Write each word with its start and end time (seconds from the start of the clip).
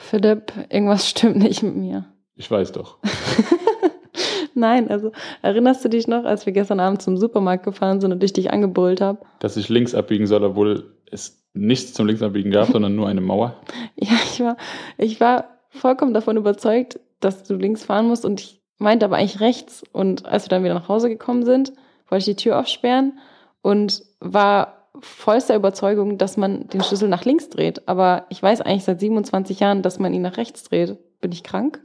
Philipp, 0.00 0.52
irgendwas 0.68 1.08
stimmt 1.08 1.36
nicht 1.36 1.62
mit 1.62 1.76
mir. 1.76 2.06
Ich 2.36 2.50
weiß 2.50 2.72
doch. 2.72 2.98
Nein, 4.54 4.88
also 4.88 5.10
erinnerst 5.42 5.84
du 5.84 5.88
dich 5.88 6.06
noch, 6.06 6.24
als 6.24 6.46
wir 6.46 6.52
gestern 6.52 6.80
Abend 6.80 7.02
zum 7.02 7.16
Supermarkt 7.16 7.64
gefahren 7.64 8.00
sind 8.00 8.12
und 8.12 8.22
ich 8.22 8.32
dich 8.32 8.52
angebrüllt 8.52 9.00
habe? 9.00 9.20
Dass 9.40 9.56
ich 9.56 9.68
links 9.68 9.94
abbiegen 9.94 10.26
soll, 10.26 10.44
obwohl 10.44 10.94
es 11.10 11.44
nichts 11.54 11.94
zum 11.94 12.06
Linksabbiegen 12.06 12.50
gab, 12.50 12.68
sondern 12.68 12.94
nur 12.94 13.08
eine 13.08 13.20
Mauer. 13.20 13.60
Ja, 13.96 14.16
ich 14.24 14.40
war, 14.40 14.56
ich 14.98 15.20
war 15.20 15.60
vollkommen 15.70 16.14
davon 16.14 16.36
überzeugt, 16.36 16.98
dass 17.20 17.44
du 17.44 17.54
links 17.54 17.84
fahren 17.84 18.08
musst 18.08 18.24
und 18.24 18.40
ich 18.40 18.60
meinte 18.78 19.06
aber 19.06 19.16
eigentlich 19.16 19.40
rechts. 19.40 19.84
Und 19.92 20.26
als 20.26 20.44
wir 20.44 20.48
dann 20.48 20.64
wieder 20.64 20.74
nach 20.74 20.88
Hause 20.88 21.08
gekommen 21.08 21.44
sind, 21.44 21.72
wollte 22.08 22.30
ich 22.30 22.36
die 22.36 22.42
Tür 22.42 22.58
aufsperren 22.58 23.18
und 23.62 24.02
war 24.18 24.83
vollster 25.04 25.54
Überzeugung, 25.54 26.18
dass 26.18 26.36
man 26.36 26.68
den 26.68 26.82
Schlüssel 26.82 27.08
nach 27.08 27.24
links 27.24 27.48
dreht. 27.48 27.86
Aber 27.88 28.26
ich 28.30 28.42
weiß 28.42 28.60
eigentlich 28.60 28.84
seit 28.84 29.00
27 29.00 29.60
Jahren, 29.60 29.82
dass 29.82 29.98
man 29.98 30.12
ihn 30.14 30.22
nach 30.22 30.36
rechts 30.36 30.64
dreht. 30.64 30.96
Bin 31.20 31.32
ich 31.32 31.42
krank? 31.42 31.80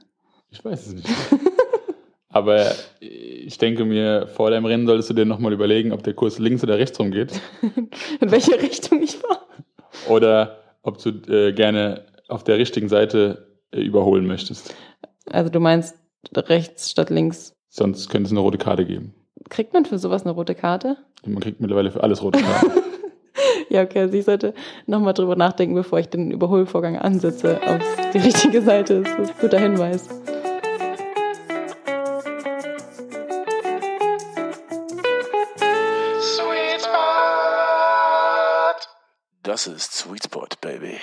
Ich 0.51 0.63
weiß 0.63 0.87
es 0.87 0.93
nicht. 0.93 1.07
Aber 2.29 2.71
ich 2.99 3.57
denke 3.57 3.85
mir, 3.85 4.27
vor 4.27 4.51
deinem 4.51 4.65
Rennen 4.65 4.85
solltest 4.85 5.09
du 5.09 5.13
dir 5.15 5.25
nochmal 5.25 5.51
überlegen, 5.51 5.91
ob 5.91 6.03
der 6.03 6.13
Kurs 6.13 6.37
links 6.37 6.63
oder 6.63 6.77
rechts 6.77 6.99
rumgeht. 6.99 7.41
In 8.21 8.31
welche 8.31 8.53
Richtung 8.61 9.01
ich 9.01 9.17
fahre. 9.17 9.41
Oder 10.07 10.59
ob 10.83 10.99
du 10.99 11.09
äh, 11.31 11.53
gerne 11.53 12.05
auf 12.27 12.43
der 12.43 12.57
richtigen 12.57 12.87
Seite 12.87 13.47
äh, 13.71 13.81
überholen 13.81 14.27
möchtest. 14.27 14.75
Also 15.25 15.49
du 15.49 15.59
meinst 15.59 15.95
rechts 16.35 16.91
statt 16.91 17.09
links. 17.09 17.53
Sonst 17.69 18.09
könnte 18.09 18.27
es 18.27 18.31
eine 18.31 18.41
rote 18.41 18.59
Karte 18.59 18.85
geben. 18.85 19.15
Kriegt 19.49 19.73
man 19.73 19.85
für 19.85 19.97
sowas 19.97 20.23
eine 20.23 20.31
rote 20.31 20.53
Karte? 20.53 20.97
Man 21.25 21.39
kriegt 21.39 21.59
mittlerweile 21.59 21.91
für 21.91 22.03
alles 22.03 22.21
rote 22.21 22.39
Karten. 22.39 22.71
ja, 23.75 23.83
okay, 23.83 23.99
also 23.99 24.17
ich 24.17 24.25
sollte 24.25 24.53
nochmal 24.85 25.13
drüber 25.13 25.35
nachdenken, 25.35 25.75
bevor 25.75 25.99
ich 25.99 26.09
den 26.09 26.31
Überholvorgang 26.31 26.97
ansetze, 26.97 27.59
ob 27.67 27.81
es 27.81 28.11
die 28.11 28.17
richtige 28.17 28.61
Seite 28.61 28.95
ist. 28.95 29.11
Das 29.17 29.29
ist 29.29 29.35
ein 29.35 29.41
guter 29.41 29.59
Hinweis. 29.59 30.09
Das 39.43 39.65
ist 39.67 39.93
Sweet 39.93 40.25
Spot, 40.25 40.47
Baby. 40.61 40.97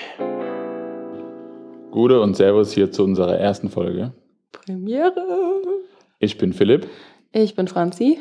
Gute 1.90 2.20
und 2.20 2.36
Servus 2.36 2.72
hier 2.72 2.92
zu 2.92 3.02
unserer 3.02 3.38
ersten 3.38 3.70
Folge. 3.70 4.12
Premiere. 4.52 5.22
Ich 6.20 6.38
bin 6.38 6.52
Philipp. 6.52 6.86
Ich 7.32 7.54
bin 7.54 7.68
Franzi. 7.68 8.20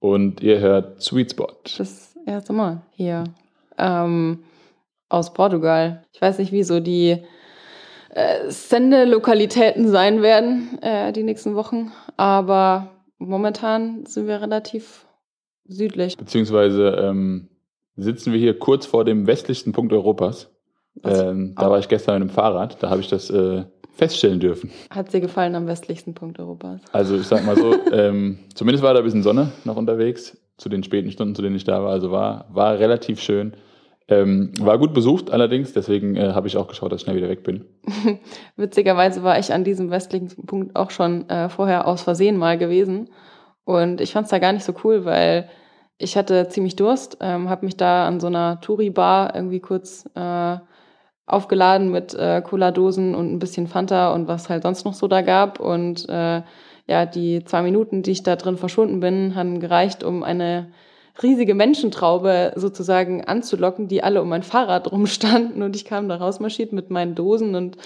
Und 0.00 0.42
ihr 0.42 0.58
hört 0.58 1.00
Sweet 1.00 1.30
Spot. 1.30 1.52
Das 1.78 2.16
erste 2.26 2.52
Mal 2.52 2.82
hier. 2.90 3.24
Ähm, 3.78 4.44
aus 5.08 5.34
Portugal. 5.34 6.04
Ich 6.12 6.22
weiß 6.22 6.38
nicht, 6.38 6.52
wie 6.52 6.62
so 6.62 6.80
die 6.80 7.18
äh, 8.10 8.50
Sendelokalitäten 8.50 9.88
sein 9.88 10.22
werden 10.22 10.78
äh, 10.82 11.12
die 11.12 11.22
nächsten 11.22 11.54
Wochen, 11.54 11.92
aber 12.16 12.88
momentan 13.18 14.06
sind 14.06 14.26
wir 14.26 14.40
relativ 14.40 15.06
südlich. 15.66 16.16
Beziehungsweise 16.16 16.96
ähm, 17.00 17.48
sitzen 17.96 18.32
wir 18.32 18.40
hier 18.40 18.58
kurz 18.58 18.86
vor 18.86 19.04
dem 19.04 19.26
westlichsten 19.26 19.72
Punkt 19.72 19.92
Europas. 19.92 20.50
Ähm, 21.04 21.54
da 21.56 21.70
war 21.70 21.78
ich 21.78 21.88
gestern 21.88 22.20
mit 22.20 22.30
dem 22.30 22.34
Fahrrad, 22.34 22.82
da 22.82 22.90
habe 22.90 23.00
ich 23.00 23.08
das 23.08 23.30
äh, 23.30 23.64
feststellen 23.94 24.40
dürfen. 24.40 24.70
Hat 24.90 25.12
dir 25.12 25.20
gefallen 25.20 25.54
am 25.54 25.66
westlichsten 25.66 26.14
Punkt 26.14 26.38
Europas? 26.38 26.80
Also 26.92 27.16
ich 27.16 27.26
sag 27.26 27.44
mal 27.46 27.56
so, 27.56 27.74
ähm, 27.92 28.38
zumindest 28.54 28.82
war 28.82 28.92
da 28.92 29.00
ein 29.00 29.04
bisschen 29.04 29.22
Sonne 29.22 29.52
noch 29.64 29.76
unterwegs, 29.76 30.36
zu 30.62 30.68
den 30.68 30.82
späten 30.82 31.10
Stunden, 31.10 31.34
zu 31.34 31.42
denen 31.42 31.56
ich 31.56 31.64
da 31.64 31.82
war. 31.82 31.90
Also 31.90 32.10
war, 32.10 32.46
war 32.50 32.78
relativ 32.78 33.20
schön. 33.20 33.54
Ähm, 34.08 34.52
war 34.60 34.78
gut 34.78 34.94
besucht 34.94 35.30
allerdings, 35.30 35.72
deswegen 35.72 36.16
äh, 36.16 36.32
habe 36.32 36.48
ich 36.48 36.56
auch 36.56 36.66
geschaut, 36.66 36.92
dass 36.92 37.00
ich 37.00 37.04
schnell 37.04 37.16
wieder 37.16 37.28
weg 37.28 37.44
bin. 37.44 37.64
Witzigerweise 38.56 39.22
war 39.22 39.38
ich 39.38 39.52
an 39.52 39.64
diesem 39.64 39.90
westlichen 39.90 40.46
Punkt 40.46 40.74
auch 40.76 40.90
schon 40.90 41.28
äh, 41.28 41.48
vorher 41.48 41.86
aus 41.86 42.02
Versehen 42.02 42.36
mal 42.36 42.58
gewesen. 42.58 43.10
Und 43.64 44.00
ich 44.00 44.12
fand 44.12 44.24
es 44.24 44.30
da 44.30 44.38
gar 44.38 44.52
nicht 44.52 44.64
so 44.64 44.74
cool, 44.84 45.04
weil 45.04 45.48
ich 45.98 46.16
hatte 46.16 46.48
ziemlich 46.48 46.74
Durst, 46.74 47.18
ähm, 47.20 47.48
habe 47.48 47.64
mich 47.64 47.76
da 47.76 48.06
an 48.06 48.18
so 48.18 48.26
einer 48.26 48.60
Touri-Bar 48.60 49.36
irgendwie 49.36 49.60
kurz 49.60 50.08
äh, 50.16 50.56
aufgeladen 51.26 51.90
mit 51.92 52.12
äh, 52.14 52.42
Cola-Dosen 52.42 53.14
und 53.14 53.32
ein 53.32 53.38
bisschen 53.38 53.68
Fanta 53.68 54.12
und 54.12 54.26
was 54.26 54.50
halt 54.50 54.64
sonst 54.64 54.84
noch 54.84 54.94
so 54.94 55.06
da 55.06 55.22
gab. 55.22 55.60
Und 55.60 56.08
äh, 56.08 56.42
ja, 56.92 57.06
die 57.06 57.42
zwei 57.44 57.62
Minuten, 57.62 58.02
die 58.02 58.10
ich 58.10 58.22
da 58.22 58.36
drin 58.36 58.58
verschwunden 58.58 59.00
bin, 59.00 59.34
haben 59.34 59.60
gereicht, 59.60 60.04
um 60.04 60.22
eine 60.22 60.68
riesige 61.22 61.54
Menschentraube 61.54 62.52
sozusagen 62.54 63.24
anzulocken, 63.24 63.88
die 63.88 64.02
alle 64.02 64.20
um 64.20 64.28
mein 64.28 64.42
Fahrrad 64.42 64.92
rumstanden 64.92 65.62
und 65.62 65.74
ich 65.74 65.86
kam 65.86 66.10
da 66.10 66.16
rausmarschiert 66.16 66.72
mit 66.72 66.90
meinen 66.90 67.14
Dosen 67.14 67.54
und 67.54 67.78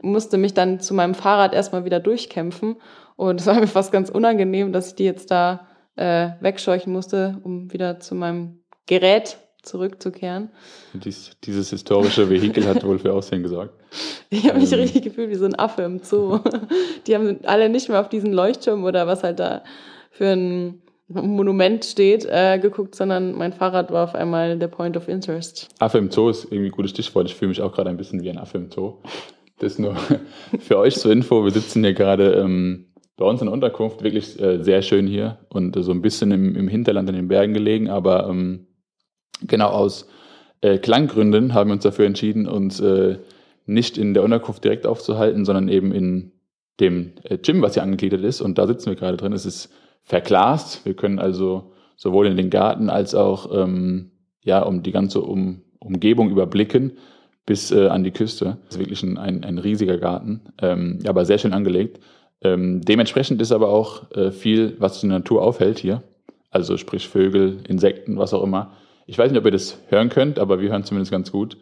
musste 0.00 0.38
mich 0.38 0.54
dann 0.54 0.80
zu 0.80 0.94
meinem 0.94 1.14
Fahrrad 1.14 1.52
erstmal 1.52 1.84
wieder 1.84 2.00
durchkämpfen. 2.00 2.76
Und 3.16 3.40
es 3.40 3.46
war 3.46 3.60
mir 3.60 3.66
fast 3.66 3.92
ganz 3.92 4.08
unangenehm, 4.08 4.72
dass 4.72 4.88
ich 4.88 4.94
die 4.94 5.04
jetzt 5.04 5.30
da 5.30 5.68
äh, 5.96 6.30
wegscheuchen 6.40 6.90
musste, 6.92 7.38
um 7.44 7.70
wieder 7.70 8.00
zu 8.00 8.14
meinem 8.14 8.64
Gerät 8.86 9.38
zurückzukehren. 9.64 10.50
Dies, 10.92 11.32
dieses 11.44 11.70
historische 11.70 12.30
Vehikel 12.30 12.66
hat 12.66 12.84
wohl 12.84 12.98
für 12.98 13.12
Aussehen 13.12 13.42
gesorgt. 13.42 13.74
Ich 14.30 14.48
habe 14.48 14.58
mich 14.58 14.72
ähm. 14.72 14.80
richtig 14.80 15.02
gefühlt 15.02 15.30
wie 15.30 15.36
so 15.36 15.44
ein 15.44 15.56
Affe 15.56 15.82
im 15.82 16.00
Zoo. 16.02 16.40
Die 17.06 17.14
haben 17.14 17.38
alle 17.44 17.68
nicht 17.68 17.88
mehr 17.88 18.00
auf 18.00 18.08
diesen 18.08 18.32
Leuchtturm 18.32 18.82
oder 18.82 19.06
was 19.06 19.22
halt 19.22 19.38
da 19.38 19.62
für 20.10 20.26
ein 20.26 20.82
Monument 21.06 21.84
steht, 21.84 22.26
äh, 22.28 22.58
geguckt, 22.58 22.94
sondern 22.94 23.34
mein 23.34 23.52
Fahrrad 23.52 23.92
war 23.92 24.04
auf 24.04 24.14
einmal 24.14 24.58
der 24.58 24.68
Point 24.68 24.96
of 24.96 25.06
Interest. 25.06 25.68
Affe 25.78 25.98
im 25.98 26.10
Zoo 26.10 26.30
ist 26.30 26.46
irgendwie 26.46 26.70
ein 26.70 26.72
gutes 26.72 26.90
Stichwort. 26.90 27.28
Ich 27.28 27.34
fühle 27.34 27.50
mich 27.50 27.60
auch 27.60 27.72
gerade 27.72 27.90
ein 27.90 27.96
bisschen 27.96 28.22
wie 28.22 28.30
ein 28.30 28.38
Affe 28.38 28.58
im 28.58 28.70
Zoo. 28.70 28.94
Das 29.58 29.78
nur 29.78 29.96
für 30.60 30.78
euch 30.78 30.96
zur 30.96 31.12
Info. 31.12 31.44
Wir 31.44 31.52
sitzen 31.52 31.84
hier 31.84 31.94
gerade 31.94 32.32
ähm, 32.34 32.86
bei 33.16 33.24
uns 33.24 33.40
in 33.40 33.46
der 33.46 33.52
Unterkunft, 33.52 34.02
wirklich 34.02 34.40
äh, 34.40 34.62
sehr 34.62 34.82
schön 34.82 35.06
hier 35.06 35.38
und 35.48 35.76
äh, 35.76 35.82
so 35.82 35.92
ein 35.92 36.02
bisschen 36.02 36.30
im, 36.30 36.56
im 36.56 36.68
Hinterland 36.68 37.08
in 37.08 37.14
den 37.14 37.28
Bergen 37.28 37.54
gelegen, 37.54 37.88
aber 37.88 38.28
ähm, 38.28 38.66
genau 39.42 39.68
aus 39.68 40.08
äh, 40.60 40.78
Klanggründen 40.78 41.54
haben 41.54 41.70
wir 41.70 41.74
uns 41.74 41.82
dafür 41.82 42.06
entschieden, 42.06 42.48
uns 42.48 42.80
äh, 42.80 43.18
nicht 43.66 43.98
in 43.98 44.14
der 44.14 44.22
Unterkunft 44.22 44.64
direkt 44.64 44.86
aufzuhalten, 44.86 45.44
sondern 45.44 45.68
eben 45.68 45.92
in 45.92 46.32
dem 46.80 47.12
äh, 47.24 47.38
Gym, 47.38 47.62
was 47.62 47.74
hier 47.74 47.82
angegliedert 47.82 48.22
ist. 48.22 48.40
Und 48.40 48.58
da 48.58 48.66
sitzen 48.66 48.86
wir 48.86 48.96
gerade 48.96 49.16
drin. 49.16 49.32
Es 49.32 49.46
ist 49.46 49.70
verglast. 50.02 50.84
Wir 50.84 50.94
können 50.94 51.18
also 51.18 51.72
sowohl 51.96 52.26
in 52.26 52.36
den 52.36 52.50
Garten 52.50 52.90
als 52.90 53.14
auch 53.14 53.50
ähm, 53.54 54.10
ja, 54.42 54.62
um 54.62 54.82
die 54.82 54.92
ganze 54.92 55.20
um 55.20 55.62
Umgebung 55.80 56.30
überblicken 56.30 56.92
bis 57.46 57.70
äh, 57.70 57.88
an 57.88 58.04
die 58.04 58.10
Küste. 58.10 58.58
Das 58.64 58.76
ist 58.76 58.78
wirklich 58.78 59.02
ein, 59.02 59.18
ein, 59.18 59.44
ein 59.44 59.58
riesiger 59.58 59.98
Garten, 59.98 60.40
ähm, 60.62 61.00
aber 61.06 61.24
sehr 61.24 61.38
schön 61.38 61.52
angelegt. 61.52 62.00
Ähm, 62.42 62.80
dementsprechend 62.80 63.40
ist 63.42 63.52
aber 63.52 63.68
auch 63.68 64.10
äh, 64.12 64.30
viel, 64.30 64.76
was 64.78 65.00
die 65.00 65.06
Natur 65.06 65.42
aufhält 65.42 65.78
hier. 65.78 66.02
Also 66.50 66.76
sprich 66.76 67.08
Vögel, 67.08 67.58
Insekten, 67.68 68.16
was 68.16 68.32
auch 68.32 68.42
immer. 68.42 68.72
Ich 69.06 69.18
weiß 69.18 69.30
nicht, 69.30 69.38
ob 69.38 69.44
ihr 69.44 69.50
das 69.50 69.78
hören 69.88 70.08
könnt, 70.08 70.38
aber 70.38 70.60
wir 70.60 70.70
hören 70.70 70.84
zumindest 70.84 71.12
ganz 71.12 71.30
gut. 71.30 71.56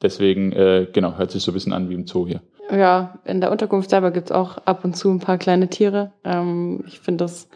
Deswegen, 0.00 0.52
äh, 0.52 0.86
genau, 0.92 1.18
hört 1.18 1.30
sich 1.30 1.42
so 1.42 1.50
ein 1.50 1.54
bisschen 1.54 1.72
an 1.72 1.88
wie 1.88 1.94
im 1.94 2.06
Zoo 2.06 2.26
hier. 2.26 2.40
Ja, 2.70 3.18
in 3.24 3.40
der 3.40 3.50
Unterkunft 3.50 3.90
selber 3.90 4.10
gibt 4.10 4.26
es 4.26 4.32
auch 4.32 4.58
ab 4.58 4.84
und 4.84 4.96
zu 4.96 5.10
ein 5.10 5.20
paar 5.20 5.38
kleine 5.38 5.68
Tiere. 5.68 6.12
Ähm, 6.24 6.84
ich 6.86 7.00
finde 7.00 7.24
das 7.24 7.48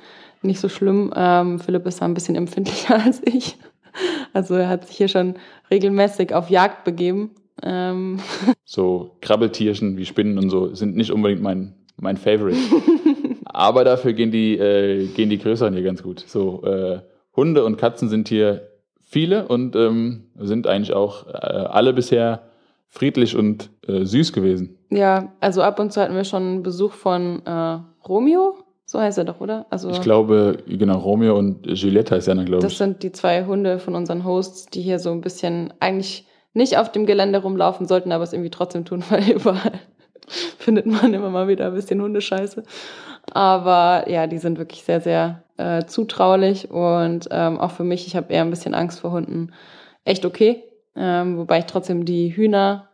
nicht 0.43 0.59
so 0.59 0.69
schlimm. 0.69 1.13
Ähm, 1.15 1.61
Philipp 1.61 1.87
ist 1.87 2.01
da 2.01 2.07
ein 2.07 2.15
bisschen 2.15 2.35
empfindlicher 2.35 2.95
als 3.05 3.23
ich. 3.25 3.57
Also 4.33 4.55
er 4.55 4.69
hat 4.69 4.87
sich 4.87 4.97
hier 4.97 5.09
schon 5.09 5.35
regelmäßig 5.71 6.35
auf 6.35 6.51
Jagd 6.51 6.85
begeben. 6.85 7.31
Ähm. 7.63 8.21
So 8.65 9.17
Krabbeltierchen 9.21 9.99
wie 9.99 10.07
Spinnen 10.07 10.39
und 10.39 10.51
so 10.51 10.75
sind 10.75 10.97
nicht 10.97 11.13
unbedingt 11.13 11.43
mein, 11.43 11.75
mein 12.01 12.17
Favorite. 12.17 12.59
Aber 13.45 13.85
dafür 13.85 14.15
gehen 14.15 14.31
die, 14.31 14.57
äh, 14.57 15.07
gehen 15.09 15.29
die 15.29 15.39
größeren 15.39 15.75
hier 15.75 15.83
ganz 15.83 16.03
gut. 16.03 16.25
So 16.27 16.65
äh, 16.65 17.01
Hunde 17.37 17.65
und 17.65 17.77
Katzen 17.77 18.09
sind 18.09 18.29
hier 18.29 18.72
viele 19.13 19.47
und 19.47 19.77
ähm, 19.77 20.25
sind 20.39 20.67
eigentlich 20.67 20.95
auch 20.95 21.27
äh, 21.27 21.31
alle 21.33 21.93
bisher 21.93 22.41
friedlich 22.89 23.37
und 23.37 23.71
äh, 23.87 24.05
süß 24.05 24.33
gewesen. 24.33 24.79
Ja, 24.91 25.33
also 25.41 25.63
ab 25.63 25.79
und 25.79 25.93
zu 25.93 26.01
hatten 26.01 26.15
wir 26.15 26.25
schon 26.25 26.63
Besuch 26.63 26.93
von 26.93 27.45
äh, 27.45 27.79
Romeo, 28.09 28.57
so 28.87 28.99
heißt 28.99 29.19
er 29.19 29.25
doch, 29.25 29.41
oder? 29.41 29.67
Also 29.69 29.91
ich 29.91 30.01
glaube, 30.01 30.59
genau, 30.67 30.99
Romeo 30.99 31.37
und 31.39 31.67
Juliette 31.67 32.15
heißt 32.15 32.29
er 32.29 32.35
dann, 32.35 32.47
glaube 32.47 32.67
ich. 32.67 32.73
Das 32.73 32.79
sind 32.79 33.03
die 33.03 33.13
zwei 33.13 33.45
Hunde 33.45 33.79
von 33.79 33.95
unseren 33.95 34.25
Hosts, 34.25 34.67
die 34.67 34.81
hier 34.81 34.99
so 34.99 35.11
ein 35.11 35.21
bisschen 35.21 35.75
eigentlich 35.79 36.27
nicht 36.55 36.79
auf 36.79 36.91
dem 36.91 37.05
Gelände 37.05 37.41
rumlaufen 37.41 37.87
sollten, 37.87 38.13
aber 38.13 38.25
es 38.25 38.33
irgendwie 38.33 38.51
trotzdem 38.51 38.87
tun, 38.87 39.05
weil 39.11 39.31
überall 39.31 39.79
findet 40.59 40.87
man 40.87 41.13
immer 41.13 41.31
mal 41.31 41.49
wieder 41.49 41.67
ein 41.67 41.75
bisschen 41.75 42.01
Hundescheiße. 42.01 42.63
Aber 43.31 44.09
ja, 44.09 44.27
die 44.27 44.39
sind 44.39 44.59
wirklich 44.59 44.83
sehr, 44.85 45.01
sehr 45.01 45.43
äh, 45.57 45.85
zutraulich 45.87 46.71
und 46.71 47.29
ähm, 47.31 47.59
auch 47.59 47.71
für 47.71 47.85
mich, 47.85 48.07
ich 48.07 48.17
habe 48.17 48.33
eher 48.33 48.43
ein 48.43 48.51
bisschen 48.51 48.75
Angst 48.75 49.01
vor 49.01 49.13
Hunden, 49.13 49.53
echt 50.05 50.25
okay. 50.25 50.65
Ähm, 50.97 51.39
wobei 51.39 51.61
ich 51.61 51.67
trotzdem 51.67 52.05
die 52.05 52.35
Hühner 52.35 52.89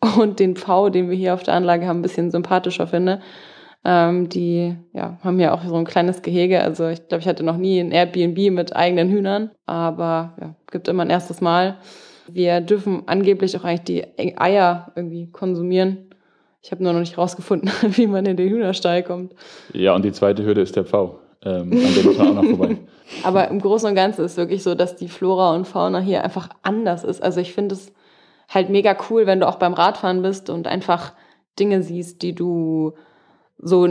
und 0.18 0.40
den 0.40 0.56
Pfau, 0.56 0.88
den 0.88 1.10
wir 1.10 1.16
hier 1.16 1.34
auf 1.34 1.42
der 1.42 1.54
Anlage 1.54 1.86
haben, 1.86 1.98
ein 1.98 2.02
bisschen 2.02 2.30
sympathischer 2.30 2.86
finde. 2.86 3.20
Ähm, 3.86 4.30
die 4.30 4.76
ja, 4.94 5.18
haben 5.22 5.38
ja 5.38 5.52
auch 5.52 5.62
so 5.62 5.76
ein 5.76 5.84
kleines 5.84 6.22
Gehege. 6.22 6.62
Also 6.62 6.88
ich 6.88 7.06
glaube, 7.06 7.20
ich 7.20 7.28
hatte 7.28 7.44
noch 7.44 7.58
nie 7.58 7.80
ein 7.80 7.92
Airbnb 7.92 8.50
mit 8.50 8.74
eigenen 8.74 9.10
Hühnern, 9.10 9.50
aber 9.66 10.34
ja, 10.40 10.54
gibt 10.70 10.88
immer 10.88 11.02
ein 11.02 11.10
erstes 11.10 11.42
Mal. 11.42 11.76
Wir 12.26 12.62
dürfen 12.62 13.02
angeblich 13.06 13.56
auch 13.58 13.64
eigentlich 13.64 13.82
die 14.16 14.38
Eier 14.38 14.92
irgendwie 14.96 15.30
konsumieren. 15.30 16.13
Ich 16.64 16.72
habe 16.72 16.82
nur 16.82 16.94
noch 16.94 17.00
nicht 17.00 17.18
rausgefunden, 17.18 17.70
wie 17.90 18.06
man 18.06 18.24
in 18.24 18.38
den 18.38 18.48
Hühnerstall 18.48 19.02
kommt. 19.02 19.34
Ja, 19.74 19.94
und 19.94 20.02
die 20.02 20.12
zweite 20.12 20.44
Hürde 20.44 20.62
ist 20.62 20.74
der 20.76 20.86
Pfau. 20.86 21.18
Ähm, 21.44 21.70
an 21.72 21.94
dem 21.94 22.04
muss 22.06 22.16
man 22.16 22.28
auch 22.28 22.42
noch 22.42 22.56
vorbei. 22.56 22.78
Aber 23.22 23.48
im 23.48 23.60
Großen 23.60 23.86
und 23.86 23.94
Ganzen 23.94 24.24
ist 24.24 24.32
es 24.32 24.36
wirklich 24.38 24.62
so, 24.62 24.74
dass 24.74 24.96
die 24.96 25.08
Flora 25.08 25.54
und 25.54 25.66
Fauna 25.66 25.98
hier 25.98 26.24
einfach 26.24 26.48
anders 26.62 27.04
ist. 27.04 27.22
Also 27.22 27.40
ich 27.40 27.52
finde 27.52 27.74
es 27.74 27.92
halt 28.48 28.70
mega 28.70 28.96
cool, 29.10 29.26
wenn 29.26 29.40
du 29.40 29.46
auch 29.48 29.56
beim 29.56 29.74
Radfahren 29.74 30.22
bist 30.22 30.48
und 30.48 30.66
einfach 30.66 31.12
Dinge 31.58 31.82
siehst, 31.82 32.22
die 32.22 32.34
du 32.34 32.94
so 33.58 33.86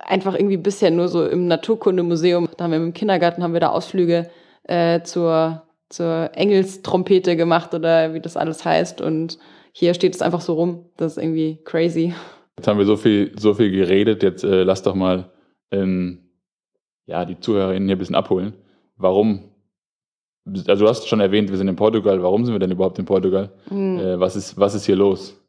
einfach 0.00 0.34
irgendwie 0.34 0.56
bisher 0.56 0.90
nur 0.90 1.06
so 1.06 1.24
im 1.24 1.46
Naturkundemuseum, 1.46 2.48
da 2.56 2.64
haben 2.64 2.72
wir 2.72 2.78
im 2.78 2.92
Kindergarten, 2.92 3.44
haben 3.44 3.52
wir 3.52 3.60
da 3.60 3.68
Ausflüge 3.68 4.28
äh, 4.64 5.02
zur, 5.02 5.62
zur 5.90 6.30
Engelstrompete 6.34 7.36
gemacht 7.36 7.72
oder 7.72 8.14
wie 8.14 8.20
das 8.20 8.36
alles 8.36 8.64
heißt 8.64 9.00
und 9.00 9.38
hier 9.76 9.92
steht 9.92 10.14
es 10.14 10.22
einfach 10.22 10.40
so 10.40 10.54
rum. 10.54 10.86
Das 10.96 11.12
ist 11.12 11.22
irgendwie 11.22 11.58
crazy. 11.64 12.14
Jetzt 12.56 12.68
haben 12.68 12.78
wir 12.78 12.86
so 12.86 12.96
viel, 12.96 13.32
so 13.36 13.54
viel 13.54 13.72
geredet, 13.72 14.22
jetzt 14.22 14.44
äh, 14.44 14.62
lass 14.62 14.82
doch 14.82 14.94
mal 14.94 15.32
ähm, 15.72 16.20
ja, 17.06 17.24
die 17.24 17.40
Zuhörerinnen 17.40 17.88
hier 17.88 17.96
ein 17.96 17.98
bisschen 17.98 18.14
abholen. 18.14 18.54
Warum? 18.96 19.50
Also 20.46 20.84
du 20.84 20.88
hast 20.88 21.08
schon 21.08 21.18
erwähnt, 21.18 21.50
wir 21.50 21.56
sind 21.56 21.66
in 21.66 21.74
Portugal. 21.74 22.22
Warum 22.22 22.44
sind 22.44 22.54
wir 22.54 22.60
denn 22.60 22.70
überhaupt 22.70 22.98
in 23.00 23.04
Portugal? 23.04 23.50
Mhm. 23.68 23.98
Äh, 23.98 24.20
was, 24.20 24.36
ist, 24.36 24.56
was 24.56 24.76
ist 24.76 24.86
hier 24.86 24.94
los? 24.94 25.40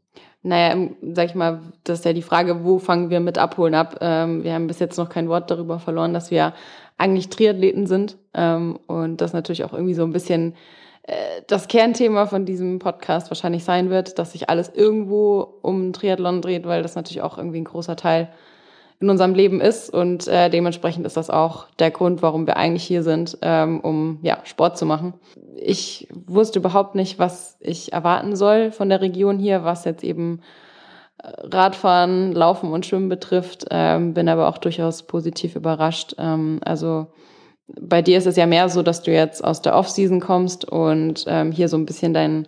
Naja, 0.41 0.89
sag 1.13 1.29
ich 1.29 1.35
mal, 1.35 1.61
das 1.83 1.99
ist 1.99 2.05
ja 2.05 2.13
die 2.13 2.21
Frage, 2.23 2.63
wo 2.63 2.79
fangen 2.79 3.11
wir 3.11 3.19
mit 3.19 3.37
Abholen 3.37 3.75
ab? 3.75 3.97
Ähm, 4.01 4.43
wir 4.43 4.53
haben 4.53 4.67
bis 4.67 4.79
jetzt 4.79 4.97
noch 4.97 5.09
kein 5.09 5.29
Wort 5.29 5.51
darüber 5.51 5.77
verloren, 5.77 6.13
dass 6.13 6.31
wir 6.31 6.53
eigentlich 6.97 7.29
Triathleten 7.29 7.85
sind 7.85 8.17
ähm, 8.33 8.79
und 8.87 9.21
das 9.21 9.33
natürlich 9.33 9.63
auch 9.63 9.73
irgendwie 9.73 9.93
so 9.93 10.03
ein 10.03 10.13
bisschen 10.13 10.55
das 11.47 11.67
Kernthema 11.67 12.25
von 12.25 12.45
diesem 12.45 12.79
Podcast 12.79 13.29
wahrscheinlich 13.29 13.63
sein 13.63 13.89
wird, 13.91 14.17
dass 14.17 14.31
sich 14.31 14.49
alles 14.49 14.71
irgendwo 14.73 15.59
um 15.61 15.93
Triathlon 15.93 16.41
dreht, 16.41 16.65
weil 16.65 16.81
das 16.81 16.95
natürlich 16.95 17.21
auch 17.21 17.37
irgendwie 17.37 17.61
ein 17.61 17.65
großer 17.65 17.95
Teil 17.95 18.29
in 18.99 19.09
unserem 19.09 19.33
Leben 19.33 19.59
ist 19.59 19.89
und 19.89 20.27
äh, 20.27 20.49
dementsprechend 20.49 21.05
ist 21.05 21.17
das 21.17 21.29
auch 21.29 21.67
der 21.79 21.91
Grund, 21.91 22.21
warum 22.21 22.47
wir 22.47 22.55
eigentlich 22.55 22.83
hier 22.83 23.03
sind, 23.03 23.37
ähm, 23.41 23.81
um 23.81 24.19
ja 24.21 24.39
Sport 24.45 24.77
zu 24.77 24.85
machen. 24.85 25.13
Ich 25.57 26.07
wusste 26.25 26.59
überhaupt 26.59 26.95
nicht, 26.95 27.19
was 27.19 27.57
ich 27.59 27.91
erwarten 27.91 28.35
soll 28.35 28.71
von 28.71 28.87
der 28.87 29.01
Region 29.01 29.37
hier, 29.37 29.65
was 29.65 29.83
jetzt 29.83 30.03
eben 30.03 30.39
äh, 31.21 31.27
Radfahren, 31.27 32.31
Laufen 32.31 32.71
und 32.71 32.85
Schwimmen 32.85 33.09
betrifft, 33.09 33.65
ähm, 33.69 34.13
bin 34.13 34.29
aber 34.29 34.47
auch 34.47 34.57
durchaus 34.57 35.03
positiv 35.03 35.57
überrascht. 35.57 36.15
Ähm, 36.17 36.61
also 36.63 37.07
bei 37.67 38.01
dir 38.01 38.17
ist 38.17 38.27
es 38.27 38.35
ja 38.35 38.45
mehr 38.45 38.69
so, 38.69 38.83
dass 38.83 39.01
du 39.01 39.11
jetzt 39.11 39.43
aus 39.43 39.61
der 39.61 39.75
Offseason 39.75 40.19
kommst 40.19 40.65
und 40.65 41.25
ähm, 41.27 41.51
hier 41.51 41.67
so 41.67 41.77
ein 41.77 41.85
bisschen 41.85 42.13
deinen 42.13 42.47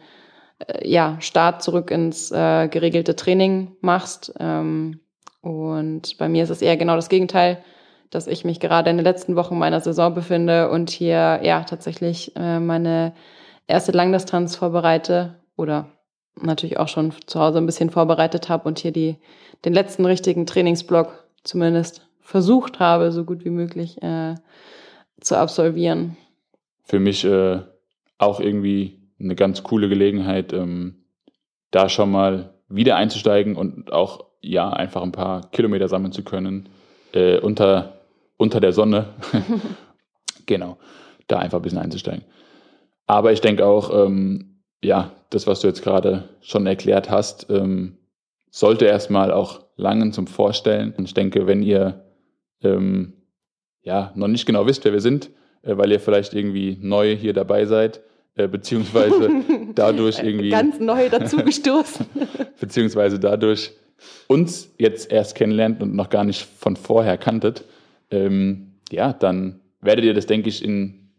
äh, 0.60 0.88
ja, 0.88 1.18
Start 1.20 1.64
zurück 1.64 1.92
ins 1.92 2.32
äh, 2.32 2.68
geregelte 2.68 3.16
Training 3.16 3.76
machst. 3.82 4.34
Ähm, 4.40 5.00
und 5.42 6.18
bei 6.18 6.30
mir 6.30 6.44
ist 6.44 6.50
es 6.50 6.62
eher 6.62 6.78
genau 6.78 6.96
das 6.96 7.10
Gegenteil, 7.10 7.64
dass 8.10 8.28
ich 8.28 8.46
mich 8.46 8.60
gerade 8.60 8.90
in 8.90 8.98
den 8.98 9.04
letzten 9.04 9.36
Wochen 9.36 9.58
meiner 9.58 9.82
Saison 9.82 10.14
befinde 10.14 10.70
und 10.70 10.90
hier 10.90 11.40
ja 11.44 11.64
tatsächlich 11.64 12.36
äh, 12.36 12.60
meine 12.60 13.14
erste 13.68 13.92
Langdistanz 13.92 14.56
vorbereite 14.56 15.36
oder 15.58 15.90
natürlich 16.40 16.78
auch 16.78 16.88
schon 16.88 17.14
zu 17.26 17.40
Hause 17.40 17.58
ein 17.58 17.66
bisschen 17.66 17.90
vorbereitet 17.90 18.50
habe 18.50 18.68
und 18.68 18.80
hier 18.80 18.92
die, 18.92 19.18
den 19.66 19.74
letzten 19.74 20.06
richtigen 20.06 20.46
Trainingsblock 20.46 21.26
zumindest 21.44 22.08
versucht 22.22 22.80
habe, 22.80 23.12
so 23.12 23.26
gut 23.26 23.44
wie 23.44 23.50
möglich 23.50 24.02
äh, 24.02 24.36
zu 25.22 25.38
absolvieren. 25.38 26.18
Für 26.84 27.00
mich 27.00 27.24
äh, 27.26 27.60
auch 28.18 28.40
irgendwie 28.40 29.00
eine 29.20 29.36
ganz 29.36 29.64
coole 29.64 29.90
Gelegenheit, 29.90 30.54
ähm, 30.54 31.04
da 31.72 31.90
schon 31.90 32.12
mal 32.12 32.54
wieder 32.70 32.96
einzusteigen 32.96 33.56
und 33.56 33.92
auch 33.92 34.26
ja 34.42 34.70
einfach 34.70 35.02
ein 35.02 35.12
paar 35.12 35.50
Kilometer 35.52 35.88
sammeln 35.88 36.12
zu 36.12 36.24
können 36.24 36.70
äh, 37.14 37.40
unter, 37.40 38.00
unter 38.38 38.60
der 38.60 38.74
Sonne. 38.74 39.14
genau, 40.46 40.78
da 41.28 41.40
einfach 41.40 41.60
ein 41.60 41.64
bisschen 41.64 41.80
einzusteigen. 41.80 42.24
Aber 43.06 43.32
ich 43.32 43.42
denke 43.42 43.66
auch, 43.66 44.06
ähm, 44.06 44.62
ja, 44.84 45.12
das, 45.30 45.48
was 45.48 45.62
du 45.62 45.68
jetzt 45.68 45.82
gerade 45.82 46.30
schon 46.42 46.68
erklärt 46.68 47.10
hast, 47.10 47.50
ähm, 47.50 47.98
sollte 48.50 48.86
erstmal 48.86 49.32
auch 49.32 49.62
langen 49.76 50.14
zum 50.14 50.28
Vorstellen. 50.28 50.94
Und 50.98 51.06
ich 51.06 51.14
denke, 51.14 51.48
wenn 51.48 51.64
ihr 51.64 52.06
ähm, 52.62 53.14
ja 53.88 54.12
noch 54.16 54.28
nicht 54.28 54.46
genau 54.46 54.68
wisst, 54.68 54.84
wer 54.86 54.92
wir 54.92 55.02
sind, 55.02 55.32
äh, 55.64 55.76
weil 55.78 55.92
ihr 55.92 56.00
vielleicht 56.00 56.34
irgendwie 56.34 56.78
neu 56.80 57.16
hier 57.16 57.34
dabei 57.34 57.66
seid, 57.66 58.02
äh, 58.36 58.48
beziehungsweise 58.48 59.30
dadurch 59.76 60.20
irgendwie. 60.22 60.50
Ganz 60.50 60.80
neu 60.80 61.10
dazugestoßen. 61.10 62.06
beziehungsweise 62.60 63.18
dadurch 63.18 63.72
uns 64.28 64.74
jetzt 64.78 65.12
erst 65.12 65.36
kennenlernt 65.36 65.82
und 65.82 65.96
noch 65.96 66.10
gar 66.10 66.26
nicht 66.26 66.46
von 66.60 66.76
vorher 66.76 67.18
kanntet, 67.18 67.64
ähm, 68.12 68.74
ja, 68.92 69.14
dann 69.14 69.62
werdet 69.82 70.06
ihr 70.06 70.14
das, 70.14 70.28
denke 70.28 70.50
ich, 70.50 70.64
in, 70.64 71.10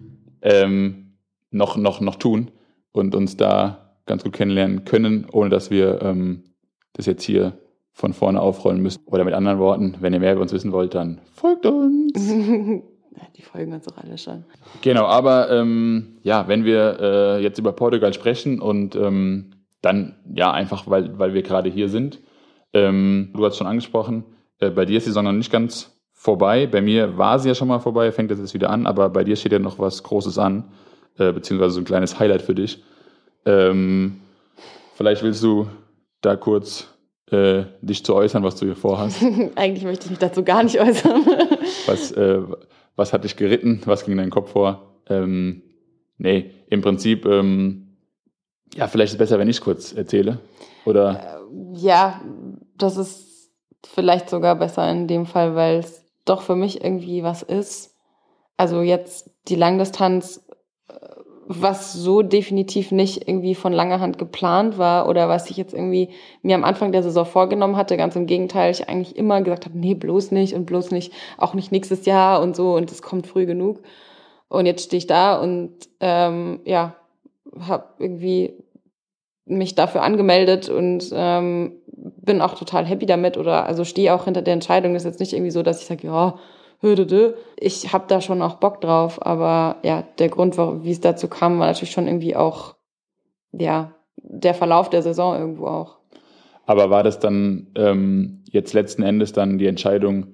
ähm, 0.43 1.15
noch, 1.51 1.77
noch, 1.77 2.01
noch 2.01 2.17
tun 2.17 2.51
und 2.93 3.15
uns 3.15 3.37
da 3.37 3.95
ganz 4.07 4.23
gut 4.25 4.35
kennenlernen 4.35 4.85
können, 4.85 5.27
ohne 5.33 5.51
dass 5.51 5.71
wir 5.71 6.01
ähm, 6.03 6.45
das 6.93 7.07
jetzt 7.07 7.25
hier 7.25 7.59
von 7.99 8.13
vorne 8.13 8.41
aufrollen 8.41 8.81
müssen. 8.81 9.03
Oder 9.07 9.25
mit 9.25 9.35
anderen 9.35 9.59
Worten, 9.59 9.97
wenn 9.99 10.13
ihr 10.13 10.21
mehr 10.21 10.33
über 10.35 10.43
uns 10.43 10.53
wissen 10.53 10.71
wollt, 10.71 10.95
dann 10.95 11.21
folgt 11.33 11.67
uns. 11.67 12.13
Die 13.37 13.43
folgen 13.43 13.73
uns 13.73 13.89
auch 13.89 13.97
alle 13.97 14.17
schon. 14.17 14.45
Genau, 14.83 15.07
aber 15.07 15.51
ähm, 15.51 16.19
ja, 16.23 16.47
wenn 16.47 16.65
wir 16.65 16.99
äh, 17.01 17.43
jetzt 17.43 17.59
über 17.59 17.73
Portugal 17.73 18.15
sprechen 18.15 18.61
und 18.61 18.95
ähm, 18.95 19.51
dann 19.83 20.15
ja 20.33 20.53
einfach, 20.53 20.89
weil, 20.89 21.19
weil 21.19 21.35
wir 21.35 21.43
gerade 21.43 21.69
hier 21.71 21.89
sind, 21.89 22.21
ähm, 22.73 23.33
du 23.35 23.45
hast 23.45 23.57
schon 23.57 23.67
angesprochen, 23.67 24.23
äh, 24.61 24.71
bei 24.71 24.85
dir 24.85 24.99
ist 24.99 25.07
die 25.07 25.11
Saison 25.11 25.25
noch 25.25 25.33
nicht 25.33 25.51
ganz 25.51 26.01
vorbei. 26.13 26.69
Bei 26.69 26.81
mir 26.81 27.19
war 27.19 27.41
sie 27.41 27.49
ja 27.49 27.57
schon 27.57 27.67
mal 27.67 27.81
vorbei, 27.81 28.13
fängt 28.13 28.31
jetzt 28.31 28.55
wieder 28.55 28.71
an, 28.71 28.87
aber 28.87 29.09
bei 29.11 29.25
dir 29.25 29.35
steht 29.35 29.51
ja 29.51 29.59
noch 29.59 29.81
was 29.81 30.05
Großes 30.05 30.39
an, 30.39 30.71
äh, 31.19 31.33
beziehungsweise 31.33 31.75
so 31.75 31.81
ein 31.81 31.85
kleines 31.85 32.21
Highlight 32.21 32.43
für 32.43 32.55
dich. 32.55 32.85
Ähm, 33.45 34.21
vielleicht 34.95 35.25
willst 35.25 35.43
du 35.43 35.67
da 36.21 36.37
kurz 36.37 36.95
äh, 37.33 37.65
dich 37.81 38.05
zu 38.05 38.15
äußern, 38.15 38.43
was 38.43 38.57
du 38.57 38.67
hier 38.67 38.77
vorhast. 38.77 39.23
Eigentlich 39.55 39.85
möchte 39.85 40.07
ich 40.07 40.11
mich 40.11 40.19
dazu 40.19 40.43
gar 40.43 40.63
nicht 40.63 40.81
äußern. 40.81 41.27
was, 41.87 42.13
äh, 42.13 42.41
was 42.97 43.13
hat 43.13 43.25
dich 43.25 43.37
geritten? 43.37 43.83
Was 43.85 44.05
ging 44.05 44.13
in 44.13 44.19
deinen 44.19 44.31
Kopf 44.31 44.53
vor? 44.53 45.01
Ähm, 45.09 45.63
nee, 46.19 46.51
im 46.69 46.83
Prinzip, 46.83 47.27
ähm, 47.27 47.97
ja, 48.75 48.87
vielleicht 48.87 49.11
ist 49.11 49.15
es 49.15 49.19
besser, 49.19 49.39
wenn 49.39 49.49
ich 49.49 49.57
es 49.57 49.63
kurz 49.63 49.93
erzähle. 49.93 50.39
Oder? 50.85 51.41
Äh, 51.51 51.79
ja, 51.79 52.21
das 52.77 52.97
ist 52.97 53.51
vielleicht 53.87 54.29
sogar 54.29 54.57
besser 54.57 54.91
in 54.91 55.07
dem 55.07 55.27
Fall, 55.27 55.55
weil 55.55 55.79
es 55.79 56.05
doch 56.25 56.43
für 56.43 56.57
mich 56.57 56.83
irgendwie 56.83 57.23
was 57.23 57.43
ist. 57.43 57.95
Also 58.57 58.83
jetzt 58.83 59.31
die 59.49 59.55
Langdistanz, 59.55 60.45
was 61.51 61.95
so 61.95 62.21
definitiv 62.21 62.93
nicht 62.93 63.27
irgendwie 63.27 63.55
von 63.55 63.73
langer 63.73 64.01
Hand 64.01 64.19
geplant 64.19 64.77
war 64.77 65.09
oder 65.09 65.31
was 65.31 65.49
ich 65.49 65.57
jetzt 65.57 65.73
irgendwie 65.73 66.11
mir 66.43 66.55
am 66.55 66.63
Anfang 66.63 66.93
der 66.93 67.03
Saison 67.03 67.25
vorgenommen 67.25 67.77
hatte. 67.77 67.97
Ganz 67.97 68.15
im 68.17 68.27
Gegenteil, 68.27 68.71
ich 68.71 68.87
eigentlich 68.87 69.17
immer 69.17 69.41
gesagt 69.41 69.65
habe, 69.65 69.79
nee, 69.79 69.95
bloß 69.95 70.31
nicht 70.31 70.53
und 70.53 70.67
bloß 70.67 70.91
nicht, 70.91 71.11
auch 71.39 71.55
nicht 71.55 71.73
nächstes 71.73 72.05
Jahr 72.05 72.43
und 72.43 72.55
so 72.55 72.77
und 72.77 72.93
es 72.93 73.01
kommt 73.01 73.27
früh 73.27 73.47
genug. 73.47 73.81
Und 74.51 74.67
jetzt 74.67 74.85
stehe 74.85 74.99
ich 74.99 75.07
da 75.07 75.41
und 75.41 75.73
ähm, 76.01 76.61
ja, 76.67 76.95
habe 77.59 77.85
irgendwie 77.99 78.53
mich 79.47 79.75
dafür 79.75 80.03
angemeldet 80.03 80.69
und 80.69 81.11
ähm, 81.15 81.73
bin 81.87 82.43
auch 82.43 82.57
total 82.59 82.85
happy 82.85 83.07
damit 83.07 83.39
oder 83.39 83.65
also 83.65 83.85
stehe 83.85 84.15
auch 84.15 84.27
hinter 84.27 84.43
der 84.43 84.53
Entscheidung. 84.53 84.93
Das 84.93 85.05
ist 85.05 85.13
jetzt 85.13 85.21
nicht 85.21 85.33
irgendwie 85.33 85.51
so, 85.51 85.63
dass 85.63 85.81
ich 85.81 85.87
sage, 85.87 86.07
ja, 86.07 86.35
hüdede. 86.35 86.39
Ich 86.81 87.93
habe 87.93 88.05
da 88.09 88.21
schon 88.21 88.41
auch 88.41 88.57
Bock 88.57 88.81
drauf, 88.81 89.25
aber 89.25 89.77
ja, 89.83 90.05
der 90.19 90.29
Grund, 90.29 90.57
wie 90.57 90.91
es 90.91 91.01
dazu 91.01 91.29
kam, 91.29 91.59
war 91.59 91.67
natürlich 91.67 91.91
schon 91.91 92.07
irgendwie 92.07 92.37
auch, 92.37 92.77
ja, 93.53 93.95
der 94.17 94.55
Verlauf 94.55 94.91
der 94.91 95.03
Saison 95.03 95.39
irgendwo 95.39 95.67
auch. 95.67 95.99
Aber 96.67 96.91
war 96.91 97.03
das 97.03 97.19
dann 97.19 97.69
ähm, 97.77 98.45
jetzt 98.51 98.75
letzten 98.75 99.03
Endes 99.03 99.33
dann 99.33 99.59
die 99.59 99.67
Entscheidung 99.67 100.27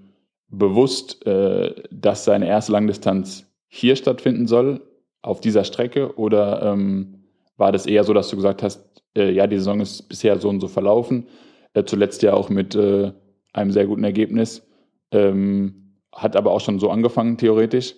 bewusst, 0.49 1.25
äh, 1.27 1.75
dass 1.91 2.25
seine 2.25 2.49
erste 2.49 2.73
Langdistanz 2.73 3.47
hier 3.69 3.97
stattfinden 3.97 4.47
soll, 4.47 4.83
auf 5.23 5.41
dieser 5.41 5.65
Strecke? 5.65 6.17
Oder 6.19 6.63
ähm, 6.63 7.25
war 7.57 7.73
das 7.73 7.87
eher 7.87 8.05
so, 8.05 8.13
dass 8.13 8.29
du 8.29 8.37
gesagt 8.37 8.63
hast, 8.63 8.85
äh, 9.17 9.31
ja, 9.31 9.47
die 9.47 9.57
Saison 9.57 9.81
ist 9.81 10.09
bisher 10.09 10.39
so 10.39 10.49
und 10.49 10.61
so 10.61 10.69
verlaufen. 10.69 11.29
Äh, 11.73 11.85
zuletzt 11.85 12.23
ja 12.23 12.35
auch 12.35 12.51
mit 12.51 12.75
äh, 12.75 13.13
einem 13.53 13.71
sehr 13.71 13.87
guten 13.87 14.05
Ergebnis. 14.05 14.67
Ähm, 15.13 15.84
hat 16.15 16.37
aber 16.37 16.53
auch 16.53 16.61
schon 16.61 16.79
so 16.79 16.91
angefangen, 16.91 17.37
theoretisch. 17.39 17.95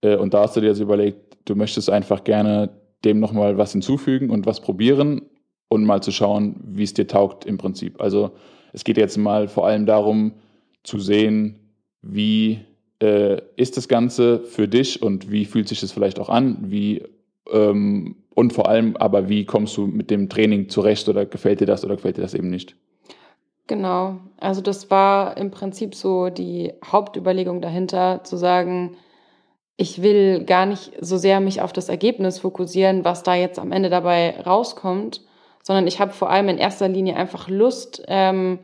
Äh, 0.00 0.16
und 0.16 0.34
da 0.34 0.42
hast 0.42 0.56
du 0.56 0.60
dir 0.60 0.68
jetzt 0.68 0.80
überlegt, 0.80 1.36
du 1.44 1.54
möchtest 1.54 1.90
einfach 1.90 2.24
gerne 2.24 2.70
dem 3.04 3.20
nochmal 3.20 3.58
was 3.58 3.72
hinzufügen 3.72 4.30
und 4.30 4.46
was 4.46 4.60
probieren 4.60 5.22
und 5.68 5.84
mal 5.84 6.02
zu 6.02 6.10
schauen, 6.10 6.56
wie 6.64 6.82
es 6.82 6.94
dir 6.94 7.06
taugt 7.06 7.44
im 7.44 7.58
Prinzip. 7.58 8.00
Also 8.00 8.32
es 8.72 8.84
geht 8.84 8.96
jetzt 8.96 9.16
mal 9.16 9.48
vor 9.48 9.66
allem 9.66 9.86
darum 9.86 10.32
zu 10.82 10.98
sehen, 10.98 11.74
wie 12.02 12.60
äh, 13.02 13.40
ist 13.56 13.76
das 13.76 13.88
Ganze 13.88 14.40
für 14.40 14.68
dich 14.68 15.02
und 15.02 15.30
wie 15.30 15.44
fühlt 15.44 15.68
sich 15.68 15.80
das 15.80 15.92
vielleicht 15.92 16.18
auch 16.18 16.28
an, 16.28 16.58
wie 16.70 17.02
ähm, 17.50 18.16
und 18.34 18.52
vor 18.52 18.68
allem 18.68 18.96
aber, 18.96 19.28
wie 19.28 19.44
kommst 19.44 19.76
du 19.76 19.86
mit 19.86 20.10
dem 20.10 20.28
Training 20.28 20.68
zurecht 20.68 21.08
oder 21.08 21.26
gefällt 21.26 21.60
dir 21.60 21.66
das 21.66 21.84
oder 21.84 21.96
gefällt 21.96 22.18
dir 22.18 22.22
das 22.22 22.34
eben 22.34 22.50
nicht? 22.50 22.76
Genau, 23.68 24.16
also 24.38 24.62
das 24.62 24.90
war 24.90 25.36
im 25.36 25.50
Prinzip 25.50 25.94
so 25.94 26.30
die 26.30 26.72
Hauptüberlegung 26.82 27.60
dahinter, 27.60 28.24
zu 28.24 28.38
sagen, 28.38 28.96
ich 29.76 30.00
will 30.00 30.44
gar 30.44 30.64
nicht 30.64 30.92
so 31.02 31.18
sehr 31.18 31.38
mich 31.40 31.60
auf 31.60 31.74
das 31.74 31.90
Ergebnis 31.90 32.38
fokussieren, 32.38 33.04
was 33.04 33.22
da 33.22 33.34
jetzt 33.34 33.58
am 33.58 33.70
Ende 33.70 33.90
dabei 33.90 34.40
rauskommt, 34.40 35.20
sondern 35.62 35.86
ich 35.86 36.00
habe 36.00 36.12
vor 36.12 36.30
allem 36.30 36.48
in 36.48 36.56
erster 36.56 36.88
Linie 36.88 37.16
einfach 37.16 37.48
Lust, 37.48 38.02
ähm, 38.08 38.60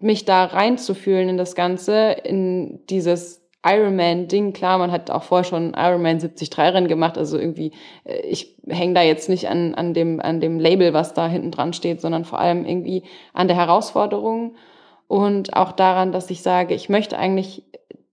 mich 0.00 0.24
da 0.24 0.46
reinzufühlen 0.46 1.28
in 1.28 1.36
das 1.36 1.54
Ganze, 1.54 2.12
in 2.24 2.86
dieses 2.88 3.43
Ironman-Ding. 3.64 4.52
Klar, 4.52 4.78
man 4.78 4.92
hat 4.92 5.10
auch 5.10 5.22
vorher 5.22 5.44
schon 5.44 5.74
Ironman 5.74 6.18
73 6.18 6.56
Rennen 6.58 6.88
gemacht, 6.88 7.16
also 7.16 7.38
irgendwie, 7.38 7.72
äh, 8.04 8.20
ich 8.20 8.56
hänge 8.68 8.94
da 8.94 9.02
jetzt 9.02 9.28
nicht 9.28 9.48
an, 9.48 9.74
an, 9.74 9.94
dem, 9.94 10.20
an 10.20 10.40
dem 10.40 10.60
Label, 10.60 10.92
was 10.92 11.14
da 11.14 11.26
hinten 11.26 11.50
dran 11.50 11.72
steht, 11.72 12.00
sondern 12.00 12.24
vor 12.24 12.38
allem 12.38 12.66
irgendwie 12.66 13.04
an 13.32 13.48
der 13.48 13.56
Herausforderung 13.56 14.56
und 15.08 15.56
auch 15.56 15.72
daran, 15.72 16.12
dass 16.12 16.30
ich 16.30 16.42
sage, 16.42 16.74
ich 16.74 16.88
möchte 16.88 17.18
eigentlich 17.18 17.64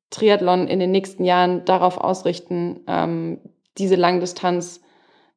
Triathlon 0.10 0.68
in 0.68 0.80
den 0.80 0.92
nächsten 0.92 1.24
Jahren 1.24 1.66
darauf 1.66 1.98
ausrichten, 1.98 2.82
ähm, 2.88 3.40
diese 3.78 3.96
Langdistanz 3.96 4.82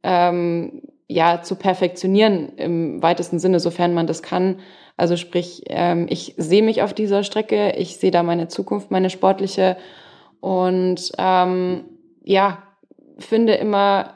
ähm, 0.02 0.82
ja 1.08 1.42
zu 1.42 1.56
perfektionieren 1.56 2.56
im 2.56 3.02
weitesten 3.02 3.38
Sinne, 3.38 3.60
sofern 3.60 3.94
man 3.94 4.06
das 4.06 4.22
kann. 4.22 4.60
Also 4.96 5.16
sprich, 5.16 5.62
ähm, 5.68 6.06
ich 6.08 6.34
sehe 6.36 6.62
mich 6.62 6.82
auf 6.82 6.92
dieser 6.92 7.24
Strecke, 7.24 7.72
ich 7.76 7.96
sehe 7.96 8.10
da 8.10 8.22
meine 8.22 8.48
Zukunft, 8.48 8.90
meine 8.90 9.10
sportliche 9.10 9.76
und 10.44 11.10
ähm, 11.16 11.84
ja, 12.22 12.62
finde 13.18 13.54
immer, 13.54 14.12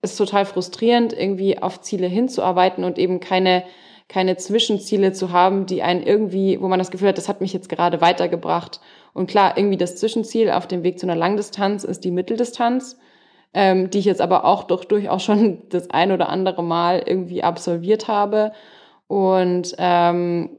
es 0.00 0.16
total 0.16 0.46
frustrierend, 0.46 1.12
irgendwie 1.12 1.58
auf 1.60 1.82
Ziele 1.82 2.06
hinzuarbeiten 2.06 2.82
und 2.82 2.98
eben 2.98 3.20
keine, 3.20 3.64
keine 4.08 4.38
Zwischenziele 4.38 5.12
zu 5.12 5.32
haben, 5.32 5.66
die 5.66 5.82
einen 5.82 6.02
irgendwie, 6.02 6.58
wo 6.62 6.68
man 6.68 6.78
das 6.78 6.90
Gefühl 6.90 7.08
hat, 7.08 7.18
das 7.18 7.28
hat 7.28 7.42
mich 7.42 7.52
jetzt 7.52 7.68
gerade 7.68 8.00
weitergebracht. 8.00 8.80
Und 9.12 9.28
klar, 9.28 9.58
irgendwie 9.58 9.76
das 9.76 9.96
Zwischenziel 9.96 10.50
auf 10.50 10.66
dem 10.66 10.82
Weg 10.82 10.98
zu 10.98 11.04
einer 11.04 11.14
Langdistanz 11.14 11.84
ist 11.84 12.04
die 12.04 12.10
Mitteldistanz, 12.10 12.98
ähm, 13.52 13.90
die 13.90 13.98
ich 13.98 14.06
jetzt 14.06 14.22
aber 14.22 14.46
auch 14.46 14.64
doch 14.64 14.86
durchaus 14.86 15.22
schon 15.22 15.64
das 15.68 15.90
ein 15.90 16.10
oder 16.10 16.30
andere 16.30 16.62
Mal 16.62 17.02
irgendwie 17.04 17.42
absolviert 17.42 18.08
habe. 18.08 18.52
Und 19.08 19.74
ähm, 19.76 20.58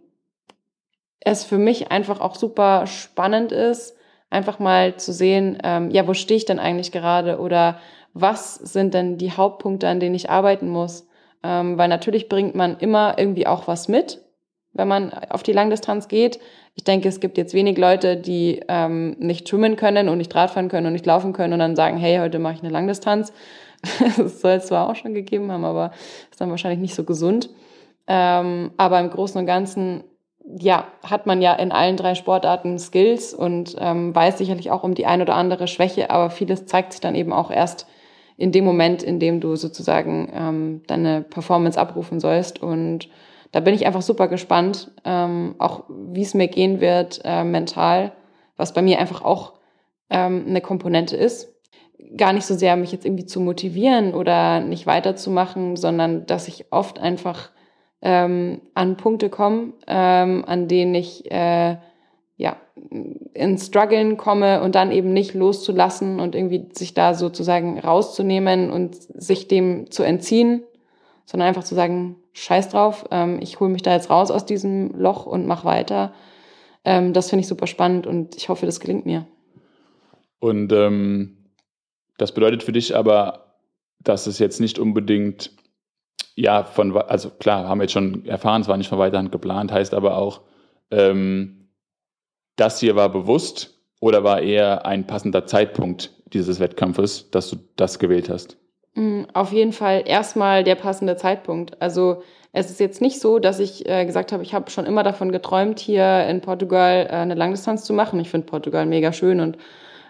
es 1.21 1.43
für 1.43 1.57
mich 1.57 1.91
einfach 1.91 2.19
auch 2.21 2.35
super 2.35 2.85
spannend 2.85 3.51
ist, 3.51 3.97
einfach 4.31 4.57
mal 4.57 4.95
zu 4.95 5.13
sehen, 5.13 5.59
ähm, 5.63 5.91
ja, 5.91 6.07
wo 6.07 6.15
stehe 6.15 6.37
ich 6.37 6.45
denn 6.45 6.57
eigentlich 6.57 6.91
gerade 6.91 7.39
oder 7.39 7.77
was 8.13 8.55
sind 8.55 8.93
denn 8.93 9.17
die 9.17 9.31
Hauptpunkte, 9.31 9.87
an 9.87 9.99
denen 9.99 10.15
ich 10.15 10.29
arbeiten 10.29 10.69
muss? 10.69 11.07
Ähm, 11.43 11.77
weil 11.77 11.87
natürlich 11.87 12.29
bringt 12.29 12.55
man 12.55 12.77
immer 12.77 13.15
irgendwie 13.17 13.45
auch 13.45 13.67
was 13.67 13.87
mit, 13.87 14.21
wenn 14.73 14.87
man 14.87 15.13
auf 15.13 15.43
die 15.43 15.53
Langdistanz 15.53 16.07
geht. 16.07 16.39
Ich 16.75 16.83
denke, 16.83 17.09
es 17.09 17.19
gibt 17.19 17.37
jetzt 17.37 17.53
wenig 17.53 17.77
Leute, 17.77 18.15
die 18.17 18.61
ähm, 18.67 19.15
nicht 19.19 19.49
schwimmen 19.49 19.75
können 19.75 20.07
und 20.07 20.17
nicht 20.17 20.33
Radfahren 20.33 20.69
können 20.69 20.87
und 20.87 20.93
nicht 20.93 21.05
laufen 21.05 21.33
können 21.33 21.53
und 21.53 21.59
dann 21.59 21.75
sagen, 21.75 21.97
hey, 21.97 22.19
heute 22.19 22.39
mache 22.39 22.55
ich 22.55 22.61
eine 22.61 22.71
Langdistanz. 22.71 23.33
das 24.17 24.41
soll 24.41 24.53
es 24.53 24.67
zwar 24.67 24.89
auch 24.89 24.95
schon 24.95 25.13
gegeben 25.13 25.51
haben, 25.51 25.65
aber 25.65 25.91
ist 26.29 26.39
dann 26.39 26.51
wahrscheinlich 26.51 26.79
nicht 26.79 26.95
so 26.95 27.03
gesund. 27.03 27.49
Ähm, 28.07 28.71
aber 28.77 28.99
im 28.99 29.09
Großen 29.09 29.39
und 29.39 29.45
Ganzen 29.45 30.03
ja, 30.45 30.87
hat 31.03 31.25
man 31.25 31.41
ja 31.41 31.53
in 31.53 31.71
allen 31.71 31.97
drei 31.97 32.15
Sportarten 32.15 32.79
Skills 32.79 33.33
und 33.33 33.75
ähm, 33.79 34.13
weiß 34.13 34.37
sicherlich 34.37 34.71
auch 34.71 34.83
um 34.83 34.95
die 34.95 35.05
ein 35.05 35.21
oder 35.21 35.35
andere 35.35 35.67
Schwäche, 35.67 36.09
aber 36.09 36.29
vieles 36.29 36.65
zeigt 36.65 36.93
sich 36.93 37.01
dann 37.01 37.15
eben 37.15 37.33
auch 37.33 37.51
erst 37.51 37.87
in 38.37 38.51
dem 38.51 38.65
Moment, 38.65 39.03
in 39.03 39.19
dem 39.19 39.39
du 39.39 39.55
sozusagen 39.55 40.31
ähm, 40.33 40.81
deine 40.87 41.21
Performance 41.21 41.79
abrufen 41.79 42.19
sollst. 42.19 42.61
Und 42.61 43.07
da 43.51 43.59
bin 43.59 43.75
ich 43.75 43.85
einfach 43.85 44.01
super 44.01 44.27
gespannt, 44.27 44.91
ähm, 45.05 45.55
auch 45.59 45.83
wie 45.89 46.23
es 46.23 46.33
mir 46.33 46.47
gehen 46.47 46.81
wird 46.81 47.21
äh, 47.23 47.43
mental, 47.43 48.13
was 48.57 48.73
bei 48.73 48.81
mir 48.81 48.99
einfach 48.99 49.21
auch 49.21 49.53
ähm, 50.09 50.45
eine 50.47 50.61
Komponente 50.61 51.15
ist. 51.15 51.53
Gar 52.17 52.33
nicht 52.33 52.45
so 52.45 52.55
sehr, 52.55 52.75
mich 52.77 52.91
jetzt 52.91 53.05
irgendwie 53.05 53.27
zu 53.27 53.39
motivieren 53.39 54.15
oder 54.15 54.59
nicht 54.59 54.87
weiterzumachen, 54.87 55.75
sondern 55.77 56.25
dass 56.25 56.47
ich 56.47 56.65
oft 56.71 56.97
einfach 56.97 57.51
ähm, 58.01 58.61
an 58.73 58.97
Punkte 58.97 59.29
komme, 59.29 59.73
ähm, 59.87 60.43
an 60.45 60.67
denen 60.67 60.95
ich 60.95 61.31
äh, 61.31 61.77
ja 62.37 62.57
in 63.33 63.57
Struggeln 63.57 64.17
komme 64.17 64.61
und 64.61 64.75
dann 64.75 64.91
eben 64.91 65.13
nicht 65.13 65.33
loszulassen 65.33 66.19
und 66.19 66.35
irgendwie 66.35 66.69
sich 66.73 66.93
da 66.93 67.13
sozusagen 67.13 67.79
rauszunehmen 67.79 68.71
und 68.71 68.95
sich 68.95 69.47
dem 69.47 69.91
zu 69.91 70.03
entziehen, 70.03 70.63
sondern 71.25 71.47
einfach 71.47 71.63
zu 71.63 71.75
sagen, 71.75 72.15
scheiß 72.33 72.69
drauf, 72.69 73.05
ähm, 73.11 73.39
ich 73.41 73.59
hole 73.59 73.71
mich 73.71 73.83
da 73.83 73.93
jetzt 73.93 74.09
raus 74.09 74.31
aus 74.31 74.45
diesem 74.45 74.91
Loch 74.99 75.25
und 75.25 75.45
mach 75.45 75.65
weiter. 75.65 76.13
Ähm, 76.83 77.13
das 77.13 77.29
finde 77.29 77.41
ich 77.41 77.47
super 77.47 77.67
spannend 77.67 78.07
und 78.07 78.35
ich 78.35 78.49
hoffe, 78.49 78.65
das 78.65 78.79
gelingt 78.79 79.05
mir. 79.05 79.27
Und 80.39 80.71
ähm, 80.73 81.37
das 82.17 82.33
bedeutet 82.33 82.63
für 82.63 82.71
dich 82.71 82.95
aber, 82.95 83.55
dass 83.99 84.25
es 84.25 84.39
jetzt 84.39 84.59
nicht 84.59 84.79
unbedingt 84.79 85.51
ja, 86.35 86.63
von, 86.63 86.95
also 86.95 87.29
klar, 87.29 87.67
haben 87.67 87.79
wir 87.79 87.83
jetzt 87.83 87.93
schon 87.93 88.25
erfahren, 88.25 88.61
es 88.61 88.67
war 88.67 88.77
nicht 88.77 88.89
von 88.89 88.99
weiter 88.99 89.17
Hand 89.17 89.31
geplant, 89.31 89.71
heißt 89.71 89.93
aber 89.93 90.17
auch, 90.17 90.41
ähm, 90.89 91.69
das 92.55 92.79
hier 92.79 92.95
war 92.95 93.09
bewusst 93.09 93.79
oder 93.99 94.23
war 94.23 94.41
eher 94.41 94.85
ein 94.85 95.07
passender 95.07 95.45
Zeitpunkt 95.45 96.11
dieses 96.33 96.59
Wettkampfes, 96.59 97.31
dass 97.31 97.49
du 97.49 97.57
das 97.75 97.99
gewählt 97.99 98.29
hast? 98.29 98.57
Mm, 98.95 99.23
auf 99.33 99.51
jeden 99.51 99.73
Fall 99.73 100.03
erstmal 100.05 100.63
der 100.63 100.75
passende 100.75 101.15
Zeitpunkt. 101.15 101.81
Also 101.81 102.23
es 102.53 102.69
ist 102.69 102.79
jetzt 102.79 103.01
nicht 103.01 103.19
so, 103.19 103.39
dass 103.39 103.59
ich 103.59 103.87
äh, 103.87 104.05
gesagt 104.05 104.31
habe, 104.31 104.43
ich 104.43 104.53
habe 104.53 104.69
schon 104.69 104.85
immer 104.85 105.03
davon 105.03 105.31
geträumt, 105.31 105.79
hier 105.79 106.25
in 106.27 106.41
Portugal 106.41 107.07
äh, 107.09 107.15
eine 107.15 107.35
Langdistanz 107.35 107.85
zu 107.85 107.93
machen. 107.93 108.19
Ich 108.19 108.29
finde 108.29 108.47
Portugal 108.47 108.85
mega 108.85 109.13
schön 109.13 109.39
und 109.39 109.57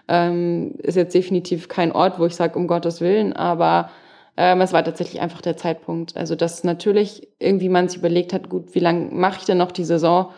ähm, 0.08 0.74
ist 0.78 0.96
jetzt 0.96 1.14
definitiv 1.14 1.68
kein 1.68 1.92
Ort, 1.92 2.18
wo 2.18 2.26
ich 2.26 2.34
sage, 2.34 2.58
um 2.58 2.66
Gottes 2.66 3.00
Willen, 3.00 3.32
aber 3.32 3.90
ähm, 4.36 4.60
es 4.60 4.72
war 4.72 4.82
tatsächlich 4.84 5.20
einfach 5.20 5.42
der 5.42 5.56
Zeitpunkt. 5.56 6.16
Also, 6.16 6.34
dass 6.36 6.64
natürlich 6.64 7.28
irgendwie 7.38 7.68
man 7.68 7.88
sich 7.88 7.98
überlegt 7.98 8.32
hat, 8.32 8.48
gut, 8.48 8.74
wie 8.74 8.80
lange 8.80 9.10
mache 9.12 9.38
ich 9.40 9.44
denn 9.44 9.58
noch 9.58 9.72
die 9.72 9.84
Saison? 9.84 10.30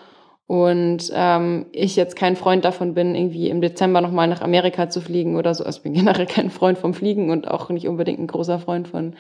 Und 0.47 1.11
ähm, 1.15 1.67
ich 1.73 1.97
jetzt 1.97 2.17
kein 2.17 2.37
Freund 2.37 2.65
davon 2.65 2.93
bin, 2.95 3.15
irgendwie 3.15 3.49
im 3.49 3.63
Dezember 3.63 4.01
nochmal 4.03 4.29
nach 4.29 4.43
Amerika 4.43 4.91
zu 4.91 5.01
fliegen 5.01 5.37
oder 5.37 5.55
so. 5.55 5.65
Also 5.65 5.79
ich 5.79 5.83
bin 5.83 5.95
generell 5.95 6.27
kein 6.27 6.51
Freund 6.51 6.79
vom 6.79 6.93
Fliegen 6.93 7.31
und 7.31 7.49
auch 7.49 7.71
nicht 7.71 7.89
unbedingt 7.89 8.21
ein 8.21 8.27
großer 8.27 8.59
Freund 8.59 8.89
von 8.89 9.15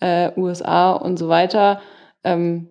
äh, 0.00 0.30
USA 0.36 0.92
und 0.92 1.18
so 1.18 1.28
weiter. 1.28 1.80
Ähm, 2.22 2.68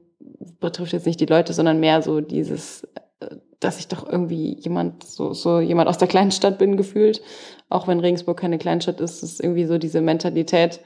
betrifft 0.59 0.93
jetzt 0.93 1.05
nicht 1.05 1.19
die 1.19 1.25
Leute, 1.25 1.53
sondern 1.53 1.79
mehr 1.79 2.01
so 2.01 2.21
dieses, 2.21 2.83
äh, 3.19 3.35
dass 3.59 3.79
ich 3.79 3.87
doch 3.87 4.07
irgendwie 4.07 4.57
jemand, 4.59 5.03
so, 5.03 5.33
so 5.33 5.59
jemand 5.59 5.89
aus 5.89 5.97
der 5.97 6.07
kleinen 6.07 6.31
Stadt 6.31 6.57
bin 6.59 6.77
gefühlt. 6.77 7.21
Auch 7.69 7.87
wenn 7.87 7.99
Regensburg 7.99 8.39
keine 8.39 8.57
Kleinstadt 8.57 9.01
ist, 9.01 9.23
ist 9.23 9.41
irgendwie 9.41 9.65
so 9.65 9.77
diese 9.77 9.99
Mentalität, 9.99 10.79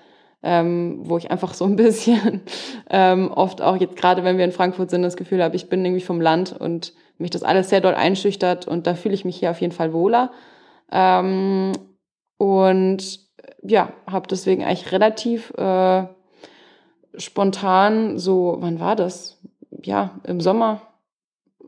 ähm, 0.44 1.02
wo 1.04 1.18
ich 1.18 1.30
einfach 1.30 1.54
so 1.54 1.66
ein 1.66 1.76
bisschen 1.76 2.42
ähm, 2.90 3.32
oft 3.32 3.62
auch 3.62 3.78
jetzt 3.78 3.96
gerade, 3.96 4.24
wenn 4.24 4.38
wir 4.38 4.46
in 4.46 4.52
Frankfurt 4.52 4.90
sind, 4.90 5.04
das 5.04 5.18
Gefühl 5.18 5.44
habe, 5.44 5.56
ich 5.56 5.70
bin 5.70 5.86
irgendwie 5.86 6.04
vom 6.04 6.20
Land 6.22 6.54
und 6.58 6.94
mich 7.18 7.30
das 7.30 7.44
alles 7.44 7.70
sehr 7.70 7.82
doll 7.82 7.94
einschüchtert 7.94 8.68
und 8.68 8.88
da 8.88 8.96
fühle 8.96 9.14
ich 9.14 9.26
mich 9.26 9.38
hier 9.38 9.52
auf 9.52 9.62
jeden 9.62 9.74
Fall 9.74 9.94
wohler. 9.94 10.32
Ähm, 10.92 11.74
und 12.38 13.20
ja, 13.62 13.94
habe 14.08 14.28
deswegen 14.28 14.64
eigentlich 14.64 14.92
relativ 14.92 15.52
äh, 15.58 16.06
spontan 17.16 18.18
so, 18.18 18.58
wann 18.60 18.80
war 18.80 18.96
das? 18.96 19.40
Ja, 19.84 20.20
im 20.24 20.42
Sommer 20.42 20.82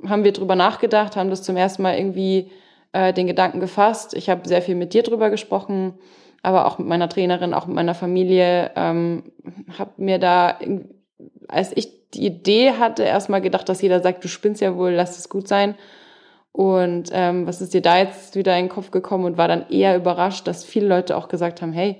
haben 0.07 0.23
wir 0.23 0.33
drüber 0.33 0.55
nachgedacht, 0.55 1.15
haben 1.15 1.29
das 1.29 1.43
zum 1.43 1.55
ersten 1.55 1.83
Mal 1.83 1.97
irgendwie 1.97 2.51
äh, 2.91 3.13
den 3.13 3.27
Gedanken 3.27 3.59
gefasst. 3.59 4.15
Ich 4.15 4.29
habe 4.29 4.47
sehr 4.47 4.61
viel 4.61 4.75
mit 4.75 4.93
dir 4.93 5.03
drüber 5.03 5.29
gesprochen 5.29 5.93
aber 6.43 6.67
auch 6.67 6.77
mit 6.77 6.87
meiner 6.87 7.09
Trainerin, 7.09 7.53
auch 7.53 7.65
mit 7.65 7.75
meiner 7.75 7.95
Familie, 7.95 8.71
ähm, 8.75 9.31
habe 9.79 9.91
mir 9.97 10.19
da, 10.19 10.59
als 11.47 11.75
ich 11.75 12.11
die 12.11 12.25
Idee 12.25 12.73
hatte, 12.73 13.03
erstmal 13.03 13.41
gedacht, 13.41 13.67
dass 13.69 13.81
jeder 13.81 14.01
sagt, 14.01 14.23
du 14.23 14.27
spinnst 14.27 14.61
ja 14.61 14.75
wohl, 14.75 14.91
lass 14.91 15.17
es 15.17 15.29
gut 15.29 15.47
sein. 15.47 15.75
Und 16.51 17.09
ähm, 17.13 17.47
was 17.47 17.61
ist 17.61 17.73
dir 17.73 17.81
da 17.81 17.97
jetzt 17.97 18.35
wieder 18.35 18.55
in 18.57 18.65
den 18.65 18.71
Kopf 18.71 18.91
gekommen 18.91 19.25
und 19.25 19.37
war 19.37 19.47
dann 19.47 19.69
eher 19.69 19.95
überrascht, 19.95 20.45
dass 20.45 20.65
viele 20.65 20.87
Leute 20.87 21.17
auch 21.17 21.29
gesagt 21.29 21.61
haben, 21.61 21.73
hey, 21.73 21.99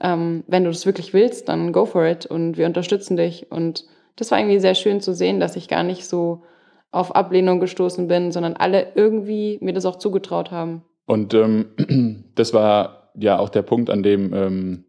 ähm, 0.00 0.42
wenn 0.48 0.64
du 0.64 0.70
das 0.70 0.86
wirklich 0.86 1.12
willst, 1.12 1.48
dann 1.48 1.72
go 1.72 1.84
for 1.84 2.04
it 2.06 2.26
und 2.26 2.56
wir 2.56 2.66
unterstützen 2.66 3.16
dich. 3.16 3.52
Und 3.52 3.84
das 4.16 4.30
war 4.30 4.38
irgendwie 4.38 4.58
sehr 4.58 4.74
schön 4.74 5.00
zu 5.00 5.14
sehen, 5.14 5.38
dass 5.38 5.54
ich 5.54 5.68
gar 5.68 5.84
nicht 5.84 6.06
so 6.06 6.42
auf 6.90 7.14
Ablehnung 7.14 7.60
gestoßen 7.60 8.08
bin, 8.08 8.32
sondern 8.32 8.54
alle 8.54 8.88
irgendwie 8.94 9.58
mir 9.60 9.74
das 9.74 9.86
auch 9.86 9.96
zugetraut 9.96 10.50
haben. 10.50 10.82
Und 11.06 11.34
ähm, 11.34 12.24
das 12.34 12.54
war 12.54 13.01
ja 13.14 13.38
auch 13.38 13.48
der 13.48 13.62
Punkt, 13.62 13.90
an 13.90 14.02
dem 14.02 14.32
ähm, 14.32 14.84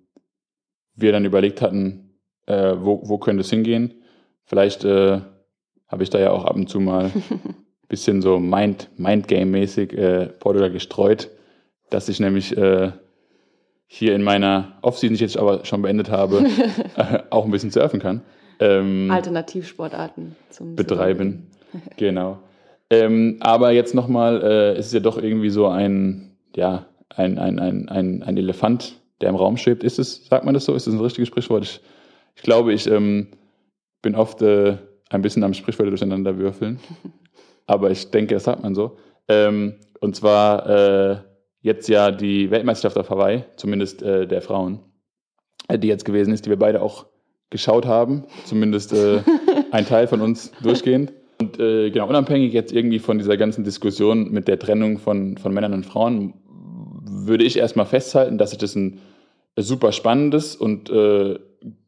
wir 0.95 1.11
dann 1.11 1.25
überlegt 1.25 1.61
hatten, 1.61 2.19
äh, 2.45 2.75
wo, 2.77 3.01
wo 3.03 3.17
könnte 3.17 3.41
es 3.41 3.49
hingehen. 3.49 3.93
Vielleicht 4.45 4.83
äh, 4.83 5.21
habe 5.87 6.03
ich 6.03 6.09
da 6.09 6.19
ja 6.19 6.31
auch 6.31 6.45
ab 6.45 6.55
und 6.55 6.69
zu 6.69 6.79
mal 6.79 7.05
ein 7.05 7.55
bisschen 7.87 8.21
so 8.21 8.39
Mind, 8.39 8.89
Mindgame-mäßig 8.97 9.93
äh, 9.93 10.25
Portugal 10.27 10.71
gestreut, 10.71 11.29
dass 11.89 12.09
ich 12.09 12.19
nämlich 12.19 12.55
äh, 12.57 12.91
hier 13.87 14.15
in 14.15 14.23
meiner 14.23 14.79
Offseason, 14.81 15.09
die 15.09 15.15
ich 15.15 15.21
jetzt 15.21 15.37
aber 15.37 15.65
schon 15.65 15.81
beendet 15.81 16.09
habe, 16.09 16.45
äh, 16.97 17.19
auch 17.29 17.45
ein 17.45 17.51
bisschen 17.51 17.71
surfen 17.71 17.99
kann. 17.99 18.21
Ähm, 18.59 19.09
Alternativsportarten 19.11 20.35
zum 20.49 20.75
betreiben. 20.75 21.47
genau. 21.97 22.39
Ähm, 22.89 23.37
aber 23.39 23.71
jetzt 23.71 23.95
nochmal, 23.95 24.41
äh, 24.41 24.71
es 24.77 24.87
ist 24.87 24.93
ja 24.93 24.99
doch 24.99 25.17
irgendwie 25.17 25.49
so 25.49 25.67
ein, 25.67 26.37
ja, 26.55 26.85
ein, 27.09 27.37
ein, 27.37 27.59
ein, 27.59 27.89
ein, 27.89 28.23
ein 28.23 28.37
Elefant, 28.37 28.99
der 29.21 29.29
im 29.29 29.35
Raum 29.35 29.57
schwebt. 29.57 29.83
Ist 29.83 29.99
es, 29.99 30.25
sagt 30.25 30.45
man 30.45 30.53
das 30.53 30.65
so? 30.65 30.75
Ist 30.75 30.87
das 30.87 30.93
ein 30.93 30.99
richtiges 30.99 31.27
Sprichwort? 31.27 31.63
Ich, 31.63 31.81
ich 32.35 32.43
glaube, 32.43 32.73
ich 32.73 32.87
ähm, 32.89 33.27
bin 34.01 34.15
oft 34.15 34.41
äh, 34.41 34.77
ein 35.09 35.21
bisschen 35.21 35.43
am 35.43 35.53
Sprichwörter 35.53 35.91
durcheinander 35.91 36.37
würfeln. 36.37 36.79
Aber 37.65 37.91
ich 37.91 38.11
denke, 38.11 38.35
das 38.35 38.43
sagt 38.43 38.63
man 38.63 38.75
so. 38.75 38.97
Ähm, 39.27 39.75
und 39.99 40.15
zwar 40.15 40.69
äh, 40.69 41.17
jetzt 41.61 41.87
ja 41.87 42.11
die 42.11 42.51
Weltmeisterschaft 42.51 42.97
auf 42.97 43.09
Hawaii, 43.09 43.43
zumindest 43.55 44.03
äh, 44.03 44.27
der 44.27 44.41
Frauen, 44.41 44.79
äh, 45.69 45.79
die 45.79 45.87
jetzt 45.87 46.03
gewesen 46.05 46.33
ist, 46.33 46.45
die 46.45 46.49
wir 46.49 46.59
beide 46.59 46.81
auch 46.81 47.05
geschaut 47.49 47.85
haben, 47.85 48.25
zumindest 48.45 48.93
äh, 48.93 49.21
ein 49.71 49.85
Teil 49.85 50.07
von 50.07 50.21
uns 50.21 50.51
durchgehend. 50.61 51.13
Und 51.39 51.59
äh, 51.59 51.89
genau, 51.89 52.07
unabhängig 52.07 52.53
jetzt 52.53 52.73
irgendwie 52.73 52.99
von 52.99 53.17
dieser 53.17 53.37
ganzen 53.37 53.63
Diskussion 53.63 54.31
mit 54.31 54.47
der 54.47 54.59
Trennung 54.59 54.97
von, 54.97 55.37
von 55.37 55.53
Männern 55.53 55.73
und 55.73 55.85
Frauen, 55.85 56.33
würde 57.27 57.43
ich 57.43 57.57
erstmal 57.57 57.85
festhalten, 57.85 58.37
dass 58.37 58.51
ich 58.51 58.57
das 58.57 58.75
ein 58.75 58.99
super 59.55 59.91
spannendes 59.91 60.55
und 60.55 60.89
äh, 60.89 61.39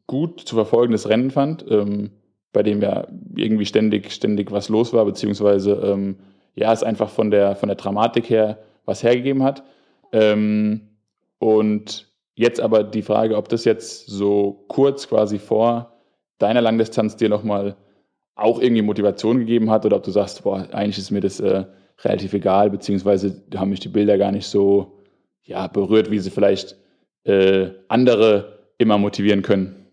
gut 0.06 0.40
zu 0.40 0.54
verfolgendes 0.54 1.08
Rennen 1.08 1.30
fand, 1.30 1.64
ähm, 1.70 2.10
bei 2.52 2.62
dem 2.62 2.80
ja 2.80 3.06
irgendwie 3.34 3.66
ständig, 3.66 4.12
ständig 4.12 4.52
was 4.52 4.68
los 4.68 4.92
war, 4.92 5.04
beziehungsweise 5.04 5.72
ähm, 5.72 6.16
ja, 6.54 6.72
es 6.72 6.82
einfach 6.82 7.10
von 7.10 7.30
der, 7.30 7.56
von 7.56 7.68
der 7.68 7.76
Dramatik 7.76 8.30
her 8.30 8.58
was 8.84 9.02
hergegeben 9.02 9.42
hat. 9.42 9.62
Ähm, 10.12 10.88
und 11.38 12.06
jetzt 12.34 12.60
aber 12.60 12.84
die 12.84 13.02
Frage, 13.02 13.36
ob 13.36 13.48
das 13.48 13.64
jetzt 13.64 14.06
so 14.06 14.64
kurz 14.68 15.08
quasi 15.08 15.38
vor 15.38 15.92
deiner 16.38 16.60
Langdistanz 16.62 17.16
dir 17.16 17.28
nochmal 17.28 17.76
auch 18.36 18.60
irgendwie 18.60 18.82
Motivation 18.82 19.38
gegeben 19.38 19.70
hat 19.70 19.84
oder 19.84 19.96
ob 19.96 20.02
du 20.02 20.10
sagst, 20.10 20.44
boah, 20.44 20.68
eigentlich 20.72 20.98
ist 20.98 21.10
mir 21.10 21.20
das 21.20 21.40
äh, 21.40 21.64
relativ 22.04 22.34
egal, 22.34 22.70
beziehungsweise 22.70 23.42
haben 23.56 23.70
mich 23.70 23.80
die 23.80 23.88
Bilder 23.88 24.18
gar 24.18 24.32
nicht 24.32 24.46
so 24.46 24.95
ja, 25.46 25.66
berührt, 25.68 26.10
wie 26.10 26.18
sie 26.18 26.30
vielleicht 26.30 26.76
äh, 27.24 27.70
andere 27.88 28.58
immer 28.78 28.98
motivieren 28.98 29.42
können. 29.42 29.86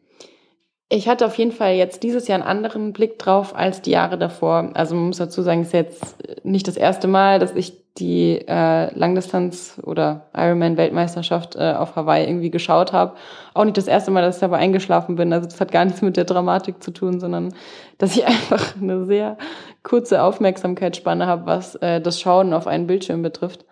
Ich 0.90 1.08
hatte 1.08 1.26
auf 1.26 1.38
jeden 1.40 1.52
Fall 1.52 1.74
jetzt 1.74 2.04
dieses 2.04 2.28
Jahr 2.28 2.40
einen 2.40 2.48
anderen 2.48 2.94
Blick 2.94 3.18
drauf 3.18 3.56
als 3.56 3.82
die 3.82 3.92
Jahre 3.92 4.18
davor. 4.18 4.70
Also 4.76 4.94
man 4.94 5.08
muss 5.08 5.18
dazu 5.18 5.42
sagen, 5.42 5.62
es 5.62 5.68
ist 5.68 5.74
jetzt 5.74 6.46
nicht 6.46 6.68
das 6.68 6.78
erste 6.78 7.08
Mal, 7.08 7.40
dass 7.40 7.56
ich 7.56 7.74
die 7.98 8.40
äh, 8.48 8.94
Langdistanz- 8.94 9.80
oder 9.84 10.28
Ironman-Weltmeisterschaft 10.36 11.56
äh, 11.56 11.74
auf 11.74 11.96
Hawaii 11.96 12.28
irgendwie 12.28 12.52
geschaut 12.52 12.92
habe. 12.92 13.16
Auch 13.54 13.66
nicht 13.66 13.78
das 13.78 13.88
erste 13.88 14.12
Mal, 14.12 14.22
dass 14.22 14.38
ich 14.38 14.42
dabei 14.42 14.58
eingeschlafen 14.58 15.16
bin. 15.16 15.32
Also 15.32 15.48
das 15.48 15.60
hat 15.62 15.72
gar 15.72 15.86
nichts 15.86 16.02
mit 16.02 16.18
der 16.18 16.26
Dramatik 16.26 16.84
zu 16.84 16.92
tun, 16.92 17.20
sondern 17.20 17.54
dass 17.98 18.16
ich 18.16 18.26
einfach 18.28 18.76
eine 18.80 19.06
sehr 19.06 19.38
kurze 19.84 20.22
Aufmerksamkeitsspanne 20.22 21.26
habe, 21.26 21.46
was 21.46 21.76
äh, 21.76 22.02
das 22.02 22.20
Schauen 22.20 22.54
auf 22.54 22.68
einen 22.68 22.88
Bildschirm 22.88 23.22
betrifft. 23.22 23.66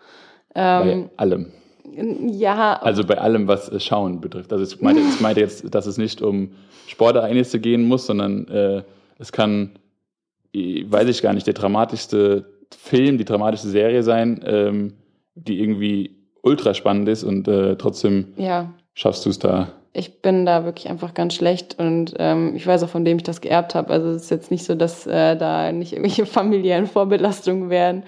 Ähm, 0.55 1.09
Bei 1.15 1.23
allem. 1.23 1.51
Ja. 1.93 2.73
Also 2.81 3.03
bei 3.03 3.17
allem, 3.17 3.47
was 3.47 3.69
äh, 3.69 3.79
Schauen 3.79 4.21
betrifft. 4.21 4.51
Also 4.53 4.63
ich 4.63 4.81
meinte, 4.81 5.01
ich 5.01 5.19
meinte 5.19 5.41
jetzt, 5.41 5.73
dass 5.73 5.85
es 5.85 5.97
nicht 5.97 6.21
um 6.21 6.51
Sportereignisse 6.87 7.59
gehen 7.59 7.87
muss, 7.87 8.05
sondern 8.05 8.47
äh, 8.47 8.83
es 9.17 9.31
kann, 9.31 9.71
weiß 10.53 11.07
ich 11.09 11.21
gar 11.21 11.33
nicht, 11.33 11.47
der 11.47 11.53
dramatischste 11.53 12.45
Film, 12.75 13.17
die 13.17 13.25
dramatischste 13.25 13.69
Serie 13.69 14.03
sein, 14.03 14.41
ähm, 14.45 14.93
die 15.35 15.59
irgendwie 15.59 16.17
ultra 16.41 16.73
spannend 16.73 17.07
ist 17.09 17.23
und 17.23 17.47
äh, 17.47 17.75
trotzdem 17.75 18.33
ja. 18.37 18.73
schaffst 18.93 19.25
du 19.25 19.29
es 19.29 19.39
da. 19.39 19.71
Ich 19.93 20.21
bin 20.21 20.45
da 20.45 20.63
wirklich 20.63 20.89
einfach 20.89 21.13
ganz 21.13 21.33
schlecht 21.33 21.77
und 21.77 22.13
ähm, 22.17 22.55
ich 22.55 22.65
weiß 22.65 22.83
auch, 22.83 22.89
von 22.89 23.03
dem 23.03 23.17
ich 23.17 23.23
das 23.23 23.41
geerbt 23.41 23.75
habe. 23.75 23.91
Also 23.91 24.09
es 24.09 24.23
ist 24.23 24.29
jetzt 24.31 24.51
nicht 24.51 24.63
so, 24.63 24.73
dass 24.75 25.05
äh, 25.05 25.35
da 25.35 25.71
nicht 25.71 25.91
irgendwelche 25.91 26.25
familiären 26.27 26.87
Vorbelastungen 26.87 27.69
wären, 27.69 28.03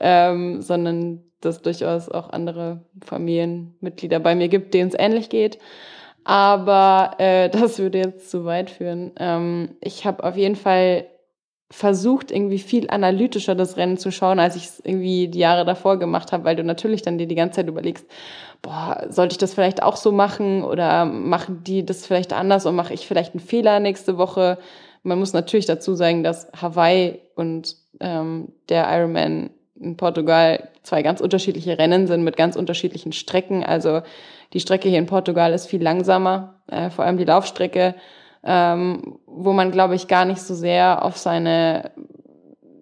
ähm, 0.00 0.62
sondern 0.62 1.24
dass 1.40 1.60
durchaus 1.60 2.08
auch 2.08 2.30
andere 2.30 2.82
Familienmitglieder 3.04 4.20
bei 4.20 4.34
mir 4.34 4.48
gibt, 4.48 4.74
denen 4.74 4.88
es 4.88 4.98
ähnlich 4.98 5.28
geht. 5.28 5.58
Aber 6.24 7.16
äh, 7.18 7.48
das 7.50 7.78
würde 7.78 7.98
jetzt 7.98 8.30
zu 8.30 8.44
weit 8.44 8.70
führen. 8.70 9.12
Ähm, 9.18 9.76
ich 9.80 10.06
habe 10.06 10.24
auf 10.24 10.36
jeden 10.36 10.56
Fall 10.56 11.06
versucht, 11.74 12.30
irgendwie 12.30 12.60
viel 12.60 12.88
analytischer 12.88 13.56
das 13.56 13.76
Rennen 13.76 13.98
zu 13.98 14.12
schauen, 14.12 14.38
als 14.38 14.54
ich 14.54 14.66
es 14.66 14.80
irgendwie 14.84 15.26
die 15.26 15.40
Jahre 15.40 15.64
davor 15.64 15.98
gemacht 15.98 16.30
habe, 16.30 16.44
weil 16.44 16.54
du 16.54 16.62
natürlich 16.62 17.02
dann 17.02 17.18
dir 17.18 17.26
die 17.26 17.34
ganze 17.34 17.56
Zeit 17.56 17.66
überlegst, 17.66 18.06
boah, 18.62 19.04
sollte 19.08 19.32
ich 19.32 19.38
das 19.38 19.54
vielleicht 19.54 19.82
auch 19.82 19.96
so 19.96 20.12
machen 20.12 20.62
oder 20.62 21.04
machen 21.04 21.64
die 21.64 21.84
das 21.84 22.06
vielleicht 22.06 22.32
anders 22.32 22.64
und 22.66 22.76
mache 22.76 22.94
ich 22.94 23.08
vielleicht 23.08 23.34
einen 23.34 23.40
Fehler 23.40 23.80
nächste 23.80 24.18
Woche? 24.18 24.58
Man 25.02 25.18
muss 25.18 25.32
natürlich 25.32 25.66
dazu 25.66 25.96
sagen, 25.96 26.22
dass 26.22 26.46
Hawaii 26.52 27.18
und 27.34 27.74
ähm, 27.98 28.52
der 28.68 28.86
Ironman 28.96 29.50
in 29.74 29.96
Portugal 29.96 30.68
zwei 30.84 31.02
ganz 31.02 31.20
unterschiedliche 31.20 31.76
Rennen 31.76 32.06
sind 32.06 32.22
mit 32.22 32.36
ganz 32.36 32.54
unterschiedlichen 32.54 33.12
Strecken. 33.12 33.64
Also 33.64 34.02
die 34.52 34.60
Strecke 34.60 34.88
hier 34.88 35.00
in 35.00 35.06
Portugal 35.06 35.52
ist 35.52 35.66
viel 35.66 35.82
langsamer, 35.82 36.60
äh, 36.68 36.88
vor 36.90 37.04
allem 37.04 37.18
die 37.18 37.24
Laufstrecke, 37.24 37.96
ähm, 38.44 39.18
wo 39.26 39.52
man, 39.52 39.70
glaube 39.70 39.94
ich, 39.94 40.08
gar 40.08 40.24
nicht 40.24 40.42
so 40.42 40.54
sehr 40.54 41.04
auf 41.04 41.16
seine 41.16 41.90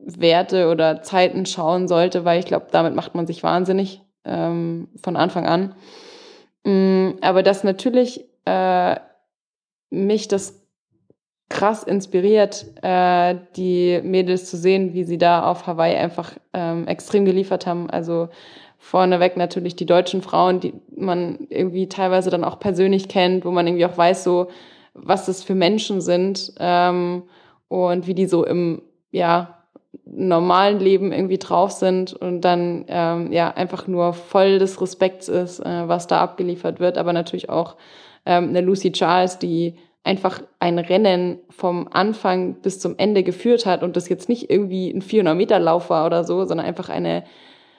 Werte 0.04 0.68
oder 0.68 1.02
Zeiten 1.02 1.46
schauen 1.46 1.88
sollte, 1.88 2.24
weil 2.24 2.40
ich 2.40 2.46
glaube, 2.46 2.66
damit 2.70 2.94
macht 2.94 3.14
man 3.14 3.26
sich 3.26 3.42
wahnsinnig 3.42 4.02
ähm, 4.24 4.88
von 5.02 5.16
Anfang 5.16 5.46
an. 5.46 5.74
Mm, 6.64 7.12
aber 7.20 7.42
dass 7.42 7.64
natürlich 7.64 8.24
äh, 8.44 8.96
mich 9.90 10.28
das 10.28 10.60
krass 11.48 11.82
inspiriert, 11.82 12.66
äh, 12.82 13.36
die 13.56 14.00
Mädels 14.02 14.50
zu 14.50 14.56
sehen, 14.56 14.94
wie 14.94 15.04
sie 15.04 15.18
da 15.18 15.48
auf 15.48 15.66
Hawaii 15.66 15.94
einfach 15.96 16.32
ähm, 16.54 16.88
extrem 16.88 17.24
geliefert 17.24 17.66
haben. 17.66 17.90
Also 17.90 18.30
vorneweg 18.78 19.36
natürlich 19.36 19.76
die 19.76 19.86
deutschen 19.86 20.22
Frauen, 20.22 20.60
die 20.60 20.74
man 20.96 21.46
irgendwie 21.50 21.88
teilweise 21.88 22.30
dann 22.30 22.42
auch 22.42 22.58
persönlich 22.58 23.08
kennt, 23.08 23.44
wo 23.44 23.50
man 23.50 23.66
irgendwie 23.66 23.86
auch 23.86 23.96
weiß, 23.96 24.24
so 24.24 24.48
was 24.94 25.26
das 25.26 25.42
für 25.42 25.54
Menschen 25.54 26.00
sind 26.00 26.52
ähm, 26.58 27.22
und 27.68 28.06
wie 28.06 28.14
die 28.14 28.26
so 28.26 28.44
im 28.44 28.82
ja 29.10 29.58
normalen 30.04 30.78
Leben 30.78 31.12
irgendwie 31.12 31.38
drauf 31.38 31.70
sind 31.70 32.12
und 32.12 32.42
dann 32.42 32.84
ähm, 32.88 33.32
ja 33.32 33.50
einfach 33.50 33.86
nur 33.86 34.14
voll 34.14 34.58
des 34.58 34.80
Respekts 34.80 35.28
ist, 35.28 35.60
äh, 35.60 35.88
was 35.88 36.06
da 36.06 36.20
abgeliefert 36.20 36.80
wird, 36.80 36.98
aber 36.98 37.12
natürlich 37.12 37.50
auch 37.50 37.76
ähm, 38.26 38.48
eine 38.48 38.60
Lucy 38.60 38.92
Charles, 38.92 39.38
die 39.38 39.76
einfach 40.04 40.42
ein 40.58 40.78
Rennen 40.78 41.38
vom 41.50 41.88
Anfang 41.92 42.54
bis 42.54 42.80
zum 42.80 42.94
Ende 42.98 43.22
geführt 43.22 43.66
hat 43.66 43.82
und 43.82 43.96
das 43.96 44.08
jetzt 44.08 44.28
nicht 44.28 44.50
irgendwie 44.50 44.90
ein 44.90 45.02
400-Meter-Lauf 45.02 45.90
war 45.90 46.06
oder 46.06 46.24
so, 46.24 46.44
sondern 46.44 46.66
einfach 46.66 46.88
eine 46.88 47.24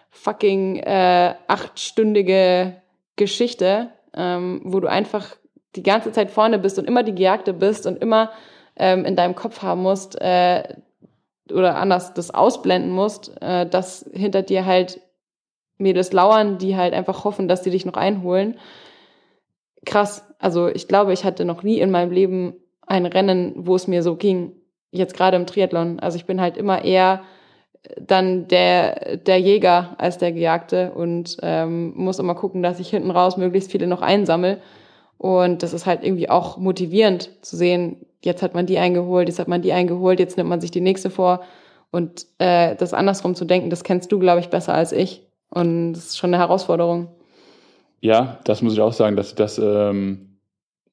fucking 0.10 0.78
äh, 0.78 1.34
achtstündige 1.48 2.76
Geschichte, 3.16 3.90
ähm, 4.16 4.62
wo 4.64 4.80
du 4.80 4.88
einfach 4.88 5.36
die 5.76 5.84
ganze 5.84 6.12
Zeit 6.12 6.32
vorne 6.32 6.60
bist 6.60 6.78
und 6.80 6.88
immer 6.88 7.04
die 7.04 7.16
Gejagte 7.16 7.54
bist 7.54 7.86
und 7.88 8.02
immer 8.02 8.32
ähm, 8.76 9.06
in 9.06 9.16
deinem 9.16 9.36
Kopf 9.36 9.62
haben 9.62 9.82
musst 9.82 10.20
äh, 10.22 10.64
oder 11.52 11.76
anders 11.78 12.14
das 12.14 12.32
ausblenden 12.32 12.92
musst, 12.92 13.32
äh, 13.42 13.68
dass 13.68 14.10
hinter 14.14 14.42
dir 14.42 14.66
halt 14.66 15.02
Mädels 15.78 16.14
lauern, 16.14 16.58
die 16.58 16.76
halt 16.76 16.94
einfach 16.94 17.24
hoffen, 17.24 17.48
dass 17.48 17.64
sie 17.64 17.72
dich 17.72 17.86
noch 17.86 17.96
einholen. 17.96 18.58
Krass, 19.86 20.26
also 20.40 20.68
ich 20.68 20.88
glaube, 20.88 21.14
ich 21.14 21.26
hatte 21.26 21.46
noch 21.46 21.64
nie 21.64 21.80
in 21.80 21.92
meinem 21.92 22.12
Leben 22.12 22.56
ein 22.86 23.06
Rennen, 23.06 23.54
wo 23.56 23.76
es 23.76 23.88
mir 23.88 24.04
so 24.04 24.16
ging. 24.16 24.54
Jetzt 24.92 25.16
gerade 25.16 25.36
im 25.38 25.46
Triathlon. 25.46 26.00
Also 26.00 26.18
ich 26.18 26.26
bin 26.26 26.40
halt 26.40 26.58
immer 26.58 26.84
eher 26.84 27.24
dann 28.00 28.48
der, 28.48 29.18
der 29.18 29.40
Jäger 29.40 29.96
als 29.98 30.18
der 30.18 30.32
Gejagte 30.32 30.92
und 30.92 31.38
ähm, 31.42 31.94
muss 31.96 32.20
immer 32.20 32.36
gucken, 32.36 32.64
dass 32.64 32.80
ich 32.80 32.90
hinten 32.90 33.12
raus 33.12 33.36
möglichst 33.36 33.72
viele 33.72 33.88
noch 33.88 34.02
einsammel. 34.02 34.62
Und 35.24 35.64
das 35.64 35.72
ist 35.72 35.86
halt 35.86 36.04
irgendwie 36.04 36.30
auch 36.30 36.58
motivierend 36.58 37.30
zu 37.46 37.56
sehen, 37.56 38.06
jetzt 38.22 38.44
hat 38.44 38.56
man 38.56 38.66
die 38.66 38.78
eingeholt, 38.78 39.30
jetzt 39.30 39.40
hat 39.40 39.48
man 39.48 39.62
die 39.62 39.72
eingeholt, 39.72 40.20
jetzt 40.20 40.36
nimmt 40.36 40.50
man 40.50 40.60
sich 40.60 40.70
die 40.70 40.82
nächste 40.82 41.10
vor. 41.10 41.44
Und 41.92 42.26
äh, 42.40 42.76
das 42.76 42.94
andersrum 42.94 43.34
zu 43.34 43.46
denken, 43.46 43.70
das 43.70 43.86
kennst 43.86 44.12
du, 44.12 44.20
glaube 44.20 44.42
ich, 44.42 44.50
besser 44.50 44.74
als 44.74 44.92
ich. 44.92 45.26
Und 45.50 45.94
das 45.94 46.08
ist 46.08 46.18
schon 46.18 46.34
eine 46.34 46.44
Herausforderung. 46.44 47.08
Ja, 48.02 48.40
das 48.44 48.62
muss 48.62 48.74
ich 48.74 48.82
auch 48.82 48.92
sagen, 48.92 49.16
dass 49.16 49.34
das 49.34 49.58
ähm, 49.60 50.34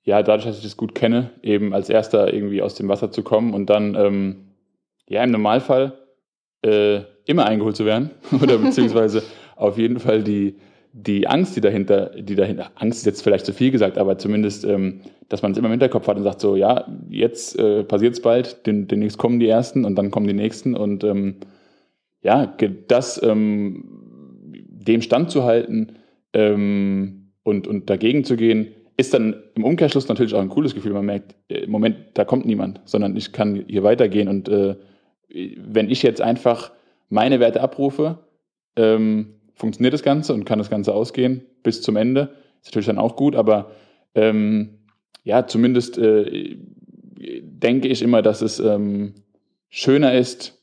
ja, 0.05 0.23
dadurch, 0.23 0.47
dass 0.47 0.59
ich 0.59 0.63
das 0.63 0.77
gut 0.77 0.95
kenne, 0.95 1.31
eben 1.43 1.75
als 1.75 1.91
erster 1.91 2.33
irgendwie 2.33 2.63
aus 2.63 2.77
dem 2.77 2.89
Wasser 2.89 3.11
zu 3.11 3.25
kommen 3.25 3.53
und 3.53 3.69
dann, 3.69 3.97
ähm, 3.97 4.37
ja, 5.09 5.25
im 5.25 5.33
Normalfall 5.33 5.99
äh, 6.63 7.01
immer 7.27 7.47
eingeholt 7.47 7.75
zu 7.75 7.85
werden 7.85 8.11
oder 8.41 8.59
beziehungsweise 8.59 9.25
auf 9.57 9.77
jeden 9.77 9.99
Fall 9.99 10.23
die, 10.23 10.61
die 10.93 11.27
Angst, 11.29 11.57
die 11.57 11.61
dahinter, 11.61 12.11
die 12.19 12.35
dahinter, 12.35 12.71
Angst 12.75 13.01
ist 13.01 13.07
jetzt 13.07 13.23
vielleicht 13.23 13.47
zu 13.47 13.53
viel 13.53 13.71
gesagt, 13.71 13.97
aber 13.97 14.19
zumindest, 14.19 14.65
ähm, 14.65 15.01
dass 15.29 15.43
man 15.43 15.53
es 15.53 15.59
immer 15.59 15.69
im 15.69 15.73
Hinterkopf 15.73 16.09
hat 16.09 16.17
und 16.17 16.25
sagt 16.25 16.41
so, 16.41 16.57
ja, 16.57 16.87
jetzt 17.09 17.59
äh, 17.59 17.85
passiert 17.85 18.15
es 18.15 18.23
bald, 18.23 18.67
den, 18.67 18.89
demnächst 18.89 19.19
kommen 19.19 19.39
die 19.39 19.49
Ersten 19.49 19.85
und 19.85 19.97
dann 19.97 20.11
kommen 20.11 20.27
die 20.27 20.33
Nächsten 20.33 20.75
und 20.75 21.05
ähm, 21.05 21.37
ja, 22.23 22.55
das 22.89 23.23
ähm, 23.23 23.85
dem 24.69 25.01
standzuhalten 25.03 25.93
ähm, 26.33 27.33
und, 27.45 27.67
und 27.67 27.89
dagegen 27.89 28.25
zu 28.25 28.37
gehen, 28.37 28.69
ist 28.97 29.15
dann 29.15 29.37
im 29.55 29.65
Umkehrschluss 29.65 30.09
natürlich 30.09 30.35
auch 30.35 30.41
ein 30.41 30.51
cooles 30.51 30.75
Gefühl. 30.75 30.93
Man 30.93 31.07
merkt, 31.07 31.37
äh, 31.49 31.61
im 31.61 31.71
Moment, 31.71 31.97
da 32.15 32.25
kommt 32.25 32.47
niemand, 32.47 32.81
sondern 32.85 33.17
ich 33.17 33.33
kann 33.33 33.65
hier 33.69 33.85
weitergehen 33.85 34.29
und 34.29 34.49
äh, 34.49 34.77
wenn 35.57 35.89
ich 35.89 36.03
jetzt 36.03 36.21
einfach 36.21 36.73
meine 37.09 37.39
Werte 37.39 37.61
abrufe, 37.61 38.19
ähm, 38.77 39.40
funktioniert 39.61 39.95
das 39.95 40.03
Ganze 40.03 40.35
und 40.35 40.45
kann 40.45 40.59
das 40.59 40.71
Ganze 40.71 40.93
ausgehen 40.95 41.43
bis 41.63 41.83
zum 41.83 41.97
Ende. 41.97 42.31
Ist 42.63 42.69
natürlich 42.69 42.87
dann 42.87 42.99
auch 42.99 43.15
gut, 43.15 43.37
aber 43.37 43.71
ähm, 44.15 44.79
ja, 45.23 45.47
zumindest 45.47 45.99
äh, 45.99 46.57
denke 47.43 47.89
ich 47.89 48.03
immer, 48.03 48.23
dass 48.23 48.41
es 48.41 48.59
ähm, 48.59 49.15
schöner 49.69 50.15
ist 50.15 50.59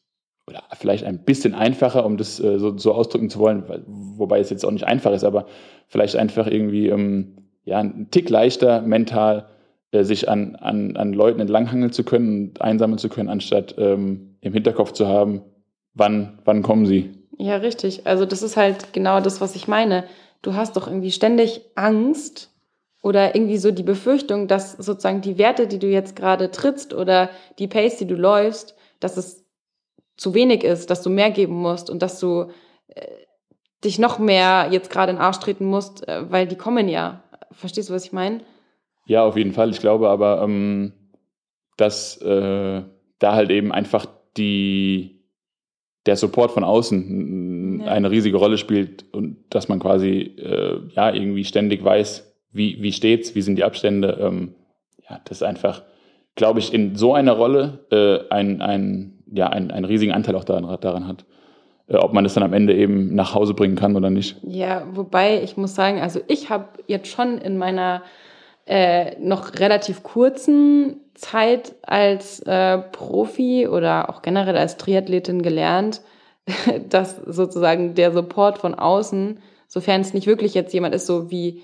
oder 0.47 0.63
vielleicht 0.73 1.03
ein 1.03 1.23
bisschen 1.23 1.53
einfacher, 1.53 2.05
um 2.05 2.17
das 2.17 2.39
äh, 2.39 2.57
so, 2.57 2.77
so, 2.77 2.93
ausdrücken 2.93 3.29
zu 3.29 3.39
wollen, 3.39 3.63
wobei 3.85 4.39
es 4.39 4.49
jetzt 4.49 4.65
auch 4.65 4.71
nicht 4.71 4.87
einfach 4.87 5.13
ist, 5.13 5.23
aber 5.23 5.45
vielleicht 5.87 6.15
einfach 6.15 6.47
irgendwie 6.47 6.87
ähm, 6.87 7.37
ja, 7.65 7.79
ein 7.79 8.07
Tick 8.09 8.29
leichter 8.29 8.81
mental 8.81 9.47
äh, 9.91 10.03
sich 10.03 10.27
an, 10.27 10.55
an, 10.55 10.97
an 10.97 11.13
Leuten 11.13 11.39
entlanghangeln 11.39 11.91
zu 11.91 12.03
können 12.03 12.49
und 12.49 12.61
einsammeln 12.61 12.97
zu 12.97 13.09
können, 13.09 13.29
anstatt 13.29 13.75
ähm, 13.77 14.35
im 14.41 14.53
Hinterkopf 14.53 14.93
zu 14.93 15.07
haben, 15.07 15.41
wann, 15.93 16.39
wann 16.45 16.63
kommen 16.63 16.87
sie. 16.87 17.16
Ja, 17.37 17.57
richtig. 17.57 18.05
Also 18.05 18.25
das 18.25 18.41
ist 18.41 18.57
halt 18.57 18.93
genau 18.93 19.21
das, 19.21 19.41
was 19.41 19.55
ich 19.55 19.67
meine. 19.67 20.03
Du 20.41 20.55
hast 20.55 20.75
doch 20.75 20.87
irgendwie 20.87 21.11
ständig 21.11 21.61
Angst 21.75 22.51
oder 23.01 23.35
irgendwie 23.35 23.57
so 23.57 23.71
die 23.71 23.83
Befürchtung, 23.83 24.47
dass 24.47 24.73
sozusagen 24.73 25.21
die 25.21 25.37
Werte, 25.37 25.67
die 25.67 25.79
du 25.79 25.87
jetzt 25.87 26.15
gerade 26.15 26.51
trittst 26.51 26.93
oder 26.93 27.29
die 27.59 27.67
Pace, 27.67 27.97
die 27.97 28.07
du 28.07 28.15
läufst, 28.15 28.75
dass 28.99 29.17
es 29.17 29.45
zu 30.15 30.33
wenig 30.33 30.63
ist, 30.63 30.89
dass 30.89 31.03
du 31.03 31.09
mehr 31.09 31.29
geben 31.29 31.55
musst 31.55 31.89
und 31.89 32.01
dass 32.01 32.19
du 32.19 32.49
äh, 32.87 33.05
dich 33.83 33.99
noch 33.99 34.17
mehr 34.17 34.69
jetzt 34.71 34.89
gerade 34.89 35.11
in 35.11 35.17
den 35.17 35.23
Arsch 35.23 35.39
treten 35.39 35.65
musst, 35.65 36.07
äh, 36.07 36.31
weil 36.31 36.47
die 36.47 36.57
kommen 36.57 36.89
ja. 36.89 37.23
Verstehst 37.51 37.89
du, 37.89 37.93
was 37.93 38.05
ich 38.05 38.13
meine? 38.13 38.41
Ja, 39.05 39.23
auf 39.23 39.37
jeden 39.37 39.53
Fall. 39.53 39.69
Ich 39.69 39.79
glaube 39.79 40.09
aber, 40.09 40.41
ähm, 40.41 40.91
dass 41.77 42.17
äh, 42.17 42.81
da 43.19 43.33
halt 43.33 43.51
eben 43.51 43.71
einfach 43.71 44.07
die, 44.35 45.16
der 46.07 46.15
Support 46.15 46.51
von 46.51 46.63
außen 46.63 47.81
ja. 47.81 47.91
eine 47.91 48.09
riesige 48.09 48.37
Rolle 48.37 48.57
spielt 48.57 49.05
und 49.13 49.37
dass 49.49 49.67
man 49.67 49.79
quasi 49.79 50.35
äh, 50.37 50.79
ja 50.95 51.13
irgendwie 51.13 51.43
ständig 51.43 51.83
weiß, 51.83 52.33
wie, 52.51 52.81
wie 52.81 52.91
steht's, 52.91 53.35
wie 53.35 53.41
sind 53.41 53.57
die 53.57 53.63
Abstände. 53.63 54.17
Ähm, 54.19 54.55
ja, 55.09 55.19
das 55.25 55.37
ist 55.39 55.43
einfach, 55.43 55.83
glaube 56.35 56.59
ich, 56.59 56.73
in 56.73 56.95
so 56.95 57.13
einer 57.13 57.33
Rolle 57.33 57.85
äh, 57.91 58.33
ein, 58.33 58.61
ein, 58.61 59.23
ja, 59.31 59.47
ein, 59.47 59.71
einen 59.71 59.85
riesigen 59.85 60.13
Anteil 60.13 60.35
auch 60.35 60.43
daran, 60.43 60.77
daran 60.81 61.07
hat 61.07 61.25
äh, 61.87 61.95
ob 61.95 62.13
man 62.13 62.25
es 62.25 62.33
dann 62.33 62.43
am 62.43 62.53
Ende 62.53 62.75
eben 62.75 63.15
nach 63.15 63.33
Hause 63.33 63.53
bringen 63.53 63.75
kann 63.75 63.95
oder 63.95 64.09
nicht. 64.09 64.37
Ja, 64.43 64.83
wobei 64.91 65.41
ich 65.41 65.57
muss 65.57 65.75
sagen, 65.75 66.01
also 66.01 66.19
ich 66.27 66.49
habe 66.49 66.65
jetzt 66.87 67.07
schon 67.07 67.37
in 67.37 67.57
meiner 67.57 68.03
äh, 68.67 69.17
noch 69.19 69.59
relativ 69.59 70.03
kurzen 70.03 71.01
Zeit 71.15 71.75
als 71.83 72.41
äh, 72.41 72.77
Profi 72.77 73.67
oder 73.67 74.09
auch 74.09 74.21
generell 74.21 74.57
als 74.57 74.77
Triathletin 74.77 75.41
gelernt, 75.41 76.01
dass 76.89 77.15
sozusagen 77.15 77.95
der 77.95 78.11
Support 78.11 78.59
von 78.59 78.75
außen, 78.75 79.39
sofern 79.67 80.01
es 80.01 80.13
nicht 80.13 80.27
wirklich 80.27 80.53
jetzt 80.53 80.73
jemand 80.73 80.93
ist, 80.93 81.07
so 81.07 81.31
wie, 81.31 81.63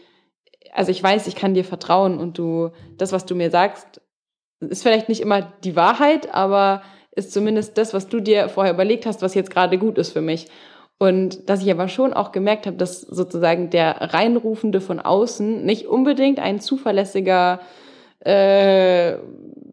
also 0.73 0.91
ich 0.91 1.03
weiß, 1.03 1.27
ich 1.27 1.35
kann 1.35 1.53
dir 1.53 1.65
vertrauen 1.65 2.17
und 2.17 2.37
du, 2.37 2.71
das, 2.97 3.11
was 3.11 3.25
du 3.25 3.35
mir 3.35 3.51
sagst, 3.51 4.01
ist 4.59 4.83
vielleicht 4.83 5.09
nicht 5.09 5.21
immer 5.21 5.41
die 5.63 5.75
Wahrheit, 5.75 6.33
aber 6.33 6.81
ist 7.11 7.31
zumindest 7.31 7.77
das, 7.77 7.93
was 7.93 8.07
du 8.07 8.21
dir 8.21 8.49
vorher 8.49 8.73
überlegt 8.73 9.05
hast, 9.05 9.21
was 9.21 9.35
jetzt 9.35 9.51
gerade 9.51 9.77
gut 9.77 9.97
ist 9.97 10.13
für 10.13 10.21
mich. 10.21 10.47
Und 10.99 11.49
dass 11.49 11.61
ich 11.61 11.71
aber 11.71 11.87
schon 11.87 12.13
auch 12.13 12.31
gemerkt 12.31 12.65
habe, 12.65 12.77
dass 12.77 13.01
sozusagen 13.01 13.69
der 13.69 14.13
Reinrufende 14.13 14.79
von 14.79 14.99
außen 14.99 15.65
nicht 15.65 15.87
unbedingt 15.87 16.39
ein 16.39 16.59
zuverlässiger, 16.59 17.59
äh, 18.19 19.17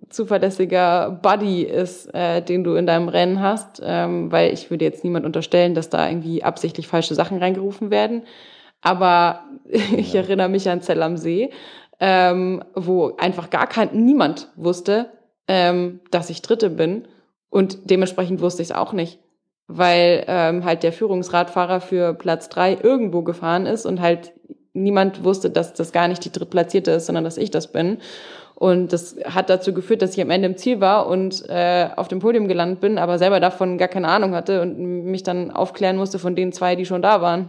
zuverlässiger 0.09 1.21
Buddy 1.23 1.63
ist, 1.63 2.13
äh, 2.15 2.43
den 2.43 2.65
du 2.65 2.75
in 2.75 2.87
deinem 2.87 3.09
Rennen 3.09 3.41
hast, 3.41 3.81
ähm, 3.85 4.33
weil 4.33 4.53
ich 4.53 4.71
würde 4.71 4.85
jetzt 4.85 5.05
niemand 5.05 5.25
unterstellen, 5.25 5.75
dass 5.75 5.89
da 5.89 6.09
irgendwie 6.09 6.43
absichtlich 6.43 6.89
falsche 6.89 7.15
Sachen 7.15 7.39
reingerufen 7.39 7.91
werden. 7.91 8.23
Aber 8.81 9.45
ich 9.67 10.13
ja. 10.13 10.23
erinnere 10.23 10.49
mich 10.49 10.69
an 10.69 10.83
Zell 10.83 11.03
am 11.03 11.17
See, 11.17 11.51
ähm, 12.01 12.65
wo 12.75 13.15
einfach 13.19 13.51
gar 13.51 13.67
kein, 13.67 13.91
niemand 13.93 14.49
wusste, 14.57 15.11
ähm, 15.47 16.01
dass 16.11 16.31
ich 16.31 16.43
Dritte 16.43 16.71
bin. 16.71 17.07
Und 17.51 17.91
dementsprechend 17.91 18.41
wusste 18.41 18.63
ich 18.63 18.71
es 18.71 18.75
auch 18.75 18.93
nicht 18.93 19.21
weil 19.73 20.25
ähm, 20.27 20.65
halt 20.65 20.83
der 20.83 20.93
Führungsradfahrer 20.93 21.81
für 21.81 22.15
Platz 22.15 22.49
drei 22.49 22.77
irgendwo 22.81 23.23
gefahren 23.23 23.67
ist 23.67 23.87
und 23.87 24.01
halt 24.01 24.33
niemand 24.73 25.25
wusste, 25.25 25.51
dass 25.51 25.75
das 25.75 25.93
gar 25.93 26.09
nicht 26.09 26.25
die 26.25 26.33
Drittplatzierte 26.33 26.91
ist, 26.91 27.07
sondern 27.07 27.25
dass 27.25 27.37
ich 27.37 27.51
das 27.51 27.73
bin. 27.73 27.99
Und 28.55 28.93
das 28.93 29.17
hat 29.25 29.49
dazu 29.49 29.73
geführt, 29.73 30.03
dass 30.03 30.15
ich 30.15 30.21
am 30.21 30.31
Ende 30.31 30.47
im 30.47 30.57
Ziel 30.57 30.81
war 30.81 31.07
und 31.07 31.49
äh, 31.49 31.89
auf 31.97 32.09
dem 32.09 32.19
Podium 32.19 32.47
gelandet 32.47 32.81
bin, 32.81 32.99
aber 32.99 33.19
selber 33.19 33.41
davon 33.41 33.79
gar 33.79 33.89
keine 33.89 34.09
Ahnung 34.09 34.35
hatte 34.35 34.61
und 34.61 34.79
mich 34.79 35.23
dann 35.23 35.51
aufklären 35.51 35.97
musste 35.97 36.19
von 36.19 36.35
den 36.35 36.53
zwei, 36.53 36.77
die 36.77 36.85
schon 36.85 37.01
da 37.01 37.23
waren. 37.23 37.49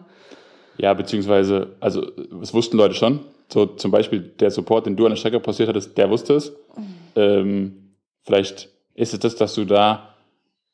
Ja, 0.78 0.94
beziehungsweise, 0.94 1.76
also 1.80 2.06
es 2.42 2.54
wussten 2.54 2.78
Leute 2.78 2.94
schon. 2.94 3.22
So 3.52 3.66
zum 3.66 3.92
Beispiel 3.92 4.22
der 4.22 4.52
Support, 4.52 4.86
den 4.86 4.96
du 4.96 5.06
an 5.06 5.12
der 5.12 5.18
Strecke 5.18 5.40
passiert 5.42 5.68
hattest, 5.68 5.98
der 5.98 6.10
wusste 6.10 6.36
es. 6.36 6.52
Mhm. 6.78 6.86
Ähm, 7.16 7.94
vielleicht 8.24 8.70
ist 8.96 9.14
es 9.14 9.20
das, 9.20 9.36
dass 9.36 9.54
du 9.56 9.66
da 9.66 10.11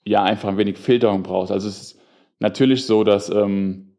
ja 0.08 0.24
einfach 0.24 0.50
ein 0.50 0.58
wenig 0.58 0.78
Filterung 0.78 1.24
brauchst. 1.24 1.52
Also 1.52 1.68
es 1.68 1.82
ist 1.82 2.00
natürlich 2.40 2.86
so, 2.86 3.04
dass 3.04 3.30
ähm, 3.30 3.98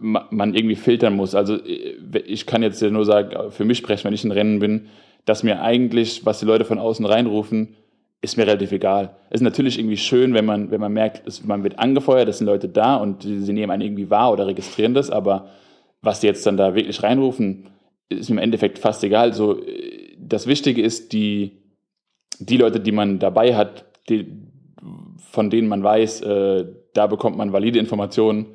man 0.00 0.54
irgendwie 0.54 0.76
filtern 0.76 1.14
muss. 1.14 1.34
Also 1.34 1.54
äh, 1.54 2.18
ich 2.26 2.46
kann 2.46 2.62
jetzt 2.62 2.82
nur 2.82 3.04
sagen, 3.04 3.50
für 3.50 3.64
mich 3.64 3.78
sprechen, 3.78 4.04
wenn 4.04 4.14
ich 4.14 4.24
in 4.24 4.32
Rennen 4.32 4.58
bin, 4.58 4.88
dass 5.24 5.42
mir 5.42 5.60
eigentlich, 5.60 6.24
was 6.24 6.40
die 6.40 6.46
Leute 6.46 6.64
von 6.64 6.78
außen 6.78 7.04
reinrufen, 7.04 7.76
ist 8.20 8.36
mir 8.36 8.46
relativ 8.46 8.72
egal. 8.72 9.16
Es 9.30 9.40
ist 9.40 9.44
natürlich 9.44 9.78
irgendwie 9.78 9.96
schön, 9.96 10.34
wenn 10.34 10.44
man, 10.44 10.70
wenn 10.70 10.80
man 10.80 10.92
merkt, 10.92 11.26
es, 11.26 11.44
man 11.44 11.62
wird 11.62 11.78
angefeuert, 11.78 12.28
es 12.28 12.38
sind 12.38 12.46
Leute 12.46 12.68
da 12.68 12.96
und 12.96 13.22
sie 13.22 13.52
nehmen 13.52 13.70
einen 13.70 13.82
irgendwie 13.82 14.10
wahr 14.10 14.32
oder 14.32 14.46
registrieren 14.46 14.94
das, 14.94 15.10
aber 15.10 15.50
was 16.02 16.20
die 16.20 16.26
jetzt 16.26 16.44
dann 16.46 16.56
da 16.56 16.74
wirklich 16.74 17.02
reinrufen, 17.02 17.68
ist 18.08 18.30
im 18.30 18.38
Endeffekt 18.38 18.78
fast 18.78 19.04
egal. 19.04 19.34
So, 19.34 19.62
äh, 19.62 20.16
das 20.18 20.46
Wichtige 20.46 20.82
ist, 20.82 21.12
die, 21.12 21.58
die 22.40 22.56
Leute, 22.56 22.80
die 22.80 22.92
man 22.92 23.18
dabei 23.18 23.54
hat, 23.54 23.84
die, 24.08 24.26
von 25.30 25.50
denen 25.50 25.68
man 25.68 25.82
weiß, 25.82 26.22
äh, 26.22 26.66
da 26.94 27.06
bekommt 27.06 27.36
man 27.36 27.52
valide 27.52 27.78
Informationen, 27.78 28.46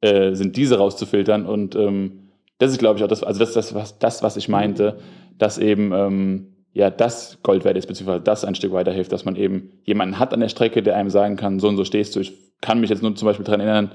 äh, 0.00 0.34
sind 0.34 0.56
diese 0.56 0.78
rauszufiltern. 0.78 1.46
Und 1.46 1.74
ähm, 1.76 2.30
das 2.58 2.72
ist, 2.72 2.78
glaube 2.78 2.98
ich, 2.98 3.04
auch 3.04 3.08
das, 3.08 3.22
also 3.22 3.40
das, 3.40 3.52
das, 3.52 3.74
was, 3.74 3.98
das, 3.98 4.22
was 4.22 4.36
ich 4.36 4.48
meinte, 4.48 4.98
dass 5.38 5.58
eben 5.58 5.92
ähm, 5.92 6.46
ja 6.72 6.90
das 6.90 7.38
Gold 7.42 7.64
wert 7.64 7.76
ist, 7.76 7.86
beziehungsweise 7.86 8.22
das 8.22 8.44
ein 8.44 8.54
Stück 8.54 8.72
weiterhilft, 8.72 9.12
dass 9.12 9.24
man 9.24 9.36
eben 9.36 9.70
jemanden 9.84 10.18
hat 10.18 10.32
an 10.32 10.40
der 10.40 10.48
Strecke, 10.48 10.82
der 10.82 10.96
einem 10.96 11.10
sagen 11.10 11.36
kann, 11.36 11.60
so 11.60 11.68
und 11.68 11.76
so 11.76 11.84
stehst 11.84 12.16
du. 12.16 12.20
Ich 12.20 12.32
kann 12.60 12.80
mich 12.80 12.90
jetzt 12.90 13.02
nur 13.02 13.14
zum 13.14 13.26
Beispiel 13.26 13.44
daran 13.44 13.60
erinnern, 13.60 13.92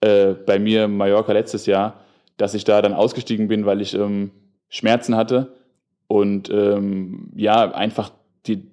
äh, 0.00 0.34
bei 0.34 0.58
mir 0.58 0.88
Mallorca 0.88 1.32
letztes 1.32 1.66
Jahr, 1.66 2.00
dass 2.36 2.54
ich 2.54 2.64
da 2.64 2.82
dann 2.82 2.92
ausgestiegen 2.92 3.48
bin, 3.48 3.66
weil 3.66 3.80
ich 3.80 3.94
ähm, 3.94 4.30
Schmerzen 4.68 5.16
hatte 5.16 5.54
und 6.06 6.50
ähm, 6.50 7.30
ja, 7.36 7.70
einfach 7.72 8.10
die 8.46 8.71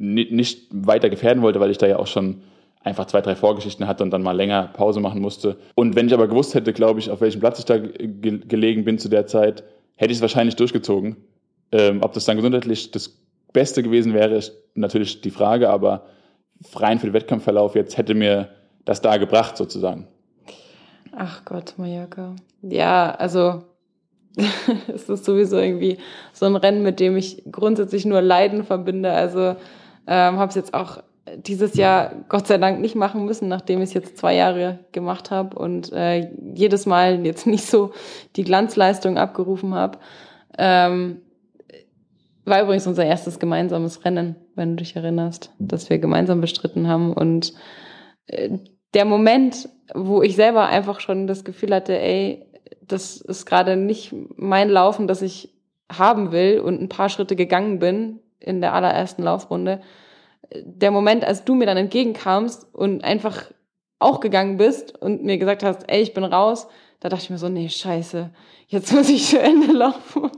nicht 0.00 0.68
weiter 0.70 1.10
gefährden 1.10 1.42
wollte, 1.42 1.60
weil 1.60 1.70
ich 1.70 1.78
da 1.78 1.86
ja 1.86 1.98
auch 1.98 2.06
schon 2.06 2.42
einfach 2.82 3.06
zwei, 3.06 3.20
drei 3.20 3.36
Vorgeschichten 3.36 3.86
hatte 3.86 4.02
und 4.02 4.10
dann 4.10 4.22
mal 4.22 4.32
länger 4.32 4.70
Pause 4.72 5.00
machen 5.00 5.20
musste. 5.20 5.58
Und 5.74 5.94
wenn 5.94 6.06
ich 6.06 6.14
aber 6.14 6.26
gewusst 6.26 6.54
hätte, 6.54 6.72
glaube 6.72 7.00
ich, 7.00 7.10
auf 7.10 7.20
welchem 7.20 7.40
Platz 7.40 7.58
ich 7.58 7.66
da 7.66 7.76
ge 7.76 8.38
gelegen 8.48 8.84
bin 8.84 8.98
zu 8.98 9.10
der 9.10 9.26
Zeit, 9.26 9.62
hätte 9.96 10.12
ich 10.12 10.18
es 10.18 10.22
wahrscheinlich 10.22 10.56
durchgezogen. 10.56 11.16
Ähm, 11.72 12.02
ob 12.02 12.14
das 12.14 12.24
dann 12.24 12.36
gesundheitlich 12.36 12.90
das 12.90 13.20
Beste 13.52 13.82
gewesen 13.82 14.14
wäre, 14.14 14.34
ist 14.34 14.54
natürlich 14.74 15.20
die 15.20 15.30
Frage, 15.30 15.68
aber 15.68 16.06
rein 16.74 16.98
für 16.98 17.06
den 17.06 17.12
Wettkampfverlauf 17.12 17.74
jetzt 17.74 17.98
hätte 17.98 18.14
mir 18.14 18.48
das 18.86 19.02
da 19.02 19.18
gebracht 19.18 19.58
sozusagen. 19.58 20.08
Ach 21.14 21.44
Gott, 21.44 21.74
Mallorca. 21.76 22.36
Ja, 22.62 23.10
also 23.10 23.64
es 24.94 25.10
ist 25.10 25.24
sowieso 25.26 25.58
irgendwie 25.58 25.98
so 26.32 26.46
ein 26.46 26.56
Rennen, 26.56 26.82
mit 26.82 27.00
dem 27.00 27.16
ich 27.16 27.42
grundsätzlich 27.50 28.06
nur 28.06 28.22
Leiden 28.22 28.64
verbinde. 28.64 29.12
Also 29.12 29.56
ähm, 30.10 30.38
habe 30.38 30.48
es 30.48 30.56
jetzt 30.56 30.74
auch 30.74 31.02
dieses 31.36 31.74
Jahr 31.74 32.12
Gott 32.28 32.48
sei 32.48 32.58
Dank 32.58 32.80
nicht 32.80 32.96
machen 32.96 33.24
müssen, 33.24 33.48
nachdem 33.48 33.78
ich 33.78 33.90
es 33.90 33.94
jetzt 33.94 34.18
zwei 34.18 34.34
Jahre 34.34 34.80
gemacht 34.90 35.30
habe 35.30 35.56
und 35.56 35.92
äh, 35.92 36.28
jedes 36.54 36.84
Mal 36.84 37.24
jetzt 37.24 37.46
nicht 37.46 37.64
so 37.64 37.92
die 38.36 38.44
Glanzleistung 38.44 39.16
abgerufen 39.16 39.74
habe. 39.74 39.98
Ähm, 40.58 41.22
war 42.44 42.62
übrigens 42.62 42.88
unser 42.88 43.04
erstes 43.04 43.38
gemeinsames 43.38 44.04
Rennen, 44.04 44.34
wenn 44.56 44.70
du 44.70 44.82
dich 44.82 44.96
erinnerst, 44.96 45.52
dass 45.60 45.88
wir 45.88 45.98
gemeinsam 45.98 46.40
bestritten 46.40 46.88
haben. 46.88 47.12
Und 47.12 47.54
äh, 48.26 48.58
der 48.92 49.04
Moment, 49.04 49.68
wo 49.94 50.22
ich 50.22 50.34
selber 50.34 50.66
einfach 50.66 50.98
schon 50.98 51.28
das 51.28 51.44
Gefühl 51.44 51.72
hatte, 51.72 51.96
ey, 51.96 52.44
das 52.82 53.20
ist 53.20 53.46
gerade 53.46 53.76
nicht 53.76 54.12
mein 54.36 54.68
Laufen, 54.68 55.06
das 55.06 55.22
ich 55.22 55.54
haben 55.92 56.32
will 56.32 56.58
und 56.58 56.80
ein 56.80 56.88
paar 56.88 57.08
Schritte 57.08 57.36
gegangen 57.36 57.78
bin 57.78 58.18
in 58.40 58.60
der 58.60 58.74
allerersten 58.74 59.22
Laufrunde, 59.22 59.80
der 60.52 60.90
Moment, 60.90 61.24
als 61.24 61.44
du 61.44 61.54
mir 61.54 61.66
dann 61.66 61.76
entgegenkamst 61.76 62.66
und 62.72 63.04
einfach 63.04 63.44
auch 63.98 64.20
gegangen 64.20 64.56
bist 64.56 65.00
und 65.00 65.22
mir 65.22 65.38
gesagt 65.38 65.62
hast, 65.62 65.84
ey, 65.88 66.00
ich 66.00 66.14
bin 66.14 66.24
raus, 66.24 66.66
da 67.00 67.08
dachte 67.08 67.24
ich 67.24 67.30
mir 67.30 67.38
so, 67.38 67.48
nee, 67.48 67.68
scheiße, 67.68 68.30
jetzt 68.68 68.92
muss 68.92 69.08
ich 69.08 69.26
zu 69.26 69.40
Ende 69.40 69.72
laufen. 69.72 70.30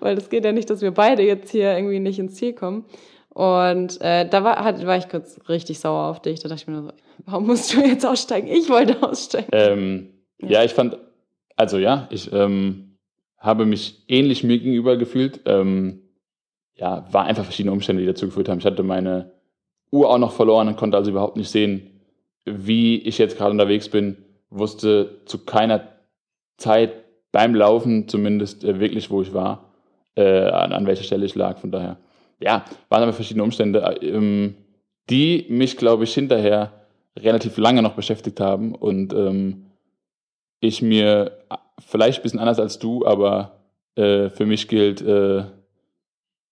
Weil 0.00 0.14
das 0.14 0.30
geht 0.30 0.44
ja 0.44 0.52
nicht, 0.52 0.70
dass 0.70 0.80
wir 0.80 0.92
beide 0.92 1.22
jetzt 1.22 1.50
hier 1.50 1.76
irgendwie 1.76 2.00
nicht 2.00 2.18
ins 2.18 2.34
Ziel 2.34 2.54
kommen. 2.54 2.86
Und 3.28 4.00
äh, 4.00 4.28
da 4.28 4.42
war, 4.42 4.64
hat, 4.64 4.84
war 4.84 4.96
ich 4.96 5.08
kurz 5.08 5.38
richtig 5.48 5.78
sauer 5.78 6.08
auf 6.08 6.20
dich. 6.20 6.40
Da 6.40 6.48
dachte 6.48 6.62
ich 6.62 6.66
mir 6.66 6.74
nur 6.74 6.82
so, 6.82 6.92
warum 7.26 7.46
musst 7.46 7.72
du 7.72 7.80
jetzt 7.80 8.04
aussteigen? 8.04 8.48
Ich 8.48 8.68
wollte 8.68 9.00
aussteigen. 9.02 9.48
Ähm, 9.52 10.08
ja. 10.40 10.48
ja. 10.48 10.64
ich 10.64 10.72
fand, 10.72 10.98
also 11.56 11.78
ja, 11.78 12.08
ich 12.10 12.32
ähm, 12.32 12.96
habe 13.38 13.66
mich 13.66 14.04
ähnlich 14.08 14.42
mir 14.42 14.58
gegenüber 14.58 14.96
gefühlt. 14.96 15.40
Ähm, 15.46 15.99
ja, 16.80 17.06
war 17.12 17.26
einfach 17.26 17.44
verschiedene 17.44 17.72
Umstände, 17.72 18.00
die 18.00 18.08
dazu 18.08 18.26
geführt 18.26 18.48
haben. 18.48 18.58
Ich 18.58 18.64
hatte 18.64 18.82
meine 18.82 19.32
Uhr 19.92 20.08
auch 20.08 20.18
noch 20.18 20.32
verloren 20.32 20.66
und 20.66 20.76
konnte 20.76 20.96
also 20.96 21.10
überhaupt 21.10 21.36
nicht 21.36 21.50
sehen, 21.50 22.00
wie 22.46 22.98
ich 23.00 23.18
jetzt 23.18 23.36
gerade 23.36 23.50
unterwegs 23.50 23.90
bin. 23.90 24.16
Wusste 24.48 25.20
zu 25.26 25.44
keiner 25.44 25.88
Zeit 26.56 26.92
beim 27.32 27.54
Laufen 27.54 28.08
zumindest 28.08 28.64
äh, 28.64 28.80
wirklich, 28.80 29.10
wo 29.10 29.20
ich 29.20 29.34
war, 29.34 29.72
äh, 30.16 30.44
an, 30.44 30.72
an 30.72 30.86
welcher 30.86 31.04
Stelle 31.04 31.26
ich 31.26 31.34
lag. 31.34 31.58
Von 31.58 31.70
daher, 31.70 31.98
ja, 32.40 32.64
waren 32.88 33.02
aber 33.02 33.12
verschiedene 33.12 33.44
Umstände, 33.44 33.82
äh, 33.82 34.06
ähm, 34.06 34.54
die 35.10 35.46
mich, 35.50 35.76
glaube 35.76 36.04
ich, 36.04 36.14
hinterher 36.14 36.72
relativ 37.18 37.58
lange 37.58 37.82
noch 37.82 37.94
beschäftigt 37.94 38.40
haben 38.40 38.74
und 38.74 39.12
ähm, 39.12 39.66
ich 40.60 40.80
mir 40.80 41.32
vielleicht 41.78 42.20
ein 42.20 42.22
bisschen 42.22 42.40
anders 42.40 42.58
als 42.58 42.78
du, 42.78 43.04
aber 43.04 43.60
äh, 43.96 44.30
für 44.30 44.46
mich 44.46 44.68
gilt 44.68 45.02
äh, 45.02 45.44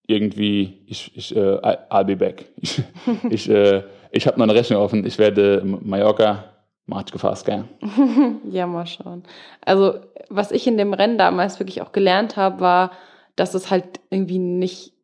irgendwie, 0.08 0.78
ich, 0.86 1.12
ich, 1.14 1.36
äh, 1.36 1.60
I'll 1.90 2.04
be 2.04 2.16
back. 2.16 2.46
Ich, 2.60 2.82
ich, 3.30 3.50
äh, 3.50 3.84
ich 4.10 4.26
habe 4.26 4.38
noch 4.38 4.44
eine 4.44 4.54
Rechnung 4.54 4.80
offen. 4.80 5.06
Ich 5.06 5.18
werde 5.18 5.62
Mallorca 5.64 6.44
March 6.86 7.12
gefasst, 7.12 7.44
gell? 7.44 7.64
ja, 8.50 8.66
mal 8.66 8.86
schauen. 8.86 9.22
Also, 9.64 10.00
was 10.30 10.50
ich 10.50 10.66
in 10.66 10.78
dem 10.78 10.94
Rennen 10.94 11.18
damals 11.18 11.60
wirklich 11.60 11.82
auch 11.82 11.92
gelernt 11.92 12.36
habe, 12.36 12.60
war, 12.60 12.92
dass 13.36 13.54
es 13.54 13.70
halt 13.70 14.00
irgendwie 14.10 14.38
nicht 14.38 14.94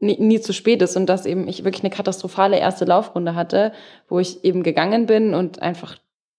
nie, 0.00 0.18
nie 0.18 0.40
zu 0.40 0.52
spät 0.52 0.80
ist 0.80 0.96
und 0.96 1.06
dass 1.06 1.26
eben 1.26 1.46
ich 1.46 1.64
wirklich 1.64 1.84
eine 1.84 1.94
katastrophale 1.94 2.58
erste 2.58 2.86
Laufrunde 2.86 3.34
hatte, 3.34 3.72
wo 4.08 4.18
ich 4.18 4.44
eben 4.44 4.62
gegangen 4.62 5.06
bin 5.06 5.34
und 5.34 5.60
einfach 5.60 5.96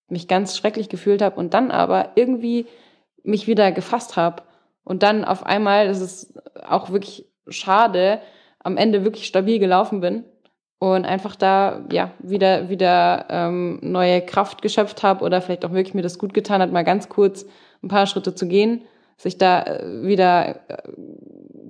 mich 0.08 0.28
ganz 0.28 0.58
schrecklich 0.58 0.90
gefühlt 0.90 1.22
habe 1.22 1.40
und 1.40 1.54
dann 1.54 1.72
aber 1.72 2.12
irgendwie 2.16 2.66
mich 3.24 3.48
wieder 3.48 3.72
gefasst 3.72 4.18
habe 4.18 4.44
und 4.84 5.04
dann 5.04 5.26
auf 5.26 5.46
einmal, 5.46 5.88
das 5.88 6.02
ist 6.02 6.40
auch 6.68 6.90
wirklich 6.90 7.26
schade, 7.48 8.20
am 8.60 8.78
Ende 8.78 9.04
wirklich 9.04 9.26
stabil 9.26 9.60
gelaufen 9.60 10.02
bin 10.02 10.24
und 10.80 11.06
einfach 11.06 11.36
da 11.36 11.86
ja 11.92 12.12
wieder 12.20 12.70
wieder 12.70 13.26
ähm, 13.30 13.80
neue 13.82 14.22
Kraft 14.22 14.62
geschöpft 14.62 15.04
habe 15.04 15.24
oder 15.24 15.42
vielleicht 15.42 15.66
auch 15.66 15.72
wirklich 15.72 15.94
mir 15.94 16.02
das 16.02 16.20
gut 16.20 16.34
getan 16.34 16.62
hat, 16.62 16.72
mal 16.72 16.84
ganz 16.84 17.10
kurz 17.10 17.46
ein 17.84 17.88
paar 17.88 18.08
Schritte 18.08 18.36
zu 18.36 18.48
gehen, 18.48 18.82
sich 19.18 19.38
da 19.38 19.64
äh, 19.64 20.04
wieder 20.04 20.60
äh, 20.68 20.92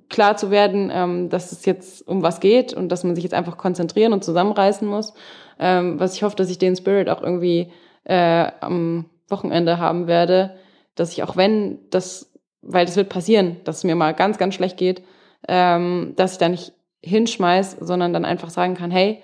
klar 0.10 0.38
zu 0.38 0.52
werden, 0.52 0.92
ähm, 0.94 1.30
dass 1.30 1.52
es 1.52 1.66
jetzt 1.66 2.08
um 2.08 2.24
was 2.24 2.40
geht 2.40 2.74
und 2.74 2.90
dass 2.90 3.04
man 3.04 3.16
sich 3.16 3.24
jetzt 3.24 3.34
einfach 3.34 3.58
konzentrieren 3.58 4.14
und 4.14 4.24
zusammenreißen 4.24 4.88
muss. 4.88 5.14
Ähm, 5.60 6.00
was 6.00 6.16
ich 6.16 6.24
hoffe, 6.24 6.36
dass 6.36 6.50
ich 6.50 6.58
den 6.58 6.76
Spirit 6.76 7.10
auch 7.10 7.22
irgendwie 7.22 7.72
äh, 8.04 8.52
am 8.62 9.06
Wochenende 9.30 9.80
haben 9.80 10.08
werde, 10.08 10.58
dass 10.96 11.12
ich 11.12 11.24
auch 11.24 11.36
wenn 11.38 11.80
das, 11.90 12.32
weil 12.62 12.86
das 12.86 12.96
wird 12.96 13.10
passieren, 13.10 13.58
dass 13.64 13.78
es 13.78 13.84
mir 13.84 13.96
mal 13.96 14.14
ganz 14.14 14.38
ganz 14.38 14.56
schlecht 14.56 14.78
geht, 14.78 15.04
ähm, 15.48 16.14
dass 16.16 16.34
ich 16.34 16.38
da 16.38 16.50
nicht 16.50 16.74
hinschmeiß, 17.02 17.78
sondern 17.80 18.14
dann 18.14 18.26
einfach 18.26 18.50
sagen 18.50 18.76
kann, 18.76 18.92
hey, 18.92 19.22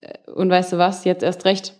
äh, 0.00 0.30
und 0.30 0.50
weißt 0.50 0.72
du 0.72 0.78
was, 0.78 1.04
jetzt 1.04 1.22
erst 1.22 1.44
recht, 1.44 1.74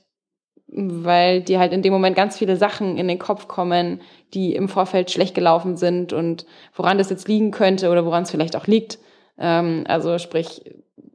weil 0.67 1.43
dir 1.43 1.59
halt 1.59 1.73
in 1.73 1.83
dem 1.83 1.93
Moment 1.93 2.17
ganz 2.17 2.39
viele 2.39 2.57
Sachen 2.57 2.97
in 2.97 3.09
den 3.09 3.19
Kopf 3.19 3.49
kommen, 3.49 4.01
die 4.33 4.55
im 4.55 4.69
Vorfeld 4.69 5.11
schlecht 5.11 5.35
gelaufen 5.35 5.77
sind 5.77 6.13
und 6.13 6.47
woran 6.75 6.99
das 6.99 7.11
jetzt 7.11 7.29
liegen 7.29 7.51
könnte 7.51 7.91
oder 7.91 8.07
woran 8.07 8.23
es 8.23 8.31
vielleicht 8.31 8.57
auch 8.57 8.67
liegt. 8.67 8.99
Ähm, 9.39 9.85
also 9.87 10.19
sprich, 10.19 10.63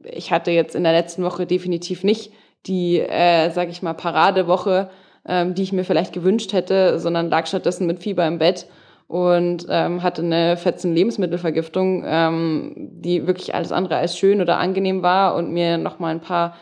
ich 0.04 0.30
hatte 0.32 0.50
jetzt 0.50 0.74
in 0.74 0.84
der 0.84 0.92
letzten 0.92 1.24
Woche 1.24 1.46
definitiv 1.46 2.04
nicht 2.04 2.32
die, 2.66 3.00
äh, 3.00 3.50
sag 3.50 3.68
ich 3.68 3.82
mal, 3.82 3.94
Paradewoche, 3.94 4.90
ähm, 5.26 5.54
die 5.54 5.62
ich 5.62 5.72
mir 5.72 5.84
vielleicht 5.84 6.12
gewünscht 6.12 6.52
hätte, 6.52 6.98
sondern 6.98 7.30
lag 7.30 7.46
stattdessen 7.46 7.86
mit 7.86 8.00
Fieber 8.02 8.26
im 8.26 8.38
Bett 8.38 8.66
und 9.08 9.66
ähm, 9.70 10.02
hatte 10.02 10.22
eine 10.22 10.56
fetzen 10.58 10.94
Lebensmittelvergiftung, 10.94 12.04
ähm, 12.06 12.74
die 12.76 13.26
wirklich 13.26 13.54
alles 13.54 13.72
andere 13.72 13.96
als 13.96 14.16
schön 14.16 14.40
oder 14.42 14.58
angenehm 14.58 15.02
war 15.02 15.34
und 15.34 15.50
mir 15.50 15.78
noch 15.78 15.98
mal 15.98 16.10
ein 16.10 16.20
paar 16.20 16.54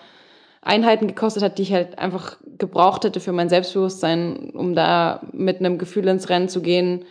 Einheiten 0.62 1.08
gekostet 1.08 1.42
hat, 1.42 1.58
die 1.58 1.62
ich 1.62 1.72
halt 1.72 1.98
einfach 1.98 2.38
gebraucht 2.56 3.04
hätte 3.04 3.20
für 3.20 3.32
mein 3.32 3.48
Selbstbewusstsein, 3.48 4.50
um 4.54 4.74
da 4.74 5.20
mit 5.32 5.58
einem 5.58 5.76
Gefühl 5.76 6.06
ins 6.08 6.28
Rennen 6.28 6.48
zu 6.48 6.62
gehen, 6.62 7.04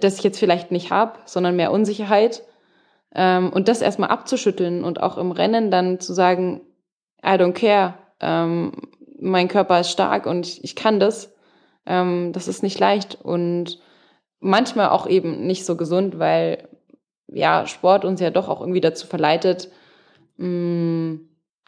das 0.00 0.18
ich 0.18 0.24
jetzt 0.24 0.38
vielleicht 0.38 0.70
nicht 0.70 0.90
habe, 0.90 1.18
sondern 1.24 1.56
mehr 1.56 1.72
Unsicherheit. 1.72 2.42
Ähm, 3.14 3.50
und 3.50 3.68
das 3.68 3.80
erstmal 3.80 4.10
abzuschütteln 4.10 4.84
und 4.84 5.02
auch 5.02 5.16
im 5.16 5.30
Rennen 5.30 5.70
dann 5.70 6.00
zu 6.00 6.12
sagen, 6.12 6.60
I 7.24 7.30
don't 7.30 7.52
care, 7.52 7.94
ähm, 8.20 8.72
mein 9.18 9.48
Körper 9.48 9.80
ist 9.80 9.90
stark 9.90 10.26
und 10.26 10.46
ich, 10.46 10.64
ich 10.64 10.76
kann 10.76 11.00
das. 11.00 11.34
Ähm, 11.86 12.32
das 12.32 12.46
ist 12.46 12.62
nicht 12.62 12.78
leicht. 12.78 13.18
Und 13.22 13.78
manchmal 14.40 14.90
auch 14.90 15.06
eben 15.06 15.46
nicht 15.46 15.64
so 15.64 15.76
gesund, 15.76 16.18
weil 16.18 16.68
ja 17.28 17.66
Sport 17.66 18.04
uns 18.04 18.20
ja 18.20 18.30
doch 18.30 18.48
auch 18.48 18.60
irgendwie 18.60 18.80
dazu 18.80 19.06
verleitet, 19.06 19.70
mm, 20.36 21.16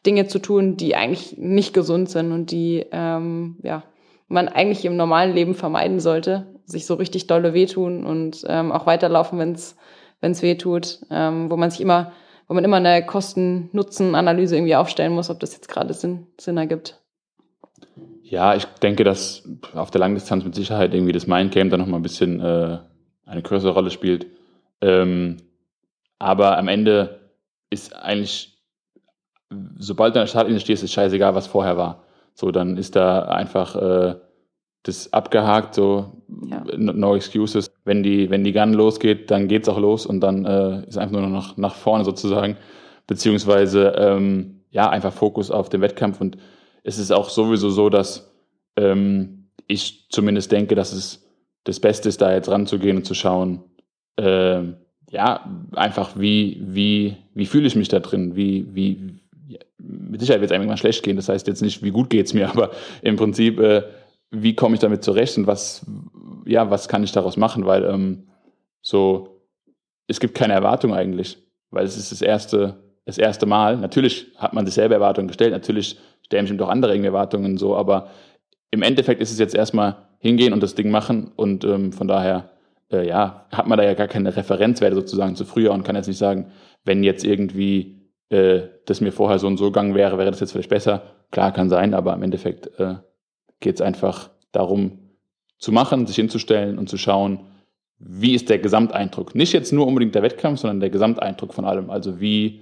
Dinge 0.07 0.26
zu 0.28 0.38
tun, 0.38 0.76
die 0.76 0.94
eigentlich 0.94 1.37
nicht 1.38 1.74
gesund 1.74 2.09
sind 2.09 2.33
und 2.33 2.50
die 2.50 2.87
ähm, 2.92 3.59
ja 3.62 3.83
man 4.28 4.48
eigentlich 4.48 4.85
im 4.85 4.96
normalen 4.96 5.35
Leben 5.35 5.54
vermeiden 5.54 6.00
sollte, 6.00 6.46
sich 6.66 6.87
so 6.87 6.94
richtig 6.94 7.26
dolle 7.26 7.54
wehtun 7.54 8.04
und 8.04 8.44
ähm, 8.46 8.72
auch 8.72 8.87
weiterlaufen, 8.87 9.38
wenn 9.38 9.52
es 9.52 9.76
wenn 10.20 10.33
es 10.33 10.42
weh 10.42 10.57
tut, 10.57 11.00
ähm, 11.11 11.50
wo 11.50 11.57
man 11.57 11.70
sich 11.70 11.81
immer, 11.81 12.12
wo 12.48 12.54
man 12.54 12.64
immer 12.64 12.78
eine 12.78 13.04
Kosten-Nutzen-Analyse 13.04 14.57
irgendwie 14.57 14.76
aufstellen 14.76 15.12
muss, 15.12 15.31
ob 15.31 15.40
das 15.40 15.52
jetzt 15.54 15.68
gerade 15.68 15.94
Sinn, 15.94 16.26
Sinn 16.40 16.57
ergibt. 16.57 17.00
Ja, 18.31 18.55
ich 18.55 18.67
denke, 18.83 19.05
dass 19.05 19.49
auf 19.75 19.91
der 19.91 20.01
Langdistanz 20.01 20.45
mit 20.45 20.55
Sicherheit 20.55 20.93
irgendwie 20.93 21.12
das 21.12 21.27
Mindgame 21.27 21.71
dann 21.71 21.81
nochmal 21.81 21.99
ein 21.99 22.03
bisschen 22.03 22.41
äh, 22.41 22.79
eine 23.25 23.43
größere 23.43 23.73
Rolle 23.73 23.91
spielt. 23.91 24.27
Ähm, 24.83 25.38
aber 26.19 26.59
am 26.59 26.69
Ende 26.69 27.21
ist 27.71 27.97
eigentlich, 27.97 28.59
sobald 29.79 30.14
du 30.14 30.19
in 30.19 30.23
der 30.25 30.29
Startlinie 30.29 30.61
stehst, 30.61 30.83
ist 30.83 30.93
scheißegal, 30.93 31.35
was 31.35 31.47
vorher 31.47 31.79
war. 31.79 32.05
So, 32.35 32.51
dann 32.51 32.77
ist 32.77 32.97
da 32.97 33.23
einfach 33.23 33.77
äh, 33.77 34.17
das 34.83 35.11
abgehakt, 35.12 35.75
so 35.75 36.23
ja. 36.47 36.62
no 36.77 37.17
excuses. 37.17 37.71
Wenn 37.85 38.03
die, 38.03 38.29
wenn 38.29 38.45
die 38.45 38.53
Gun 38.53 38.75
losgeht, 38.75 39.31
dann 39.31 39.49
geht's 39.49 39.71
auch 39.71 39.79
los 39.79 40.05
und 40.05 40.21
dann 40.21 40.45
äh, 40.45 40.87
ist 40.87 40.99
einfach 40.99 41.19
nur 41.19 41.23
noch 41.23 41.31
nach, 41.31 41.57
nach 41.57 41.75
vorne 41.75 42.05
sozusagen. 42.05 42.59
Beziehungsweise 43.07 43.95
ähm, 43.97 44.61
ja, 44.71 44.91
einfach 44.91 45.14
Fokus 45.14 45.51
auf 45.51 45.71
den 45.71 45.81
Wettkampf 45.81 46.21
und 46.21 46.37
es 46.88 46.98
ist 46.98 47.12
auch 47.12 47.29
sowieso 47.29 47.68
so, 47.68 47.90
dass 47.90 48.33
ähm, 48.77 49.51
ich 49.66 50.09
zumindest 50.09 50.51
denke, 50.51 50.74
dass 50.74 50.92
es 50.92 51.29
das 51.64 51.81
Beste 51.81 52.09
ist, 52.09 52.22
da 52.22 52.33
jetzt 52.33 52.48
ranzugehen 52.48 52.96
und 52.96 53.05
zu 53.05 53.12
schauen, 53.12 53.62
äh, 54.16 54.62
ja, 55.11 55.51
einfach 55.72 56.18
wie, 56.18 56.57
wie, 56.62 57.16
wie 57.35 57.44
fühle 57.44 57.66
ich 57.66 57.77
mich 57.77 57.88
da 57.88 58.01
drin, 58.01 58.37
wie, 58.37 58.66
wie, 58.74 59.20
ja, 59.48 59.59
mit 59.77 60.20
Sicherheit 60.20 60.40
wird 60.40 60.51
es 60.51 60.55
einem 60.55 60.66
mal 60.66 60.79
schlecht 60.79 61.03
gehen, 61.03 61.16
das 61.16 61.29
heißt 61.29 61.46
jetzt 61.46 61.61
nicht, 61.61 61.83
wie 61.83 61.90
gut 61.90 62.09
geht 62.09 62.24
es 62.24 62.33
mir, 62.33 62.48
aber 62.51 62.70
im 63.03 63.16
Prinzip, 63.16 63.61
äh, 63.61 63.83
wie 64.31 64.55
komme 64.55 64.74
ich 64.74 64.81
damit 64.81 65.05
zurecht 65.05 65.37
und 65.37 65.46
was, 65.46 65.85
ja, 66.46 66.70
was 66.70 66.88
kann 66.88 67.05
ich 67.05 67.12
daraus 67.12 67.37
machen, 67.37 67.66
weil 67.66 67.85
ähm, 67.85 68.29
so, 68.81 69.42
es 70.07 70.20
gibt 70.20 70.35
keine 70.35 70.55
Erwartung 70.55 70.94
eigentlich, 70.94 71.37
weil 71.70 71.85
es 71.85 71.98
ist 71.98 72.12
das 72.12 72.22
erste, 72.22 72.77
das 73.05 73.18
erste 73.18 73.44
Mal. 73.44 73.77
Natürlich 73.77 74.29
hat 74.37 74.55
man 74.55 74.64
sich 74.64 74.74
selber 74.74 74.94
Erwartungen 74.94 75.29
gestellt, 75.29 75.53
natürlich 75.53 75.98
stellen 76.29 76.45
bestimmt 76.45 76.62
auch 76.62 76.69
andere 76.69 76.93
irgendwie 76.93 77.09
Erwartungen 77.09 77.57
so, 77.57 77.75
aber 77.75 78.09
im 78.71 78.83
Endeffekt 78.83 79.21
ist 79.21 79.33
es 79.33 79.38
jetzt 79.38 79.55
erstmal 79.55 80.09
hingehen 80.19 80.53
und 80.53 80.62
das 80.62 80.75
Ding 80.75 80.91
machen 80.91 81.33
und 81.35 81.64
ähm, 81.64 81.93
von 81.93 82.07
daher, 82.07 82.51
äh, 82.93 83.09
ja, 83.09 83.47
hat 83.51 83.67
man 83.67 83.79
da 83.79 83.85
ja 83.85 83.95
gar 83.95 84.09
keine 84.09 84.37
Referenzwerte 84.37 84.95
sozusagen 84.95 85.37
zu 85.37 85.47
früher 85.47 85.73
und 85.73 85.85
kann 85.85 85.97
jetzt 85.97 86.09
nicht 86.09 86.19
sagen, 86.19 86.53
wenn 86.85 87.03
jetzt 87.03 87.25
irgendwie 87.25 88.03
äh, 88.29 88.62
das 88.85 89.01
mir 89.01 89.12
vorher 89.12 89.38
so 89.38 89.47
und 89.47 89.57
so 89.57 89.67
gegangen 89.67 89.95
wäre, 89.95 90.19
wäre 90.19 90.31
das 90.31 90.41
jetzt 90.41 90.53
vielleicht 90.53 90.69
besser. 90.69 91.03
Klar, 91.31 91.53
kann 91.53 91.71
sein, 91.71 91.95
aber 91.95 92.12
im 92.12 92.23
Endeffekt 92.23 92.79
äh, 92.79 92.97
geht 93.61 93.77
es 93.77 93.81
einfach 93.81 94.31
darum, 94.53 94.99
zu 95.59 95.73
machen, 95.73 96.07
sich 96.07 96.17
hinzustellen 96.17 96.79
und 96.79 96.88
zu 96.88 96.99
schauen, 96.99 97.47
wie 97.99 98.35
ist 98.35 98.51
der 98.51 98.59
Gesamteindruck. 98.59 99.35
Nicht 99.35 99.53
jetzt 99.53 99.73
nur 99.73 99.87
unbedingt 99.87 100.14
der 100.14 100.23
Wettkampf, 100.23 100.61
sondern 100.61 100.81
der 100.81 100.91
Gesamteindruck 100.91 101.55
von 101.55 101.64
allem. 101.64 101.91
Also 101.91 102.21
wie 102.21 102.61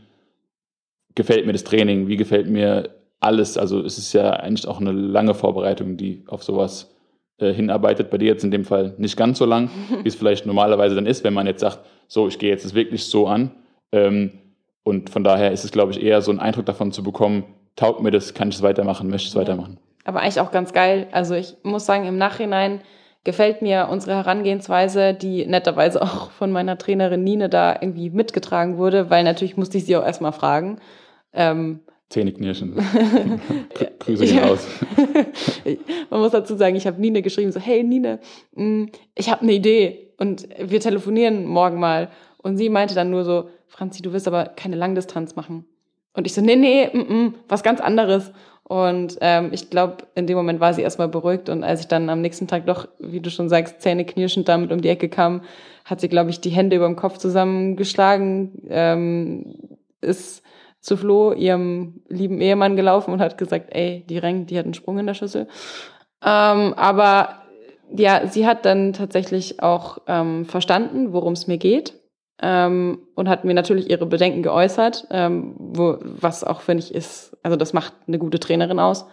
gefällt 1.15 1.47
mir 1.47 1.53
das 1.53 1.65
Training, 1.65 2.09
wie 2.09 2.17
gefällt 2.17 2.49
mir 2.49 2.91
alles. 3.21 3.57
Also 3.57 3.83
es 3.83 3.99
ist 3.99 4.13
ja 4.13 4.31
eigentlich 4.31 4.67
auch 4.69 4.81
eine 4.81 4.93
lange 4.93 5.35
Vorbereitung, 5.35 5.97
die 5.97 6.25
auf 6.27 6.43
sowas 6.43 6.95
äh, 7.39 7.53
hinarbeitet. 7.53 8.11
Bei 8.11 8.19
dir 8.19 8.29
jetzt 8.29 8.45
in 8.45 8.51
dem 8.51 8.65
Fall 8.65 8.95
nicht 8.99 9.17
ganz 9.17 9.39
so 9.39 9.45
lang, 9.45 9.71
wie 10.03 10.09
es 10.09 10.15
vielleicht 10.15 10.47
normalerweise 10.47 10.95
dann 10.95 11.07
ist, 11.07 11.25
wenn 11.25 11.35
man 11.35 11.47
jetzt 11.47 11.61
sagt, 11.61 11.81
so, 12.09 12.29
ich 12.29 12.39
gehe 12.39 12.51
jetzt 12.51 12.75
wirklich 12.75 13.05
so 13.07 13.27
an. 13.27 13.51
Ähm, 13.93 14.33
und 14.85 15.11
von 15.11 15.25
daher 15.25 15.51
ist 15.51 15.65
es, 15.65 15.73
glaube 15.73 15.93
ich, 15.93 16.03
eher 16.03 16.23
so 16.23 16.31
ein 16.31 16.39
Eindruck 16.39 16.67
davon 16.67 16.93
zu 16.93 17.03
bekommen, 17.03 17.45
taugt 17.75 18.03
mir 18.03 18.11
das, 18.11 18.35
kann 18.35 18.49
ich 18.49 18.57
es 18.57 18.63
weitermachen, 18.63 19.09
möchte 19.09 19.25
ich 19.25 19.31
es 19.31 19.35
ja. 19.35 19.41
weitermachen. 19.41 19.79
Aber 20.05 20.21
eigentlich 20.21 20.41
auch 20.41 20.53
ganz 20.53 20.73
geil. 20.73 21.09
Also 21.11 21.35
ich 21.35 21.57
muss 21.65 21.85
sagen, 21.85 22.07
im 22.07 22.17
Nachhinein 22.17 22.81
gefällt 23.25 23.61
mir 23.61 23.89
unsere 23.91 24.15
Herangehensweise, 24.15 25.13
die 25.13 25.45
netterweise 25.45 26.01
auch 26.03 26.31
von 26.31 26.53
meiner 26.53 26.79
Trainerin 26.79 27.25
Nine 27.25 27.49
da 27.49 27.77
irgendwie 27.81 28.11
mitgetragen 28.11 28.79
wurde, 28.79 29.11
weil 29.11 29.25
natürlich 29.25 29.57
musste 29.57 29.79
ich 29.79 29.85
sie 29.85 29.97
auch 29.97 30.05
erstmal 30.05 30.33
fragen 30.33 30.79
Ähm, 31.35 31.81
Zähneknirschen. 32.09 32.75
Grüße 33.99 34.25
gehen 34.25 34.37
Ja. 34.37 34.47
raus. 34.47 34.67
Man 36.11 36.21
muss 36.21 36.31
dazu 36.33 36.57
sagen, 36.57 36.77
ich 36.77 36.87
habe 36.87 37.01
Nine 37.01 37.23
geschrieben, 37.23 37.51
so, 37.53 37.61
hey 37.61 37.83
Nine, 37.83 38.21
mh, 38.55 38.87
ich 39.17 39.31
habe 39.31 39.43
eine 39.43 39.53
Idee 39.53 40.13
und 40.19 40.49
wir 40.59 40.81
telefonieren 40.81 41.47
morgen 41.47 41.81
mal. 41.81 42.11
Und 42.39 42.57
sie 42.59 42.69
meinte 42.69 42.95
dann 42.95 43.11
nur 43.11 43.25
so, 43.25 43.49
Franzi, 43.67 44.03
du 44.03 44.13
wirst 44.13 44.29
aber 44.29 44.45
keine 44.45 44.77
Langdistanz 44.77 45.35
machen. 45.35 45.65
Und 46.15 46.27
ich 46.27 46.33
so, 46.33 46.41
nee, 46.41 46.57
nee, 46.57 46.89
mm, 46.93 46.99
mm, 47.13 47.35
was 47.49 47.63
ganz 47.63 47.81
anderes. 47.81 48.31
Und 48.63 49.19
ähm, 49.21 49.51
ich 49.53 49.69
glaube, 49.71 49.99
in 50.15 50.27
dem 50.27 50.37
Moment 50.37 50.61
war 50.61 50.75
sie 50.75 50.83
erstmal 50.83 51.09
beruhigt. 51.09 51.49
Und 51.49 51.63
als 51.65 51.81
ich 51.81 51.89
dann 51.89 52.09
am 52.09 52.21
nächsten 52.21 52.47
Tag 52.47 52.67
doch, 52.67 52.89
wie 52.99 53.21
du 53.21 53.31
schon 53.31 53.49
sagst, 53.49 53.81
zähneknirschend 53.83 54.49
damit 54.49 54.73
um 54.73 54.81
die 54.81 54.89
Ecke 54.89 55.09
kam, 55.09 55.43
hat 55.85 56.01
sie, 56.01 56.09
glaube 56.09 56.31
ich, 56.31 56.41
die 56.41 56.51
Hände 56.51 56.77
über 56.77 56.87
dem 56.87 56.97
Kopf 56.97 57.19
zusammengeschlagen, 57.19 58.63
ähm, 58.69 59.55
ist 60.01 60.43
zu 60.87 60.97
Flo, 60.97 61.33
ihrem 61.33 62.01
lieben 62.09 62.41
Ehemann, 62.41 62.77
gelaufen 62.77 63.13
und 63.13 63.21
hat 63.21 63.37
gesagt, 63.39 63.75
ey, 63.75 64.05
die 64.09 64.19
Reng, 64.19 64.47
die 64.47 64.57
hat 64.57 64.65
einen 64.65 64.75
Sprung 64.75 64.99
in 64.99 65.07
der 65.07 65.15
Schüssel. 65.15 65.49
Ähm, 66.25 66.75
aber 66.75 67.43
ja, 67.95 68.27
sie 68.29 68.47
hat 68.47 68.65
dann 68.65 68.93
tatsächlich 68.93 69.61
auch 69.61 69.99
ähm, 70.07 70.45
verstanden, 70.45 71.13
worum 71.13 71.33
es 71.33 71.49
mir 71.49 71.59
geht. 71.59 71.95
Ähm, 72.41 72.99
und 73.15 73.29
hat 73.29 73.45
mir 73.45 73.55
natürlich 73.55 73.91
ihre 73.91 74.07
Bedenken 74.07 74.43
geäußert, 74.43 75.09
ähm, 75.11 75.55
wo, 75.59 75.97
was 76.01 76.45
auch, 76.45 76.61
finde 76.61 76.85
ich, 76.85 76.95
ist, 76.95 77.37
also 77.43 77.57
das 77.57 77.73
macht 77.73 77.95
eine 78.07 78.19
gute 78.19 78.39
Trainerin 78.39 78.79
aus, 78.79 79.07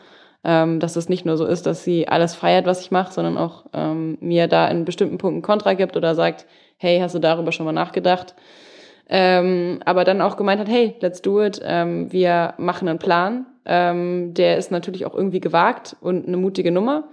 ähm, 0.44 0.82
dass 0.82 0.98
es 0.98 1.08
nicht 1.08 1.26
nur 1.26 1.38
so 1.38 1.46
ist, 1.46 1.66
dass 1.66 1.86
sie 1.86 2.08
alles 2.10 2.36
feiert, 2.36 2.66
was 2.66 2.82
ich 2.82 2.92
mache, 2.92 3.14
sondern 3.14 3.38
auch 3.38 3.66
ähm, 3.74 4.18
mir 4.20 4.48
da 4.48 4.68
in 4.68 4.84
bestimmten 4.84 5.18
Punkten 5.18 5.42
Kontra 5.42 5.74
gibt 5.74 5.96
oder 5.96 6.16
sagt, 6.16 6.46
hey, 6.78 7.00
hast 7.00 7.16
du 7.16 7.20
darüber 7.20 7.54
schon 7.54 7.66
mal 7.66 7.72
nachgedacht? 7.72 8.36
Ähm, 9.10 9.80
aber 9.86 10.04
dann 10.04 10.22
auch 10.22 10.38
gemeint 10.38 10.60
hat, 10.60 10.70
hey, 10.70 10.96
let's 11.02 11.22
do 11.22 11.44
it, 11.44 11.62
ähm, 11.64 12.12
wir 12.12 12.54
machen 12.58 12.88
einen 12.88 13.00
Plan. 13.00 13.46
Ähm, 13.66 14.34
der 14.34 14.58
ist 14.58 14.72
natürlich 14.72 15.06
auch 15.06 15.16
irgendwie 15.16 15.40
gewagt 15.40 15.96
und 16.02 16.28
eine 16.28 16.38
mutige 16.38 16.72
Nummer. 16.72 17.06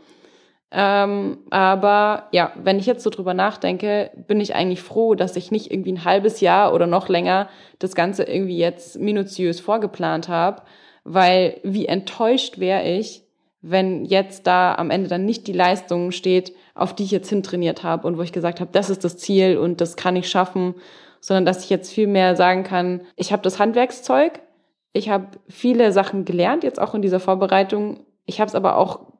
Ähm, 0.72 1.38
aber 1.50 2.29
ja, 2.31 2.53
wenn 2.62 2.79
ich 2.79 2.87
jetzt 2.87 3.03
so 3.03 3.11
drüber 3.11 3.35
nachdenke, 3.35 4.11
bin 4.29 4.40
ich 4.40 4.55
eigentlich 4.55 4.83
froh, 4.83 5.14
dass 5.16 5.35
ich 5.35 5.50
nicht 5.50 5.72
irgendwie 5.72 5.92
ein 5.92 6.05
halbes 6.05 6.40
Jahr 6.40 6.72
oder 6.72 6.87
noch 6.87 7.09
länger 7.09 7.48
das 7.81 7.96
Ganze 7.96 8.22
irgendwie 8.22 8.59
jetzt 8.59 8.98
minutiös 8.98 9.59
vorgeplant 9.59 10.29
habe, 10.29 10.62
weil 11.03 11.59
wie 11.64 11.87
enttäuscht 11.87 12.61
wäre 12.61 12.85
ich, 12.85 13.24
wenn 13.62 14.05
jetzt 14.05 14.46
da 14.46 14.74
am 14.76 14.90
Ende 14.90 15.09
dann 15.09 15.24
nicht 15.24 15.46
die 15.48 15.53
Leistung 15.53 16.12
steht, 16.12 16.53
auf 16.74 16.94
die 16.94 17.05
ich 17.05 17.11
jetzt 17.11 17.29
hintrainiert 17.29 17.83
habe 17.83 18.07
und 18.07 18.16
wo 18.16 18.22
ich 18.22 18.33
gesagt 18.33 18.61
habe, 18.61 18.70
das 18.72 18.90
ist 18.90 19.05
das 19.05 19.18
Ziel 19.18 19.59
und 19.59 19.81
das 19.81 19.96
kann 19.96 20.16
ich 20.16 20.31
schaffen, 20.31 20.74
sondern 21.20 21.44
dass 21.44 21.64
ich 21.64 21.70
jetzt 21.70 21.92
viel 21.92 22.06
mehr 22.06 22.37
sagen 22.37 22.64
kann, 22.64 23.02
ich 23.16 23.33
habe 23.33 23.42
das 23.42 23.59
Handwerkszeug, 23.59 24.40
ich 24.92 25.09
habe 25.09 25.26
viele 25.48 25.92
Sachen 25.92 26.24
gelernt, 26.24 26.64
jetzt 26.64 26.80
auch 26.80 26.94
in 26.94 27.02
dieser 27.02 27.20
Vorbereitung, 27.20 28.04
ich 28.24 28.40
habe 28.40 28.48
es 28.48 28.54
aber 28.54 28.76
auch 28.76 29.12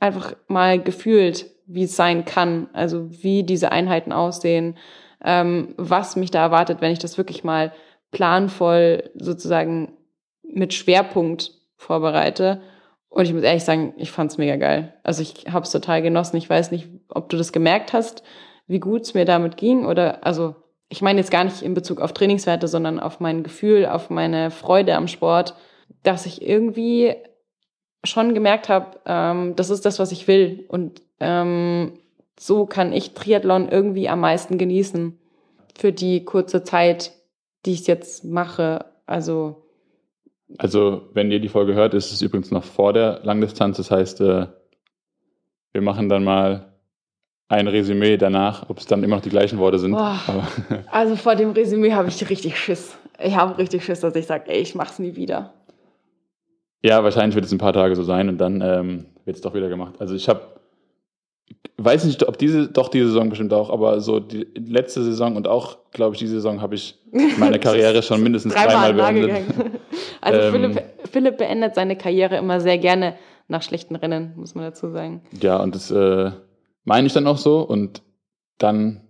einfach 0.00 0.34
mal 0.48 0.80
gefühlt, 0.80 1.46
wie 1.66 1.84
es 1.84 1.96
sein 1.96 2.24
kann, 2.24 2.68
also 2.72 3.10
wie 3.22 3.42
diese 3.42 3.72
Einheiten 3.72 4.12
aussehen, 4.12 4.76
ähm, 5.24 5.74
was 5.76 6.16
mich 6.16 6.30
da 6.30 6.42
erwartet, 6.42 6.80
wenn 6.80 6.92
ich 6.92 6.98
das 6.98 7.16
wirklich 7.18 7.44
mal 7.44 7.72
planvoll 8.10 9.10
sozusagen 9.14 9.96
mit 10.42 10.74
Schwerpunkt 10.74 11.52
vorbereite. 11.76 12.60
Und 13.08 13.24
ich 13.24 13.32
muss 13.32 13.42
ehrlich 13.42 13.64
sagen, 13.64 13.94
ich 13.96 14.10
fand's 14.10 14.38
mega 14.38 14.56
geil. 14.56 14.94
Also 15.02 15.22
ich 15.22 15.46
habe 15.52 15.64
es 15.64 15.70
total 15.70 16.02
genossen. 16.02 16.36
Ich 16.36 16.50
weiß 16.50 16.70
nicht, 16.70 16.88
ob 17.08 17.28
du 17.28 17.36
das 17.36 17.52
gemerkt 17.52 17.92
hast, 17.92 18.22
wie 18.66 18.80
gut 18.80 19.02
es 19.02 19.14
mir 19.14 19.24
damit 19.24 19.56
ging. 19.56 19.86
Oder 19.86 20.26
also 20.26 20.56
ich 20.88 21.02
meine 21.02 21.18
jetzt 21.18 21.30
gar 21.30 21.44
nicht 21.44 21.62
in 21.62 21.74
Bezug 21.74 22.00
auf 22.00 22.12
Trainingswerte, 22.12 22.68
sondern 22.68 23.00
auf 23.00 23.20
mein 23.20 23.42
Gefühl, 23.42 23.86
auf 23.86 24.10
meine 24.10 24.50
Freude 24.50 24.94
am 24.94 25.08
Sport, 25.08 25.54
dass 26.02 26.26
ich 26.26 26.42
irgendwie 26.42 27.14
schon 28.04 28.34
gemerkt 28.34 28.68
habe, 28.68 29.00
ähm, 29.06 29.56
das 29.56 29.70
ist 29.70 29.86
das, 29.86 29.98
was 29.98 30.12
ich 30.12 30.28
will. 30.28 30.64
Und 30.68 31.02
ähm, 31.20 31.98
so 32.38 32.66
kann 32.66 32.92
ich 32.92 33.14
Triathlon 33.14 33.68
irgendwie 33.68 34.08
am 34.08 34.20
meisten 34.20 34.58
genießen 34.58 35.18
für 35.76 35.92
die 35.92 36.24
kurze 36.24 36.62
Zeit, 36.64 37.12
die 37.64 37.72
ich 37.72 37.86
jetzt 37.86 38.24
mache. 38.24 38.84
Also 39.06 39.64
Also, 40.58 41.08
wenn 41.14 41.30
ihr 41.30 41.40
die 41.40 41.48
Folge 41.48 41.74
hört, 41.74 41.94
ist 41.94 42.12
es 42.12 42.22
übrigens 42.22 42.50
noch 42.50 42.64
vor 42.64 42.92
der 42.92 43.20
Langdistanz. 43.22 43.78
Das 43.78 43.90
heißt, 43.90 44.20
äh, 44.20 44.46
wir 45.72 45.82
machen 45.82 46.08
dann 46.08 46.24
mal 46.24 46.73
ein 47.48 47.68
Resümee 47.68 48.16
danach, 48.16 48.68
ob 48.70 48.78
es 48.78 48.86
dann 48.86 49.02
immer 49.04 49.16
noch 49.16 49.22
die 49.22 49.28
gleichen 49.30 49.58
Worte 49.58 49.78
sind. 49.78 49.94
Also 50.90 51.16
vor 51.16 51.36
dem 51.36 51.50
Resümee 51.52 51.92
habe 51.92 52.08
ich 52.08 52.28
richtig 52.30 52.58
Schiss. 52.58 52.96
Ich 53.22 53.36
habe 53.36 53.58
richtig 53.58 53.84
Schiss, 53.84 54.00
dass 54.00 54.16
ich 54.16 54.26
sage, 54.26 54.44
ey, 54.48 54.60
ich 54.60 54.74
mach's 54.74 54.98
nie 54.98 55.14
wieder. 55.16 55.52
ja, 56.82 57.02
wahrscheinlich 57.04 57.34
wird 57.34 57.44
es 57.44 57.52
ein 57.52 57.58
paar 57.58 57.72
Tage 57.72 57.94
so 57.96 58.02
sein 58.02 58.28
und 58.28 58.38
dann 58.38 58.60
ähm, 58.60 59.06
wird 59.24 59.36
es 59.36 59.42
doch 59.42 59.54
wieder 59.54 59.68
gemacht. 59.68 59.94
Also 60.00 60.14
ich 60.14 60.28
habe, 60.28 60.40
weiß 61.78 62.04
nicht, 62.04 62.26
ob 62.26 62.38
diese, 62.38 62.68
doch 62.68 62.88
diese 62.88 63.06
Saison 63.08 63.28
bestimmt 63.28 63.52
auch, 63.52 63.70
aber 63.70 64.00
so 64.00 64.20
die 64.20 64.46
letzte 64.54 65.02
Saison 65.02 65.36
und 65.36 65.46
auch, 65.46 65.78
glaube 65.92 66.14
ich, 66.14 66.18
diese 66.20 66.34
Saison 66.34 66.60
habe 66.60 66.74
ich 66.74 66.98
meine 67.38 67.58
Karriere 67.58 68.02
schon 68.02 68.22
mindestens 68.22 68.54
dreimal 68.54 68.92
Nagel 68.94 69.28
beendet. 69.28 69.54
Also 70.20 70.40
Ähm. 70.40 70.52
Philipp, 70.52 70.82
Philipp 71.12 71.36
beendet 71.36 71.74
seine 71.74 71.96
Karriere 71.96 72.36
immer 72.38 72.58
sehr 72.60 72.78
gerne 72.78 73.14
nach 73.48 73.62
schlechten 73.62 73.94
Rennen, 73.94 74.32
muss 74.36 74.54
man 74.54 74.64
dazu 74.64 74.88
sagen. 74.90 75.20
Ja, 75.42 75.58
und 75.58 75.74
das 75.74 75.90
äh, 75.90 76.30
meine 76.84 77.06
ich 77.06 77.12
dann 77.12 77.26
auch 77.26 77.38
so 77.38 77.60
und 77.62 78.02
dann 78.58 79.00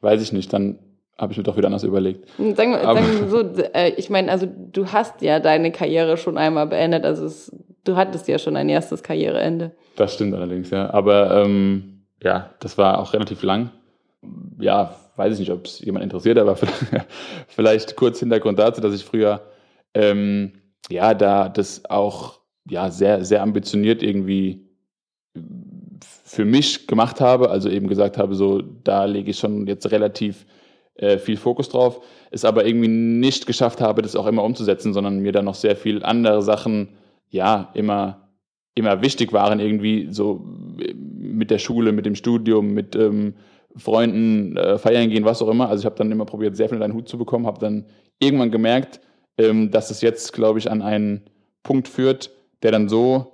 weiß 0.00 0.22
ich 0.22 0.32
nicht, 0.32 0.52
dann 0.52 0.78
habe 1.16 1.32
ich 1.32 1.38
mir 1.38 1.44
doch 1.44 1.56
wieder 1.56 1.66
anders 1.66 1.82
überlegt. 1.82 2.28
Und 2.38 2.56
Sagen 2.56 2.72
wir, 2.72 2.86
Aber- 2.86 3.02
sagen 3.02 3.20
wir 3.20 3.28
so, 3.28 3.62
äh, 3.74 3.90
ich 3.96 4.08
meine, 4.10 4.30
also 4.30 4.46
du 4.46 4.86
hast 4.92 5.20
ja 5.22 5.40
deine 5.40 5.72
Karriere 5.72 6.16
schon 6.16 6.38
einmal 6.38 6.66
beendet, 6.68 7.04
also 7.04 7.24
es, 7.26 7.52
du 7.84 7.96
hattest 7.96 8.28
ja 8.28 8.38
schon 8.38 8.56
ein 8.56 8.68
erstes 8.68 9.02
Karriereende. 9.02 9.72
Das 9.96 10.14
stimmt 10.14 10.34
allerdings, 10.34 10.70
ja. 10.70 10.90
Aber 10.92 11.42
ähm, 11.44 12.02
ja, 12.22 12.54
das 12.60 12.78
war 12.78 12.98
auch 13.00 13.12
relativ 13.14 13.42
lang. 13.42 13.70
Ja, 14.60 14.94
weiß 15.16 15.34
ich 15.34 15.40
nicht, 15.40 15.50
ob 15.50 15.64
es 15.66 15.80
jemand 15.80 16.04
interessiert, 16.04 16.38
aber 16.38 16.56
vielleicht 17.48 17.96
kurz 17.96 18.20
Hintergrund 18.20 18.58
dazu, 18.60 18.80
dass 18.80 18.94
ich 18.94 19.04
früher 19.04 19.40
ähm, 19.94 20.52
ja 20.88 21.14
da 21.14 21.48
das 21.48 21.84
auch 21.90 22.38
ja 22.68 22.90
sehr, 22.90 23.24
sehr 23.24 23.42
ambitioniert 23.42 24.02
irgendwie 24.04 24.68
für 26.28 26.44
mich 26.44 26.86
gemacht 26.86 27.22
habe, 27.22 27.48
also 27.48 27.70
eben 27.70 27.88
gesagt 27.88 28.18
habe, 28.18 28.34
so 28.34 28.60
da 28.60 29.06
lege 29.06 29.30
ich 29.30 29.38
schon 29.38 29.66
jetzt 29.66 29.90
relativ 29.90 30.44
äh, 30.96 31.16
viel 31.16 31.38
Fokus 31.38 31.70
drauf, 31.70 32.00
es 32.30 32.44
aber 32.44 32.66
irgendwie 32.66 32.88
nicht 32.88 33.46
geschafft 33.46 33.80
habe, 33.80 34.02
das 34.02 34.14
auch 34.14 34.26
immer 34.26 34.44
umzusetzen, 34.44 34.92
sondern 34.92 35.20
mir 35.20 35.32
dann 35.32 35.46
noch 35.46 35.54
sehr 35.54 35.74
viel 35.74 36.02
andere 36.02 36.42
Sachen 36.42 36.90
ja 37.30 37.70
immer 37.72 38.28
immer 38.74 39.02
wichtig 39.02 39.32
waren, 39.32 39.58
irgendwie 39.58 40.08
so 40.10 40.44
mit 41.18 41.50
der 41.50 41.58
Schule, 41.58 41.92
mit 41.92 42.06
dem 42.06 42.14
Studium, 42.14 42.74
mit 42.74 42.94
ähm, 42.94 43.34
Freunden 43.74 44.56
äh, 44.56 44.78
feiern 44.78 45.10
gehen, 45.10 45.24
was 45.24 45.42
auch 45.42 45.48
immer. 45.48 45.68
Also 45.68 45.82
ich 45.82 45.86
habe 45.86 45.96
dann 45.96 46.12
immer 46.12 46.26
probiert, 46.26 46.56
sehr 46.56 46.68
viel 46.68 46.76
in 46.76 46.84
einen 46.84 46.94
Hut 46.94 47.08
zu 47.08 47.18
bekommen, 47.18 47.46
habe 47.46 47.58
dann 47.58 47.86
irgendwann 48.20 48.50
gemerkt, 48.50 49.00
ähm, 49.36 49.70
dass 49.70 49.90
es 49.90 50.00
jetzt, 50.00 50.32
glaube 50.32 50.58
ich, 50.58 50.70
an 50.70 50.82
einen 50.82 51.22
Punkt 51.64 51.88
führt, 51.88 52.30
der 52.62 52.70
dann 52.70 52.88
so 52.88 53.32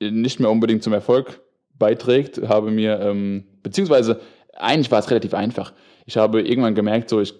äh, 0.00 0.10
nicht 0.10 0.38
mehr 0.38 0.50
unbedingt 0.50 0.82
zum 0.82 0.92
Erfolg 0.92 1.41
beiträgt, 1.82 2.40
habe 2.48 2.70
mir, 2.70 3.00
ähm, 3.00 3.44
beziehungsweise 3.64 4.20
eigentlich 4.54 4.90
war 4.92 5.00
es 5.00 5.10
relativ 5.10 5.34
einfach. 5.34 5.72
Ich 6.06 6.16
habe 6.16 6.40
irgendwann 6.40 6.76
gemerkt, 6.76 7.08
so 7.08 7.20
ich 7.20 7.34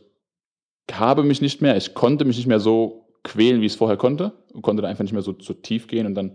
habe 0.90 1.22
mich 1.22 1.40
nicht 1.40 1.62
mehr, 1.62 1.76
ich 1.76 1.94
konnte 1.94 2.24
mich 2.24 2.36
nicht 2.36 2.48
mehr 2.48 2.60
so 2.60 3.06
quälen, 3.22 3.60
wie 3.60 3.66
ich 3.66 3.72
es 3.72 3.78
vorher 3.78 3.96
konnte, 3.96 4.32
und 4.52 4.62
konnte 4.62 4.82
da 4.82 4.88
einfach 4.88 5.04
nicht 5.04 5.12
mehr 5.12 5.22
so, 5.22 5.34
so 5.40 5.52
tief 5.52 5.86
gehen 5.86 6.06
und 6.06 6.14
dann 6.14 6.32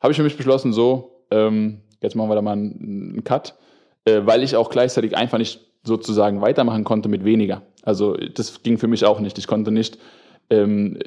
habe 0.00 0.10
ich 0.10 0.16
für 0.16 0.24
mich 0.24 0.36
beschlossen, 0.36 0.72
so, 0.72 1.24
ähm, 1.30 1.82
jetzt 2.02 2.16
machen 2.16 2.28
wir 2.28 2.34
da 2.34 2.42
mal 2.42 2.52
einen, 2.52 3.12
einen 3.12 3.24
Cut, 3.24 3.54
äh, 4.04 4.22
weil 4.24 4.42
ich 4.42 4.56
auch 4.56 4.70
gleichzeitig 4.70 5.16
einfach 5.16 5.38
nicht 5.38 5.60
sozusagen 5.84 6.40
weitermachen 6.40 6.84
konnte 6.84 7.08
mit 7.08 7.24
weniger. 7.24 7.62
Also 7.82 8.14
das 8.14 8.62
ging 8.62 8.76
für 8.76 8.88
mich 8.88 9.04
auch 9.04 9.20
nicht. 9.20 9.38
Ich 9.38 9.46
konnte 9.46 9.70
nicht 9.70 9.98
ähm, 10.50 10.98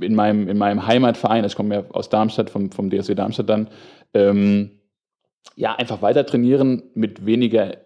in, 0.00 0.14
meinem, 0.14 0.48
in 0.48 0.58
meinem 0.58 0.86
Heimatverein, 0.86 1.44
also 1.44 1.52
ich 1.52 1.56
komme 1.56 1.74
ja 1.74 1.84
aus 1.90 2.08
Darmstadt, 2.08 2.50
vom, 2.50 2.72
vom 2.72 2.90
DSW 2.90 3.14
Darmstadt 3.14 3.48
dann, 3.48 3.68
ähm, 4.14 4.79
ja, 5.56 5.74
einfach 5.74 6.02
weiter 6.02 6.24
trainieren 6.26 6.82
mit 6.94 7.26
weniger 7.26 7.76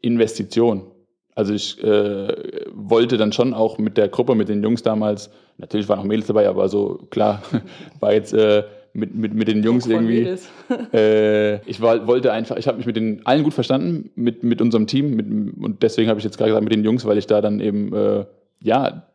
Investition. 0.00 0.90
Also 1.34 1.52
ich 1.52 1.82
äh, 1.84 2.64
wollte 2.72 3.16
dann 3.16 3.32
schon 3.32 3.54
auch 3.54 3.78
mit 3.78 3.96
der 3.96 4.08
Gruppe, 4.08 4.34
mit 4.34 4.48
den 4.48 4.62
Jungs 4.62 4.82
damals, 4.82 5.30
natürlich 5.56 5.88
waren 5.88 6.00
auch 6.00 6.04
Mädels 6.04 6.26
dabei, 6.26 6.48
aber 6.48 6.68
so 6.68 7.06
klar, 7.10 7.42
war 8.00 8.12
jetzt 8.12 8.32
äh, 8.32 8.64
mit, 8.92 9.14
mit, 9.14 9.34
mit 9.34 9.48
den 9.48 9.62
Jungs 9.62 9.86
irgendwie. 9.86 10.36
Äh, 10.92 11.62
ich 11.66 11.80
war, 11.80 12.06
wollte 12.06 12.32
einfach, 12.32 12.56
ich 12.56 12.66
habe 12.66 12.76
mich 12.76 12.86
mit 12.86 12.96
den 12.96 13.24
allen 13.24 13.42
gut 13.42 13.54
verstanden, 13.54 14.10
mit, 14.16 14.42
mit 14.42 14.60
unserem 14.60 14.86
Team, 14.86 15.14
mit, 15.14 15.26
und 15.62 15.82
deswegen 15.82 16.10
habe 16.10 16.18
ich 16.18 16.24
jetzt 16.24 16.36
gerade 16.36 16.50
gesagt 16.50 16.64
mit 16.64 16.72
den 16.72 16.84
Jungs, 16.84 17.06
weil 17.06 17.16
ich 17.16 17.26
da 17.26 17.40
dann 17.40 17.60
eben, 17.60 17.94
äh, 17.94 18.26
ja, 18.62 19.06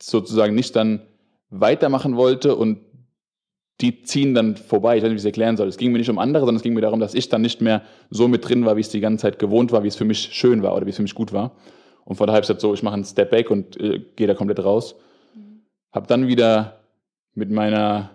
sozusagen 0.00 0.54
nicht 0.54 0.76
dann 0.76 1.02
weitermachen 1.50 2.16
wollte 2.16 2.54
und 2.54 2.78
die 3.80 4.02
ziehen 4.02 4.34
dann 4.34 4.56
vorbei. 4.56 4.96
Ich 4.96 5.02
weiß 5.02 5.08
nicht, 5.08 5.14
wie 5.14 5.16
ich 5.16 5.22
es 5.22 5.26
erklären 5.26 5.56
soll. 5.56 5.68
Es 5.68 5.76
ging 5.76 5.92
mir 5.92 5.98
nicht 5.98 6.10
um 6.10 6.18
andere, 6.18 6.42
sondern 6.42 6.56
es 6.56 6.62
ging 6.62 6.74
mir 6.74 6.80
darum, 6.80 7.00
dass 7.00 7.14
ich 7.14 7.28
dann 7.28 7.42
nicht 7.42 7.60
mehr 7.60 7.82
so 8.10 8.28
mit 8.28 8.48
drin 8.48 8.64
war, 8.64 8.76
wie 8.76 8.80
es 8.80 8.88
die 8.88 9.00
ganze 9.00 9.22
Zeit 9.22 9.38
gewohnt 9.38 9.72
war, 9.72 9.82
wie 9.82 9.88
es 9.88 9.96
für 9.96 10.04
mich 10.04 10.30
schön 10.32 10.62
war 10.62 10.76
oder 10.76 10.86
wie 10.86 10.90
es 10.90 10.96
für 10.96 11.02
mich 11.02 11.14
gut 11.14 11.32
war. 11.32 11.52
Und 12.04 12.16
von 12.16 12.26
daher 12.26 12.36
habe 12.36 12.44
ich 12.44 12.48
gesagt, 12.48 12.60
so, 12.60 12.74
ich 12.74 12.82
mache 12.82 12.94
einen 12.94 13.04
Step 13.04 13.30
back 13.30 13.50
und 13.50 13.80
äh, 13.80 14.00
gehe 14.14 14.26
da 14.26 14.34
komplett 14.34 14.62
raus. 14.62 14.94
habe 15.90 16.06
dann 16.06 16.28
wieder 16.28 16.80
mit 17.34 17.50
meiner 17.50 18.10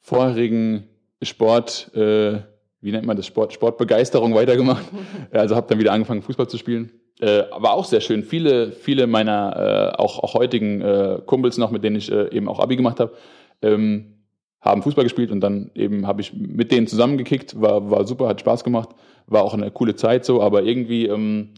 vorherigen 0.00 0.88
Sport, 1.22 1.90
äh, 1.94 2.40
wie 2.80 2.92
nennt 2.92 3.06
man 3.06 3.16
das, 3.16 3.26
Sport, 3.26 3.52
Sportbegeisterung 3.52 4.34
weitergemacht. 4.34 4.84
also 5.32 5.56
habe 5.56 5.66
dann 5.68 5.78
wieder 5.78 5.92
angefangen, 5.92 6.22
Fußball 6.22 6.48
zu 6.48 6.58
spielen. 6.58 6.92
Äh, 7.20 7.42
aber 7.50 7.72
auch 7.72 7.84
sehr 7.84 8.00
schön. 8.00 8.22
Viele, 8.22 8.72
viele 8.72 9.06
meiner 9.06 9.92
äh, 9.96 10.00
auch, 10.00 10.18
auch 10.20 10.34
heutigen 10.34 10.80
äh, 10.80 11.20
Kumpels 11.26 11.58
noch, 11.58 11.70
mit 11.70 11.82
denen 11.82 11.96
ich 11.96 12.10
äh, 12.10 12.28
eben 12.30 12.48
auch 12.48 12.60
Abi 12.60 12.76
gemacht 12.76 13.00
habe, 13.00 13.12
ähm, 13.60 14.19
haben 14.60 14.82
Fußball 14.82 15.04
gespielt 15.04 15.30
und 15.30 15.40
dann 15.40 15.70
eben 15.74 16.06
habe 16.06 16.20
ich 16.20 16.34
mit 16.34 16.70
denen 16.70 16.86
zusammengekickt, 16.86 17.60
war, 17.60 17.90
war 17.90 18.06
super, 18.06 18.28
hat 18.28 18.40
Spaß 18.40 18.64
gemacht, 18.64 18.90
war 19.26 19.42
auch 19.42 19.54
eine 19.54 19.70
coole 19.70 19.96
Zeit 19.96 20.24
so, 20.24 20.42
aber 20.42 20.62
irgendwie 20.62 21.06
ähm, 21.06 21.50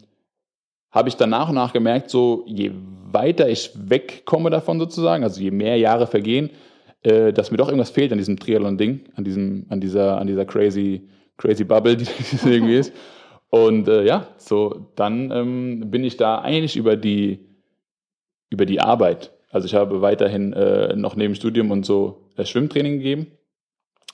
habe 0.90 1.08
ich 1.08 1.16
dann 1.16 1.30
nach 1.30 1.48
und 1.48 1.56
nach 1.56 1.72
gemerkt, 1.72 2.10
so 2.10 2.44
je 2.46 2.72
weiter 3.10 3.48
ich 3.48 3.72
wegkomme 3.74 4.50
davon 4.50 4.78
sozusagen, 4.78 5.24
also 5.24 5.40
je 5.40 5.50
mehr 5.50 5.76
Jahre 5.78 6.06
vergehen, 6.06 6.50
äh, 7.02 7.32
dass 7.32 7.50
mir 7.50 7.56
doch 7.56 7.68
irgendwas 7.68 7.90
fehlt 7.90 8.12
an 8.12 8.18
diesem 8.18 8.38
Triathlon-Ding, 8.38 9.00
an 9.16 9.24
diesem, 9.24 9.66
an 9.68 9.80
dieser, 9.80 10.18
an 10.18 10.26
dieser 10.26 10.44
crazy, 10.44 11.08
crazy 11.36 11.64
Bubble, 11.64 11.96
die 11.96 12.04
das 12.30 12.44
irgendwie 12.44 12.76
ist. 12.76 12.92
Und 13.50 13.88
äh, 13.88 14.04
ja, 14.04 14.28
so 14.36 14.92
dann 14.96 15.30
ähm, 15.30 15.90
bin 15.90 16.04
ich 16.04 16.16
da 16.16 16.40
eigentlich 16.40 16.76
über 16.76 16.96
die 16.96 17.40
über 18.48 18.66
die 18.66 18.80
Arbeit. 18.80 19.32
Also 19.50 19.66
ich 19.66 19.74
habe 19.74 20.02
weiterhin 20.02 20.52
äh, 20.52 20.94
noch 20.94 21.16
neben 21.16 21.34
Studium 21.34 21.70
und 21.70 21.84
so 21.84 22.21
Schwimmtraining 22.36 22.98
gegeben 22.98 23.26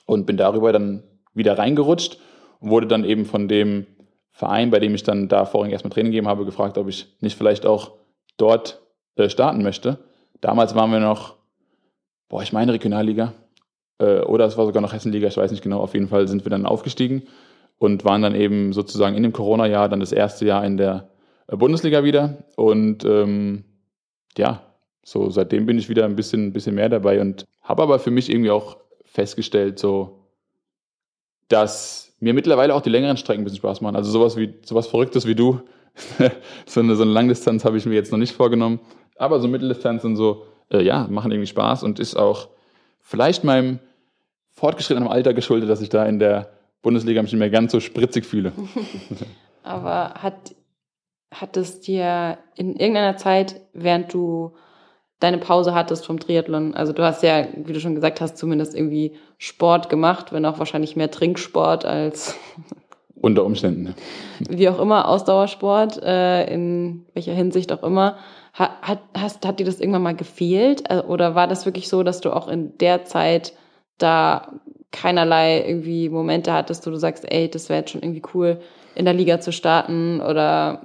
und 0.06 0.26
bin 0.26 0.36
darüber 0.36 0.72
dann 0.72 1.02
wieder 1.34 1.58
reingerutscht 1.58 2.18
und 2.60 2.70
wurde 2.70 2.86
dann 2.86 3.04
eben 3.04 3.24
von 3.24 3.48
dem 3.48 3.86
Verein, 4.30 4.70
bei 4.70 4.78
dem 4.78 4.94
ich 4.94 5.02
dann 5.02 5.28
da 5.28 5.44
vorhin 5.44 5.72
erstmal 5.72 5.92
Training 5.92 6.12
gegeben 6.12 6.28
habe, 6.28 6.44
gefragt, 6.44 6.78
ob 6.78 6.88
ich 6.88 7.16
nicht 7.20 7.36
vielleicht 7.36 7.66
auch 7.66 7.92
dort 8.36 8.80
äh, 9.16 9.28
starten 9.28 9.62
möchte. 9.62 9.98
Damals 10.40 10.74
waren 10.74 10.92
wir 10.92 11.00
noch 11.00 11.38
boah, 12.28 12.42
ich 12.42 12.52
meine 12.52 12.72
Regionalliga. 12.72 13.34
Äh, 13.98 14.20
oder 14.20 14.46
es 14.46 14.56
war 14.56 14.66
sogar 14.66 14.82
noch 14.82 14.92
Hessenliga, 14.92 15.28
ich 15.28 15.36
weiß 15.36 15.50
nicht 15.50 15.62
genau. 15.62 15.80
Auf 15.80 15.94
jeden 15.94 16.08
Fall 16.08 16.28
sind 16.28 16.44
wir 16.44 16.50
dann 16.50 16.66
aufgestiegen 16.66 17.22
und 17.78 18.04
waren 18.04 18.22
dann 18.22 18.34
eben 18.34 18.72
sozusagen 18.72 19.16
in 19.16 19.22
dem 19.22 19.32
Corona-Jahr 19.32 19.88
dann 19.88 20.00
das 20.00 20.12
erste 20.12 20.44
Jahr 20.46 20.64
in 20.64 20.76
der 20.76 21.10
äh, 21.48 21.56
Bundesliga 21.56 22.04
wieder. 22.04 22.44
Und 22.56 23.04
ähm, 23.04 23.64
ja, 24.36 24.62
so 25.09 25.30
seitdem 25.30 25.64
bin 25.64 25.78
ich 25.78 25.88
wieder 25.88 26.04
ein 26.04 26.16
bisschen, 26.16 26.52
bisschen 26.52 26.74
mehr 26.74 26.90
dabei 26.90 27.22
und 27.22 27.46
habe 27.62 27.82
aber 27.82 27.98
für 27.98 28.11
mich 28.11 28.28
irgendwie 28.28 28.50
auch 28.50 28.76
festgestellt, 29.06 29.78
so, 29.78 30.18
dass 31.48 32.12
mir 32.20 32.34
mittlerweile 32.34 32.74
auch 32.74 32.82
die 32.82 32.90
längeren 32.90 33.16
Strecken 33.16 33.40
ein 33.40 33.44
bisschen 33.44 33.61
Spaß 33.61 33.80
machen. 33.80 33.96
Also 33.96 34.11
sowas 34.11 34.36
wie 34.36 34.54
sowas 34.66 34.86
Verrücktes 34.86 35.26
wie 35.26 35.34
du. 35.34 35.62
so, 36.66 36.80
eine, 36.80 36.94
so 36.94 37.04
eine 37.04 37.12
Langdistanz 37.12 37.64
habe 37.64 37.78
ich 37.78 37.86
mir 37.86 37.94
jetzt 37.94 38.12
noch 38.12 38.18
nicht 38.18 38.34
vorgenommen. 38.34 38.80
Aber 39.16 39.40
so 39.40 39.48
Mitteldistanz 39.48 40.04
und 40.04 40.16
so, 40.16 40.44
äh, 40.70 40.82
ja, 40.82 41.06
machen 41.09 41.32
irgendwie 41.32 41.46
Spaß 41.46 41.84
und 41.84 41.98
ist 42.00 42.14
auch 42.14 42.48
vielleicht 43.00 43.44
meinem 43.44 43.78
fortgeschrittenen 44.50 45.09
Alter 45.09 45.32
geschuldet, 45.32 45.70
dass 45.70 45.80
ich 45.80 45.88
da 45.88 46.04
in 46.04 46.18
der 46.18 46.50
Bundesliga 46.82 47.22
mich 47.22 47.32
nicht 47.32 47.38
mehr 47.38 47.48
ganz 47.48 47.72
so 47.72 47.80
spritzig 47.80 48.26
fühle. 48.26 48.52
Aber 49.62 50.14
hat, 50.14 50.54
hat 51.32 51.56
es 51.56 51.80
dir 51.80 52.36
in 52.56 52.76
irgendeiner 52.76 53.16
Zeit, 53.16 53.62
während 53.72 54.12
du 54.12 54.52
deine 55.20 55.38
Pause 55.38 55.74
hattest 55.74 56.06
vom 56.06 56.20
Triathlon, 56.20 56.74
also 56.74 56.92
du 56.92 57.02
hast 57.02 57.22
ja, 57.22 57.46
wie 57.56 57.72
du 57.72 57.80
schon 57.80 57.94
gesagt 57.94 58.20
hast, 58.20 58.36
zumindest 58.36 58.74
irgendwie 58.74 59.12
Sport 59.36 59.88
gemacht, 59.88 60.32
wenn 60.32 60.44
auch 60.44 60.58
wahrscheinlich 60.58 60.96
mehr 60.96 61.10
Trinksport 61.10 61.84
als 61.84 62.36
unter 63.20 63.44
Umständen. 63.44 63.94
Wie 64.48 64.68
auch 64.68 64.78
immer, 64.78 65.08
Ausdauersport, 65.08 66.02
äh, 66.02 66.52
in 66.52 67.06
welcher 67.14 67.32
Hinsicht 67.32 67.72
auch 67.72 67.82
immer. 67.82 68.16
Hat, 68.52 69.00
hast, 69.16 69.46
hat 69.46 69.60
dir 69.60 69.66
das 69.66 69.80
irgendwann 69.80 70.02
mal 70.02 70.16
gefehlt? 70.16 70.84
Äh, 70.88 71.00
oder 71.00 71.34
war 71.34 71.46
das 71.46 71.66
wirklich 71.66 71.88
so, 71.88 72.02
dass 72.02 72.20
du 72.20 72.30
auch 72.30 72.48
in 72.48 72.76
der 72.78 73.04
Zeit 73.04 73.52
da 73.98 74.52
keinerlei 74.90 75.64
irgendwie 75.66 76.08
Momente 76.08 76.52
hattest, 76.52 76.86
wo 76.86 76.90
du 76.90 76.96
sagst, 76.96 77.30
ey, 77.30 77.50
das 77.50 77.68
wäre 77.68 77.80
jetzt 77.80 77.90
schon 77.90 78.02
irgendwie 78.02 78.22
cool, 78.34 78.60
in 78.94 79.04
der 79.04 79.14
Liga 79.14 79.40
zu 79.40 79.52
starten 79.52 80.20
oder 80.20 80.82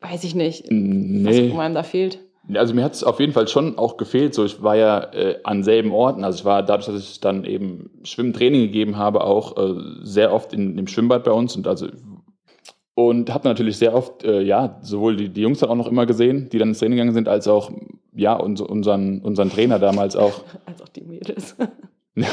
weiß 0.00 0.24
ich 0.24 0.34
nicht, 0.34 0.70
nee. 0.70 1.24
was 1.24 1.58
einem 1.58 1.74
da 1.74 1.82
fehlt? 1.82 2.18
Also 2.52 2.74
mir 2.74 2.84
hat 2.84 2.92
es 2.92 3.04
auf 3.04 3.20
jeden 3.20 3.32
Fall 3.32 3.48
schon 3.48 3.78
auch 3.78 3.96
gefehlt. 3.96 4.34
So, 4.34 4.44
ich 4.44 4.62
war 4.62 4.76
ja 4.76 5.12
äh, 5.12 5.40
an 5.44 5.62
selben 5.62 5.92
Orten. 5.92 6.24
Also 6.24 6.40
ich 6.40 6.44
war 6.44 6.62
dadurch, 6.62 6.86
dass 6.86 7.10
ich 7.10 7.20
dann 7.20 7.44
eben 7.44 7.90
Schwimmtraining 8.02 8.60
gegeben 8.62 8.98
habe, 8.98 9.24
auch 9.24 9.56
äh, 9.56 9.74
sehr 10.02 10.32
oft 10.32 10.52
in, 10.52 10.76
im 10.76 10.86
Schwimmbad 10.86 11.24
bei 11.24 11.32
uns 11.32 11.56
und 11.56 11.66
also 11.66 11.88
und 12.94 13.34
habe 13.34 13.48
natürlich 13.48 13.76
sehr 13.76 13.94
oft, 13.94 14.22
äh, 14.22 14.40
ja, 14.40 14.78
sowohl 14.82 15.16
die, 15.16 15.28
die 15.28 15.40
Jungs 15.40 15.58
dann 15.58 15.68
auch 15.68 15.74
noch 15.74 15.88
immer 15.88 16.06
gesehen, 16.06 16.48
die 16.50 16.58
dann 16.58 16.68
ins 16.68 16.78
Training 16.78 16.96
gegangen 16.96 17.14
sind, 17.14 17.28
als 17.28 17.48
auch, 17.48 17.72
ja, 18.14 18.34
uns, 18.34 18.60
unseren, 18.60 19.20
unseren 19.20 19.50
Trainer 19.50 19.80
damals 19.80 20.14
auch. 20.14 20.44
als 20.66 20.80
auch 20.80 20.88
die 20.88 21.02
Mädels. 21.02 21.56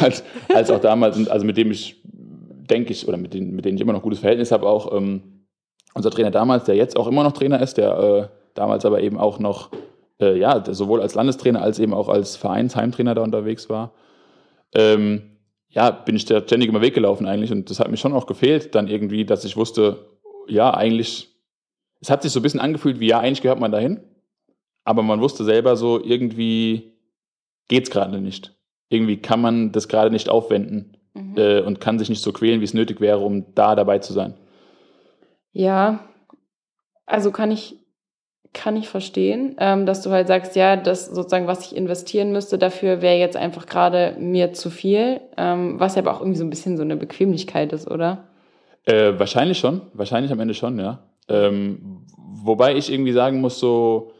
als, 0.01 0.23
als 0.53 0.69
auch 0.69 0.79
damals, 0.79 1.17
und 1.17 1.29
also 1.29 1.45
mit 1.45 1.57
dem 1.57 1.71
ich, 1.71 2.01
denke 2.03 2.91
ich, 2.91 3.07
oder 3.07 3.17
mit 3.17 3.33
denen, 3.33 3.55
mit 3.55 3.65
denen 3.65 3.75
ich 3.75 3.81
immer 3.81 3.93
noch 3.93 4.03
gutes 4.03 4.19
Verhältnis 4.19 4.51
habe, 4.51 4.67
auch 4.67 4.95
ähm, 4.95 5.45
unser 5.95 6.11
Trainer 6.11 6.31
damals, 6.31 6.65
der 6.65 6.75
jetzt 6.75 6.95
auch 6.95 7.07
immer 7.07 7.23
noch 7.23 7.31
Trainer 7.31 7.59
ist, 7.59 7.77
der 7.77 7.97
äh, 7.97 8.27
damals 8.53 8.85
aber 8.85 9.01
eben 9.01 9.17
auch 9.17 9.39
noch, 9.39 9.71
äh, 10.21 10.37
ja, 10.37 10.63
sowohl 10.73 11.01
als 11.01 11.15
Landestrainer 11.15 11.61
als 11.61 11.79
eben 11.79 11.93
auch 11.93 12.07
als 12.07 12.35
Vereinsheimtrainer 12.37 13.15
da 13.15 13.23
unterwegs 13.23 13.69
war. 13.69 13.93
Ähm, 14.73 15.23
ja, 15.69 15.91
bin 15.91 16.15
ich 16.15 16.25
da 16.25 16.41
ständig 16.41 16.69
immer 16.69 16.81
weggelaufen 16.81 17.27
eigentlich 17.27 17.51
und 17.51 17.69
das 17.69 17.79
hat 17.79 17.89
mir 17.89 17.97
schon 17.97 18.13
auch 18.13 18.27
gefehlt, 18.27 18.75
dann 18.75 18.87
irgendwie, 18.87 19.25
dass 19.25 19.45
ich 19.45 19.57
wusste, 19.57 20.05
ja, 20.47 20.73
eigentlich, 20.73 21.29
es 22.01 22.09
hat 22.09 22.23
sich 22.23 22.31
so 22.31 22.39
ein 22.39 22.43
bisschen 22.43 22.59
angefühlt 22.59 22.99
wie, 22.99 23.07
ja, 23.07 23.19
eigentlich 23.19 23.41
gehört 23.41 23.59
man 23.59 23.71
dahin, 23.71 24.01
aber 24.83 25.01
man 25.01 25.21
wusste 25.21 25.43
selber 25.43 25.75
so, 25.75 26.03
irgendwie 26.03 26.93
geht 27.67 27.85
es 27.85 27.89
gerade 27.89 28.19
nicht. 28.19 28.53
Irgendwie 28.89 29.17
kann 29.17 29.41
man 29.41 29.71
das 29.71 29.87
gerade 29.87 30.11
nicht 30.11 30.27
aufwenden 30.27 30.97
mhm. 31.13 31.37
äh, 31.37 31.61
und 31.61 31.79
kann 31.79 31.99
sich 31.99 32.09
nicht 32.09 32.21
so 32.21 32.33
quälen, 32.33 32.59
wie 32.59 32.65
es 32.65 32.73
nötig 32.73 32.99
wäre, 32.99 33.19
um 33.19 33.55
da 33.55 33.75
dabei 33.75 33.99
zu 33.99 34.11
sein. 34.11 34.33
Ja, 35.53 36.09
also 37.05 37.31
kann 37.31 37.51
ich, 37.51 37.77
kann 38.53 38.75
ich 38.75 38.89
verstehen, 38.89 39.55
ähm, 39.59 39.85
dass 39.85 40.01
du 40.01 40.09
halt 40.09 40.27
sagst, 40.27 40.55
ja, 40.55 40.75
das 40.75 41.05
sozusagen, 41.05 41.47
was 41.47 41.65
ich 41.65 41.75
investieren 41.75 42.31
müsste, 42.31 42.57
dafür 42.57 43.01
wäre 43.01 43.17
jetzt 43.17 43.37
einfach 43.37 43.65
gerade 43.65 44.15
mir 44.19 44.51
zu 44.53 44.69
viel, 44.69 45.21
ähm, 45.37 45.79
was 45.79 45.95
ja 45.95 46.01
aber 46.01 46.13
auch 46.13 46.19
irgendwie 46.19 46.37
so 46.37 46.43
ein 46.43 46.49
bisschen 46.49 46.75
so 46.75 46.83
eine 46.83 46.97
Bequemlichkeit 46.97 47.71
ist, 47.71 47.89
oder? 47.89 48.27
Äh, 48.85 49.13
wahrscheinlich 49.17 49.59
schon, 49.59 49.81
wahrscheinlich 49.93 50.31
am 50.31 50.39
Ende 50.39 50.53
schon, 50.53 50.79
ja. 50.79 50.99
Ähm, 51.29 52.05
wobei 52.17 52.75
ich 52.75 52.91
irgendwie 52.91 53.13
sagen 53.13 53.39
muss, 53.39 53.59
so, 53.59 54.11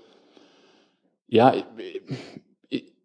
ja, 1.27 1.53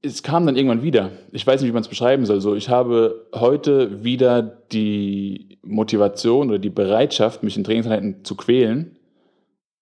es 0.02 0.22
kam 0.22 0.46
dann 0.46 0.56
irgendwann 0.56 0.82
wieder. 0.82 1.10
Ich 1.32 1.46
weiß 1.46 1.60
nicht, 1.60 1.68
wie 1.68 1.74
man 1.74 1.82
es 1.82 1.88
beschreiben 1.88 2.26
soll. 2.26 2.40
So, 2.40 2.54
ich 2.54 2.68
habe 2.68 3.26
heute 3.34 4.04
wieder 4.04 4.42
die 4.42 5.58
Motivation 5.62 6.48
oder 6.48 6.58
die 6.58 6.70
Bereitschaft, 6.70 7.42
mich 7.42 7.56
in 7.56 7.64
Trainingseinheiten 7.64 8.24
zu 8.24 8.36
quälen, 8.36 8.96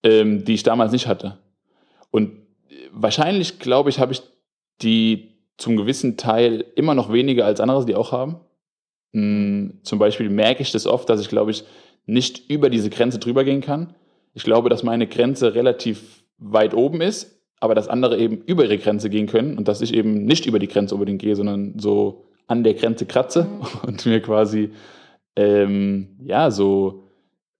ähm, 0.04 0.44
die 0.44 0.54
ich 0.54 0.62
damals 0.62 0.92
nicht 0.92 1.08
hatte. 1.08 1.38
Und 2.10 2.30
wahrscheinlich, 2.92 3.58
glaube 3.58 3.90
ich, 3.90 3.98
habe 3.98 4.12
ich 4.12 4.22
die 4.82 5.32
zum 5.56 5.76
gewissen 5.76 6.16
Teil 6.16 6.64
immer 6.76 6.94
noch 6.94 7.12
weniger 7.12 7.46
als 7.46 7.60
andere, 7.60 7.84
die 7.86 7.94
auch 7.94 8.12
haben. 8.12 8.36
Hm, 9.12 9.80
zum 9.82 9.98
Beispiel 9.98 10.28
merke 10.28 10.62
ich 10.62 10.70
das 10.70 10.86
oft, 10.86 11.08
dass 11.08 11.20
ich, 11.20 11.28
glaube 11.28 11.50
ich, 11.50 11.64
nicht 12.06 12.50
über 12.50 12.70
diese 12.70 12.90
Grenze 12.90 13.18
drüber 13.18 13.44
gehen 13.44 13.60
kann. 13.60 13.94
Ich 14.34 14.44
glaube, 14.44 14.68
dass 14.68 14.82
meine 14.82 15.06
Grenze 15.06 15.54
relativ 15.54 16.24
weit 16.38 16.74
oben 16.74 17.00
ist, 17.00 17.40
aber 17.60 17.74
dass 17.74 17.88
andere 17.88 18.18
eben 18.18 18.42
über 18.46 18.64
ihre 18.64 18.78
Grenze 18.78 19.08
gehen 19.08 19.26
können 19.26 19.56
und 19.56 19.68
dass 19.68 19.80
ich 19.80 19.94
eben 19.94 20.24
nicht 20.24 20.46
über 20.46 20.58
die 20.58 20.68
Grenze 20.68 20.94
unbedingt 20.94 21.22
gehe, 21.22 21.36
sondern 21.36 21.78
so 21.78 22.26
an 22.46 22.62
der 22.62 22.74
Grenze 22.74 23.06
kratze 23.06 23.44
mhm. 23.44 23.60
und 23.88 24.04
mir 24.06 24.20
quasi 24.20 24.70
ähm, 25.36 26.18
ja 26.24 26.50
so 26.50 27.03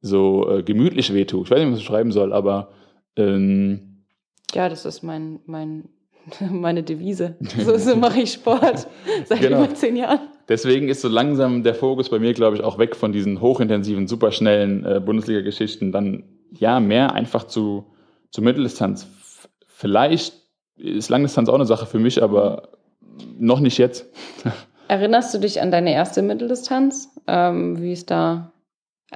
so 0.05 0.49
äh, 0.51 0.63
gemütlich 0.63 1.15
wehtue. 1.15 1.43
Ich 1.43 1.51
weiß 1.51 1.61
nicht, 1.61 1.73
was 1.73 1.79
ich 1.79 1.85
schreiben 1.87 2.13
soll, 2.13 2.33
aber 2.33 2.69
ähm, 3.17 4.05
ja, 4.53 4.69
das 4.69 4.85
ist 4.85 5.03
mein 5.03 5.41
mein 5.47 5.89
meine 6.51 6.83
Devise. 6.83 7.37
So, 7.65 7.77
so 7.79 7.97
mache 7.97 8.21
ich 8.21 8.33
Sport 8.33 8.87
seit 9.25 9.41
genau. 9.41 9.65
über 9.65 9.75
zehn 9.75 9.97
Jahren. 9.97 10.29
Deswegen 10.49 10.89
ist 10.89 11.01
so 11.01 11.09
langsam 11.09 11.63
der 11.63 11.75
Fokus 11.75 12.11
bei 12.11 12.19
mir, 12.19 12.35
glaube 12.35 12.57
ich, 12.57 12.63
auch 12.63 12.79
weg 12.79 12.97
von 12.97 13.13
diesen 13.13 13.41
hochintensiven, 13.41 14.07
superschnellen 14.07 14.85
äh, 14.85 15.01
Bundesliga-Geschichten, 15.01 15.91
dann 15.91 16.25
ja 16.51 16.81
mehr 16.81 17.15
einfach 17.15 17.45
zu, 17.45 17.87
zu 18.31 18.43
Mitteldistanz. 18.43 19.09
Vielleicht 19.67 20.35
ist 20.77 21.09
Langdistanz 21.09 21.49
auch 21.49 21.55
eine 21.55 21.65
Sache 21.65 21.87
für 21.87 21.99
mich, 21.99 22.23
aber 22.23 22.69
noch 23.39 23.61
nicht 23.61 23.79
jetzt. 23.79 24.07
Erinnerst 24.89 25.33
du 25.33 25.39
dich 25.39 25.63
an 25.63 25.71
deine 25.71 25.95
erste 25.95 26.21
Mitteldistanz? 26.21 27.09
Ähm, 27.27 27.81
wie 27.81 27.93
es 27.93 28.05
da, 28.05 28.53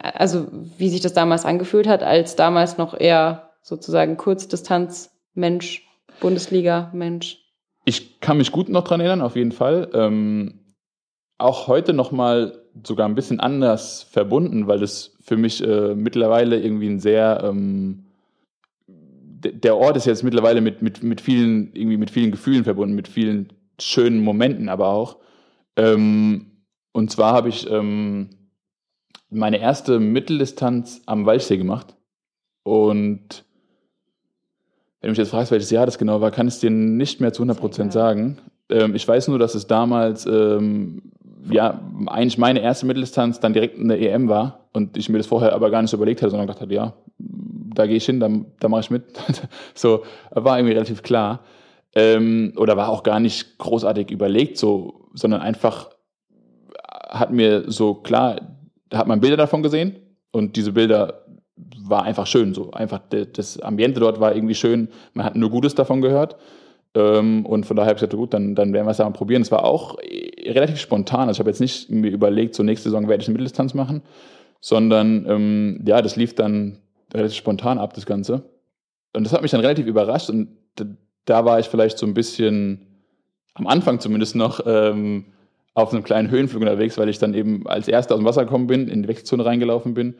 also 0.02 0.46
wie 0.78 0.88
sich 0.88 1.00
das 1.00 1.12
damals 1.12 1.44
angefühlt 1.44 1.86
hat, 1.86 2.02
als 2.02 2.36
damals 2.36 2.78
noch 2.78 2.98
eher 2.98 3.50
sozusagen 3.62 4.16
Kurzdistanz-Mensch, 4.16 5.86
Bundesliga-Mensch? 6.20 7.38
Ich 7.84 8.20
kann 8.20 8.38
mich 8.38 8.52
gut 8.52 8.68
noch 8.68 8.84
dran 8.84 9.00
erinnern, 9.00 9.22
auf 9.22 9.36
jeden 9.36 9.52
Fall. 9.52 9.90
Ähm, 9.94 10.60
auch 11.38 11.68
heute 11.68 11.92
nochmal 11.92 12.62
sogar 12.84 13.08
ein 13.08 13.14
bisschen 13.14 13.40
anders 13.40 14.02
verbunden, 14.02 14.66
weil 14.66 14.82
es 14.82 15.16
für 15.20 15.36
mich 15.36 15.62
äh, 15.64 15.94
mittlerweile 15.94 16.60
irgendwie 16.60 16.88
ein 16.88 17.00
sehr 17.00 17.42
ähm, 17.44 18.04
der 19.40 19.76
Ort 19.76 19.96
ist 19.96 20.06
jetzt 20.06 20.24
mittlerweile 20.24 20.60
mit, 20.60 20.82
mit, 20.82 21.02
mit 21.02 21.20
vielen, 21.20 21.72
irgendwie 21.72 21.96
mit 21.96 22.10
vielen 22.10 22.30
Gefühlen 22.30 22.64
verbunden, 22.64 22.94
mit 22.94 23.08
vielen 23.08 23.52
schönen 23.80 24.20
Momenten 24.20 24.68
aber 24.68 24.88
auch. 24.88 25.18
Ähm, 25.76 26.46
und 26.92 27.10
zwar 27.10 27.32
habe 27.32 27.48
ich 27.48 27.70
ähm, 27.70 28.30
meine 29.30 29.58
erste 29.58 30.00
Mitteldistanz 30.00 31.02
am 31.06 31.26
Walchsee 31.26 31.56
gemacht. 31.56 31.94
Und 32.62 33.44
wenn 35.00 35.08
du 35.08 35.10
mich 35.12 35.18
jetzt 35.18 35.30
fragst, 35.30 35.52
welches 35.52 35.70
Jahr 35.70 35.86
das 35.86 35.98
genau 35.98 36.20
war, 36.20 36.30
kann 36.30 36.48
ich 36.48 36.54
es 36.54 36.60
dir 36.60 36.70
nicht 36.70 37.20
mehr 37.20 37.32
zu 37.32 37.42
100 37.42 37.58
Prozent 37.58 37.92
sagen. 37.92 38.38
Ähm, 38.68 38.94
ich 38.94 39.06
weiß 39.06 39.28
nur, 39.28 39.38
dass 39.38 39.54
es 39.54 39.66
damals 39.66 40.26
ähm, 40.26 41.12
ja 41.50 41.80
eigentlich 42.06 42.38
meine 42.38 42.60
erste 42.60 42.86
Mitteldistanz 42.86 43.40
dann 43.40 43.52
direkt 43.52 43.78
in 43.78 43.88
der 43.88 44.00
EM 44.00 44.28
war 44.28 44.68
und 44.72 44.96
ich 44.96 45.08
mir 45.08 45.18
das 45.18 45.26
vorher 45.26 45.54
aber 45.54 45.70
gar 45.70 45.82
nicht 45.82 45.90
so 45.90 45.96
überlegt 45.96 46.20
hatte, 46.20 46.30
sondern 46.30 46.46
gedacht 46.46 46.62
hatte, 46.62 46.74
ja, 46.74 46.94
da 47.18 47.86
gehe 47.86 47.96
ich 47.96 48.06
hin, 48.06 48.20
da, 48.20 48.28
da 48.58 48.68
mache 48.68 48.80
ich 48.80 48.90
mit. 48.90 49.04
so 49.74 50.02
war 50.30 50.58
irgendwie 50.58 50.74
relativ 50.74 51.02
klar. 51.02 51.40
Ähm, 51.94 52.52
oder 52.56 52.76
war 52.76 52.88
auch 52.88 53.02
gar 53.02 53.20
nicht 53.20 53.58
großartig 53.58 54.10
überlegt, 54.10 54.58
so, 54.58 55.08
sondern 55.14 55.40
einfach 55.40 55.90
hat 57.08 57.32
mir 57.32 57.70
so 57.70 57.94
klar, 57.94 58.57
da 58.90 58.98
hat 58.98 59.06
man 59.06 59.20
Bilder 59.20 59.36
davon 59.36 59.62
gesehen 59.62 59.96
und 60.32 60.56
diese 60.56 60.72
Bilder 60.72 61.24
war 61.56 62.04
einfach 62.04 62.26
schön. 62.26 62.54
So 62.54 62.70
einfach 62.70 63.00
das 63.08 63.60
Ambiente 63.60 64.00
dort 64.00 64.20
war 64.20 64.34
irgendwie 64.34 64.54
schön. 64.54 64.88
Man 65.14 65.24
hat 65.24 65.36
nur 65.36 65.50
Gutes 65.50 65.74
davon 65.74 66.00
gehört. 66.00 66.36
Ähm, 66.94 67.44
und 67.44 67.66
von 67.66 67.76
daher 67.76 67.90
habe 67.90 67.96
ich 67.96 68.00
gesagt, 68.00 68.16
gut, 68.16 68.32
dann, 68.34 68.54
dann 68.54 68.72
werden 68.72 68.86
wir 68.86 68.92
es 68.92 68.96
da 68.96 69.04
mal 69.04 69.10
probieren. 69.10 69.42
Es 69.42 69.50
war 69.50 69.64
auch 69.64 69.98
relativ 69.98 70.78
spontan. 70.80 71.28
Also 71.28 71.32
ich 71.32 71.40
habe 71.40 71.50
jetzt 71.50 71.60
nicht 71.60 71.90
mir 71.90 72.10
überlegt, 72.10 72.54
zur 72.54 72.64
nächsten 72.64 72.88
Saison 72.88 73.08
werde 73.08 73.22
ich 73.22 73.28
eine 73.28 73.34
Mitteldistanz 73.34 73.74
machen, 73.74 74.02
sondern 74.60 75.26
ähm, 75.28 75.84
ja, 75.86 76.00
das 76.00 76.16
lief 76.16 76.34
dann 76.34 76.78
relativ 77.12 77.36
spontan 77.36 77.78
ab, 77.78 77.94
das 77.94 78.06
Ganze. 78.06 78.42
Und 79.14 79.24
das 79.24 79.32
hat 79.32 79.42
mich 79.42 79.50
dann 79.50 79.60
relativ 79.60 79.86
überrascht. 79.86 80.30
Und 80.30 80.48
da, 80.76 80.84
da 81.24 81.44
war 81.44 81.58
ich 81.58 81.66
vielleicht 81.66 81.98
so 81.98 82.06
ein 82.06 82.14
bisschen, 82.14 82.86
am 83.54 83.66
Anfang 83.66 84.00
zumindest 84.00 84.36
noch, 84.36 84.60
ähm, 84.66 85.26
auf 85.78 85.92
einem 85.92 86.02
kleinen 86.02 86.28
Höhenflug 86.28 86.62
unterwegs, 86.62 86.98
weil 86.98 87.08
ich 87.08 87.18
dann 87.18 87.34
eben 87.34 87.64
als 87.68 87.86
Erster 87.86 88.14
aus 88.14 88.20
dem 88.20 88.24
Wasser 88.26 88.44
gekommen 88.44 88.66
bin, 88.66 88.88
in 88.88 89.02
die 89.02 89.08
Wechselzone 89.08 89.44
reingelaufen 89.44 89.94
bin 89.94 90.16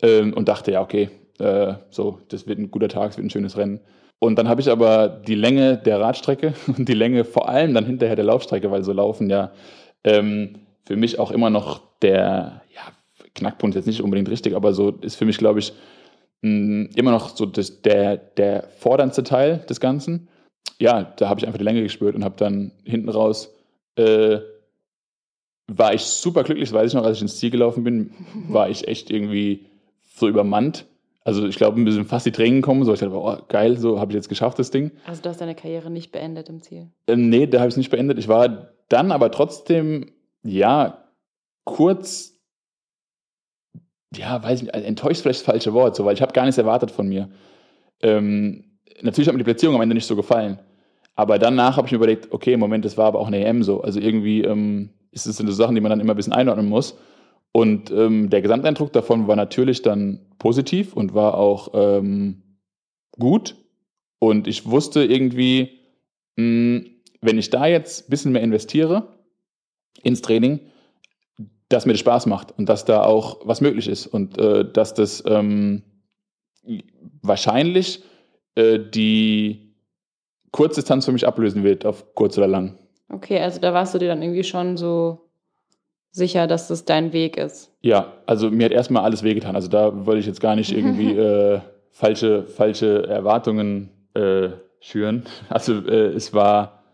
ähm, 0.00 0.32
und 0.34 0.48
dachte, 0.48 0.70
ja, 0.70 0.82
okay, 0.82 1.10
äh, 1.40 1.74
so, 1.90 2.20
das 2.28 2.46
wird 2.46 2.60
ein 2.60 2.70
guter 2.70 2.88
Tag, 2.88 3.10
es 3.10 3.16
wird 3.16 3.26
ein 3.26 3.30
schönes 3.30 3.56
Rennen. 3.56 3.80
Und 4.20 4.38
dann 4.38 4.48
habe 4.48 4.60
ich 4.60 4.70
aber 4.70 5.08
die 5.08 5.34
Länge 5.34 5.78
der 5.78 6.00
Radstrecke 6.00 6.54
und 6.78 6.88
die 6.88 6.94
Länge 6.94 7.24
vor 7.24 7.48
allem 7.48 7.74
dann 7.74 7.86
hinterher 7.86 8.14
der 8.14 8.24
Laufstrecke, 8.24 8.70
weil 8.70 8.84
so 8.84 8.92
Laufen 8.92 9.28
ja 9.28 9.50
ähm, 10.04 10.60
für 10.86 10.94
mich 10.94 11.18
auch 11.18 11.32
immer 11.32 11.50
noch 11.50 11.80
der, 12.00 12.62
ja, 12.72 12.82
Knackpunkt 13.34 13.74
jetzt 13.74 13.86
nicht 13.86 14.00
unbedingt 14.00 14.28
richtig, 14.28 14.54
aber 14.54 14.74
so 14.74 14.90
ist 14.90 15.16
für 15.16 15.24
mich, 15.24 15.38
glaube 15.38 15.58
ich, 15.58 15.72
mh, 16.42 16.90
immer 16.94 17.10
noch 17.10 17.30
so 17.30 17.46
das, 17.46 17.82
der, 17.82 18.16
der 18.16 18.68
forderndste 18.78 19.24
Teil 19.24 19.58
des 19.68 19.80
Ganzen. 19.80 20.28
Ja, 20.78 21.02
da 21.16 21.28
habe 21.28 21.40
ich 21.40 21.46
einfach 21.46 21.58
die 21.58 21.64
Länge 21.64 21.82
gespürt 21.82 22.14
und 22.14 22.22
habe 22.22 22.36
dann 22.38 22.70
hinten 22.84 23.08
raus 23.08 23.52
äh, 23.96 24.38
war 25.66 25.94
ich 25.94 26.02
super 26.02 26.44
glücklich, 26.44 26.72
weiß 26.72 26.90
ich 26.90 26.94
noch, 26.94 27.04
als 27.04 27.18
ich 27.18 27.22
ins 27.22 27.38
Ziel 27.38 27.50
gelaufen 27.50 27.84
bin, 27.84 28.12
war 28.48 28.68
ich 28.68 28.86
echt 28.88 29.10
irgendwie 29.10 29.66
so 30.14 30.28
übermannt. 30.28 30.86
Also 31.24 31.46
ich 31.46 31.56
glaube, 31.56 31.80
ein 31.80 31.84
bisschen 31.86 32.04
fast 32.04 32.26
die 32.26 32.32
Tränen 32.32 32.60
kommen. 32.60 32.84
So, 32.84 32.92
ich 32.92 33.00
dachte, 33.00 33.14
oh, 33.14 33.38
geil, 33.48 33.78
so 33.78 33.98
habe 33.98 34.12
ich 34.12 34.16
jetzt 34.16 34.28
geschafft, 34.28 34.58
das 34.58 34.70
Ding. 34.70 34.92
Also 35.06 35.22
du 35.22 35.30
hast 35.30 35.40
deine 35.40 35.54
Karriere 35.54 35.90
nicht 35.90 36.12
beendet 36.12 36.50
im 36.50 36.60
Ziel? 36.60 36.88
Ähm, 37.06 37.30
nee, 37.30 37.46
da 37.46 37.60
habe 37.60 37.68
ich 37.68 37.74
es 37.74 37.78
nicht 37.78 37.90
beendet. 37.90 38.18
Ich 38.18 38.28
war 38.28 38.74
dann 38.90 39.10
aber 39.10 39.30
trotzdem, 39.30 40.12
ja, 40.42 41.08
kurz, 41.64 42.38
ja, 44.14 44.42
weiß 44.42 44.60
ich 44.60 44.64
nicht, 44.64 44.74
enttäuscht 44.74 45.22
vielleicht 45.22 45.40
das 45.40 45.46
falsche 45.46 45.72
Wort, 45.72 45.96
so, 45.96 46.04
weil 46.04 46.14
ich 46.14 46.20
habe 46.20 46.34
gar 46.34 46.44
nichts 46.44 46.58
erwartet 46.58 46.90
von 46.90 47.08
mir. 47.08 47.30
Ähm, 48.02 48.64
natürlich 49.00 49.26
hat 49.26 49.34
mir 49.34 49.38
die 49.38 49.44
Platzierung 49.44 49.76
am 49.76 49.82
Ende 49.82 49.94
nicht 49.94 50.06
so 50.06 50.16
gefallen. 50.16 50.58
Aber 51.16 51.38
danach 51.38 51.78
habe 51.78 51.86
ich 51.86 51.92
mir 51.92 51.96
überlegt, 51.96 52.32
okay, 52.32 52.52
im 52.52 52.60
Moment, 52.60 52.84
das 52.84 52.98
war 52.98 53.06
aber 53.06 53.20
auch 53.20 53.28
eine 53.28 53.42
EM 53.42 53.62
so. 53.62 53.80
Also 53.80 53.98
irgendwie 53.98 54.42
ähm, 54.42 54.90
ist 55.14 55.26
es 55.26 55.36
so 55.36 55.50
Sachen, 55.52 55.74
die 55.74 55.80
man 55.80 55.90
dann 55.90 56.00
immer 56.00 56.12
ein 56.12 56.16
bisschen 56.16 56.32
einordnen 56.32 56.68
muss. 56.68 56.98
Und 57.52 57.90
ähm, 57.92 58.30
der 58.30 58.42
Gesamteindruck 58.42 58.92
davon 58.92 59.28
war 59.28 59.36
natürlich 59.36 59.82
dann 59.82 60.26
positiv 60.38 60.92
und 60.92 61.14
war 61.14 61.38
auch 61.38 61.68
ähm, 61.74 62.42
gut. 63.12 63.56
Und 64.18 64.48
ich 64.48 64.68
wusste 64.68 65.04
irgendwie, 65.04 65.78
mh, 66.36 66.42
hm, 66.42 66.90
wenn 67.20 67.38
ich 67.38 67.50
da 67.50 67.66
jetzt 67.66 68.06
ein 68.06 68.10
bisschen 68.10 68.32
mehr 68.32 68.42
investiere 68.42 69.08
ins 70.02 70.20
Training, 70.20 70.60
dass 71.68 71.86
mir 71.86 71.92
das 71.92 72.00
Spaß 72.00 72.26
macht 72.26 72.52
und 72.58 72.68
dass 72.68 72.84
da 72.84 73.02
auch 73.02 73.40
was 73.44 73.60
möglich 73.60 73.88
ist 73.88 74.06
und 74.06 74.36
äh, 74.36 74.70
dass 74.70 74.92
das 74.92 75.22
ähm, 75.26 75.82
wahrscheinlich 77.22 78.02
äh, 78.56 78.78
die 78.78 79.74
Kurzdistanz 80.50 81.04
für 81.06 81.12
mich 81.12 81.26
ablösen 81.26 81.64
wird, 81.64 81.86
auf 81.86 82.14
kurz 82.14 82.36
oder 82.36 82.46
lang. 82.46 82.78
Okay, 83.08 83.38
also 83.40 83.60
da 83.60 83.72
warst 83.74 83.94
du 83.94 83.98
dir 83.98 84.08
dann 84.08 84.22
irgendwie 84.22 84.44
schon 84.44 84.76
so 84.76 85.20
sicher, 86.10 86.46
dass 86.46 86.68
das 86.68 86.84
dein 86.84 87.12
Weg 87.12 87.36
ist. 87.36 87.72
Ja, 87.80 88.12
also 88.26 88.50
mir 88.50 88.66
hat 88.66 88.72
erstmal 88.72 89.04
alles 89.04 89.22
wehgetan. 89.22 89.56
Also 89.56 89.68
da 89.68 90.06
wollte 90.06 90.20
ich 90.20 90.26
jetzt 90.26 90.40
gar 90.40 90.56
nicht 90.56 90.72
irgendwie 90.72 91.12
äh, 91.18 91.60
falsche, 91.90 92.44
falsche 92.44 93.06
Erwartungen 93.06 93.90
äh, 94.14 94.50
schüren. 94.80 95.24
Also 95.48 95.86
äh, 95.86 96.12
es 96.12 96.32
war 96.32 96.84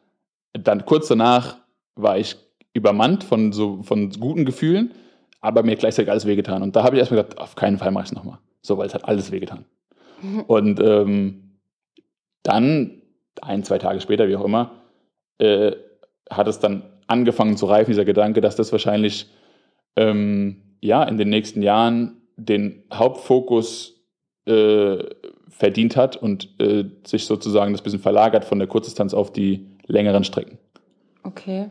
dann 0.52 0.84
kurz 0.84 1.08
danach 1.08 1.58
war 1.94 2.18
ich 2.18 2.36
übermannt 2.72 3.24
von 3.24 3.52
so 3.52 3.82
von 3.82 4.10
guten 4.10 4.44
Gefühlen, 4.44 4.94
aber 5.40 5.62
mir 5.62 5.72
hat 5.72 5.80
gleichzeitig 5.80 6.10
alles 6.10 6.26
wehgetan. 6.26 6.62
Und 6.62 6.76
da 6.76 6.82
habe 6.82 6.96
ich 6.96 7.00
erstmal 7.00 7.22
gesagt, 7.22 7.40
auf 7.40 7.56
keinen 7.56 7.78
Fall 7.78 7.90
mache 7.90 8.04
ich 8.04 8.10
es 8.10 8.16
nochmal. 8.16 8.38
So, 8.62 8.78
weil 8.78 8.86
es 8.86 8.94
hat 8.94 9.04
alles 9.04 9.30
wehgetan. 9.30 9.64
Und 10.46 10.80
ähm, 10.80 11.58
dann, 12.42 13.02
ein, 13.42 13.64
zwei 13.64 13.78
Tage 13.78 14.00
später, 14.00 14.28
wie 14.28 14.36
auch 14.36 14.44
immer, 14.44 14.72
äh, 15.38 15.72
hat 16.30 16.48
es 16.48 16.58
dann 16.58 16.84
angefangen 17.06 17.56
zu 17.56 17.66
reifen, 17.66 17.90
dieser 17.90 18.04
Gedanke, 18.04 18.40
dass 18.40 18.56
das 18.56 18.72
wahrscheinlich 18.72 19.26
ähm, 19.96 20.62
ja, 20.80 21.02
in 21.02 21.18
den 21.18 21.28
nächsten 21.28 21.62
Jahren 21.62 22.22
den 22.36 22.84
Hauptfokus 22.92 24.00
äh, 24.46 24.98
verdient 25.48 25.96
hat 25.96 26.16
und 26.16 26.48
äh, 26.60 26.84
sich 27.06 27.26
sozusagen 27.26 27.72
das 27.72 27.82
bisschen 27.82 28.00
verlagert 28.00 28.44
von 28.44 28.58
der 28.58 28.68
Kurzdistanz 28.68 29.12
auf 29.12 29.32
die 29.32 29.66
längeren 29.86 30.24
Strecken. 30.24 30.58
Okay. 31.22 31.66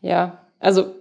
Ja, 0.00 0.38
also 0.58 0.94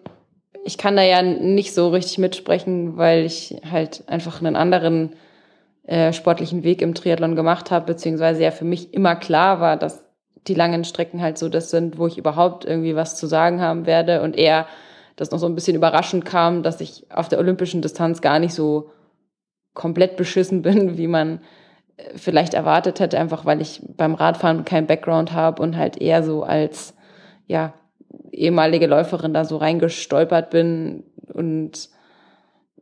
ich 0.65 0.77
kann 0.77 0.95
da 0.95 1.03
ja 1.03 1.21
nicht 1.21 1.73
so 1.73 1.89
richtig 1.89 2.19
mitsprechen, 2.19 2.97
weil 2.97 3.25
ich 3.25 3.55
halt 3.69 4.03
einfach 4.07 4.41
einen 4.41 4.55
anderen 4.55 5.15
äh, 5.85 6.13
sportlichen 6.13 6.63
Weg 6.63 6.81
im 6.81 6.93
Triathlon 6.93 7.35
gemacht 7.35 7.71
habe, 7.71 7.87
beziehungsweise 7.87 8.43
ja 8.43 8.51
für 8.51 8.65
mich 8.65 8.93
immer 8.93 9.15
klar 9.15 9.59
war, 9.59 9.75
dass 9.75 10.05
die 10.47 10.53
langen 10.53 10.83
Strecken 10.83 11.21
halt 11.21 11.37
so 11.37 11.49
das 11.49 11.69
sind, 11.69 11.97
wo 11.97 12.07
ich 12.07 12.17
überhaupt 12.17 12.65
irgendwie 12.65 12.95
was 12.95 13.15
zu 13.15 13.27
sagen 13.27 13.61
haben 13.61 13.85
werde 13.85 14.21
und 14.21 14.35
eher 14.35 14.67
das 15.15 15.31
noch 15.31 15.39
so 15.39 15.45
ein 15.45 15.55
bisschen 15.55 15.75
überraschend 15.75 16.25
kam, 16.25 16.63
dass 16.63 16.81
ich 16.81 17.05
auf 17.11 17.29
der 17.29 17.39
olympischen 17.39 17.81
Distanz 17.81 18.21
gar 18.21 18.39
nicht 18.39 18.53
so 18.53 18.89
komplett 19.73 20.17
beschissen 20.17 20.61
bin, 20.63 20.97
wie 20.97 21.07
man 21.07 21.41
äh, 21.97 22.17
vielleicht 22.17 22.53
erwartet 22.53 22.99
hätte, 22.99 23.19
einfach 23.19 23.45
weil 23.45 23.61
ich 23.61 23.81
beim 23.95 24.15
Radfahren 24.15 24.65
keinen 24.65 24.87
Background 24.87 25.33
habe 25.33 25.61
und 25.61 25.77
halt 25.77 26.01
eher 26.01 26.23
so 26.23 26.43
als 26.43 26.93
ja 27.47 27.73
ehemalige 28.31 28.87
Läuferin 28.87 29.33
da 29.33 29.45
so 29.45 29.57
reingestolpert 29.57 30.49
bin 30.49 31.03
und 31.33 31.89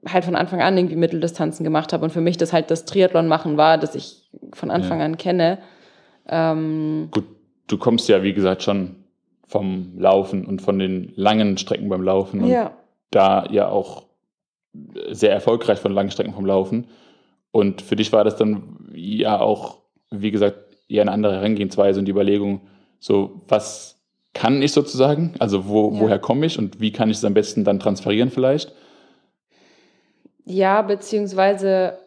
halt 0.08 0.26
von 0.26 0.36
Anfang 0.36 0.62
an 0.62 0.78
irgendwie 0.78 0.96
Mitteldistanzen 0.96 1.64
gemacht 1.64 1.94
habe 1.94 2.04
und 2.04 2.12
für 2.12 2.22
mich 2.22 2.38
das 2.38 2.54
halt 2.54 2.72
das 2.72 2.86
Triathlon 2.86 3.28
machen 3.28 3.58
war, 3.58 3.78
das 3.78 3.96
ich 3.96 4.30
von 4.54 4.72
Anfang 4.72 5.00
ja. 5.00 5.06
an 5.06 5.18
kenne. 5.18 5.60
Ähm, 6.28 7.10
Gut, 7.12 7.26
du 7.72 7.78
kommst 7.78 8.10
ja, 8.10 8.24
wie 8.24 8.34
gesagt, 8.34 8.64
schon 8.64 8.96
vom 9.48 9.94
Laufen 9.98 10.46
und 10.46 10.62
von 10.62 10.80
den 10.80 11.12
langen 11.16 11.58
Strecken 11.58 11.90
beim 11.90 12.04
Laufen. 12.04 12.42
Und 12.42 12.50
ja. 12.50 12.72
da 13.12 13.46
ja 13.50 13.68
auch 13.68 14.06
sehr 15.12 15.32
erfolgreich 15.32 15.80
von 15.80 15.92
langen 15.92 16.12
Strecken 16.12 16.34
vom 16.34 16.46
Laufen. 16.46 16.88
Und 17.52 17.82
für 17.82 17.96
dich 17.96 18.14
war 18.14 18.24
das 18.24 18.38
dann 18.38 18.90
ja 18.94 19.40
auch, 19.40 19.80
wie 20.10 20.32
gesagt, 20.32 20.58
eher 20.88 21.02
eine 21.02 21.12
andere 21.12 21.36
Herangehensweise 21.36 22.00
und 22.00 22.06
die 22.06 22.12
Überlegung, 22.12 22.62
so 23.00 23.42
was 23.48 24.02
kann 24.34 24.62
ich 24.62 24.72
sozusagen, 24.72 25.34
also 25.40 25.68
wo, 25.68 25.92
ja. 25.92 26.00
woher 26.00 26.20
komme 26.20 26.46
ich 26.46 26.58
und 26.58 26.80
wie 26.80 26.94
kann 26.94 27.10
ich 27.10 27.18
es 27.18 27.26
am 27.26 27.34
besten 27.34 27.66
dann 27.66 27.80
transferieren 27.80 28.30
vielleicht? 28.30 28.74
Ja, 30.46 30.82
beziehungsweise, 30.82 31.98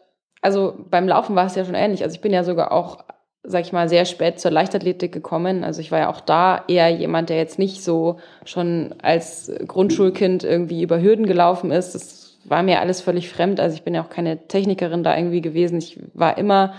also 0.41 0.73
beim 0.89 1.07
Laufen 1.07 1.35
war 1.35 1.45
es 1.45 1.55
ja 1.55 1.63
schon 1.65 1.75
ähnlich. 1.75 2.03
Also 2.03 2.15
ich 2.15 2.21
bin 2.21 2.33
ja 2.33 2.43
sogar 2.43 2.71
auch 2.71 3.05
sag 3.47 3.61
ich 3.65 3.71
mal, 3.71 3.89
sehr 3.89 4.05
spät 4.05 4.39
zur 4.39 4.51
Leichtathletik 4.51 5.11
gekommen. 5.11 5.63
Also 5.63 5.81
ich 5.81 5.91
war 5.91 5.99
ja 5.99 6.09
auch 6.09 6.21
da 6.21 6.63
eher 6.67 6.89
jemand, 6.89 7.29
der 7.29 7.37
jetzt 7.37 7.59
nicht 7.59 7.83
so 7.83 8.17
schon 8.43 8.95
als 9.01 9.51
Grundschulkind 9.67 10.43
irgendwie 10.43 10.81
über 10.81 11.01
Hürden 11.01 11.25
gelaufen 11.25 11.71
ist. 11.71 11.95
Das 11.95 12.37
war 12.45 12.63
mir 12.63 12.79
alles 12.79 13.01
völlig 13.01 13.29
fremd. 13.29 13.59
Also 13.59 13.75
ich 13.75 13.83
bin 13.83 13.93
ja 13.93 14.03
auch 14.03 14.09
keine 14.09 14.47
Technikerin 14.47 15.03
da 15.03 15.15
irgendwie 15.15 15.41
gewesen. 15.41 15.77
Ich 15.77 15.99
war 16.13 16.37
immer, 16.37 16.73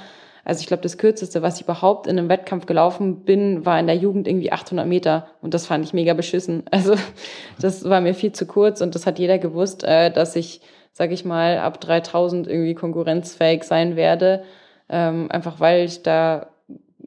also 0.45 0.61
ich 0.61 0.67
glaube, 0.67 0.83
das 0.83 0.99
kürzeste, 0.99 1.43
was 1.43 1.57
ich 1.57 1.62
überhaupt 1.62 2.07
in 2.07 2.19
einem 2.19 2.29
Wettkampf 2.29 2.67
gelaufen 2.67 3.25
bin, 3.25 3.64
war 3.64 3.79
in 3.79 3.87
der 3.87 3.97
Jugend 3.97 4.27
irgendwie 4.27 4.53
800 4.53 4.87
Meter. 4.87 5.29
Und 5.43 5.55
das 5.55 5.67
fand 5.67 5.85
ich 5.85 5.93
mega 5.93 6.14
beschissen. 6.14 6.64
Also 6.71 6.95
das 7.61 7.89
war 7.89 8.01
mir 8.01 8.14
viel 8.14 8.33
zu 8.33 8.47
kurz 8.47 8.81
und 8.81 8.95
das 8.95 9.07
hat 9.07 9.19
jeder 9.19 9.39
gewusst, 9.39 9.85
äh, 9.85 10.11
dass 10.11 10.37
ich, 10.37 10.61
sag 10.93 11.12
ich 11.12 11.25
mal, 11.25 11.59
ab 11.59 11.81
3000 11.81 12.49
irgendwie 12.49 12.75
konkurrenzfähig 12.75 13.64
sein 13.64 13.97
werde. 13.97 14.43
Ähm, 14.89 15.31
einfach 15.31 15.59
weil 15.59 15.85
ich 15.85 16.03
da 16.03 16.47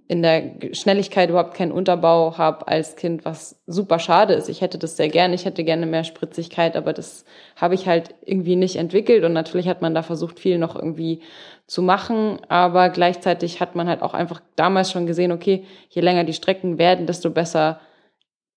in 0.09 0.23
der 0.23 0.55
Schnelligkeit 0.73 1.29
überhaupt 1.29 1.53
keinen 1.53 1.71
Unterbau 1.71 2.35
habe 2.35 2.67
als 2.67 2.95
Kind, 2.95 3.25
was 3.25 3.61
super 3.67 3.99
schade 3.99 4.33
ist. 4.33 4.49
Ich 4.49 4.59
hätte 4.59 4.79
das 4.79 4.97
sehr 4.97 5.07
gerne, 5.07 5.35
ich 5.35 5.45
hätte 5.45 5.63
gerne 5.63 5.85
mehr 5.85 6.03
Spritzigkeit, 6.03 6.75
aber 6.75 6.93
das 6.93 7.25
habe 7.55 7.75
ich 7.75 7.87
halt 7.87 8.15
irgendwie 8.25 8.55
nicht 8.55 8.77
entwickelt. 8.77 9.23
Und 9.23 9.33
natürlich 9.33 9.67
hat 9.67 9.83
man 9.83 9.93
da 9.93 10.01
versucht, 10.01 10.39
viel 10.39 10.57
noch 10.57 10.75
irgendwie 10.75 11.21
zu 11.67 11.83
machen, 11.83 12.39
aber 12.47 12.89
gleichzeitig 12.89 13.61
hat 13.61 13.75
man 13.75 13.87
halt 13.87 14.01
auch 14.01 14.15
einfach 14.15 14.41
damals 14.55 14.91
schon 14.91 15.05
gesehen, 15.05 15.31
okay, 15.31 15.65
je 15.89 16.01
länger 16.01 16.23
die 16.23 16.33
Strecken 16.33 16.79
werden, 16.79 17.05
desto 17.05 17.29
besser 17.29 17.79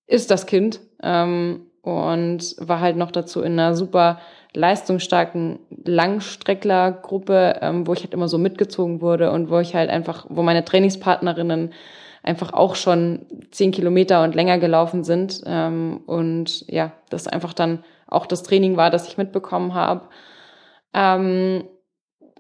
ist 0.07 0.31
das 0.31 0.47
Kind. 0.47 0.81
Ähm, 1.03 1.67
und 1.83 2.55
war 2.61 2.81
halt 2.81 2.97
noch 2.97 3.11
dazu 3.11 3.43
in 3.43 3.59
einer 3.59 3.75
super 3.75 4.21
leistungsstarken 4.55 5.59
Langstrecklergruppe, 5.85 7.59
ähm, 7.61 7.87
wo 7.87 7.95
ich 7.95 8.01
halt 8.03 8.15
immer 8.15 8.29
so 8.29 8.39
mitgezogen 8.39 9.01
wurde 9.01 9.31
und 9.31 9.51
wo 9.51 9.59
ich 9.59 9.75
halt 9.75 9.91
einfach, 9.91 10.27
wo 10.29 10.43
meine 10.43 10.65
Trainingspartnerinnen 10.65 11.73
einfach 12.23 12.53
auch 12.53 12.77
schon 12.77 13.27
zehn 13.51 13.73
Kilometer 13.73 14.23
und 14.23 14.35
länger 14.35 14.59
gelaufen 14.59 15.05
sind. 15.05 15.43
Ähm, 15.47 16.03
und 16.07 16.67
ja, 16.71 16.93
das 17.11 17.27
einfach 17.27 17.53
dann 17.53 17.83
auch 18.07 18.27
das 18.27 18.43
Training 18.43 18.77
war, 18.77 18.91
das 18.91 19.09
ich 19.09 19.17
mitbekommen 19.17 19.75
habe. 19.75 20.09
Ähm, 20.95 21.65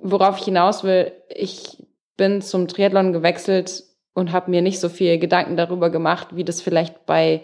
worauf 0.00 0.38
ich 0.38 0.44
hinaus 0.44 0.84
will, 0.84 1.12
ich 1.34 1.82
bin 2.16 2.42
zum 2.42 2.68
Triathlon 2.68 3.12
gewechselt 3.12 3.84
und 4.14 4.32
habe 4.32 4.50
mir 4.50 4.60
nicht 4.60 4.80
so 4.80 4.88
viel 4.88 5.18
Gedanken 5.18 5.56
darüber 5.56 5.88
gemacht, 5.88 6.28
wie 6.32 6.44
das 6.44 6.60
vielleicht 6.60 7.06
bei 7.06 7.42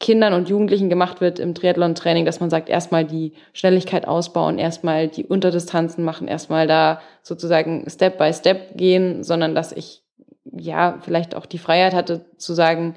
Kindern 0.00 0.32
und 0.32 0.48
Jugendlichen 0.48 0.88
gemacht 0.88 1.20
wird 1.20 1.40
im 1.40 1.54
Triathlon-Training, 1.54 2.24
dass 2.24 2.40
man 2.40 2.50
sagt, 2.50 2.68
erstmal 2.68 3.04
die 3.04 3.32
Schnelligkeit 3.52 4.06
ausbauen, 4.06 4.58
erstmal 4.58 5.08
die 5.08 5.24
Unterdistanzen 5.24 6.04
machen, 6.04 6.28
erstmal 6.28 6.68
da 6.68 7.00
sozusagen 7.22 7.84
Step 7.90 8.16
by 8.16 8.32
Step 8.32 8.76
gehen, 8.76 9.24
sondern 9.24 9.54
dass 9.54 9.72
ich 9.72 10.04
ja 10.44 10.98
vielleicht 11.02 11.34
auch 11.34 11.46
die 11.46 11.58
Freiheit 11.58 11.94
hatte 11.94 12.24
zu 12.36 12.54
sagen, 12.54 12.94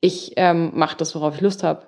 ich 0.00 0.32
ähm, 0.36 0.72
mache 0.74 0.96
das, 0.96 1.14
worauf 1.14 1.34
ich 1.34 1.40
Lust 1.40 1.62
habe. 1.62 1.86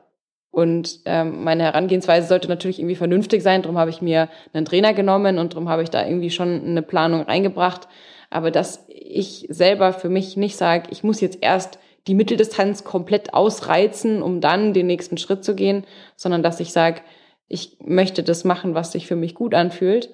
Und 0.51 1.01
ähm, 1.05 1.45
meine 1.45 1.65
Herangehensweise 1.65 2.27
sollte 2.27 2.49
natürlich 2.49 2.81
irgendwie 2.81 2.97
vernünftig 2.97 3.43
sein. 3.43 3.63
Darum 3.63 3.79
habe 3.79 3.91
ich 3.91 4.03
mir 4.03 4.29
einen 4.53 4.65
Trainer 4.65 4.93
genommen 4.93 5.39
und 5.39 5.53
darum 5.53 5.69
habe 5.69 5.83
ich 5.83 5.91
da 5.91 6.05
irgendwie 6.05 6.31
schon 6.31 6.65
eine 6.65 6.83
Planung 6.83 7.23
reingebracht. 7.23 7.87
Aber 8.31 8.51
dass 8.51 8.85
ich 8.89 9.47
selber 9.51 9.93
für 9.93 10.09
mich 10.09 10.37
nicht 10.37 10.57
sage, 10.57 10.89
ich 10.91 11.05
muss 11.05 11.21
jetzt 11.21 11.39
erst 11.43 11.79
die 12.07 12.15
Mitteldistanz 12.15 12.85
komplett 12.85 13.35
ausreizen, 13.35 14.23
um 14.23 14.41
dann 14.41 14.73
den 14.73 14.87
nächsten 14.87 15.19
Schritt 15.19 15.45
zu 15.45 15.55
gehen, 15.55 15.85
sondern 16.17 16.43
dass 16.43 16.61
ich 16.61 16.73
sage, 16.73 17.03
ich 17.49 17.77
möchte 17.81 18.23
das 18.23 18.45
machen, 18.45 18.75
was 18.75 18.93
sich 18.93 19.07
für 19.07 19.17
mich 19.17 19.35
gut 19.35 19.55
anfühlt. 19.55 20.11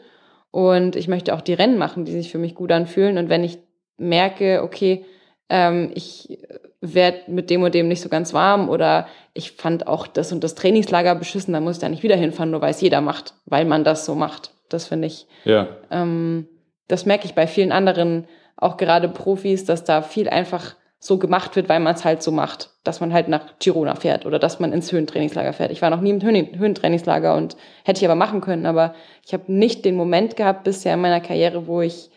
Und 0.50 0.94
ich 0.94 1.08
möchte 1.08 1.34
auch 1.34 1.40
die 1.40 1.54
Rennen 1.54 1.78
machen, 1.78 2.04
die 2.04 2.12
sich 2.12 2.30
für 2.30 2.38
mich 2.38 2.54
gut 2.54 2.70
anfühlen. 2.70 3.18
Und 3.18 3.28
wenn 3.28 3.42
ich 3.42 3.58
merke, 3.96 4.62
okay, 4.62 5.04
ähm, 5.48 5.90
ich 5.94 6.38
werde 6.80 7.22
mit 7.26 7.50
dem 7.50 7.62
und 7.62 7.74
dem 7.74 7.88
nicht 7.88 8.00
so 8.00 8.08
ganz 8.08 8.32
warm 8.34 8.68
oder 8.68 9.06
ich 9.32 9.52
fand 9.52 9.86
auch 9.86 10.06
das 10.06 10.32
und 10.32 10.44
das 10.44 10.54
Trainingslager 10.54 11.14
beschissen, 11.14 11.52
dann 11.52 11.64
muss 11.64 11.76
ich 11.76 11.80
da 11.80 11.88
nicht 11.88 12.02
wieder 12.02 12.16
hinfahren, 12.16 12.50
nur 12.50 12.60
weil 12.60 12.70
es 12.70 12.80
jeder 12.80 13.00
macht, 13.00 13.34
weil 13.46 13.64
man 13.64 13.82
das 13.82 14.06
so 14.06 14.14
macht. 14.14 14.52
Das 14.68 14.86
finde 14.86 15.08
ich. 15.08 15.26
Ja. 15.44 15.68
Ähm, 15.90 16.46
das 16.88 17.06
merke 17.06 17.26
ich 17.26 17.34
bei 17.34 17.46
vielen 17.46 17.72
anderen, 17.72 18.26
auch 18.56 18.76
gerade 18.76 19.08
Profis, 19.08 19.64
dass 19.64 19.84
da 19.84 20.02
viel 20.02 20.28
einfach 20.28 20.76
so 21.04 21.18
gemacht 21.18 21.54
wird, 21.54 21.68
weil 21.68 21.80
man 21.80 21.94
es 21.94 22.02
halt 22.06 22.22
so 22.22 22.32
macht, 22.32 22.70
dass 22.82 23.00
man 23.00 23.12
halt 23.12 23.28
nach 23.28 23.58
Girona 23.58 23.94
fährt 23.94 24.24
oder 24.24 24.38
dass 24.38 24.58
man 24.58 24.72
ins 24.72 24.90
Höhentrainingslager 24.90 25.52
fährt. 25.52 25.70
Ich 25.70 25.82
war 25.82 25.90
noch 25.90 26.00
nie 26.00 26.08
im 26.08 26.22
Höhentrainingslager 26.22 27.36
und 27.36 27.58
hätte 27.84 27.98
ich 27.98 28.06
aber 28.06 28.14
machen 28.14 28.40
können, 28.40 28.64
aber 28.64 28.94
ich 29.22 29.34
habe 29.34 29.52
nicht 29.52 29.84
den 29.84 29.96
Moment 29.96 30.34
gehabt 30.34 30.64
bisher 30.64 30.94
in 30.94 31.02
meiner 31.02 31.20
Karriere, 31.20 31.66
wo 31.66 31.82
ich 31.82 32.10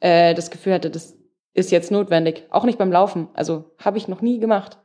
äh, 0.00 0.32
das 0.32 0.50
Gefühl 0.50 0.72
hatte, 0.72 0.88
das 0.88 1.14
ist 1.52 1.70
jetzt 1.70 1.90
notwendig. 1.90 2.46
Auch 2.48 2.64
nicht 2.64 2.78
beim 2.78 2.90
Laufen. 2.90 3.28
Also 3.34 3.72
habe 3.78 3.98
ich 3.98 4.08
noch 4.08 4.22
nie 4.22 4.38
gemacht. 4.38 4.78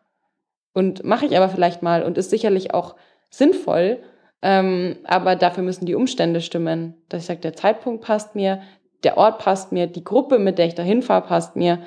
Und 0.73 1.05
mache 1.05 1.25
ich 1.25 1.37
aber 1.37 1.47
vielleicht 1.47 1.81
mal 1.81 2.03
und 2.03 2.17
ist 2.17 2.31
sicherlich 2.31 2.73
auch 2.73 2.97
sinnvoll, 3.29 4.03
ähm, 4.41 4.97
aber 5.05 5.37
dafür 5.37 5.63
müssen 5.63 5.85
die 5.85 5.95
Umstände 5.95 6.41
stimmen. 6.41 6.95
Dass 7.07 7.21
ich 7.21 7.27
sage, 7.27 7.39
der 7.39 7.55
Zeitpunkt 7.55 8.03
passt 8.03 8.35
mir, 8.35 8.61
der 9.05 9.15
Ort 9.15 9.39
passt 9.39 9.71
mir, 9.71 9.87
die 9.87 10.03
Gruppe, 10.03 10.39
mit 10.39 10.57
der 10.57 10.65
ich 10.65 10.75
da 10.75 10.83
hinfahre, 10.83 11.25
passt 11.25 11.55
mir. 11.55 11.79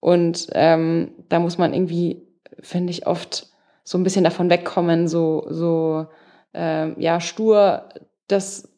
Und 0.00 0.48
ähm, 0.52 1.12
da 1.28 1.40
muss 1.40 1.58
man 1.58 1.74
irgendwie, 1.74 2.22
finde 2.60 2.90
ich, 2.90 3.06
oft 3.06 3.48
so 3.84 3.98
ein 3.98 4.04
bisschen 4.04 4.24
davon 4.24 4.50
wegkommen, 4.50 5.08
so, 5.08 5.46
so 5.48 6.06
äh, 6.54 7.00
ja, 7.00 7.20
stur 7.20 7.88
das 8.28 8.68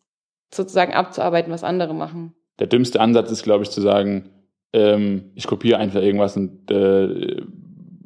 sozusagen 0.53 0.95
abzuarbeiten, 0.95 1.53
was 1.53 1.65
andere 1.65 1.95
machen. 1.95 2.35
Der 2.59 2.67
dümmste 2.67 3.01
Ansatz 3.01 3.31
ist, 3.31 3.43
glaube 3.43 3.65
ich, 3.65 3.71
zu 3.71 3.81
sagen, 3.81 4.31
ähm, 4.73 5.33
ich 5.35 5.47
kopiere 5.47 5.79
einfach 5.79 6.01
irgendwas 6.01 6.37
und 6.37 6.71
äh, 6.71 7.43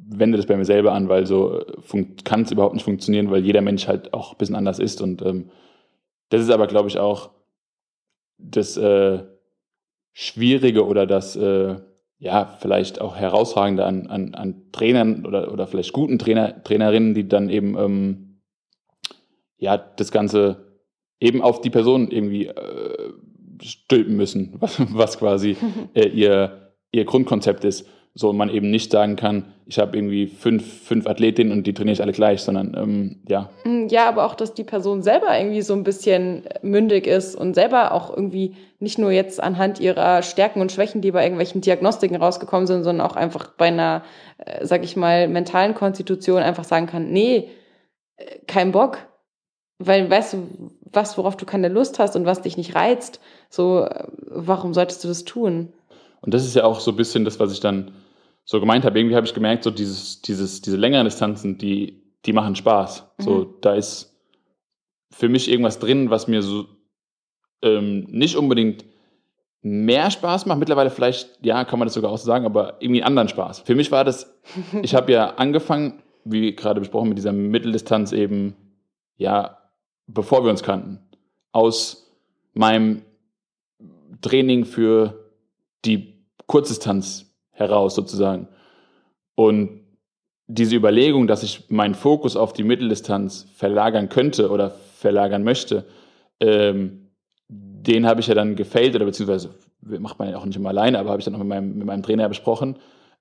wende 0.07 0.37
das 0.37 0.47
bei 0.47 0.57
mir 0.57 0.65
selber 0.65 0.93
an, 0.93 1.09
weil 1.09 1.27
so 1.27 1.61
äh, 1.61 2.05
kann 2.25 2.43
es 2.43 2.53
überhaupt 2.53 2.75
nicht 2.75 2.85
funktionieren, 2.85 3.31
weil 3.31 3.45
jeder 3.45 3.61
Mensch 3.61 3.89
halt 3.89 4.15
auch 4.15 4.33
ein 4.33 4.39
bisschen 4.39 4.57
anders 4.57 4.79
ist. 4.79 5.01
Und 5.01 5.23
ähm, 5.23 5.51
das 6.31 6.43
ist 6.43 6.51
aber, 6.51 6.67
glaube 6.67 6.89
ich, 6.89 6.99
auch 6.99 7.31
das 8.39 8.77
äh, 8.77 9.25
Schwierige 10.13 10.87
oder 10.87 11.07
das 11.07 11.37
äh, 11.37 11.77
ja, 12.25 12.57
vielleicht 12.59 13.03
auch 13.03 13.17
herausragende 13.17 13.85
an, 13.85 14.07
an, 14.07 14.35
an 14.35 14.63
Trainern 14.73 15.27
oder, 15.27 15.53
oder 15.53 15.67
vielleicht 15.67 15.93
guten 15.93 16.19
Trainer, 16.19 16.65
Trainerinnen, 16.65 17.13
die 17.13 17.29
dann 17.29 17.51
eben 17.51 17.77
ähm, 17.79 18.41
ja, 19.59 19.77
das 19.77 20.11
Ganze 20.11 20.81
eben 21.21 21.43
auf 21.43 21.61
die 21.61 21.69
Person 21.69 22.11
irgendwie 22.11 22.47
äh, 22.47 23.13
stülpen 23.63 24.17
müssen, 24.17 24.55
was, 24.59 24.81
was 24.95 25.19
quasi 25.19 25.59
äh, 25.95 26.09
ihr, 26.09 26.73
ihr 26.93 27.05
Grundkonzept 27.05 27.63
ist 27.65 27.87
so 28.17 28.33
man 28.33 28.49
eben 28.49 28.71
nicht 28.71 28.93
sagen 28.93 29.17
kann, 29.17 29.53
ich 29.67 29.79
habe 29.79 29.97
irgendwie 29.97 30.29
fünf, 30.29 30.85
fünf 30.85 31.07
Athletinnen 31.07 31.53
und 31.53 31.67
die 31.67 31.75
trainiere 31.75 31.95
ich 31.95 32.03
alle 32.03 32.13
gleich, 32.13 32.43
sondern 32.43 32.75
ähm, 32.77 33.23
ja. 33.29 33.51
Mm, 33.65 33.89
ja, 33.89 34.09
aber 34.09 34.25
auch, 34.25 34.37
dass 34.37 34.55
die 34.55 34.63
Person 34.63 35.03
selber 35.03 35.37
irgendwie 35.37 35.63
so 35.63 35.75
ein 35.75 35.83
bisschen 35.83 36.45
mündig 36.63 37.09
ist 37.09 37.35
und 37.35 37.55
selber 37.55 37.93
auch 37.93 38.17
irgendwie 38.17 38.55
nicht 38.79 38.99
nur 38.99 39.11
jetzt 39.11 39.43
anhand 39.43 39.81
ihrer 39.81 40.23
Stärken 40.23 40.61
und 40.61 40.71
Schwächen, 40.71 41.01
die 41.01 41.11
bei 41.11 41.25
irgendwelchen 41.25 41.61
Diagnostiken 41.61 42.17
rausgekommen 42.17 42.69
sind, 42.69 42.85
sondern 42.85 43.05
auch 43.05 43.17
einfach 43.17 43.49
bei 43.49 43.67
einer, 43.67 44.03
äh, 44.39 44.65
sag 44.65 44.85
ich 44.85 44.97
mal, 44.97 45.27
mentalen 45.27 45.75
Konstitution 45.75 46.43
einfach 46.43 46.65
sagen 46.65 46.87
kann, 46.87 47.11
nee, 47.11 47.49
äh, 48.17 48.39
kein 48.47 48.71
Bock. 48.71 48.99
Weil 49.79 50.09
weißt 50.09 50.35
du, 50.35 50.49
was, 50.93 51.19
worauf 51.19 51.37
du 51.37 51.47
keine 51.47 51.69
Lust 51.69 51.99
hast 51.99 52.15
und 52.15 52.27
was 52.27 52.43
dich 52.43 52.57
nicht 52.57 52.77
reizt, 52.77 53.19
so, 53.49 53.87
äh, 53.87 54.05
warum 54.29 54.73
solltest 54.73 55.03
du 55.03 55.09
das 55.09 55.25
tun? 55.25 55.73
Und 56.21 56.33
das 56.33 56.45
ist 56.45 56.55
ja 56.55 56.65
auch 56.65 56.79
so 56.79 56.93
ein 56.93 56.97
bisschen 56.97 57.25
das, 57.25 57.41
was 57.41 57.53
ich 57.53 57.61
dann 57.61 57.91
so 58.45 58.61
gemeint 58.61 58.85
habe. 58.85 58.99
Irgendwie 58.99 59.17
habe 59.17 59.27
ich 59.27 59.35
gemerkt, 59.35 59.65
so 59.65 59.71
dieses, 59.71 60.23
dieses, 60.23 60.61
diese 60.61 60.77
längeren 60.77 61.05
Distanzen, 61.05 61.59
die, 61.59 62.03
die 62.25 62.33
machen 62.33 62.57
Spaß. 62.57 63.07
Mhm. 63.19 63.23
So, 63.23 63.45
da 63.61 63.75
ist 63.75 64.15
für 65.11 65.29
mich 65.29 65.51
irgendwas 65.51 65.79
drin, 65.79 66.11
was 66.11 66.29
mir 66.29 66.43
so 66.43 66.67
ähm, 67.63 68.07
nicht 68.11 68.37
unbedingt 68.37 68.85
mehr 69.63 70.11
Spaß 70.11 70.47
macht. 70.47 70.59
Mittlerweile 70.59 70.91
vielleicht, 70.91 71.39
ja, 71.43 71.65
kann 71.65 71.79
man 71.79 71.87
das 71.87 71.95
sogar 71.95 72.11
auch 72.11 72.19
so 72.19 72.27
sagen, 72.27 72.45
aber 72.45 72.77
irgendwie 72.81 73.03
einen 73.03 73.09
anderen 73.09 73.29
Spaß. 73.29 73.61
Für 73.61 73.75
mich 73.75 73.91
war 73.91 74.05
das, 74.05 74.39
ich 74.83 74.95
habe 74.95 75.13
ja 75.13 75.35
angefangen, 75.37 76.03
wie 76.25 76.55
gerade 76.55 76.81
besprochen, 76.81 77.09
mit 77.09 77.19
dieser 77.19 77.33
Mitteldistanz 77.33 78.13
eben, 78.13 78.55
ja, 79.17 79.59
bevor 80.07 80.45
wir 80.45 80.51
uns 80.51 80.63
kannten, 80.63 80.99
aus 81.53 82.13
meinem 82.53 83.03
Training 84.21 84.65
für 84.65 85.31
die 85.85 86.25
Kurzdistanz 86.47 87.34
heraus 87.55 87.95
sozusagen. 87.95 88.49
Und 89.35 89.81
diese 90.47 90.77
Überlegung, 90.77 91.27
dass 91.27 91.43
ich 91.43 91.71
meinen 91.71 91.95
Fokus 91.95 92.37
auf 92.37 92.53
die 92.53 92.65
Mitteldistanz 92.65 93.47
verlagern 93.55 94.09
könnte 94.09 94.51
oder 94.51 94.71
verlagern 94.71 95.43
möchte, 95.43 95.87
ähm, 96.41 97.09
den 97.49 98.07
habe 98.07 98.21
ich 98.21 98.27
ja 98.27 98.35
dann 98.35 98.57
gefailt 98.57 98.95
oder 98.95 99.05
beziehungsweise 99.05 99.55
macht 99.81 100.19
man 100.19 100.31
ja 100.31 100.39
auch 100.39 100.45
nicht 100.45 100.57
immer 100.57 100.71
alleine, 100.71 100.99
aber 100.99 101.11
habe 101.11 101.21
ich 101.21 101.25
dann 101.25 101.35
auch 101.35 101.41
mit 101.41 101.49
meinem, 101.49 101.79
mit 101.79 101.87
meinem 101.87 102.03
Trainer 102.03 102.29
besprochen. 102.29 102.77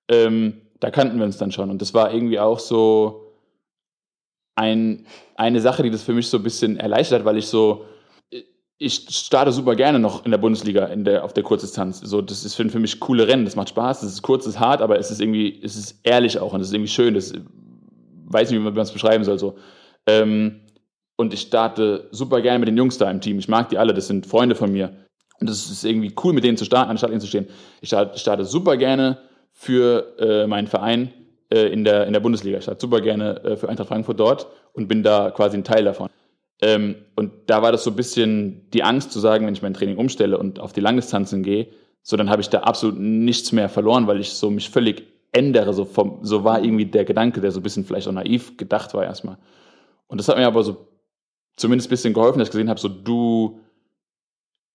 Ähm, 0.10 0.62
da 0.80 0.92
kannten 0.92 1.18
wir 1.18 1.26
uns 1.26 1.38
dann 1.38 1.52
schon 1.52 1.70
und 1.70 1.82
das 1.82 1.94
war 1.94 2.14
irgendwie 2.14 2.40
auch 2.40 2.60
so 2.60 3.34
ein, 4.56 5.06
eine 5.36 5.62
Sache, 5.62 5.84
die 5.84 5.90
das 5.90 6.04
für 6.04 6.14
mich 6.14 6.28
so 6.28 6.38
ein 6.38 6.44
bisschen 6.44 6.78
erleichtert 6.78 7.20
hat, 7.20 7.26
weil 7.26 7.38
ich 7.38 7.48
so 7.48 7.86
ich 8.84 9.06
starte 9.10 9.52
super 9.52 9.76
gerne 9.76 9.98
noch 9.98 10.26
in 10.26 10.32
der 10.32 10.38
Bundesliga 10.38 10.86
in 10.86 11.06
der, 11.06 11.24
auf 11.24 11.34
der 11.34 11.44
Kurzdistanz. 11.44 12.02
So, 12.02 12.22
das 12.22 12.44
ist 12.44 12.56
für, 12.56 12.68
für 12.70 12.80
mich 12.80 13.00
coole 13.00 13.28
Rennen, 13.28 13.46
das 13.46 13.56
macht 13.56 13.70
Spaß, 13.70 14.02
das 14.02 14.12
ist 14.12 14.22
kurz, 14.22 14.44
das 14.44 14.56
ist 14.56 14.60
hart, 14.60 14.82
aber 14.82 15.00
es 15.00 15.10
ist 15.10 15.22
irgendwie, 15.22 15.62
es 15.64 15.76
ist 15.76 16.00
ehrlich 16.04 16.38
auch 16.40 16.54
und 16.54 16.62
es 16.62 16.68
ist 16.68 16.74
irgendwie 16.74 16.92
schön. 16.92 17.14
Das 17.14 17.34
weiß 18.26 18.52
nicht, 18.52 18.60
wie 18.60 18.64
man 18.64 18.78
es 18.78 18.92
beschreiben 18.92 19.24
soll. 19.24 19.40
So. 19.40 19.56
Ähm, 20.06 20.60
und 21.16 21.34
ich 21.34 21.42
starte 21.42 22.10
super 22.12 22.42
gerne 22.42 22.60
mit 22.60 22.68
den 22.68 22.78
Jungs 22.78 22.98
da 22.98 23.10
im 23.10 23.22
Team. 23.22 23.40
Ich 23.40 23.48
mag 23.48 23.70
die 23.70 23.78
alle, 23.78 23.94
das 23.94 24.08
sind 24.08 24.26
Freunde 24.26 24.56
von 24.56 24.72
mir. 24.72 24.94
Und 25.40 25.50
es 25.50 25.70
ist 25.70 25.86
irgendwie 25.86 26.14
cool, 26.24 26.34
mit 26.34 26.44
denen 26.44 26.58
zu 26.58 26.66
starten, 26.66 26.92
anstatt 26.92 27.12
ihnen 27.12 27.22
zu 27.22 27.28
stehen. 27.28 27.48
Ich 27.82 27.90
starte, 27.90 28.20
starte 28.20 28.46
super 28.46 28.78
gerne 28.78 29.20
für 29.52 30.16
äh, 30.20 30.48
meinen 30.48 30.68
Verein 30.68 31.14
äh, 31.50 31.68
in, 31.68 31.84
der, 31.84 32.08
in 32.08 32.14
der 32.14 32.20
Bundesliga. 32.20 32.58
Ich 32.58 32.64
starte 32.64 32.82
super 32.82 33.02
gerne 33.02 33.44
äh, 33.44 33.56
für 33.56 33.70
Eintracht 33.70 33.88
Frankfurt 33.88 34.20
dort 34.20 34.48
und 34.74 34.88
bin 34.88 35.04
da 35.04 35.32
quasi 35.32 35.56
ein 35.56 35.64
Teil 35.64 35.86
davon. 35.86 36.10
Ähm, 36.64 36.96
und 37.18 37.34
da 37.48 37.62
war 37.62 37.74
das 37.74 37.84
so 37.84 37.90
ein 37.90 37.98
bisschen 37.98 38.70
die 38.72 38.84
Angst 38.84 39.12
zu 39.12 39.20
sagen, 39.20 39.46
wenn 39.46 39.54
ich 39.54 39.62
mein 39.62 39.74
Training 39.74 39.98
umstelle 39.98 40.38
und 40.38 40.62
auf 40.62 40.72
die 40.72 40.80
Langdistanzen 40.80 41.44
gehe, 41.44 41.68
so 42.04 42.16
dann 42.16 42.30
habe 42.30 42.42
ich 42.42 42.48
da 42.48 42.62
absolut 42.62 42.98
nichts 42.98 43.52
mehr 43.52 43.68
verloren, 43.68 44.08
weil 44.08 44.22
ich 44.22 44.30
so 44.30 44.50
mich 44.50 44.70
völlig 44.70 45.04
ändere. 45.34 45.74
So, 45.74 45.84
vom, 45.84 46.20
so 46.22 46.46
war 46.46 46.64
irgendwie 46.64 46.86
der 46.86 47.04
Gedanke, 47.04 47.42
der 47.42 47.52
so 47.52 47.60
ein 47.60 47.64
bisschen 47.64 47.84
vielleicht 47.84 48.08
auch 48.08 48.14
naiv 48.14 48.56
gedacht 48.56 48.94
war 48.94 49.04
erstmal. 49.04 49.38
Und 50.08 50.20
das 50.20 50.30
hat 50.30 50.38
mir 50.38 50.48
aber 50.48 50.64
so 50.64 50.88
zumindest 51.58 51.90
ein 51.90 51.92
bisschen 51.92 52.14
geholfen, 52.14 52.40
dass 52.40 52.48
ich 52.48 52.54
gesehen 52.54 52.70
habe, 52.70 52.80
so 52.80 52.88
du 52.88 53.60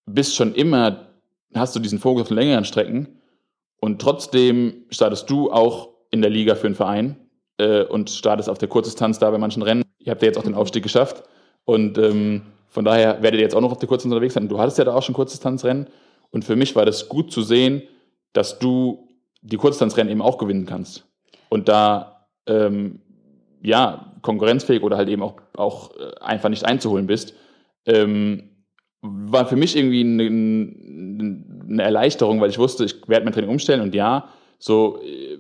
bist 0.05 0.37
schon 0.37 0.55
immer, 0.55 1.09
hast 1.55 1.75
du 1.75 1.81
diesen 1.81 2.01
Fokus 2.01 2.25
auf 2.25 2.31
längeren 2.31 2.67
Strecken 2.67 3.21
und 3.81 3.99
trotzdem 3.99 4.85
startest 4.91 5.31
du 5.31 5.51
auch 5.51 5.89
in 6.11 6.21
der 6.21 6.31
Liga 6.31 6.55
für 6.55 6.67
einen 6.67 6.77
Verein 6.77 7.17
äh, 7.57 7.83
und 7.85 8.11
startest 8.11 8.51
auf 8.51 8.59
der 8.59 8.69
Kurzdistanz 8.69 9.19
da 9.19 9.31
bei 9.31 9.39
manchen 9.39 9.63
Rennen. 9.63 9.85
Ihr 10.01 10.11
habt 10.11 10.21
ja 10.21 10.27
jetzt 10.27 10.37
auch 10.37 10.45
den 10.45 10.55
Aufstieg 10.55 10.83
geschafft 10.83 11.25
und 11.69 11.99
ähm, 11.99 12.41
von 12.69 12.87
daher 12.87 13.23
werdet 13.23 13.41
ihr 13.41 13.45
jetzt 13.45 13.55
auch 13.55 13.61
noch 13.61 13.73
auf 13.73 13.79
der 13.79 13.89
Kurzdistanz 13.89 14.15
unterwegs 14.15 14.33
sein. 14.33 14.49
Du 14.49 14.59
hattest 14.59 14.79
ja 14.79 14.85
da 14.85 14.95
auch 14.95 15.03
schon 15.03 15.15
Kurzdistanzrennen 15.15 15.89
und 16.31 16.47
für 16.47 16.57
mich 16.57 16.75
war 16.75 16.87
das 16.87 17.11
gut 17.11 17.31
zu 17.31 17.43
sehen, 17.43 17.83
dass 18.33 18.59
du 18.59 19.07
die 19.43 19.59
Kurzdistanzrennen 19.59 20.11
eben 20.11 20.23
auch 20.23 20.39
gewinnen 20.39 20.65
kannst 20.65 21.07
und 21.51 21.69
da 21.69 22.27
ähm, 22.47 23.03
ja 23.63 24.15
konkurrenzfähig 24.23 24.83
oder 24.83 24.97
halt 24.97 25.11
eben 25.11 25.23
auch, 25.23 25.35
auch 25.59 25.95
äh, 25.97 26.19
einfach 26.23 26.49
nicht 26.49 26.65
einzuholen 26.65 27.07
bist. 27.07 27.35
Ähm, 27.85 28.65
war 29.03 29.45
für 29.45 29.57
mich 29.57 29.77
irgendwie 29.77 30.01
eine, 30.01 30.23
eine, 30.23 31.83
Erleichterung, 31.83 32.41
weil 32.41 32.49
ich 32.49 32.59
wusste, 32.59 32.87
ich 32.87 33.07
werde 33.09 33.27
mein 33.27 33.35
Training 33.35 33.51
umstellen 33.51 33.83
und 33.83 33.95
ja, 33.95 34.31
so 34.59 35.03
äh, 35.03 35.37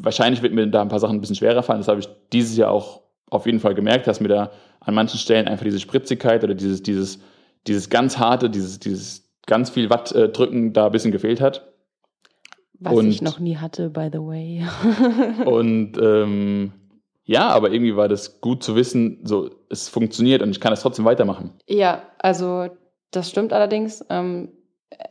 wahrscheinlich 0.00 0.42
wird 0.42 0.54
mir 0.54 0.68
da 0.68 0.80
ein 0.80 0.88
paar 0.88 1.00
Sachen 1.00 1.16
ein 1.16 1.20
bisschen 1.20 1.36
schwerer 1.36 1.64
fallen. 1.64 1.80
Das 1.80 1.88
habe 1.88 1.98
ich 1.98 2.08
dieses 2.32 2.56
Jahr 2.56 2.70
auch 2.70 3.01
auf 3.32 3.46
jeden 3.46 3.60
Fall 3.60 3.74
gemerkt, 3.74 4.06
dass 4.06 4.20
mir 4.20 4.28
da 4.28 4.52
an 4.80 4.94
manchen 4.94 5.18
Stellen 5.18 5.48
einfach 5.48 5.64
diese 5.64 5.80
Spritzigkeit 5.80 6.42
oder 6.44 6.54
dieses, 6.54 6.82
dieses, 6.82 7.20
dieses 7.66 7.90
ganz 7.90 8.18
harte, 8.18 8.50
dieses, 8.50 8.78
dieses 8.78 9.30
ganz 9.46 9.70
viel 9.70 9.90
Watt 9.90 10.12
äh, 10.12 10.28
drücken 10.28 10.72
da 10.72 10.86
ein 10.86 10.92
bisschen 10.92 11.12
gefehlt 11.12 11.40
hat. 11.40 11.72
Was 12.78 12.94
und, 12.94 13.08
ich 13.08 13.22
noch 13.22 13.38
nie 13.38 13.56
hatte, 13.56 13.90
by 13.90 14.08
the 14.12 14.18
way. 14.18 14.64
und 15.44 15.96
ähm, 15.98 16.72
ja, 17.24 17.48
aber 17.48 17.70
irgendwie 17.72 17.96
war 17.96 18.08
das 18.08 18.40
gut 18.40 18.62
zu 18.62 18.74
wissen, 18.74 19.20
so 19.24 19.50
es 19.70 19.88
funktioniert 19.88 20.42
und 20.42 20.50
ich 20.50 20.60
kann 20.60 20.72
es 20.72 20.80
trotzdem 20.80 21.04
weitermachen. 21.04 21.52
Ja, 21.66 22.02
also 22.18 22.68
das 23.12 23.30
stimmt 23.30 23.52
allerdings. 23.52 24.04
Ähm, 24.10 24.48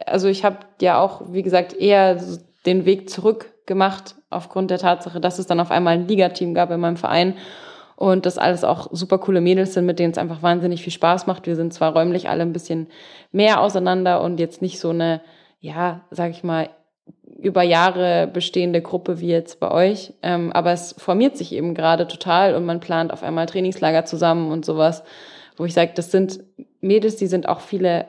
also 0.05 0.27
ich 0.27 0.43
habe 0.43 0.59
ja 0.81 0.99
auch, 0.99 1.31
wie 1.31 1.43
gesagt, 1.43 1.73
eher 1.73 2.21
den 2.65 2.85
Weg 2.85 3.09
zurück 3.09 3.53
gemacht 3.65 4.15
aufgrund 4.29 4.69
der 4.69 4.79
Tatsache, 4.79 5.21
dass 5.21 5.39
es 5.39 5.47
dann 5.47 5.59
auf 5.59 5.71
einmal 5.71 5.93
ein 5.93 6.07
Ligateam 6.07 6.53
gab 6.53 6.71
in 6.71 6.79
meinem 6.79 6.97
Verein 6.97 7.35
und 8.01 8.25
das 8.25 8.39
alles 8.39 8.63
auch 8.63 8.87
super 8.91 9.19
coole 9.19 9.41
Mädels 9.41 9.75
sind, 9.75 9.85
mit 9.85 9.99
denen 9.99 10.11
es 10.11 10.17
einfach 10.17 10.41
wahnsinnig 10.41 10.81
viel 10.81 10.91
Spaß 10.91 11.27
macht. 11.27 11.45
Wir 11.45 11.55
sind 11.55 11.71
zwar 11.71 11.93
räumlich 11.93 12.29
alle 12.29 12.41
ein 12.41 12.51
bisschen 12.51 12.87
mehr 13.31 13.61
auseinander 13.61 14.23
und 14.23 14.39
jetzt 14.39 14.59
nicht 14.59 14.79
so 14.79 14.89
eine, 14.89 15.21
ja, 15.59 16.01
sag 16.09 16.31
ich 16.31 16.43
mal, 16.43 16.71
über 17.37 17.61
Jahre 17.61 18.25
bestehende 18.25 18.81
Gruppe 18.81 19.19
wie 19.19 19.27
jetzt 19.27 19.59
bei 19.59 19.69
euch, 19.69 20.13
ähm, 20.23 20.51
aber 20.51 20.71
es 20.71 20.95
formiert 20.97 21.37
sich 21.37 21.53
eben 21.53 21.75
gerade 21.75 22.07
total 22.07 22.55
und 22.55 22.65
man 22.65 22.79
plant 22.79 23.13
auf 23.13 23.21
einmal 23.21 23.45
Trainingslager 23.45 24.03
zusammen 24.03 24.51
und 24.51 24.65
sowas, 24.65 25.03
wo 25.55 25.65
ich 25.65 25.75
sage, 25.75 25.91
das 25.93 26.09
sind 26.09 26.39
Mädels, 26.79 27.17
die 27.17 27.27
sind 27.27 27.47
auch 27.47 27.59
viele 27.59 28.07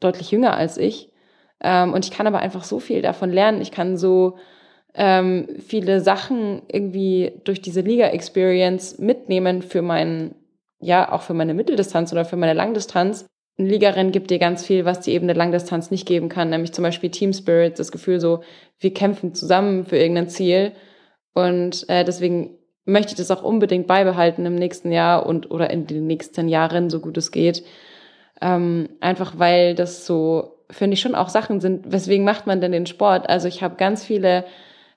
deutlich 0.00 0.32
jünger 0.32 0.56
als 0.56 0.76
ich. 0.76 1.12
Ähm, 1.60 1.92
und 1.92 2.04
ich 2.04 2.10
kann 2.10 2.26
aber 2.26 2.40
einfach 2.40 2.64
so 2.64 2.80
viel 2.80 3.00
davon 3.00 3.30
lernen. 3.30 3.60
Ich 3.60 3.70
kann 3.70 3.96
so 3.96 4.38
ähm, 4.94 5.46
viele 5.66 6.00
Sachen 6.00 6.62
irgendwie 6.68 7.32
durch 7.44 7.60
diese 7.60 7.80
Liga-Experience 7.80 8.98
mitnehmen 8.98 9.62
für 9.62 9.82
meinen, 9.82 10.34
ja, 10.80 11.12
auch 11.12 11.22
für 11.22 11.34
meine 11.34 11.54
Mitteldistanz 11.54 12.12
oder 12.12 12.24
für 12.24 12.36
meine 12.36 12.54
Langdistanz. 12.54 13.26
Ein 13.58 13.66
Ligarennen 13.66 14.12
gibt 14.12 14.30
dir 14.30 14.38
ganz 14.38 14.64
viel, 14.64 14.84
was 14.84 15.00
dir 15.00 15.14
eben 15.14 15.26
eine 15.26 15.38
Langdistanz 15.38 15.90
nicht 15.90 16.06
geben 16.06 16.28
kann, 16.28 16.50
nämlich 16.50 16.72
zum 16.72 16.82
Beispiel 16.82 17.10
Team 17.10 17.32
Spirit, 17.32 17.78
das 17.78 17.92
Gefühl 17.92 18.20
so, 18.20 18.42
wir 18.78 18.92
kämpfen 18.94 19.34
zusammen 19.34 19.84
für 19.84 19.96
irgendein 19.96 20.28
Ziel. 20.28 20.72
Und 21.34 21.88
äh, 21.88 22.04
deswegen 22.04 22.58
möchte 22.84 23.12
ich 23.12 23.18
das 23.18 23.30
auch 23.30 23.42
unbedingt 23.42 23.86
beibehalten 23.86 24.46
im 24.46 24.54
nächsten 24.54 24.90
Jahr 24.90 25.26
und 25.26 25.50
oder 25.50 25.70
in 25.70 25.86
den 25.86 26.06
nächsten 26.06 26.48
Jahren, 26.48 26.90
so 26.90 27.00
gut 27.00 27.16
es 27.16 27.30
geht. 27.30 27.62
Ähm, 28.40 28.88
einfach 29.00 29.38
weil 29.38 29.74
das 29.74 30.06
so, 30.06 30.64
finde 30.70 30.94
ich, 30.94 31.00
schon 31.00 31.14
auch 31.14 31.28
Sachen 31.28 31.60
sind, 31.60 31.92
weswegen 31.92 32.24
macht 32.24 32.46
man 32.46 32.60
denn 32.60 32.72
den 32.72 32.86
Sport? 32.86 33.28
Also 33.28 33.46
ich 33.46 33.62
habe 33.62 33.76
ganz 33.76 34.04
viele 34.04 34.44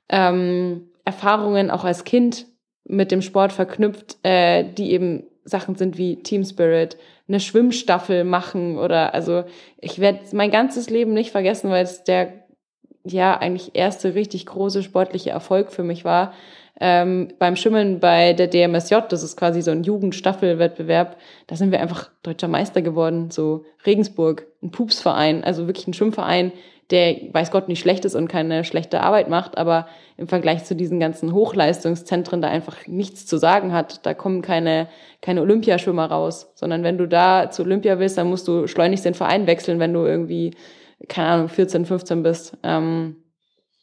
ähm, 0.10 0.89
Erfahrungen 1.06 1.72
auch 1.72 1.84
als 1.84 2.04
Kind 2.04 2.45
mit 2.86 3.12
dem 3.12 3.22
Sport 3.22 3.54
verknüpft, 3.54 4.18
äh, 4.24 4.64
die 4.64 4.91
eben 4.91 5.24
Sachen 5.45 5.76
sind 5.76 5.97
wie 5.97 6.22
Team 6.24 6.43
Spirit, 6.43 6.97
eine 7.28 7.39
Schwimmstaffel 7.39 8.24
machen 8.24 8.78
oder 8.78 9.14
also 9.14 9.43
ich 9.80 9.99
werde 9.99 10.20
mein 10.34 10.51
ganzes 10.51 10.89
Leben 10.89 11.14
nicht 11.14 11.32
vergessen, 11.32 11.70
weil 11.70 11.84
es 11.84 12.04
der 12.04 12.34
ja 13.06 13.38
eigentlich 13.38 13.72
erste 13.74 14.16
richtig 14.16 14.45
große 14.45 14.84
sportliche 14.84 15.32
Erfolg 15.32 15.72
für 15.72 15.84
mich 15.84 16.06
war, 16.06 16.34
ähm, 16.80 17.30
beim 17.38 17.56
Schwimmen 17.56 17.99
bei 17.99 18.34
der 18.34 18.47
DMSJ, 18.47 18.95
das 19.10 19.24
ist 19.24 19.38
quasi 19.38 19.62
so 19.62 19.72
ein 19.72 19.84
Jugendstaffelwettbewerb, 19.84 21.18
da 21.47 21.56
sind 21.56 21.72
wir 21.72 21.80
einfach 21.80 22.10
deutscher 22.24 22.47
Meister 22.47 22.82
geworden, 22.82 23.30
so 23.30 23.64
Regensburg, 23.86 24.47
ein 24.62 24.72
Pupsverein, 24.72 25.43
also 25.43 25.68
wirklich 25.68 25.88
ein 25.88 25.93
Schwimmverein, 25.93 26.51
der 26.92 27.16
weiß 27.32 27.52
Gott 27.52 27.68
nicht 27.70 27.80
schlecht 27.80 28.06
ist 28.06 28.16
und 28.16 28.28
keine 28.28 28.64
schlechte 28.64 29.02
Arbeit 29.02 29.30
macht, 29.30 29.58
aber 29.58 29.88
im 30.18 30.28
Vergleich 30.28 30.66
zu 30.66 30.76
diesen 30.76 31.00
ganzen 31.00 31.34
Hochleistungszentren 31.34 32.42
da 32.42 32.50
einfach 32.50 32.88
nichts 32.88 33.26
zu 33.26 33.38
sagen 33.38 33.74
hat. 33.74 34.06
Da 34.06 34.14
kommen 34.14 34.42
keine, 34.42 34.88
keine 35.22 35.42
Olympiaschwimmer 35.42 36.06
raus, 36.06 36.52
sondern 36.56 36.84
wenn 36.84 36.98
du 36.98 37.08
da 37.08 37.50
zu 37.50 37.64
Olympia 37.64 38.00
willst, 38.00 38.18
dann 38.18 38.30
musst 38.30 38.48
du 38.48 38.68
schleunigst 38.68 39.06
den 39.06 39.14
Verein 39.14 39.48
wechseln, 39.48 39.80
wenn 39.80 39.94
du 39.94 40.06
irgendwie, 40.06 40.52
keine 41.08 41.30
Ahnung, 41.30 41.50
14, 41.50 41.86
15 41.86 42.24
bist. 42.24 42.58
Ähm, 42.64 43.18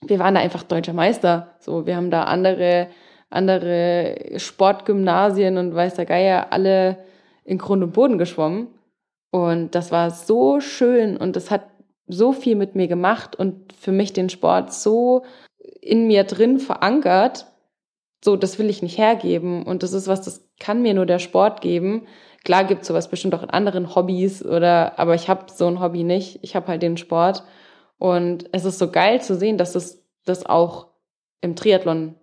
wir 0.03 0.19
waren 0.19 0.35
da 0.35 0.41
einfach 0.41 0.63
deutscher 0.63 0.93
Meister. 0.93 1.55
So, 1.59 1.87
wir 1.87 1.97
haben 1.97 2.11
da 2.11 2.25
andere, 2.25 2.89
andere 3.29 4.17
Sportgymnasien 4.37 5.59
und 5.59 5.75
weiß 5.75 5.95
der 5.95 6.07
Geier 6.07 6.53
alle 6.53 6.99
in 7.45 7.59
Grund 7.59 7.83
und 7.83 7.93
Boden 7.93 8.19
geschwommen. 8.19 8.69
Und 9.31 9.75
das 9.75 9.93
war 9.93 10.11
so 10.11 10.61
schön 10.61 11.17
und 11.17 11.37
das 11.37 11.51
hat 11.51 11.63
so 12.13 12.33
viel 12.33 12.57
mit 12.57 12.75
mir 12.75 12.89
gemacht 12.89 13.37
und 13.37 13.73
für 13.73 13.93
mich 13.93 14.13
den 14.13 14.29
Sport 14.29 14.73
so 14.73 15.25
in 15.81 16.07
mir 16.07 16.25
drin 16.25 16.59
verankert. 16.59 17.47
So, 18.23 18.37
das 18.37 18.59
will 18.59 18.69
ich 18.69 18.83
nicht 18.83 18.99
hergeben. 18.99 19.65
Und 19.65 19.83
das 19.83 19.93
ist 19.93 20.09
was, 20.09 20.23
das 20.23 20.47
kann 20.59 20.83
mir 20.83 20.95
nur 20.95 21.07
der 21.07 21.19
Sport 21.19 21.61
geben. 21.61 22.07
Klar 22.45 22.65
gibt 22.65 22.83
es 22.83 22.89
sowas 22.89 23.09
bestimmt 23.09 23.35
auch 23.35 23.43
in 23.43 23.51
anderen 23.51 23.95
Hobbys 23.95 24.45
oder, 24.45 24.99
aber 24.99 25.15
ich 25.15 25.29
habe 25.29 25.47
so 25.53 25.67
ein 25.67 25.81
Hobby 25.81 26.05
nicht. 26.05 26.39
Ich 26.43 26.57
habe 26.57 26.69
halt 26.69 26.83
den 26.83 26.97
Sport. 26.97 27.45
Und 27.99 28.49
es 28.53 28.65
ist 28.65 28.79
so 28.79 28.91
geil 28.91 29.21
zu 29.21 29.35
sehen, 29.35 29.59
dass 29.59 29.75
es 29.75 30.03
das 30.25 30.47
auch 30.47 30.89
im 31.41 31.57
Triathlon 31.57 32.15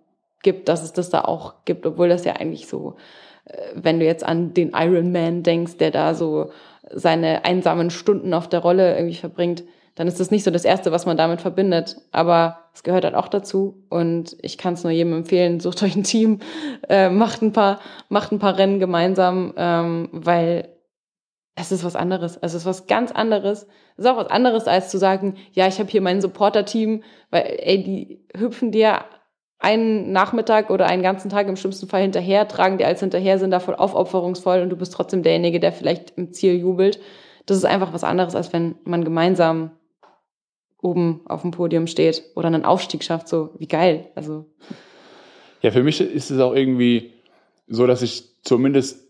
gibt, 0.42 0.68
dass 0.68 0.82
es 0.82 0.92
das 0.92 1.10
da 1.10 1.22
auch 1.22 1.64
gibt, 1.64 1.86
obwohl 1.86 2.08
das 2.08 2.24
ja 2.24 2.34
eigentlich 2.34 2.66
so, 2.68 2.96
äh, 3.44 3.72
wenn 3.74 3.98
du 3.98 4.06
jetzt 4.06 4.24
an 4.24 4.54
den 4.54 4.72
Ironman 4.74 5.42
denkst, 5.42 5.76
der 5.78 5.90
da 5.90 6.14
so 6.14 6.50
seine 6.90 7.44
einsamen 7.44 7.90
Stunden 7.90 8.34
auf 8.34 8.48
der 8.48 8.60
Rolle 8.60 8.96
irgendwie 8.96 9.16
verbringt, 9.16 9.64
dann 9.98 10.06
ist 10.06 10.20
das 10.20 10.30
nicht 10.30 10.44
so 10.44 10.52
das 10.52 10.64
Erste, 10.64 10.92
was 10.92 11.06
man 11.06 11.16
damit 11.16 11.40
verbindet. 11.40 11.96
Aber 12.12 12.70
es 12.72 12.84
gehört 12.84 13.04
halt 13.04 13.16
auch 13.16 13.26
dazu. 13.26 13.82
Und 13.88 14.36
ich 14.42 14.56
kann 14.56 14.74
es 14.74 14.84
nur 14.84 14.92
jedem 14.92 15.12
empfehlen, 15.12 15.58
sucht 15.58 15.82
euch 15.82 15.96
ein 15.96 16.04
Team, 16.04 16.38
äh, 16.88 17.08
macht 17.10 17.42
ein 17.42 17.52
paar, 17.52 17.80
macht 18.08 18.30
ein 18.30 18.38
paar 18.38 18.56
Rennen 18.56 18.78
gemeinsam, 18.78 19.54
ähm, 19.56 20.08
weil 20.12 20.68
es 21.56 21.72
ist 21.72 21.82
was 21.82 21.96
anderes. 21.96 22.38
Es 22.40 22.54
ist 22.54 22.64
was 22.64 22.86
ganz 22.86 23.10
anderes. 23.10 23.66
Es 23.96 24.04
ist 24.04 24.06
auch 24.06 24.18
was 24.18 24.30
anderes, 24.30 24.68
als 24.68 24.88
zu 24.88 24.98
sagen, 24.98 25.34
ja, 25.50 25.66
ich 25.66 25.80
habe 25.80 25.90
hier 25.90 26.00
mein 26.00 26.20
Supporter-Team, 26.20 27.02
weil, 27.32 27.56
ey, 27.58 27.82
die 27.82 28.24
hüpfen 28.38 28.70
dir 28.70 29.00
einen 29.58 30.12
Nachmittag 30.12 30.70
oder 30.70 30.86
einen 30.86 31.02
ganzen 31.02 31.28
Tag 31.28 31.48
im 31.48 31.56
schlimmsten 31.56 31.88
Fall 31.88 32.02
hinterher, 32.02 32.46
tragen 32.46 32.78
dir 32.78 32.86
als 32.86 33.00
hinterher, 33.00 33.40
sind 33.40 33.50
da 33.50 33.58
voll 33.58 33.74
aufopferungsvoll 33.74 34.60
und 34.60 34.70
du 34.70 34.76
bist 34.76 34.92
trotzdem 34.92 35.24
derjenige, 35.24 35.58
der 35.58 35.72
vielleicht 35.72 36.16
im 36.16 36.32
Ziel 36.32 36.54
jubelt. 36.54 37.00
Das 37.46 37.56
ist 37.56 37.64
einfach 37.64 37.92
was 37.92 38.04
anderes, 38.04 38.36
als 38.36 38.52
wenn 38.52 38.76
man 38.84 39.02
gemeinsam 39.02 39.72
oben 40.80 41.22
auf 41.26 41.42
dem 41.42 41.50
Podium 41.50 41.86
steht 41.86 42.22
oder 42.34 42.46
einen 42.46 42.64
Aufstieg 42.64 43.02
schafft. 43.02 43.28
So, 43.28 43.50
wie 43.58 43.66
geil. 43.66 44.10
Also. 44.14 44.46
Ja, 45.62 45.70
für 45.70 45.82
mich 45.82 46.00
ist 46.00 46.30
es 46.30 46.40
auch 46.40 46.54
irgendwie 46.54 47.12
so, 47.66 47.86
dass 47.86 48.02
ich 48.02 48.42
zumindest 48.42 49.08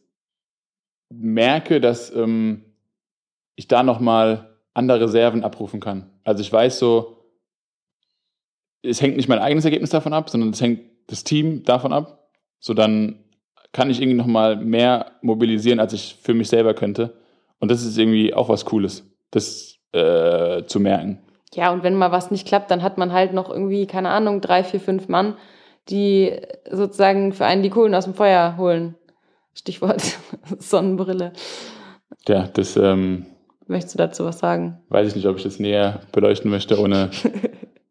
merke, 1.10 1.80
dass 1.80 2.14
ähm, 2.14 2.64
ich 3.54 3.68
da 3.68 3.82
nochmal 3.82 4.56
andere 4.74 5.00
Reserven 5.00 5.44
abrufen 5.44 5.80
kann. 5.80 6.10
Also 6.24 6.42
ich 6.42 6.52
weiß 6.52 6.78
so, 6.78 7.24
es 8.82 9.02
hängt 9.02 9.16
nicht 9.16 9.28
mein 9.28 9.40
eigenes 9.40 9.64
Ergebnis 9.64 9.90
davon 9.90 10.12
ab, 10.12 10.30
sondern 10.30 10.50
es 10.50 10.60
hängt 10.60 10.80
das 11.08 11.24
Team 11.24 11.64
davon 11.64 11.92
ab. 11.92 12.30
So 12.60 12.74
dann 12.74 13.24
kann 13.72 13.90
ich 13.90 14.00
irgendwie 14.00 14.16
nochmal 14.16 14.56
mehr 14.56 15.12
mobilisieren, 15.22 15.80
als 15.80 15.92
ich 15.92 16.16
für 16.22 16.34
mich 16.34 16.48
selber 16.48 16.74
könnte. 16.74 17.18
Und 17.58 17.70
das 17.70 17.84
ist 17.84 17.98
irgendwie 17.98 18.32
auch 18.34 18.48
was 18.48 18.64
Cooles, 18.64 19.04
das 19.30 19.78
äh, 19.92 20.64
zu 20.64 20.80
merken. 20.80 21.20
Ja, 21.54 21.72
und 21.72 21.82
wenn 21.82 21.94
mal 21.94 22.12
was 22.12 22.30
nicht 22.30 22.46
klappt, 22.46 22.70
dann 22.70 22.82
hat 22.82 22.98
man 22.98 23.12
halt 23.12 23.32
noch 23.32 23.48
irgendwie, 23.48 23.86
keine 23.86 24.10
Ahnung, 24.10 24.40
drei, 24.40 24.64
vier, 24.64 24.80
fünf 24.80 25.08
Mann, 25.08 25.36
die 25.88 26.40
sozusagen 26.70 27.32
für 27.32 27.46
einen 27.46 27.62
die 27.62 27.70
Kohlen 27.70 27.94
aus 27.94 28.04
dem 28.04 28.14
Feuer 28.14 28.56
holen. 28.58 28.96
Stichwort 29.54 30.02
Sonnenbrille. 30.58 31.32
Ja, 32.26 32.46
das 32.46 32.76
ähm, 32.76 33.26
möchtest 33.66 33.94
du 33.94 33.98
dazu 33.98 34.24
was 34.24 34.38
sagen? 34.38 34.80
Weiß 34.88 35.08
ich 35.08 35.16
nicht, 35.16 35.26
ob 35.26 35.36
ich 35.36 35.42
das 35.42 35.58
näher 35.58 36.00
beleuchten 36.12 36.50
möchte, 36.50 36.78
ohne. 36.78 37.10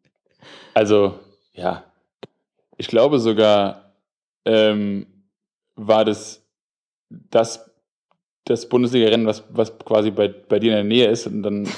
also, 0.74 1.14
ja. 1.52 1.84
Ich 2.76 2.86
glaube 2.86 3.18
sogar, 3.18 3.94
ähm, 4.44 5.06
war 5.74 6.04
das 6.04 6.48
das, 7.10 7.70
das 8.44 8.68
Bundesliga-Rennen, 8.68 9.26
was, 9.26 9.44
was 9.50 9.78
quasi 9.78 10.10
bei, 10.10 10.28
bei 10.28 10.58
dir 10.58 10.70
in 10.72 10.76
der 10.76 10.84
Nähe 10.84 11.08
ist. 11.08 11.26
Und 11.26 11.42
dann 11.42 11.68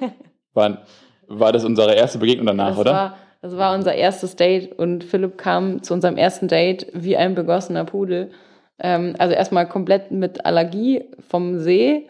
war, 0.54 0.86
war 1.30 1.52
das 1.52 1.64
unsere 1.64 1.94
erste 1.94 2.18
Begegnung 2.18 2.46
danach, 2.46 2.70
das 2.70 2.78
oder? 2.78 2.92
War, 2.92 3.16
das 3.40 3.56
war 3.56 3.74
unser 3.74 3.94
erstes 3.94 4.36
Date 4.36 4.78
und 4.78 5.04
Philipp 5.04 5.38
kam 5.38 5.82
zu 5.82 5.94
unserem 5.94 6.16
ersten 6.16 6.48
Date 6.48 6.88
wie 6.92 7.16
ein 7.16 7.34
begossener 7.34 7.84
Pudel. 7.84 8.30
Ähm, 8.78 9.14
also 9.18 9.34
erstmal 9.34 9.68
komplett 9.68 10.10
mit 10.10 10.44
Allergie 10.44 11.04
vom 11.28 11.58
See. 11.58 12.08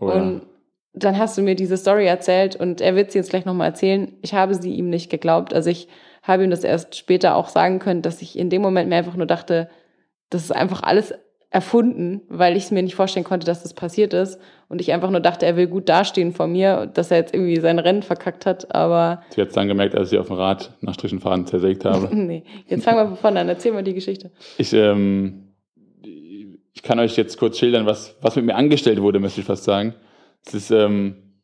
Oh 0.00 0.08
ja. 0.08 0.14
und 0.14 0.42
dann 0.92 1.18
hast 1.18 1.38
du 1.38 1.42
mir 1.42 1.54
diese 1.54 1.76
Story 1.76 2.06
erzählt 2.06 2.56
und 2.56 2.80
er 2.80 2.96
wird 2.96 3.12
sie 3.12 3.18
jetzt 3.18 3.30
gleich 3.30 3.44
nochmal 3.44 3.68
erzählen. 3.68 4.12
Ich 4.22 4.34
habe 4.34 4.54
sie 4.54 4.74
ihm 4.74 4.90
nicht 4.90 5.08
geglaubt. 5.08 5.54
Also 5.54 5.70
ich 5.70 5.88
habe 6.22 6.42
ihm 6.42 6.50
das 6.50 6.64
erst 6.64 6.96
später 6.96 7.36
auch 7.36 7.48
sagen 7.48 7.78
können, 7.78 8.02
dass 8.02 8.20
ich 8.20 8.36
in 8.36 8.50
dem 8.50 8.60
Moment 8.60 8.88
mir 8.88 8.96
einfach 8.96 9.14
nur 9.14 9.26
dachte, 9.26 9.70
das 10.30 10.42
ist 10.42 10.52
einfach 10.52 10.82
alles 10.82 11.14
erfunden, 11.50 12.22
weil 12.28 12.56
ich 12.56 12.64
es 12.64 12.70
mir 12.70 12.82
nicht 12.82 12.94
vorstellen 12.94 13.24
konnte, 13.24 13.44
dass 13.44 13.64
das 13.64 13.74
passiert 13.74 14.14
ist. 14.14 14.38
Und 14.68 14.80
ich 14.80 14.92
einfach 14.92 15.10
nur 15.10 15.20
dachte, 15.20 15.46
er 15.46 15.56
will 15.56 15.66
gut 15.66 15.88
dastehen 15.88 16.32
vor 16.32 16.46
mir, 16.46 16.86
dass 16.86 17.10
er 17.10 17.18
jetzt 17.18 17.34
irgendwie 17.34 17.58
sein 17.58 17.80
Rennen 17.80 18.04
verkackt 18.04 18.46
hat, 18.46 18.72
aber 18.72 19.22
Sie 19.30 19.40
hat 19.40 19.48
es 19.48 19.54
dann 19.54 19.66
gemerkt, 19.66 19.96
als 19.96 20.12
ich 20.12 20.18
auf 20.18 20.28
dem 20.28 20.36
Rad 20.36 20.72
nach 20.80 20.94
Strichen 20.94 21.20
zersägt 21.46 21.84
habe. 21.84 22.08
nee. 22.14 22.44
Jetzt 22.68 22.84
fangen 22.84 22.98
wir 22.98 23.06
von 23.08 23.16
vorne 23.16 23.40
an, 23.40 23.48
erzähl 23.48 23.72
mal 23.72 23.82
die 23.82 23.94
Geschichte. 23.94 24.30
Ich, 24.58 24.72
ähm, 24.72 25.56
ich 26.72 26.82
kann 26.84 27.00
euch 27.00 27.16
jetzt 27.16 27.36
kurz 27.36 27.58
schildern, 27.58 27.84
was, 27.84 28.16
was 28.20 28.36
mit 28.36 28.44
mir 28.44 28.54
angestellt 28.54 29.02
wurde, 29.02 29.18
möchte 29.18 29.40
ich 29.40 29.46
fast 29.46 29.64
sagen. 29.64 29.94
Es 30.46 30.54
ist, 30.54 30.70
ähm, 30.70 31.42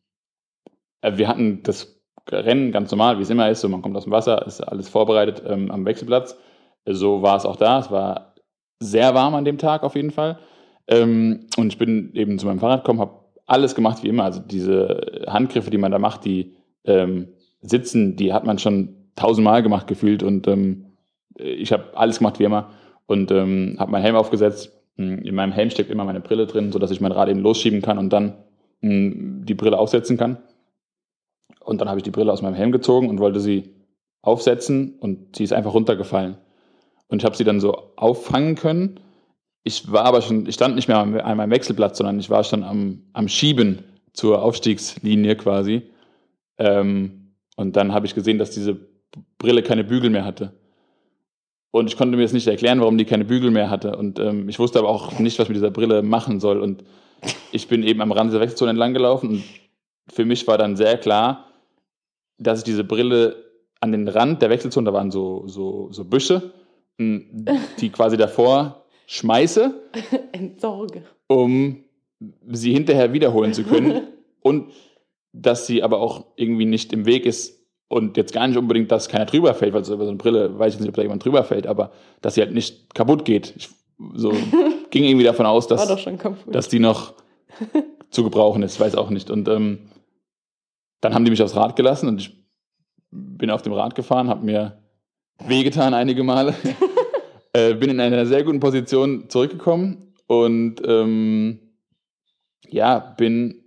äh, 1.01 1.17
wir 1.17 1.27
hatten 1.27 1.63
das 1.63 2.01
Rennen 2.29 2.71
ganz 2.71 2.91
normal, 2.91 3.17
wie 3.17 3.23
es 3.23 3.29
immer 3.29 3.49
ist, 3.49 3.59
so 3.59 3.67
man 3.67 3.81
kommt 3.81 3.95
aus 3.97 4.05
dem 4.05 4.13
Wasser, 4.13 4.45
ist 4.47 4.61
alles 4.61 4.87
vorbereitet 4.87 5.43
ähm, 5.45 5.69
am 5.69 5.85
Wechselplatz. 5.85 6.37
So 6.85 7.21
war 7.21 7.35
es 7.35 7.45
auch 7.45 7.57
da. 7.57 7.79
Es 7.79 7.91
war 7.91 8.35
sehr 8.79 9.13
warm 9.13 9.35
an 9.35 9.45
dem 9.45 9.57
Tag 9.57 9.83
auf 9.83 9.95
jeden 9.95 10.11
Fall. 10.11 10.39
Ähm, 10.87 11.47
und 11.57 11.73
ich 11.73 11.77
bin 11.77 12.11
eben 12.13 12.39
zu 12.39 12.45
meinem 12.45 12.59
Fahrrad 12.59 12.83
gekommen, 12.83 12.99
habe 12.99 13.19
alles 13.45 13.75
gemacht 13.75 14.03
wie 14.03 14.09
immer. 14.09 14.23
Also 14.23 14.39
diese 14.39 15.23
Handgriffe, 15.27 15.69
die 15.69 15.77
man 15.77 15.91
da 15.91 15.99
macht, 15.99 16.25
die 16.25 16.55
ähm, 16.85 17.29
sitzen, 17.61 18.15
die 18.15 18.33
hat 18.33 18.45
man 18.45 18.59
schon 18.59 18.95
tausendmal 19.15 19.63
gemacht 19.63 19.87
gefühlt. 19.87 20.23
Und 20.23 20.47
ähm, 20.47 20.85
ich 21.35 21.71
habe 21.71 21.85
alles 21.95 22.19
gemacht 22.19 22.39
wie 22.39 22.43
immer 22.43 22.71
und 23.05 23.31
ähm, 23.31 23.75
habe 23.79 23.91
meinen 23.91 24.03
Helm 24.03 24.15
aufgesetzt. 24.15 24.73
In 24.95 25.35
meinem 25.35 25.51
Helm 25.51 25.69
steckt 25.69 25.91
immer 25.91 26.05
meine 26.05 26.21
Brille 26.21 26.47
drin, 26.47 26.71
sodass 26.71 26.89
ich 26.89 27.01
mein 27.01 27.11
Rad 27.11 27.29
eben 27.29 27.41
losschieben 27.41 27.81
kann 27.83 27.99
und 27.99 28.11
dann 28.11 28.33
mh, 28.81 29.45
die 29.45 29.53
Brille 29.53 29.77
aufsetzen 29.77 30.17
kann. 30.17 30.37
Und 31.63 31.81
dann 31.81 31.89
habe 31.89 31.99
ich 31.99 32.03
die 32.03 32.11
Brille 32.11 32.31
aus 32.31 32.41
meinem 32.41 32.55
Helm 32.55 32.71
gezogen 32.71 33.09
und 33.09 33.19
wollte 33.19 33.39
sie 33.39 33.75
aufsetzen 34.21 34.95
und 34.99 35.35
sie 35.35 35.43
ist 35.43 35.53
einfach 35.53 35.73
runtergefallen. 35.73 36.37
Und 37.07 37.21
ich 37.21 37.25
habe 37.25 37.35
sie 37.35 37.43
dann 37.43 37.59
so 37.59 37.93
auffangen 37.95 38.55
können. 38.55 38.99
Ich 39.63 39.91
war 39.91 40.05
aber 40.05 40.21
schon, 40.21 40.45
ich 40.45 40.55
stand 40.55 40.75
nicht 40.75 40.87
mehr 40.87 40.99
an 40.99 41.37
meinem 41.37 41.51
Wechselplatz, 41.51 41.97
sondern 41.97 42.19
ich 42.19 42.29
war 42.29 42.43
schon 42.43 42.63
am, 42.63 43.03
am 43.13 43.27
Schieben 43.27 43.83
zur 44.13 44.41
Aufstiegslinie 44.41 45.35
quasi. 45.35 45.83
Ähm, 46.57 47.33
und 47.55 47.75
dann 47.75 47.93
habe 47.93 48.05
ich 48.05 48.15
gesehen, 48.15 48.37
dass 48.37 48.51
diese 48.51 48.77
Brille 49.37 49.63
keine 49.63 49.83
Bügel 49.83 50.09
mehr 50.09 50.25
hatte. 50.25 50.53
Und 51.71 51.87
ich 51.87 51.97
konnte 51.97 52.15
mir 52.15 52.23
jetzt 52.23 52.33
nicht 52.33 52.47
erklären, 52.47 52.79
warum 52.79 52.97
die 52.97 53.05
keine 53.05 53.25
Bügel 53.25 53.51
mehr 53.51 53.69
hatte. 53.69 53.95
Und 53.97 54.19
ähm, 54.19 54.49
ich 54.49 54.57
wusste 54.57 54.79
aber 54.79 54.89
auch 54.89 55.19
nicht, 55.19 55.37
was 55.37 55.45
ich 55.45 55.49
mit 55.49 55.57
dieser 55.57 55.71
Brille 55.71 56.01
machen 56.01 56.39
soll. 56.39 56.61
Und 56.61 56.83
ich 57.51 57.67
bin 57.67 57.83
eben 57.83 58.01
am 58.01 58.11
Rand 58.11 58.31
dieser 58.31 58.39
Wechselzone 58.39 58.71
entlang 58.71 58.93
gelaufen. 58.93 59.29
Und 59.29 59.43
für 60.07 60.25
mich 60.25 60.47
war 60.47 60.57
dann 60.57 60.75
sehr 60.75 60.97
klar, 60.97 61.45
dass 62.37 62.59
ich 62.59 62.65
diese 62.65 62.83
Brille 62.83 63.43
an 63.79 63.91
den 63.91 64.07
Rand 64.07 64.41
der 64.41 64.49
Wechselzone, 64.49 64.85
da 64.85 64.93
waren 64.93 65.11
so, 65.11 65.47
so, 65.47 65.89
so 65.91 66.05
Büsche, 66.05 66.53
die 66.97 67.89
quasi 67.89 68.17
davor 68.17 68.85
schmeiße, 69.05 69.73
Entsorge. 70.31 71.03
um 71.27 71.83
sie 72.47 72.73
hinterher 72.73 73.13
wiederholen 73.13 73.53
zu 73.53 73.63
können. 73.63 74.07
Und 74.41 74.71
dass 75.33 75.67
sie 75.67 75.83
aber 75.83 75.99
auch 75.99 76.25
irgendwie 76.35 76.65
nicht 76.65 76.93
im 76.93 77.05
Weg 77.05 77.25
ist 77.25 77.57
und 77.89 78.17
jetzt 78.17 78.33
gar 78.33 78.47
nicht 78.47 78.57
unbedingt, 78.57 78.91
dass 78.91 79.09
keiner 79.09 79.25
drüber 79.25 79.53
fällt, 79.53 79.73
weil 79.73 79.83
so 79.83 79.93
über 79.93 80.05
so 80.05 80.09
eine 80.09 80.17
Brille 80.17 80.57
weiß 80.57 80.73
ich 80.73 80.79
nicht, 80.79 80.89
ob 80.89 80.95
da 80.95 81.01
jemand 81.01 81.23
drüber 81.23 81.43
fällt, 81.43 81.67
aber 81.67 81.91
dass 82.21 82.35
sie 82.35 82.41
halt 82.41 82.53
nicht 82.53 82.93
kaputt 82.95 83.25
geht. 83.25 83.53
Ich, 83.55 83.69
so 84.15 84.31
ging 84.89 85.03
irgendwie 85.03 85.25
davon 85.25 85.45
aus, 85.45 85.67
dass, 85.67 85.87
dass 86.47 86.69
die 86.69 86.79
noch 86.79 87.13
zu 88.09 88.23
gebrauchen 88.23 88.63
ist, 88.63 88.79
weiß 88.79 88.95
auch 88.95 89.09
nicht. 89.09 89.29
Und 89.29 89.47
ähm, 89.47 89.89
dann 91.01 91.13
haben 91.13 91.25
die 91.25 91.31
mich 91.31 91.41
aufs 91.41 91.55
Rad 91.55 91.75
gelassen 91.75 92.07
und 92.07 92.21
ich 92.21 92.47
bin 93.11 93.51
auf 93.51 93.61
dem 93.61 93.73
Rad 93.73 93.95
gefahren, 93.95 94.29
habe 94.29 94.45
mir 94.45 94.81
wehgetan 95.45 95.93
einige 95.93 96.23
Male, 96.23 96.55
äh, 97.53 97.73
bin 97.73 97.89
in 97.89 97.99
einer 97.99 98.25
sehr 98.25 98.43
guten 98.43 98.59
Position 98.59 99.29
zurückgekommen 99.29 100.13
und 100.27 100.81
ähm, 100.85 101.59
ja, 102.69 102.99
bin 102.99 103.63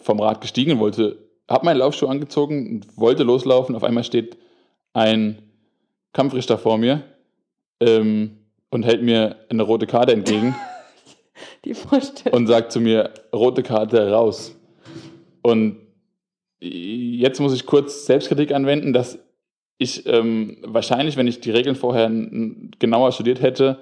vom 0.00 0.20
Rad 0.20 0.40
gestiegen, 0.40 0.78
wollte, 0.78 1.18
habe 1.48 1.64
meinen 1.64 1.78
Laufschuh 1.78 2.06
angezogen 2.06 2.70
und 2.70 2.96
wollte 2.96 3.22
loslaufen. 3.22 3.74
Auf 3.74 3.84
einmal 3.84 4.04
steht 4.04 4.36
ein 4.92 5.42
Kampfrichter 6.12 6.58
vor 6.58 6.78
mir 6.78 7.02
ähm, 7.80 8.38
und 8.70 8.84
hält 8.84 9.02
mir 9.02 9.36
eine 9.48 9.62
rote 9.62 9.86
Karte 9.86 10.12
entgegen 10.12 10.54
Die 11.64 11.74
Vorstellung. 11.74 12.38
und 12.38 12.46
sagt 12.46 12.72
zu 12.72 12.80
mir, 12.80 13.12
rote 13.32 13.62
Karte 13.62 14.10
raus. 14.10 14.56
Und 15.42 15.80
jetzt 16.60 17.40
muss 17.40 17.54
ich 17.54 17.66
kurz 17.66 18.06
Selbstkritik 18.06 18.52
anwenden, 18.52 18.92
dass 18.92 19.18
ich 19.78 20.06
ähm, 20.06 20.58
wahrscheinlich, 20.62 21.16
wenn 21.16 21.26
ich 21.26 21.40
die 21.40 21.50
Regeln 21.50 21.76
vorher 21.76 22.10
genauer 22.78 23.12
studiert 23.12 23.42
hätte, 23.42 23.78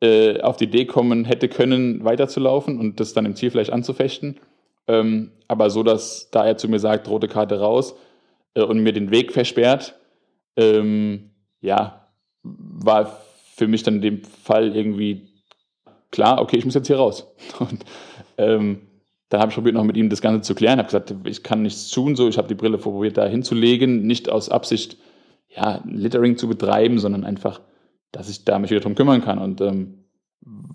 äh, 0.00 0.40
auf 0.40 0.56
die 0.56 0.64
Idee 0.64 0.86
kommen 0.86 1.24
hätte 1.24 1.48
können, 1.48 2.04
weiterzulaufen 2.04 2.78
und 2.78 3.00
das 3.00 3.12
dann 3.12 3.26
im 3.26 3.36
Ziel 3.36 3.50
vielleicht 3.50 3.72
anzufechten. 3.72 4.38
Ähm, 4.86 5.32
aber 5.48 5.70
so, 5.70 5.82
dass 5.82 6.30
da 6.30 6.46
er 6.46 6.56
zu 6.56 6.68
mir 6.68 6.78
sagt, 6.78 7.08
rote 7.08 7.28
Karte 7.28 7.60
raus 7.60 7.94
äh, 8.54 8.62
und 8.62 8.80
mir 8.82 8.92
den 8.92 9.10
Weg 9.10 9.32
versperrt, 9.32 9.94
ähm, 10.56 11.30
ja, 11.60 12.06
war 12.42 13.20
für 13.54 13.68
mich 13.68 13.82
dann 13.82 13.96
in 13.96 14.00
dem 14.00 14.24
Fall 14.24 14.74
irgendwie 14.74 15.28
klar, 16.10 16.40
okay, 16.40 16.56
ich 16.56 16.64
muss 16.64 16.74
jetzt 16.74 16.86
hier 16.86 16.96
raus. 16.96 17.26
Und 17.58 17.84
ähm, 18.38 18.80
dann 19.28 19.40
habe 19.40 19.50
ich 19.50 19.54
probiert, 19.54 19.74
noch 19.74 19.84
mit 19.84 19.96
ihm 19.96 20.08
das 20.08 20.22
Ganze 20.22 20.40
zu 20.40 20.54
klären. 20.54 20.78
habe 20.78 20.86
gesagt, 20.86 21.14
ich 21.24 21.42
kann 21.42 21.62
nichts 21.62 21.90
tun, 21.90 22.16
so. 22.16 22.28
Ich 22.28 22.38
habe 22.38 22.48
die 22.48 22.54
Brille 22.54 22.78
probiert, 22.78 23.16
da 23.16 23.26
hinzulegen, 23.26 24.06
nicht 24.06 24.28
aus 24.28 24.48
Absicht, 24.48 24.96
ja, 25.54 25.82
Littering 25.84 26.36
zu 26.36 26.48
betreiben, 26.48 26.98
sondern 26.98 27.24
einfach, 27.24 27.60
dass 28.12 28.28
ich 28.28 28.44
da 28.44 28.58
mich 28.58 28.70
wieder 28.70 28.80
drum 28.80 28.94
kümmern 28.94 29.22
kann. 29.22 29.38
Und 29.38 29.60
ähm, 29.60 30.04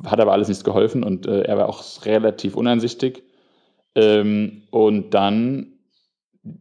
hat 0.05 0.19
aber 0.19 0.33
alles 0.33 0.47
nichts 0.47 0.63
geholfen 0.63 1.03
und 1.03 1.25
äh, 1.25 1.41
er 1.41 1.57
war 1.57 1.69
auch 1.69 1.83
relativ 2.05 2.55
uneinsichtig. 2.55 3.23
Ähm, 3.95 4.63
und 4.69 5.13
dann 5.13 5.73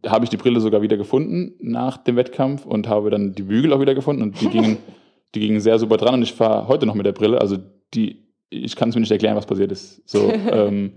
habe 0.07 0.23
ich 0.23 0.29
die 0.29 0.37
Brille 0.37 0.59
sogar 0.59 0.81
wieder 0.81 0.97
gefunden 0.97 1.53
nach 1.59 1.97
dem 1.97 2.15
Wettkampf 2.15 2.65
und 2.65 2.87
habe 2.87 3.11
dann 3.11 3.33
die 3.33 3.43
Bügel 3.43 3.73
auch 3.73 3.79
wieder 3.79 3.93
gefunden 3.93 4.23
und 4.23 4.41
die 4.41 4.49
gingen, 4.49 4.77
die 5.35 5.39
gingen 5.39 5.59
sehr 5.59 5.77
super 5.77 5.97
dran 5.97 6.15
und 6.15 6.23
ich 6.23 6.33
fahre 6.33 6.67
heute 6.67 6.85
noch 6.85 6.95
mit 6.95 7.05
der 7.05 7.11
Brille. 7.11 7.39
Also 7.39 7.57
die, 7.93 8.23
ich 8.49 8.75
kann 8.75 8.89
es 8.89 8.95
mir 8.95 9.01
nicht 9.01 9.11
erklären, 9.11 9.35
was 9.35 9.45
passiert 9.45 9.71
ist. 9.71 10.07
So, 10.09 10.31
ähm, 10.51 10.93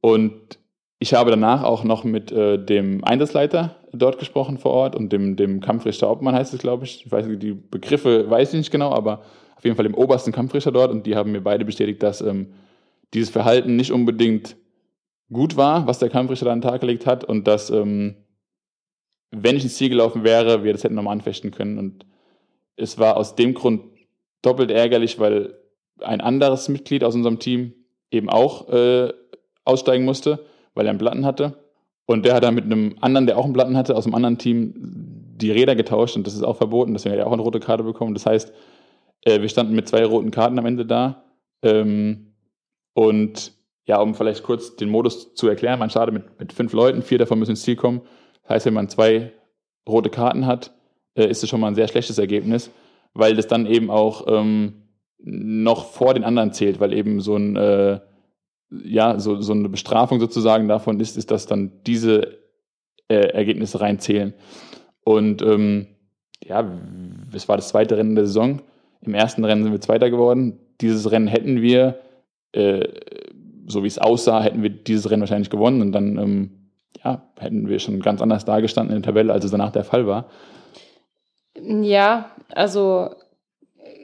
und 0.00 0.58
ich 1.00 1.12
habe 1.14 1.30
danach 1.30 1.62
auch 1.62 1.84
noch 1.84 2.04
mit 2.04 2.32
äh, 2.32 2.64
dem 2.64 3.04
Einsatzleiter 3.04 3.76
dort 3.92 4.18
gesprochen 4.18 4.58
vor 4.58 4.72
Ort 4.72 4.96
und 4.96 5.12
dem, 5.12 5.36
dem 5.36 5.60
Kampfrichter 5.60 6.10
Obmann 6.10 6.34
heißt 6.34 6.54
es, 6.54 6.60
glaube 6.60 6.84
ich. 6.84 7.04
Ich 7.04 7.12
weiß 7.12 7.26
die 7.38 7.52
Begriffe 7.52 8.28
weiß 8.28 8.52
ich 8.52 8.58
nicht 8.58 8.70
genau, 8.70 8.92
aber 8.92 9.22
auf 9.56 9.64
jeden 9.64 9.76
Fall 9.76 9.84
dem 9.84 9.94
obersten 9.94 10.32
Kampfrichter 10.32 10.72
dort 10.72 10.90
und 10.90 11.06
die 11.06 11.16
haben 11.16 11.32
mir 11.32 11.40
beide 11.40 11.64
bestätigt, 11.64 12.02
dass 12.02 12.20
ähm, 12.20 12.54
dieses 13.14 13.30
Verhalten 13.30 13.76
nicht 13.76 13.92
unbedingt 13.92 14.56
gut 15.32 15.56
war, 15.56 15.86
was 15.86 15.98
der 15.98 16.10
Kampfrichter 16.10 16.46
da 16.46 16.52
an 16.52 16.60
den 16.60 16.70
Tag 16.70 16.80
gelegt 16.80 17.06
hat 17.06 17.24
und 17.24 17.46
dass, 17.46 17.70
ähm, 17.70 18.16
wenn 19.30 19.56
ich 19.56 19.64
ins 19.64 19.76
Ziel 19.76 19.88
gelaufen 19.88 20.24
wäre, 20.24 20.64
wir 20.64 20.72
das 20.72 20.84
hätten 20.84 20.94
nochmal 20.94 21.12
anfechten 21.12 21.50
können. 21.50 21.78
Und 21.78 22.06
es 22.76 22.98
war 22.98 23.16
aus 23.16 23.34
dem 23.34 23.54
Grund 23.54 23.82
doppelt 24.42 24.70
ärgerlich, 24.70 25.18
weil 25.18 25.58
ein 26.00 26.20
anderes 26.20 26.68
Mitglied 26.68 27.04
aus 27.04 27.14
unserem 27.14 27.38
Team 27.38 27.74
eben 28.10 28.30
auch 28.30 28.68
äh, 28.68 29.12
aussteigen 29.64 30.04
musste, 30.04 30.46
weil 30.74 30.86
er 30.86 30.90
einen 30.90 30.98
Platten 30.98 31.26
hatte. 31.26 31.58
Und 32.10 32.24
der 32.24 32.34
hat 32.34 32.42
dann 32.42 32.54
mit 32.54 32.64
einem 32.64 32.96
anderen, 33.02 33.26
der 33.26 33.36
auch 33.36 33.44
einen 33.44 33.52
Platten 33.52 33.76
hatte, 33.76 33.94
aus 33.94 34.06
einem 34.06 34.14
anderen 34.14 34.38
Team 34.38 34.72
die 35.36 35.50
Räder 35.50 35.76
getauscht 35.76 36.16
und 36.16 36.26
das 36.26 36.32
ist 36.32 36.42
auch 36.42 36.56
verboten. 36.56 36.94
Deswegen 36.94 37.12
hat 37.12 37.18
er 37.18 37.26
auch 37.26 37.32
eine 37.32 37.42
rote 37.42 37.60
Karte 37.60 37.84
bekommen. 37.84 38.14
Das 38.14 38.24
heißt, 38.24 38.50
äh, 39.24 39.42
wir 39.42 39.48
standen 39.50 39.74
mit 39.74 39.88
zwei 39.88 40.06
roten 40.06 40.30
Karten 40.30 40.58
am 40.58 40.64
Ende 40.64 40.86
da. 40.86 41.24
Ähm, 41.62 42.32
und 42.94 43.52
ja, 43.84 44.00
um 44.00 44.14
vielleicht 44.14 44.42
kurz 44.42 44.74
den 44.74 44.88
Modus 44.88 45.34
zu 45.34 45.48
erklären, 45.48 45.78
man 45.78 45.90
startet 45.90 46.14
mit, 46.14 46.40
mit 46.40 46.54
fünf 46.54 46.72
Leuten, 46.72 47.02
vier 47.02 47.18
davon 47.18 47.38
müssen 47.38 47.50
ins 47.52 47.62
Ziel 47.62 47.76
kommen. 47.76 48.00
Das 48.42 48.50
heißt, 48.52 48.66
wenn 48.66 48.74
man 48.74 48.88
zwei 48.88 49.34
rote 49.86 50.08
Karten 50.08 50.46
hat, 50.46 50.72
äh, 51.14 51.26
ist 51.26 51.42
das 51.42 51.50
schon 51.50 51.60
mal 51.60 51.68
ein 51.68 51.74
sehr 51.74 51.88
schlechtes 51.88 52.16
Ergebnis, 52.16 52.70
weil 53.12 53.36
das 53.36 53.48
dann 53.48 53.66
eben 53.66 53.90
auch 53.90 54.24
ähm, 54.28 54.88
noch 55.18 55.84
vor 55.84 56.14
den 56.14 56.24
anderen 56.24 56.54
zählt, 56.54 56.80
weil 56.80 56.94
eben 56.94 57.20
so 57.20 57.36
ein, 57.36 57.54
äh, 57.56 58.00
ja, 58.70 59.18
so, 59.18 59.40
so 59.40 59.52
eine 59.52 59.68
Bestrafung 59.68 60.20
sozusagen 60.20 60.68
davon 60.68 61.00
ist, 61.00 61.16
ist, 61.16 61.30
dass 61.30 61.46
dann 61.46 61.72
diese 61.86 62.38
äh, 63.08 63.28
Ergebnisse 63.28 63.80
reinzählen. 63.80 64.34
Und 65.04 65.42
ähm, 65.42 65.86
ja, 66.44 66.70
es 67.32 67.48
war 67.48 67.56
das 67.56 67.68
zweite 67.68 67.96
Rennen 67.96 68.14
der 68.14 68.26
Saison. 68.26 68.62
Im 69.00 69.14
ersten 69.14 69.44
Rennen 69.44 69.62
sind 69.62 69.72
wir 69.72 69.80
Zweiter 69.80 70.10
geworden. 70.10 70.58
Dieses 70.80 71.10
Rennen 71.10 71.28
hätten 71.28 71.62
wir, 71.62 71.98
äh, 72.52 72.86
so 73.66 73.82
wie 73.82 73.88
es 73.88 73.98
aussah, 73.98 74.42
hätten 74.42 74.62
wir 74.62 74.70
dieses 74.70 75.10
Rennen 75.10 75.22
wahrscheinlich 75.22 75.50
gewonnen 75.50 75.80
und 75.80 75.92
dann 75.92 76.18
ähm, 76.18 76.58
ja, 77.04 77.30
hätten 77.38 77.68
wir 77.68 77.78
schon 77.78 78.00
ganz 78.00 78.20
anders 78.20 78.44
dargestanden 78.44 78.96
in 78.96 79.02
der 79.02 79.08
Tabelle, 79.10 79.32
als 79.32 79.44
es 79.44 79.50
danach 79.50 79.72
der 79.72 79.84
Fall 79.84 80.06
war. 80.06 80.28
Ja, 81.60 82.30
also 82.50 83.10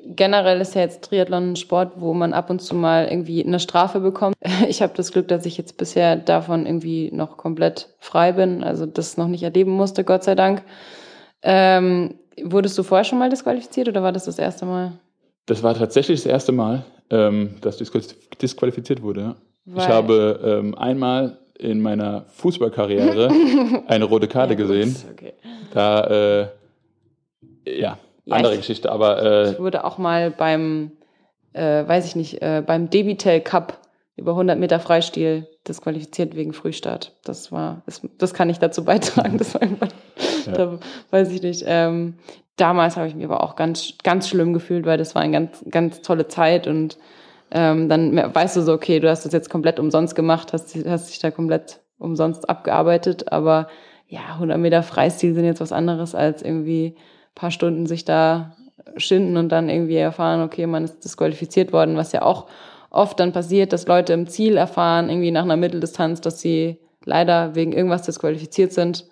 generell 0.07 0.61
ist 0.61 0.75
ja 0.75 0.83
jetzt 0.83 1.05
Triathlon 1.05 1.53
ein 1.53 1.57
Sport, 1.57 1.93
wo 1.97 2.15
man 2.15 2.33
ab 2.33 2.51
und 2.51 2.61
zu 2.61 2.75
mal 2.75 3.07
irgendwie 3.09 3.45
eine 3.45 3.61
Strafe 3.61 4.01
bekommt. 4.01 4.35
Ich 4.69 4.83
habe 4.83 4.93
das 4.97 5.13
Glück, 5.13 5.29
dass 5.29 5.47
ich 5.47 5.59
jetzt 5.59 5.77
bisher 5.77 6.17
davon 6.17 6.67
irgendwie 6.67 7.11
noch 7.13 7.37
komplett 7.37 7.95
frei 7.99 8.33
bin, 8.33 8.65
also 8.65 8.87
das 8.87 9.17
noch 9.17 9.29
nicht 9.29 9.43
erleben 9.43 9.73
musste, 9.73 10.05
Gott 10.05 10.25
sei 10.25 10.35
Dank. 10.35 10.63
Ähm, 11.43 12.15
wurdest 12.43 12.79
du 12.79 12.83
vorher 12.83 13.05
schon 13.05 13.19
mal 13.19 13.31
disqualifiziert 13.31 13.89
oder 13.89 14.03
war 14.03 14.13
das 14.13 14.25
das 14.25 14.39
erste 14.39 14.65
Mal? 14.65 14.93
Das 15.47 15.63
war 15.63 15.75
tatsächlich 15.75 16.23
das 16.23 16.31
erste 16.31 16.53
Mal, 16.53 16.85
ähm, 17.11 17.57
dass 17.61 17.77
disqualifiziert 17.77 19.03
wurde. 19.03 19.37
Weil 19.67 19.83
ich 19.83 19.89
habe 19.89 20.41
ähm, 20.45 20.75
einmal 20.77 21.39
in 21.59 21.81
meiner 21.81 22.27
Fußballkarriere 22.29 23.31
eine 23.87 24.05
rote 24.05 24.29
Karte 24.29 24.55
ja, 24.55 24.59
gesehen. 24.59 24.97
Okay. 25.13 25.35
Da, 25.73 26.43
äh, 26.43 26.49
ja, 27.67 27.99
ja, 28.25 28.37
andere 28.37 28.55
ich, 28.55 28.61
Geschichte, 28.61 28.91
aber. 28.91 29.23
Äh, 29.23 29.51
ich 29.53 29.59
wurde 29.59 29.85
auch 29.85 29.99
mal 29.99 30.31
beim, 30.31 30.93
äh, 31.53 31.87
weiß 31.87 32.07
ich 32.07 32.17
nicht, 32.17 32.43
äh, 32.43 32.63
beim 32.65 32.91
Debitel 32.91 33.41
Cup 33.41 33.79
über 34.17 34.33
100 34.33 34.59
Meter 34.59 34.79
Freistil 34.79 35.49
disqualifiziert 35.67 36.37
wegen 36.37 36.53
Frühstart. 36.53 37.17
Das 37.25 37.51
war, 37.51 37.83
das, 37.87 38.03
das 38.19 38.35
kann 38.35 38.49
ich 38.49 38.59
dazu 38.59 38.85
beitragen. 38.85 39.39
Das 39.39 39.55
war 39.55 39.63
einfach, 39.63 39.89
ja. 40.47 40.53
da 40.53 40.79
weiß 41.11 41.33
ich 41.33 41.43
nicht. 41.43 41.65
Ähm, 41.67 42.15
damals 42.57 42.97
habe 42.97 43.09
ich 43.09 43.15
mich 43.15 43.25
aber 43.25 43.43
auch 43.43 43.57
ganz, 43.57 43.95
ganz 44.03 44.29
schlimm 44.29 44.53
gefühlt, 44.53 44.87
weil 44.87 44.99
das 44.99 45.15
war 45.15 45.23
eine 45.23 45.33
ganz, 45.33 45.65
ganz 45.71 46.03
tolle 46.03 46.29
Zeit 46.29 46.67
und 46.67 46.97
ähm, 47.51 47.89
dann 47.89 48.17
weißt 48.35 48.57
du 48.57 48.63
so, 48.63 48.73
okay, 48.73 49.01
du 49.01 49.09
hast 49.09 49.25
das 49.25 49.33
jetzt 49.33 49.51
komplett 49.51 49.79
umsonst 49.79 50.15
gemacht, 50.15 50.53
hast, 50.53 50.75
hast 50.87 51.11
dich 51.11 51.19
da 51.19 51.31
komplett 51.31 51.81
umsonst 51.99 52.49
abgearbeitet, 52.49 53.33
aber 53.33 53.69
ja, 54.09 54.21
100 54.35 54.59
Meter 54.59 54.83
Freistil 54.83 55.35
sind 55.35 55.45
jetzt 55.45 55.61
was 55.61 55.73
anderes 55.73 56.15
als 56.15 56.43
irgendwie 56.43 56.97
paar 57.35 57.51
Stunden 57.51 57.87
sich 57.87 58.05
da 58.05 58.57
schinden 58.97 59.37
und 59.37 59.51
dann 59.51 59.69
irgendwie 59.69 59.97
erfahren, 59.97 60.43
okay, 60.43 60.67
man 60.67 60.85
ist 60.85 61.05
disqualifiziert 61.05 61.73
worden, 61.73 61.97
was 61.97 62.13
ja 62.13 62.23
auch 62.23 62.47
oft 62.91 63.19
dann 63.19 63.33
passiert, 63.33 63.73
dass 63.73 63.87
Leute 63.87 64.13
im 64.13 64.29
Ziel 64.29 64.57
erfahren, 64.57 65.09
irgendwie 65.09 65.31
nach 65.31 65.43
einer 65.43 65.57
Mitteldistanz, 65.57 66.21
dass 66.21 66.41
sie 66.41 66.79
leider 67.05 67.55
wegen 67.55 67.73
irgendwas 67.73 68.03
disqualifiziert 68.03 68.73
sind, 68.73 69.07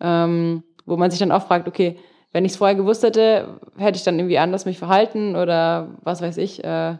ähm, 0.00 0.62
wo 0.84 0.96
man 0.96 1.10
sich 1.10 1.20
dann 1.20 1.32
auch 1.32 1.46
fragt, 1.46 1.66
okay, 1.66 1.98
wenn 2.32 2.44
ich 2.44 2.52
es 2.52 2.58
vorher 2.58 2.76
gewusst 2.76 3.02
hätte, 3.02 3.60
hätte 3.76 3.96
ich 3.96 4.04
dann 4.04 4.18
irgendwie 4.18 4.38
anders 4.38 4.64
mich 4.64 4.78
verhalten 4.78 5.36
oder 5.36 5.88
was 6.02 6.22
weiß 6.22 6.38
ich, 6.38 6.62
äh, 6.64 6.96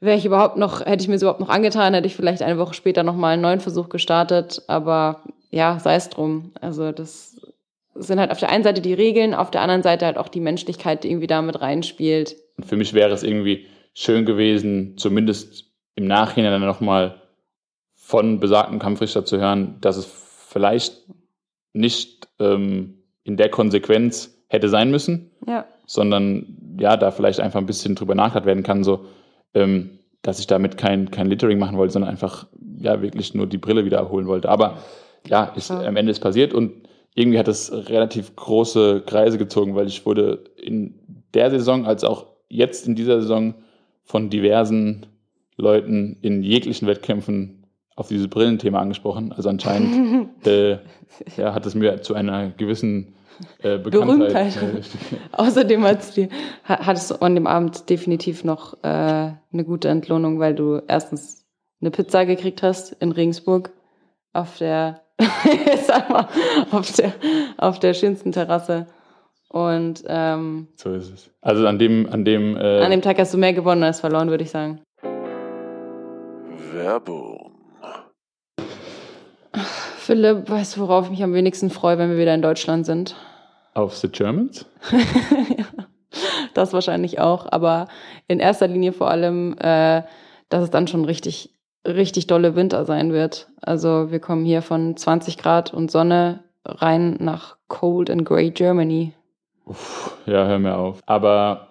wäre 0.00 0.18
ich 0.18 0.24
überhaupt 0.24 0.56
noch, 0.56 0.84
hätte 0.84 1.02
ich 1.02 1.08
mir 1.08 1.16
überhaupt 1.16 1.40
noch 1.40 1.48
angetan, 1.48 1.94
hätte 1.94 2.06
ich 2.06 2.16
vielleicht 2.16 2.42
eine 2.42 2.58
Woche 2.58 2.74
später 2.74 3.02
nochmal 3.02 3.34
einen 3.34 3.42
neuen 3.42 3.60
Versuch 3.60 3.88
gestartet, 3.88 4.62
aber 4.66 5.20
ja, 5.50 5.78
sei 5.78 5.94
es 5.94 6.08
drum. 6.08 6.52
Also 6.60 6.90
das 6.90 7.40
sind 7.94 8.18
halt 8.18 8.30
auf 8.30 8.38
der 8.38 8.50
einen 8.50 8.64
Seite 8.64 8.80
die 8.80 8.94
Regeln, 8.94 9.34
auf 9.34 9.50
der 9.50 9.60
anderen 9.60 9.82
Seite 9.82 10.06
halt 10.06 10.16
auch 10.16 10.28
die 10.28 10.40
Menschlichkeit, 10.40 11.04
die 11.04 11.10
irgendwie 11.10 11.26
damit 11.26 11.60
reinspielt. 11.60 12.36
Für 12.64 12.76
mich 12.76 12.94
wäre 12.94 13.12
es 13.12 13.22
irgendwie 13.22 13.66
schön 13.94 14.24
gewesen, 14.24 14.96
zumindest 14.96 15.66
im 15.94 16.06
Nachhinein 16.06 16.52
dann 16.52 16.66
nochmal 16.66 17.20
von 17.94 18.40
besagten 18.40 18.78
Kampfrichter 18.78 19.24
zu 19.24 19.38
hören, 19.38 19.76
dass 19.80 19.96
es 19.96 20.06
vielleicht 20.06 21.06
nicht 21.72 22.28
ähm, 22.38 22.98
in 23.24 23.36
der 23.36 23.48
Konsequenz 23.48 24.34
hätte 24.48 24.68
sein 24.68 24.90
müssen, 24.90 25.30
ja. 25.46 25.64
sondern 25.86 26.76
ja, 26.78 26.96
da 26.96 27.10
vielleicht 27.10 27.40
einfach 27.40 27.60
ein 27.60 27.66
bisschen 27.66 27.94
drüber 27.94 28.14
nachgedacht 28.14 28.46
werden 28.46 28.62
kann, 28.62 28.84
so, 28.84 29.06
ähm, 29.54 29.98
dass 30.22 30.40
ich 30.40 30.46
damit 30.46 30.76
kein, 30.76 31.10
kein 31.10 31.26
Littering 31.26 31.58
machen 31.58 31.76
wollte, 31.76 31.92
sondern 31.92 32.10
einfach 32.10 32.46
ja 32.78 33.00
wirklich 33.02 33.34
nur 33.34 33.46
die 33.46 33.58
Brille 33.58 33.84
wieder 33.84 33.98
erholen 33.98 34.26
wollte. 34.26 34.48
Aber 34.48 34.78
ja, 35.26 35.44
ist, 35.56 35.70
ja. 35.70 35.80
am 35.80 35.96
Ende 35.96 36.12
ist 36.12 36.20
passiert 36.20 36.52
und 36.52 36.72
irgendwie 37.14 37.38
hat 37.38 37.48
es 37.48 37.70
relativ 37.72 38.34
große 38.36 39.02
Kreise 39.06 39.38
gezogen, 39.38 39.74
weil 39.74 39.86
ich 39.86 40.06
wurde 40.06 40.44
in 40.56 41.24
der 41.34 41.50
Saison 41.50 41.86
als 41.86 42.04
auch 42.04 42.26
jetzt 42.48 42.86
in 42.86 42.94
dieser 42.94 43.20
Saison 43.20 43.54
von 44.04 44.30
diversen 44.30 45.06
Leuten 45.56 46.18
in 46.22 46.42
jeglichen 46.42 46.88
Wettkämpfen 46.88 47.66
auf 47.94 48.08
dieses 48.08 48.28
Brillenthema 48.28 48.80
angesprochen. 48.80 49.32
Also 49.32 49.48
anscheinend 49.48 50.28
äh, 50.46 50.78
ja, 51.36 51.54
hat 51.54 51.66
es 51.66 51.74
mir 51.74 52.00
zu 52.02 52.14
einer 52.14 52.50
gewissen 52.50 53.14
äh, 53.62 53.78
Bekanntheit. 53.78 54.54
Berühmtheit. 54.54 54.56
Äh, 54.56 55.16
Außerdem 55.32 55.84
hattest 55.84 56.16
du, 56.16 56.28
hattest 56.64 57.10
du 57.10 57.14
an 57.16 57.34
dem 57.34 57.46
Abend 57.46 57.90
definitiv 57.90 58.44
noch 58.44 58.74
äh, 58.82 58.86
eine 58.86 59.64
gute 59.64 59.88
Entlohnung, 59.88 60.38
weil 60.38 60.54
du 60.54 60.80
erstens 60.88 61.44
eine 61.80 61.90
Pizza 61.90 62.24
gekriegt 62.24 62.62
hast 62.62 62.92
in 62.92 63.12
Regensburg 63.12 63.72
auf 64.32 64.58
der 64.58 65.01
sag 65.86 66.10
mal, 66.10 66.28
auf 66.70 66.92
der, 66.92 67.12
auf 67.56 67.78
der 67.78 67.94
schönsten 67.94 68.32
Terrasse. 68.32 68.86
Und 69.48 70.02
ähm, 70.06 70.68
so 70.76 70.94
ist 70.94 71.12
es. 71.12 71.30
Also 71.42 71.66
an 71.66 71.78
dem, 71.78 72.08
an 72.10 72.24
dem, 72.24 72.56
äh, 72.56 72.80
an 72.80 72.90
dem 72.90 73.02
Tag 73.02 73.18
hast 73.18 73.34
du 73.34 73.38
mehr 73.38 73.52
gewonnen 73.52 73.82
als 73.82 74.00
verloren, 74.00 74.30
würde 74.30 74.44
ich 74.44 74.50
sagen. 74.50 74.80
Werbung. 76.72 77.52
Philipp, 79.98 80.50
weißt 80.50 80.76
du, 80.76 80.80
worauf 80.80 81.04
ich 81.04 81.10
mich 81.10 81.22
am 81.22 81.34
wenigsten 81.34 81.70
freue, 81.70 81.96
wenn 81.98 82.10
wir 82.10 82.18
wieder 82.18 82.34
in 82.34 82.42
Deutschland 82.42 82.86
sind? 82.86 83.14
Auf 83.74 83.96
The 83.96 84.08
Germans? 84.08 84.66
ja, 84.90 85.66
das 86.54 86.72
wahrscheinlich 86.72 87.20
auch, 87.20 87.46
aber 87.50 87.86
in 88.26 88.40
erster 88.40 88.66
Linie 88.66 88.92
vor 88.92 89.10
allem, 89.10 89.54
äh, 89.58 90.02
dass 90.48 90.64
es 90.64 90.70
dann 90.70 90.88
schon 90.88 91.04
richtig 91.04 91.54
richtig 91.86 92.26
dolle 92.26 92.54
Winter 92.54 92.84
sein 92.84 93.12
wird. 93.12 93.48
Also 93.60 94.10
wir 94.10 94.20
kommen 94.20 94.44
hier 94.44 94.62
von 94.62 94.96
20 94.96 95.38
Grad 95.38 95.74
und 95.74 95.90
Sonne 95.90 96.40
rein 96.64 97.16
nach 97.18 97.56
Cold 97.68 98.10
and 98.10 98.24
Grey 98.24 98.50
Germany. 98.50 99.12
Uff, 99.64 100.16
ja, 100.26 100.46
hör 100.46 100.58
mir 100.58 100.76
auf. 100.76 101.00
Aber 101.06 101.68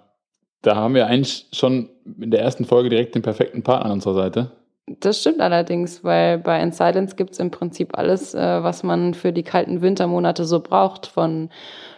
da 0.62 0.76
haben 0.76 0.94
wir 0.94 1.08
eigentlich 1.08 1.48
schon 1.54 1.90
in 2.20 2.32
der 2.32 2.42
ersten 2.42 2.66
Folge 2.66 2.90
direkt 2.90 3.16
den 3.16 3.22
perfekten 3.22 3.64
Partner 3.64 3.86
an 3.86 3.92
unserer 3.94 4.14
Seite. 4.14 4.52
Das 5.00 5.22
stimmt 5.22 5.40
allerdings, 5.40 6.04
weil 6.04 6.40
bei 6.40 6.62
In 6.62 6.72
Silence 6.72 7.16
gibt 7.16 7.32
es 7.32 7.40
im 7.40 7.52
Prinzip 7.52 7.98
alles, 7.98 8.34
äh, 8.34 8.64
was 8.64 8.84
man 8.84 9.14
für 9.14 9.32
die 9.32 9.44
kalten 9.44 9.82
Wintermonate 9.82 10.44
so 10.44 10.60
braucht, 10.60 11.08
von 11.08 11.50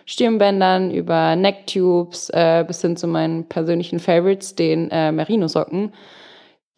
Stirnbändern 0.06 0.92
über 0.92 1.36
Necktubes 1.36 2.30
äh, 2.30 2.64
bis 2.68 2.82
hin 2.82 2.96
zu 2.96 3.08
meinen 3.08 3.48
persönlichen 3.48 4.00
Favorites, 4.00 4.56
den 4.56 4.92
äh, 4.92 5.12
Merino-Socken 5.12 5.94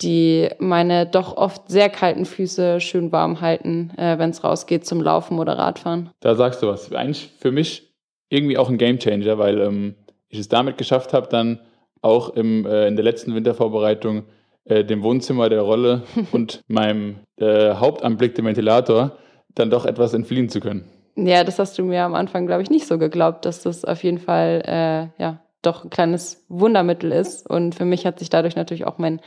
die 0.02 0.50
meine 0.60 1.06
doch 1.06 1.38
oft 1.38 1.70
sehr 1.70 1.90
kalten 1.90 2.26
Füße 2.26 2.82
schön 2.82 3.12
warm 3.12 3.42
halten, 3.42 3.92
äh, 3.98 4.18
wenn 4.18 4.30
es 4.30 4.44
rausgeht 4.44 4.86
zum 4.86 5.02
Laufen 5.02 5.40
oder 5.40 5.58
Radfahren. 5.58 6.10
Da 6.20 6.36
sagst 6.36 6.62
du 6.62 6.68
was. 6.68 6.92
Eigentlich 6.92 7.32
für 7.40 7.52
mich 7.52 7.94
irgendwie 8.30 8.58
auch 8.58 8.70
ein 8.70 8.78
Gamechanger, 8.78 9.38
weil 9.38 9.62
ähm, 9.62 9.96
ich 10.28 10.40
es 10.40 10.50
damit 10.50 10.78
geschafft 10.78 11.14
habe, 11.14 11.28
dann 11.30 11.62
auch 12.02 12.30
im, 12.30 12.66
äh, 12.66 12.88
in 12.88 12.96
der 12.96 13.06
letzten 13.06 13.34
Wintervorbereitung 13.36 14.24
äh, 14.66 14.84
dem 14.84 15.02
Wohnzimmer 15.02 15.50
der 15.50 15.62
Rolle 15.62 16.04
und 16.32 16.62
meinem 16.68 17.18
äh, 17.38 17.76
Hauptanblick 17.76 18.36
dem 18.36 18.46
Ventilator 18.46 19.18
dann 19.54 19.70
doch 19.70 19.86
etwas 19.86 20.14
entfliehen 20.14 20.50
zu 20.50 20.60
können. 20.60 20.90
Ja, 21.16 21.46
das 21.46 21.60
hast 21.60 21.78
du 21.78 21.84
mir 21.84 22.04
am 22.04 22.14
Anfang, 22.14 22.46
glaube 22.46 22.62
ich, 22.62 22.70
nicht 22.70 22.88
so 22.88 22.98
geglaubt, 22.98 23.46
dass 23.46 23.62
das 23.62 23.86
auf 23.86 24.04
jeden 24.04 24.18
Fall 24.18 24.62
äh, 24.66 25.22
ja 25.22 25.45
doch 25.66 25.84
ein 25.84 25.90
kleines 25.90 26.46
Wundermittel 26.50 27.12
ist. 27.12 27.50
Und 27.50 27.76
für 27.76 27.86
mich 27.86 28.06
hat 28.06 28.20
sich 28.20 28.30
dadurch 28.30 28.56
natürlich 28.56 28.86
auch 28.86 28.98
mein 28.98 29.22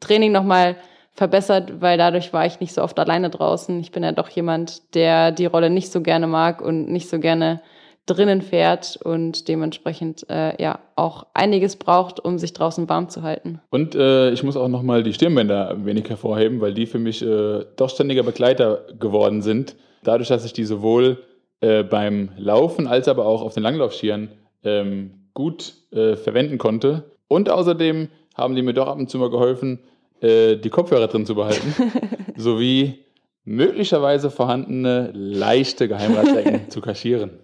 Training 0.00 0.32
nochmal 0.32 0.76
verbessert, 1.12 1.80
weil 1.80 1.96
dadurch 1.96 2.32
war 2.32 2.44
ich 2.44 2.60
nicht 2.60 2.74
so 2.74 2.82
oft 2.82 2.98
alleine 2.98 3.30
draußen. 3.30 3.78
Ich 3.80 3.92
bin 3.92 4.02
ja 4.02 4.12
doch 4.12 4.28
jemand, 4.28 4.94
der 4.94 5.30
die 5.32 5.46
Rolle 5.46 5.70
nicht 5.70 5.92
so 5.92 6.00
gerne 6.00 6.26
mag 6.26 6.60
und 6.60 6.90
nicht 6.90 7.08
so 7.08 7.18
gerne 7.20 7.60
drinnen 8.06 8.42
fährt 8.42 8.98
und 9.02 9.48
dementsprechend 9.48 10.28
äh, 10.28 10.60
ja 10.62 10.80
auch 10.94 11.26
einiges 11.32 11.76
braucht, 11.76 12.20
um 12.20 12.38
sich 12.38 12.52
draußen 12.52 12.88
warm 12.88 13.08
zu 13.08 13.22
halten. 13.22 13.60
Und 13.70 13.94
äh, 13.94 14.30
ich 14.30 14.42
muss 14.42 14.56
auch 14.56 14.68
nochmal 14.68 15.02
die 15.02 15.14
Stirnbänder 15.14 15.70
ein 15.70 15.86
wenig 15.86 16.08
hervorheben, 16.10 16.60
weil 16.60 16.74
die 16.74 16.86
für 16.86 16.98
mich 16.98 17.22
äh, 17.22 17.64
doch 17.76 17.88
ständiger 17.88 18.22
Begleiter 18.22 18.84
geworden 18.98 19.40
sind. 19.40 19.76
Dadurch, 20.02 20.28
dass 20.28 20.44
ich 20.44 20.52
die 20.52 20.64
sowohl 20.64 21.22
äh, 21.60 21.82
beim 21.82 22.30
Laufen 22.36 22.86
als 22.86 23.08
aber 23.08 23.24
auch 23.24 23.40
auf 23.40 23.54
den 23.54 23.62
Langlaufschieren 23.62 24.28
ähm, 24.64 25.23
gut 25.34 25.74
äh, 25.92 26.16
verwenden 26.16 26.58
konnte. 26.58 27.10
Und 27.28 27.50
außerdem 27.50 28.08
haben 28.36 28.54
die 28.54 28.62
mir 28.62 28.72
doch 28.72 28.88
ab 28.88 28.98
und 28.98 29.10
zu 29.10 29.18
mal 29.18 29.30
geholfen, 29.30 29.80
äh, 30.20 30.56
die 30.56 30.70
Kopfhörer 30.70 31.08
drin 31.08 31.26
zu 31.26 31.34
behalten, 31.34 31.74
sowie 32.36 33.04
möglicherweise 33.44 34.30
vorhandene 34.30 35.10
leichte 35.12 35.88
Geheimratsecken 35.88 36.62
zu 36.70 36.80
kaschieren. 36.80 37.38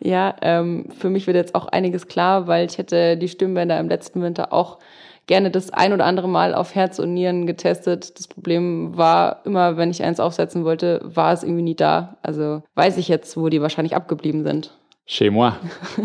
Ja, 0.00 0.36
ähm, 0.42 0.88
für 0.98 1.10
mich 1.10 1.26
wird 1.26 1.36
jetzt 1.36 1.54
auch 1.54 1.66
einiges 1.66 2.08
klar, 2.08 2.46
weil 2.46 2.66
ich 2.66 2.78
hätte 2.78 3.16
die 3.16 3.28
Stimmbänder 3.28 3.78
im 3.78 3.88
letzten 3.88 4.22
Winter 4.22 4.52
auch 4.52 4.78
gerne 5.26 5.50
das 5.50 5.70
ein 5.72 5.92
oder 5.92 6.04
andere 6.04 6.28
Mal 6.28 6.54
auf 6.54 6.74
Herz 6.74 6.98
und 6.98 7.14
Nieren 7.14 7.46
getestet. 7.46 8.16
Das 8.18 8.28
Problem 8.28 8.96
war 8.96 9.42
immer, 9.44 9.76
wenn 9.76 9.90
ich 9.90 10.02
eins 10.02 10.20
aufsetzen 10.20 10.64
wollte, 10.64 11.00
war 11.02 11.32
es 11.32 11.42
irgendwie 11.42 11.62
nie 11.62 11.74
da. 11.74 12.16
Also 12.22 12.62
weiß 12.74 12.96
ich 12.98 13.08
jetzt, 13.08 13.36
wo 13.36 13.48
die 13.48 13.60
wahrscheinlich 13.60 13.96
abgeblieben 13.96 14.44
sind. 14.44 14.76
Chez 15.06 15.30
moi. 15.30 15.52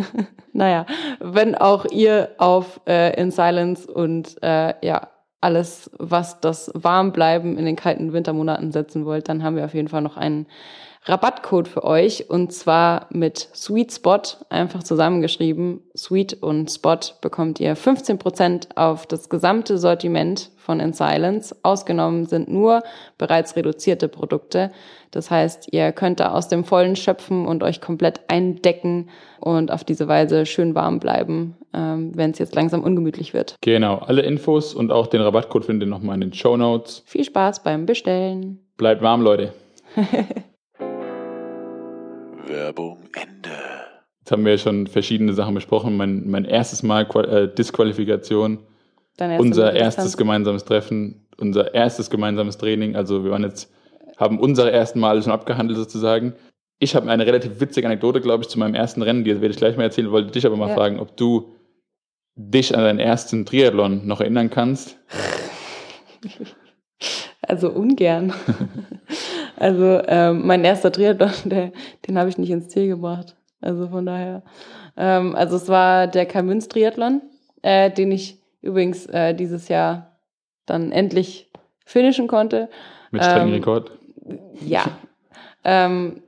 naja, 0.53 0.85
wenn 1.19 1.55
auch 1.55 1.85
ihr 1.85 2.29
auf 2.37 2.79
äh, 2.87 3.19
In 3.19 3.31
Silence 3.31 3.91
und 3.91 4.41
äh, 4.43 4.73
ja, 4.85 5.09
alles, 5.41 5.89
was 5.97 6.39
das 6.39 6.71
Warmbleiben 6.75 7.57
in 7.57 7.65
den 7.65 7.75
kalten 7.75 8.13
Wintermonaten 8.13 8.71
setzen 8.71 9.05
wollt, 9.05 9.27
dann 9.27 9.43
haben 9.43 9.55
wir 9.55 9.65
auf 9.65 9.73
jeden 9.73 9.87
Fall 9.87 10.03
noch 10.03 10.17
einen 10.17 10.45
Rabattcode 11.03 11.67
für 11.67 11.83
euch 11.83 12.29
und 12.29 12.53
zwar 12.53 13.07
mit 13.09 13.49
Sweet 13.55 13.91
Spot, 13.91 14.21
einfach 14.49 14.83
zusammengeschrieben. 14.83 15.81
Sweet 15.97 16.43
und 16.43 16.69
Spot 16.69 16.99
bekommt 17.21 17.59
ihr 17.59 17.75
15% 17.75 18.75
auf 18.75 19.07
das 19.07 19.27
gesamte 19.27 19.79
Sortiment 19.79 20.51
von 20.57 20.79
In 20.79 20.93
Silence. 20.93 21.55
Ausgenommen 21.63 22.27
sind 22.27 22.49
nur 22.49 22.83
bereits 23.17 23.55
reduzierte 23.55 24.09
Produkte. 24.09 24.71
Das 25.09 25.31
heißt, 25.31 25.69
ihr 25.71 25.91
könnt 25.91 26.19
da 26.19 26.33
aus 26.33 26.49
dem 26.49 26.63
Vollen 26.63 26.95
schöpfen 26.95 27.47
und 27.47 27.63
euch 27.63 27.81
komplett 27.81 28.21
eindecken 28.27 29.09
und 29.39 29.71
auf 29.71 29.83
diese 29.83 30.07
Weise 30.07 30.45
schön 30.45 30.75
warm 30.75 30.99
bleiben, 30.99 31.57
ähm, 31.73 32.11
wenn 32.13 32.29
es 32.29 32.37
jetzt 32.37 32.53
langsam 32.53 32.83
ungemütlich 32.83 33.33
wird. 33.33 33.55
Genau, 33.61 33.95
alle 33.95 34.21
Infos 34.21 34.75
und 34.75 34.91
auch 34.91 35.07
den 35.07 35.21
Rabattcode 35.21 35.65
findet 35.65 35.87
ihr 35.87 35.89
nochmal 35.89 36.13
in 36.13 36.21
den 36.21 36.33
Show 36.33 36.55
Notes. 36.55 37.01
Viel 37.07 37.23
Spaß 37.23 37.63
beim 37.63 37.87
Bestellen. 37.87 38.59
Bleibt 38.77 39.01
warm, 39.01 39.23
Leute. 39.23 39.51
Werbung 42.47 42.99
Ende. 43.13 43.49
Jetzt 44.19 44.31
haben 44.31 44.45
wir 44.45 44.51
ja 44.53 44.57
schon 44.57 44.87
verschiedene 44.87 45.33
Sachen 45.33 45.55
besprochen. 45.55 45.97
Mein, 45.97 46.29
mein 46.29 46.45
erstes 46.45 46.83
Mal 46.83 47.07
Qua 47.07 47.23
äh, 47.23 47.53
Disqualifikation, 47.53 48.59
unser 49.37 49.73
erstes 49.73 50.15
gemeinsames 50.17 50.63
Treffen, 50.65 51.27
unser 51.37 51.73
erstes 51.73 52.09
gemeinsames 52.09 52.57
Training. 52.57 52.95
Also 52.95 53.23
wir 53.23 53.31
waren 53.31 53.43
jetzt, 53.43 53.71
haben 54.17 54.39
unsere 54.39 54.71
ersten 54.71 54.99
Male 54.99 55.21
schon 55.21 55.31
abgehandelt 55.31 55.77
sozusagen. 55.77 56.33
Ich 56.79 56.95
habe 56.95 57.09
eine 57.09 57.25
relativ 57.25 57.59
witzige 57.59 57.87
Anekdote, 57.87 58.21
glaube 58.21 58.43
ich, 58.43 58.49
zu 58.49 58.57
meinem 58.59 58.73
ersten 58.75 59.01
Rennen, 59.01 59.23
die 59.23 59.31
werde 59.39 59.49
ich 59.53 59.57
gleich 59.57 59.77
mal 59.77 59.83
erzählen, 59.83 60.11
wollte 60.11 60.31
dich 60.31 60.45
aber 60.45 60.57
mal 60.57 60.69
Ja. 60.69 60.75
fragen, 60.75 60.99
ob 60.99 61.15
du 61.17 61.53
dich 62.35 62.75
an 62.75 62.83
deinen 62.83 62.99
ersten 62.99 63.45
Triathlon 63.45 64.07
noch 64.07 64.21
erinnern 64.21 64.49
kannst. 64.49 64.97
Also 67.47 67.71
ungern. 67.71 68.33
also 69.61 70.01
ähm, 70.07 70.47
mein 70.47 70.65
erster 70.65 70.91
Triathlon, 70.91 71.31
der, 71.45 71.71
den 72.07 72.17
habe 72.17 72.29
ich 72.29 72.39
nicht 72.39 72.49
ins 72.49 72.69
Ziel 72.69 72.87
gebracht. 72.87 73.35
Also 73.61 73.87
von 73.89 74.07
daher. 74.07 74.41
Ähm, 74.97 75.35
also 75.35 75.55
es 75.55 75.69
war 75.69 76.07
der 76.07 76.25
Kamünz-Triathlon, 76.25 77.21
äh, 77.61 77.91
den 77.91 78.11
ich 78.11 78.41
übrigens 78.63 79.05
äh, 79.05 79.35
dieses 79.35 79.67
Jahr 79.67 80.17
dann 80.65 80.91
endlich 80.91 81.51
finishen 81.85 82.27
konnte. 82.27 82.69
Mit 83.11 83.21
Ähm, 83.21 83.29
Streckenrekord. 83.29 83.91
Ja. 84.65 84.85
ähm, 85.63 86.23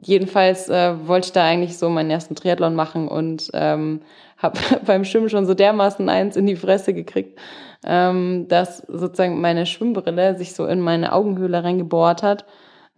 jedenfalls 0.00 0.68
äh, 0.68 0.94
wollte 1.08 1.26
ich 1.26 1.32
da 1.32 1.44
eigentlich 1.44 1.78
so 1.78 1.90
meinen 1.90 2.10
ersten 2.10 2.36
Triathlon 2.36 2.76
machen 2.76 3.08
und 3.08 3.50
ähm, 3.52 4.02
habe 4.38 4.60
beim 4.86 5.04
Schwimmen 5.04 5.28
schon 5.28 5.46
so 5.46 5.54
dermaßen 5.54 6.08
eins 6.08 6.36
in 6.36 6.46
die 6.46 6.54
Fresse 6.54 6.94
gekriegt, 6.94 7.36
ähm, 7.84 8.46
dass 8.46 8.78
sozusagen 8.86 9.40
meine 9.40 9.66
Schwimmbrille 9.66 10.36
sich 10.36 10.54
so 10.54 10.66
in 10.66 10.80
meine 10.80 11.12
Augenhöhle 11.12 11.64
reingebohrt 11.64 12.22
hat. 12.22 12.44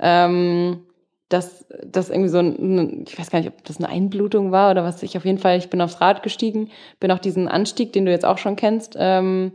Ähm, 0.01 0.81
dass 1.29 1.67
das 1.85 2.09
irgendwie 2.09 2.31
so 2.31 2.39
ein, 2.39 3.05
ich 3.07 3.19
weiß 3.19 3.31
gar 3.31 3.39
nicht, 3.41 3.49
ob 3.49 3.63
das 3.65 3.77
eine 3.79 3.89
Einblutung 3.89 4.51
war 4.51 4.71
oder 4.71 4.83
was. 4.83 5.03
Ich 5.03 5.17
auf 5.17 5.25
jeden 5.25 5.39
Fall, 5.39 5.59
ich 5.59 5.69
bin 5.69 5.81
aufs 5.81 6.01
Rad 6.01 6.23
gestiegen, 6.23 6.71
bin 7.01 7.11
auch 7.11 7.19
diesen 7.19 7.49
Anstieg, 7.49 7.93
den 7.93 8.07
du 8.07 8.11
jetzt 8.11 8.25
auch 8.25 8.39
schon 8.39 8.57
kennst, 8.57 8.97
ähm, 8.99 9.53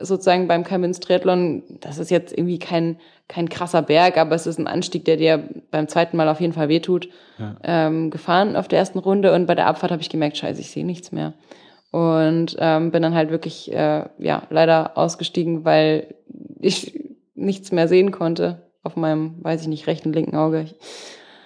sozusagen 0.00 0.48
beim 0.48 0.64
Kamins 0.64 0.98
Triathlon, 0.98 1.62
das 1.80 1.98
ist 1.98 2.10
jetzt 2.10 2.36
irgendwie 2.36 2.58
kein, 2.58 2.98
kein 3.28 3.48
krasser 3.48 3.82
Berg, 3.82 4.18
aber 4.18 4.34
es 4.34 4.48
ist 4.48 4.58
ein 4.58 4.66
Anstieg, 4.66 5.04
der 5.04 5.16
dir 5.16 5.48
beim 5.70 5.86
zweiten 5.86 6.16
Mal 6.16 6.28
auf 6.28 6.40
jeden 6.40 6.52
Fall 6.52 6.68
wehtut, 6.68 7.08
Ja. 7.38 7.56
ähm, 7.62 8.10
gefahren 8.10 8.56
auf 8.56 8.66
der 8.66 8.80
ersten 8.80 8.98
Runde 8.98 9.32
und 9.32 9.46
bei 9.46 9.54
der 9.54 9.68
Abfahrt 9.68 9.92
habe 9.92 10.02
ich 10.02 10.10
gemerkt, 10.10 10.36
scheiße, 10.36 10.60
ich 10.60 10.72
sehe 10.72 10.84
nichts 10.84 11.12
mehr. 11.12 11.34
Und 11.92 12.56
ähm, 12.58 12.90
bin 12.90 13.02
dann 13.02 13.14
halt 13.14 13.30
wirklich, 13.30 13.72
äh, 13.72 14.04
ja, 14.18 14.42
leider 14.50 14.98
ausgestiegen, 14.98 15.64
weil 15.64 16.14
ich 16.60 16.98
nichts 17.36 17.70
mehr 17.70 17.86
sehen 17.86 18.10
konnte 18.10 18.67
auf 18.88 18.96
meinem, 18.96 19.36
weiß 19.44 19.62
ich 19.62 19.68
nicht, 19.68 19.86
rechten, 19.86 20.14
linken 20.14 20.34
Auge. 20.34 20.66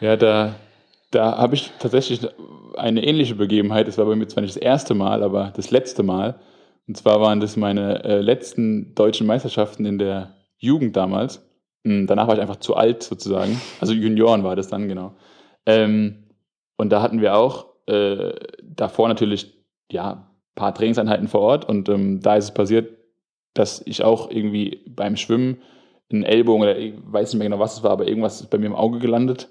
Ja, 0.01 0.16
da, 0.16 0.55
da 1.11 1.36
habe 1.36 1.57
ich 1.57 1.72
tatsächlich 1.80 2.20
eine 2.76 3.05
ähnliche 3.05 3.34
Begebenheit. 3.34 3.88
Das 3.88 3.99
war 3.99 4.07
bei 4.07 4.14
mir 4.14 4.28
zwar 4.28 4.43
nicht 4.43 4.55
das 4.55 4.62
erste 4.62 4.95
Mal, 4.95 5.24
aber 5.24 5.53
das 5.57 5.72
letzte 5.72 6.05
Mal. 6.05 6.36
Und 6.86 6.97
zwar 6.97 7.20
waren 7.20 7.40
das 7.40 7.57
meine 7.57 8.05
äh, 8.05 8.20
letzten 8.20 8.95
deutschen 8.95 9.26
Meisterschaften 9.26 9.84
in 9.84 9.99
der 9.99 10.34
Jugend 10.57 10.97
damals. 10.97 11.45
Hm, 11.84 12.07
danach 12.07 12.28
war 12.28 12.34
ich 12.34 12.40
einfach 12.40 12.61
zu 12.61 12.76
alt 12.76 13.03
sozusagen. 13.03 13.61
Also 13.80 13.93
Junioren 13.93 14.45
war 14.45 14.55
das 14.55 14.68
dann, 14.68 14.86
genau. 14.86 15.14
Ähm, 15.66 16.24
und 16.76 16.90
da 16.90 17.03
hatten 17.03 17.20
wir 17.20 17.36
auch 17.36 17.66
äh, 17.86 18.32
davor 18.62 19.09
natürlich 19.09 19.53
ja 19.90 20.11
ein 20.12 20.26
paar 20.55 20.74
Trainingseinheiten 20.74 21.26
vor 21.26 21.40
Ort. 21.40 21.68
Und 21.68 21.88
ähm, 21.88 22.20
da 22.20 22.36
ist 22.36 22.45
es 22.45 22.55
passiert, 22.55 22.97
dass 23.55 23.82
ich 23.84 24.05
auch 24.05 24.30
irgendwie 24.30 24.82
beim 24.86 25.16
Schwimmen 25.16 25.59
einen 26.12 26.24
Ellbogen 26.24 26.62
oder 26.62 26.78
ich 26.78 26.94
weiß 27.04 27.32
nicht 27.32 27.38
mehr 27.38 27.48
genau, 27.48 27.60
was 27.60 27.76
es 27.76 27.82
war, 27.82 27.90
aber 27.90 28.08
irgendwas 28.08 28.40
ist 28.40 28.50
bei 28.50 28.58
mir 28.58 28.66
im 28.66 28.74
Auge 28.74 28.98
gelandet. 28.98 29.48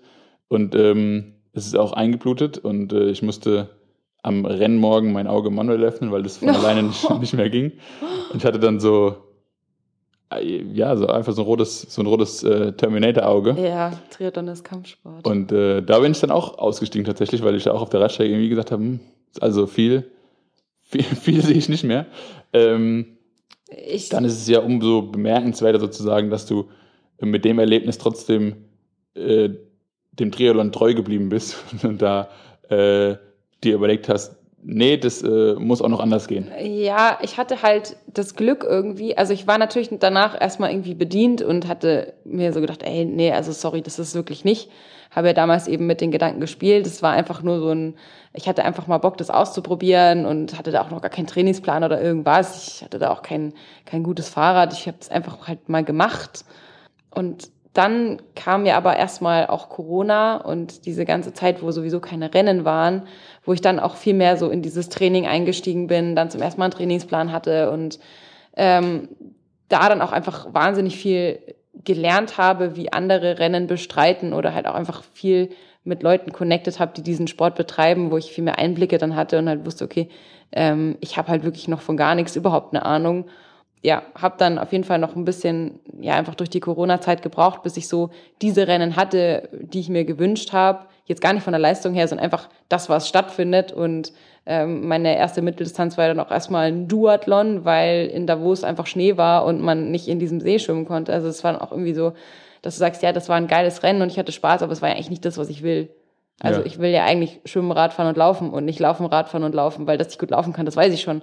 Und 0.47 0.75
ähm, 0.75 1.33
es 1.53 1.65
ist 1.65 1.77
auch 1.77 1.93
eingeblutet 1.93 2.57
und 2.57 2.93
äh, 2.93 3.09
ich 3.09 3.21
musste 3.21 3.69
am 4.23 4.45
Rennmorgen 4.45 5.13
mein 5.13 5.27
Auge 5.27 5.49
manuell 5.49 5.83
öffnen, 5.83 6.11
weil 6.11 6.23
das 6.23 6.37
von 6.37 6.49
alleine 6.55 6.83
nicht, 6.83 7.09
nicht 7.19 7.33
mehr 7.33 7.49
ging. 7.49 7.73
Und 8.31 8.37
ich 8.37 8.45
hatte 8.45 8.59
dann 8.59 8.79
so, 8.79 9.15
äh, 10.31 10.63
ja, 10.73 10.95
so 10.95 11.07
einfach 11.07 11.33
so 11.33 11.41
ein 11.41 11.45
rotes, 11.45 11.81
so 11.81 12.01
ein 12.01 12.07
rotes 12.07 12.43
äh, 12.43 12.73
Terminator-Auge. 12.73 13.55
Ja, 13.61 13.91
Triathlon 14.11 14.47
ist 14.47 14.63
Kampfsport. 14.63 15.25
Und 15.25 15.51
äh, 15.51 15.81
da 15.81 15.99
bin 15.99 16.11
ich 16.11 16.19
dann 16.19 16.31
auch 16.31 16.57
ausgestiegen 16.57 17.05
tatsächlich, 17.05 17.43
weil 17.43 17.55
ich 17.55 17.65
ja 17.65 17.73
auch 17.73 17.81
auf 17.81 17.89
der 17.89 18.01
Radstrecke 18.01 18.31
irgendwie 18.31 18.49
gesagt 18.49 18.71
habe, 18.71 18.81
hm, 18.81 18.99
also 19.39 19.67
viel, 19.67 20.11
viel, 20.81 21.03
viel 21.03 21.41
sehe 21.41 21.57
ich 21.57 21.69
nicht 21.69 21.83
mehr. 21.83 22.05
Ähm, 22.53 23.17
ich, 23.71 24.09
dann 24.09 24.25
ist 24.25 24.33
es 24.33 24.47
ja 24.47 24.59
umso 24.59 25.01
bemerkenswerter 25.03 25.79
sozusagen, 25.79 26.29
dass 26.29 26.45
du 26.45 26.69
mit 27.19 27.45
dem 27.45 27.59
Erlebnis 27.59 27.97
trotzdem 27.97 28.65
äh, 29.15 29.49
dem 30.13 30.31
Triathlon 30.31 30.71
treu 30.71 30.93
geblieben 30.93 31.29
bist 31.29 31.57
und 31.83 32.01
da 32.01 32.29
äh, 32.69 33.15
dir 33.63 33.75
überlegt 33.75 34.09
hast, 34.09 34.35
nee, 34.63 34.97
das 34.97 35.21
äh, 35.23 35.55
muss 35.55 35.81
auch 35.81 35.89
noch 35.89 35.99
anders 35.99 36.27
gehen. 36.27 36.51
Ja, 36.61 37.19
ich 37.21 37.37
hatte 37.37 37.61
halt 37.61 37.97
das 38.07 38.35
Glück 38.35 38.65
irgendwie, 38.67 39.17
also 39.17 39.33
ich 39.33 39.47
war 39.47 39.57
natürlich 39.57 39.89
danach 39.99 40.39
erstmal 40.39 40.71
irgendwie 40.71 40.95
bedient 40.95 41.41
und 41.41 41.67
hatte 41.67 42.13
mir 42.25 42.53
so 42.53 42.61
gedacht, 42.61 42.83
ey, 42.83 43.05
nee, 43.05 43.31
also 43.31 43.51
sorry, 43.51 43.81
das 43.81 43.99
ist 43.99 44.15
wirklich 44.15 44.43
nicht. 44.43 44.69
Habe 45.11 45.27
ja 45.27 45.33
damals 45.33 45.67
eben 45.67 45.87
mit 45.87 46.01
den 46.01 46.11
Gedanken 46.11 46.39
gespielt. 46.39 46.87
Es 46.87 47.03
war 47.03 47.11
einfach 47.11 47.43
nur 47.43 47.59
so 47.59 47.69
ein, 47.69 47.95
ich 48.33 48.47
hatte 48.47 48.63
einfach 48.63 48.87
mal 48.87 48.97
Bock, 48.97 49.17
das 49.17 49.29
auszuprobieren 49.29 50.25
und 50.25 50.57
hatte 50.57 50.71
da 50.71 50.81
auch 50.81 50.89
noch 50.89 51.01
gar 51.01 51.11
keinen 51.11 51.27
Trainingsplan 51.27 51.83
oder 51.83 52.01
irgendwas. 52.01 52.75
Ich 52.75 52.83
hatte 52.83 52.97
da 52.97 53.11
auch 53.11 53.21
kein, 53.21 53.53
kein 53.85 54.03
gutes 54.03 54.29
Fahrrad. 54.29 54.71
Ich 54.73 54.87
habe 54.87 54.97
es 54.99 55.11
einfach 55.11 55.47
halt 55.47 55.67
mal 55.67 55.83
gemacht. 55.83 56.45
Und 57.13 57.51
dann 57.73 58.21
kam 58.35 58.65
ja 58.65 58.75
aber 58.75 58.97
erstmal 58.97 59.47
auch 59.47 59.69
Corona 59.69 60.37
und 60.37 60.85
diese 60.85 61.05
ganze 61.05 61.33
Zeit, 61.33 61.61
wo 61.61 61.71
sowieso 61.71 61.99
keine 62.01 62.33
Rennen 62.33 62.65
waren, 62.65 63.03
wo 63.45 63.53
ich 63.53 63.61
dann 63.61 63.79
auch 63.79 63.95
viel 63.95 64.13
mehr 64.13 64.35
so 64.35 64.49
in 64.49 64.61
dieses 64.61 64.89
Training 64.89 65.25
eingestiegen 65.25 65.87
bin, 65.87 66.15
dann 66.15 66.29
zum 66.29 66.41
ersten 66.41 66.59
Mal 66.59 66.65
einen 66.65 66.73
Trainingsplan 66.73 67.31
hatte 67.31 67.71
und 67.71 67.99
ähm, 68.57 69.07
da 69.69 69.87
dann 69.87 70.01
auch 70.01 70.11
einfach 70.11 70.53
wahnsinnig 70.53 70.97
viel 70.97 71.39
gelernt 71.83 72.37
habe, 72.37 72.75
wie 72.75 72.93
andere 72.93 73.39
Rennen 73.39 73.67
bestreiten 73.67 74.33
oder 74.33 74.53
halt 74.53 74.67
auch 74.67 74.75
einfach 74.75 75.03
viel 75.13 75.49
mit 75.83 76.03
Leuten 76.03 76.31
connected 76.31 76.79
habe, 76.79 76.93
die 76.95 77.01
diesen 77.01 77.27
Sport 77.27 77.55
betreiben, 77.55 78.11
wo 78.11 78.17
ich 78.17 78.31
viel 78.31 78.43
mehr 78.43 78.59
Einblicke 78.59 78.97
dann 78.97 79.15
hatte 79.15 79.39
und 79.39 79.49
halt 79.49 79.65
wusste, 79.65 79.85
okay, 79.85 80.09
ähm, 80.51 80.97
ich 80.99 81.17
habe 81.17 81.29
halt 81.29 81.43
wirklich 81.43 81.67
noch 81.67 81.81
von 81.81 81.97
gar 81.97 82.15
nichts 82.15 82.35
überhaupt 82.35 82.73
eine 82.73 82.85
Ahnung. 82.85 83.25
Ja, 83.83 84.03
habe 84.13 84.35
dann 84.37 84.59
auf 84.59 84.71
jeden 84.71 84.83
Fall 84.83 84.99
noch 84.99 85.15
ein 85.15 85.25
bisschen, 85.25 85.79
ja, 85.99 86.13
einfach 86.13 86.35
durch 86.35 86.51
die 86.51 86.59
Corona-Zeit 86.59 87.23
gebraucht, 87.23 87.63
bis 87.63 87.77
ich 87.77 87.87
so 87.87 88.11
diese 88.41 88.67
Rennen 88.67 88.95
hatte, 88.95 89.49
die 89.53 89.79
ich 89.79 89.89
mir 89.89 90.05
gewünscht 90.05 90.53
habe. 90.53 90.85
Jetzt 91.11 91.21
gar 91.21 91.33
nicht 91.33 91.43
von 91.43 91.51
der 91.51 91.59
Leistung 91.59 91.93
her, 91.93 92.07
sondern 92.07 92.23
einfach 92.23 92.47
das, 92.69 92.87
was 92.87 93.09
stattfindet. 93.09 93.73
Und 93.73 94.13
ähm, 94.45 94.87
meine 94.87 95.17
erste 95.17 95.41
Mitteldistanz 95.41 95.97
war 95.97 96.07
dann 96.07 96.21
auch 96.21 96.31
erstmal 96.31 96.67
ein 96.67 96.87
Duathlon, 96.87 97.65
weil 97.65 98.07
in 98.07 98.27
Davos 98.27 98.63
einfach 98.63 98.87
Schnee 98.87 99.17
war 99.17 99.43
und 99.43 99.61
man 99.61 99.91
nicht 99.91 100.07
in 100.07 100.19
diesem 100.19 100.39
See 100.39 100.57
schwimmen 100.57 100.85
konnte. 100.85 101.11
Also 101.11 101.27
es 101.27 101.43
war 101.43 101.51
dann 101.51 101.61
auch 101.61 101.71
irgendwie 101.71 101.93
so, 101.93 102.13
dass 102.61 102.75
du 102.75 102.79
sagst, 102.79 103.03
ja, 103.03 103.11
das 103.11 103.27
war 103.27 103.35
ein 103.35 103.47
geiles 103.47 103.83
Rennen 103.83 104.01
und 104.01 104.09
ich 104.09 104.17
hatte 104.17 104.31
Spaß, 104.31 104.63
aber 104.63 104.71
es 104.71 104.81
war 104.81 104.87
ja 104.87 104.95
eigentlich 104.95 105.09
nicht 105.09 105.25
das, 105.25 105.37
was 105.37 105.49
ich 105.49 105.63
will. 105.63 105.89
Also 106.39 106.61
Ja. 106.61 106.65
ich 106.65 106.79
will 106.79 106.91
ja 106.91 107.03
eigentlich 107.03 107.41
schwimmen, 107.43 107.71
Radfahren 107.71 108.07
und 108.07 108.17
laufen 108.17 108.51
und 108.51 108.63
nicht 108.63 108.79
laufen, 108.79 109.05
Radfahren 109.05 109.43
und 109.43 109.53
laufen, 109.53 109.85
weil 109.85 109.97
dass 109.97 110.07
ich 110.07 110.17
gut 110.17 110.31
laufen 110.31 110.53
kann, 110.53 110.65
das 110.65 110.77
weiß 110.77 110.93
ich 110.93 111.01
schon. 111.01 111.21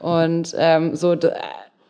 Und 0.00 0.54
ähm, 0.56 0.96
so, 0.96 1.16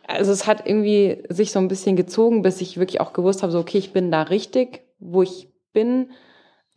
also 0.07 0.31
es 0.31 0.45
hat 0.45 0.67
irgendwie 0.67 1.23
sich 1.29 1.51
so 1.51 1.59
ein 1.59 1.67
bisschen 1.67 1.95
gezogen, 1.95 2.41
bis 2.41 2.61
ich 2.61 2.77
wirklich 2.77 2.99
auch 2.99 3.13
gewusst 3.13 3.43
habe, 3.43 3.51
so 3.51 3.59
okay, 3.59 3.77
ich 3.77 3.93
bin 3.93 4.11
da 4.11 4.23
richtig, 4.23 4.81
wo 4.99 5.21
ich 5.21 5.47
bin. 5.71 6.11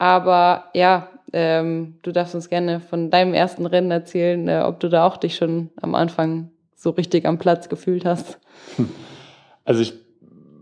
Aber 0.03 0.65
ja, 0.75 1.07
ähm, 1.33 1.95
du 2.03 2.11
darfst 2.11 2.35
uns 2.35 2.49
gerne 2.49 2.81
von 2.81 3.09
deinem 3.11 3.35
ersten 3.35 3.67
Rennen 3.67 3.93
erzählen, 3.93 4.49
äh, 4.49 4.63
ob 4.67 4.81
du 4.81 4.89
da 4.89 5.07
auch 5.07 5.17
dich 5.17 5.37
schon 5.37 5.71
am 5.81 5.95
Anfang 5.95 6.51
so 6.75 6.91
richtig 6.91 7.25
am 7.25 7.39
Platz 7.39 7.69
gefühlt 7.69 8.05
hast? 8.05 8.41
Also 9.65 9.81
ich 9.81 9.93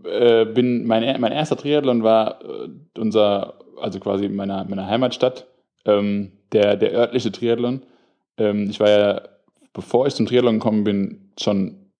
äh, 0.05 0.45
bin, 0.45 0.85
mein, 0.85 1.19
mein 1.19 1.31
erster 1.31 1.57
Triathlon 1.57 2.03
war 2.03 2.39
äh, 2.45 2.69
unser, 2.99 3.55
also 3.81 3.99
quasi 3.99 4.25
in 4.25 4.35
meiner, 4.35 4.63
meiner 4.65 4.85
Heimatstadt, 4.85 5.47
ähm, 5.85 6.33
der, 6.51 6.77
der 6.77 6.91
örtliche 6.91 7.31
Triathlon. 7.31 7.81
Ähm, 8.37 8.69
ich 8.69 8.79
war 8.79 8.89
ja, 8.89 9.21
bevor 9.73 10.05
ich 10.05 10.13
zum 10.13 10.27
Triathlon 10.27 10.59
gekommen 10.59 10.83
bin, 10.83 11.31
schon 11.39 11.91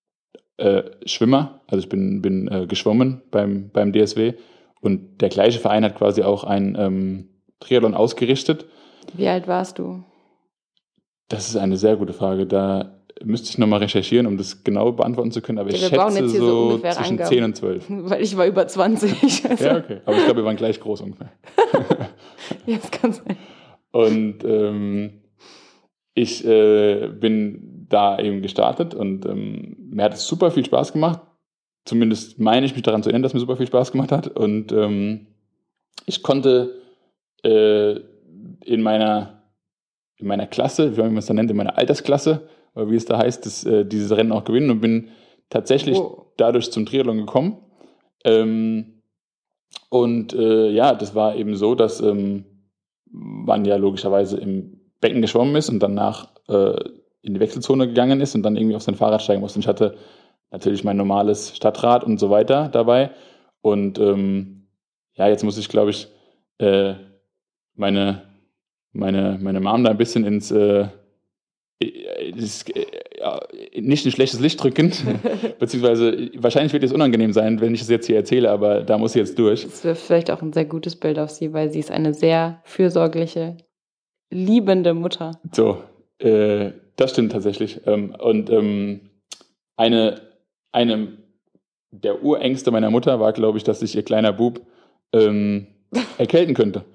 äh, 0.58 0.84
Schwimmer. 1.08 1.62
Also 1.66 1.80
ich 1.80 1.90
bin, 1.90 2.22
bin 2.22 2.48
äh, 2.50 2.68
geschwommen 2.68 3.24
beim, 3.32 3.72
beim 3.72 3.94
DSW. 3.94 4.34
Und 4.80 5.22
der 5.22 5.30
gleiche 5.30 5.60
Verein 5.60 5.84
hat 5.84 5.96
quasi 5.96 6.22
auch 6.22 6.44
ein 6.44 6.78
ähm, 6.80 7.31
Triathlon 7.62 7.94
ausgerichtet. 7.94 8.66
Wie 9.14 9.28
alt 9.28 9.48
warst 9.48 9.80
du? 9.80 10.04
Das 11.30 11.48
ist 11.48 11.56
eine 11.56 11.78
sehr 11.78 11.96
gute 11.96 12.12
Frage. 12.14 12.46
Da 12.46 12.98
müsste 13.24 13.50
ich 13.50 13.58
nochmal 13.58 13.80
recherchieren, 13.80 14.28
um 14.28 14.38
das 14.38 14.64
genau 14.64 14.92
beantworten 14.92 15.32
zu 15.32 15.42
können. 15.42 15.60
Aber 15.60 15.70
ich 15.70 15.82
Ja, 15.82 15.90
brauchen 15.98 16.18
schätze 16.18 16.38
so 16.40 16.72
so 16.72 16.78
zwischen 16.80 17.04
Angaben. 17.04 17.30
10 17.30 17.44
und 17.44 17.56
12. 17.56 17.86
Weil 17.90 18.22
ich 18.22 18.36
war 18.36 18.46
über 18.46 18.68
20. 18.68 19.50
Also, 19.50 19.64
Ja, 19.66 19.78
okay. 19.78 20.02
Aber 20.06 20.18
ich 20.18 20.26
glaube, 20.26 20.42
wir 20.42 20.46
waren 20.46 20.58
gleich 20.58 20.80
groß 20.80 21.02
ungefähr. 21.02 21.32
ja, 22.66 22.78
das 22.78 22.92
kann 22.92 23.14
sein. 23.14 23.38
Und 23.92 24.44
ähm, 24.44 25.22
ich 26.14 26.46
äh, 26.46 27.08
bin 27.08 27.86
da 27.90 28.20
eben 28.20 28.42
gestartet 28.42 28.94
und 28.94 29.26
ähm, 29.26 29.76
mir 29.92 30.04
hat 30.06 30.14
es 30.14 30.26
super 30.26 30.52
viel 30.52 30.66
Spaß 30.66 30.94
gemacht. 30.94 31.22
Zumindest 31.86 32.40
meine 32.40 32.66
ich 32.66 32.74
mich 32.74 32.84
daran 32.84 33.04
zu 33.04 33.10
erinnern, 33.10 33.24
dass 33.24 33.34
mir 33.34 33.40
super 33.40 33.58
viel 33.58 33.68
Spaß 33.68 33.92
gemacht 33.92 34.12
hat. 34.12 34.28
Und 34.28 34.72
ähm, 34.72 35.28
ich 36.06 36.24
konnte 36.24 36.81
äh, 37.44 38.00
in 38.64 38.82
meiner 38.82 39.42
in 40.18 40.28
meiner 40.28 40.46
Klasse, 40.46 40.96
wie 40.96 41.02
man 41.02 41.18
es 41.18 41.26
da 41.26 41.34
nennt, 41.34 41.50
in 41.50 41.58
meiner 41.58 41.78
Altersklasse, 41.80 42.48
oder 42.76 42.92
wie 42.92 42.96
es 42.96 43.06
da 43.06 43.18
heißt, 43.18 43.46
das, 43.46 43.66
äh, 43.66 43.86
dieses 43.86 44.16
Rennen 44.16 44.32
auch 44.32 44.44
gewinnen 44.44 44.70
und 44.70 44.80
bin 44.80 45.10
tatsächlich 45.50 45.98
Oh. 45.98 46.28
dadurch 46.38 46.72
zum 46.72 46.86
Triathlon 46.86 47.18
gekommen. 47.18 47.58
Ähm, 48.24 49.02
und 49.90 50.34
äh, 50.34 50.70
ja, 50.70 50.94
das 50.94 51.16
war 51.16 51.36
eben 51.36 51.56
so, 51.56 51.74
dass 51.76 52.02
ähm, 52.02 52.46
man 53.10 53.66
ja 53.66 53.76
logischerweise 53.78 54.38
im 54.38 54.80
Becken 55.02 55.22
geschwommen 55.22 55.56
ist 55.56 55.70
und 55.70 55.80
danach 55.82 56.30
äh, 56.48 56.76
in 57.24 57.34
die 57.34 57.40
Wechselzone 57.40 57.88
gegangen 57.88 58.22
ist 58.22 58.36
und 58.36 58.44
dann 58.44 58.56
irgendwie 58.56 58.76
auf 58.76 58.84
sein 58.84 58.96
Fahrrad 58.96 59.22
steigen 59.24 59.42
musste. 59.42 59.58
Und 59.58 59.64
ich 59.64 59.68
hatte 59.68 59.98
natürlich 60.52 60.84
mein 60.84 60.98
normales 60.98 61.56
Stadtrad 61.56 62.04
und 62.04 62.20
so 62.20 62.30
weiter 62.30 62.70
dabei. 62.70 63.12
Und 63.62 64.00
ähm, 64.00 64.68
ja, 65.16 65.28
jetzt 65.28 65.44
muss 65.44 65.58
ich, 65.58 65.68
glaube 65.68 65.90
ich, 65.90 66.08
äh, 66.60 66.94
meine, 67.76 68.24
meine, 68.92 69.40
meine 69.42 69.60
Mom 69.60 69.84
da 69.84 69.92
ein 69.92 69.98
bisschen 69.98 70.26
ins 70.26 70.52
äh, 70.52 70.88
äh, 71.82 72.32
das, 72.32 72.64
äh, 72.70 72.86
ja, 73.20 73.40
nicht 73.80 74.06
ein 74.06 74.12
schlechtes 74.12 74.40
Licht 74.40 74.62
drücken, 74.62 74.92
beziehungsweise 75.60 76.32
wahrscheinlich 76.38 76.74
wird 76.74 76.84
es 76.84 76.94
unangenehm 76.94 77.34
sein, 77.34 77.60
wenn 77.62 77.74
ich 77.74 77.82
es 77.82 77.90
jetzt 77.90 78.08
hier 78.08 78.16
erzähle, 78.16 78.50
aber 78.52 78.82
da 78.82 78.98
muss 78.98 79.16
ich 79.16 79.20
jetzt 79.20 79.38
durch. 79.38 79.64
Das 79.64 79.84
wäre 79.84 79.96
vielleicht 79.96 80.32
auch 80.32 80.42
ein 80.42 80.54
sehr 80.54 80.66
gutes 80.66 80.96
Bild 80.96 81.20
auf 81.20 81.30
sie, 81.30 81.54
weil 81.54 81.72
sie 81.72 81.80
ist 81.80 81.92
eine 81.92 82.14
sehr 82.14 82.62
fürsorgliche, 82.64 83.58
liebende 84.30 84.94
Mutter. 84.94 85.40
So, 85.52 85.84
äh, 86.20 86.72
das 86.96 87.12
stimmt 87.12 87.32
tatsächlich. 87.32 87.82
Ähm, 87.86 88.16
und 88.18 88.50
ähm, 88.50 89.12
eine, 89.76 90.22
eine 90.72 91.18
der 91.92 92.24
Urängste 92.24 92.72
meiner 92.72 92.90
Mutter 92.90 93.20
war, 93.20 93.34
glaube 93.34 93.58
ich, 93.58 93.64
dass 93.64 93.80
sich 93.80 93.96
ihr 93.96 94.04
kleiner 94.04 94.34
Bub 94.34 94.62
ähm, 95.14 95.68
erkälten 96.18 96.54
könnte. 96.54 96.86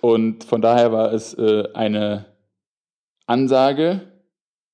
Und 0.00 0.44
von 0.44 0.60
daher 0.60 0.92
war 0.92 1.12
es 1.12 1.34
äh, 1.34 1.68
eine 1.74 2.26
Ansage, 3.26 4.12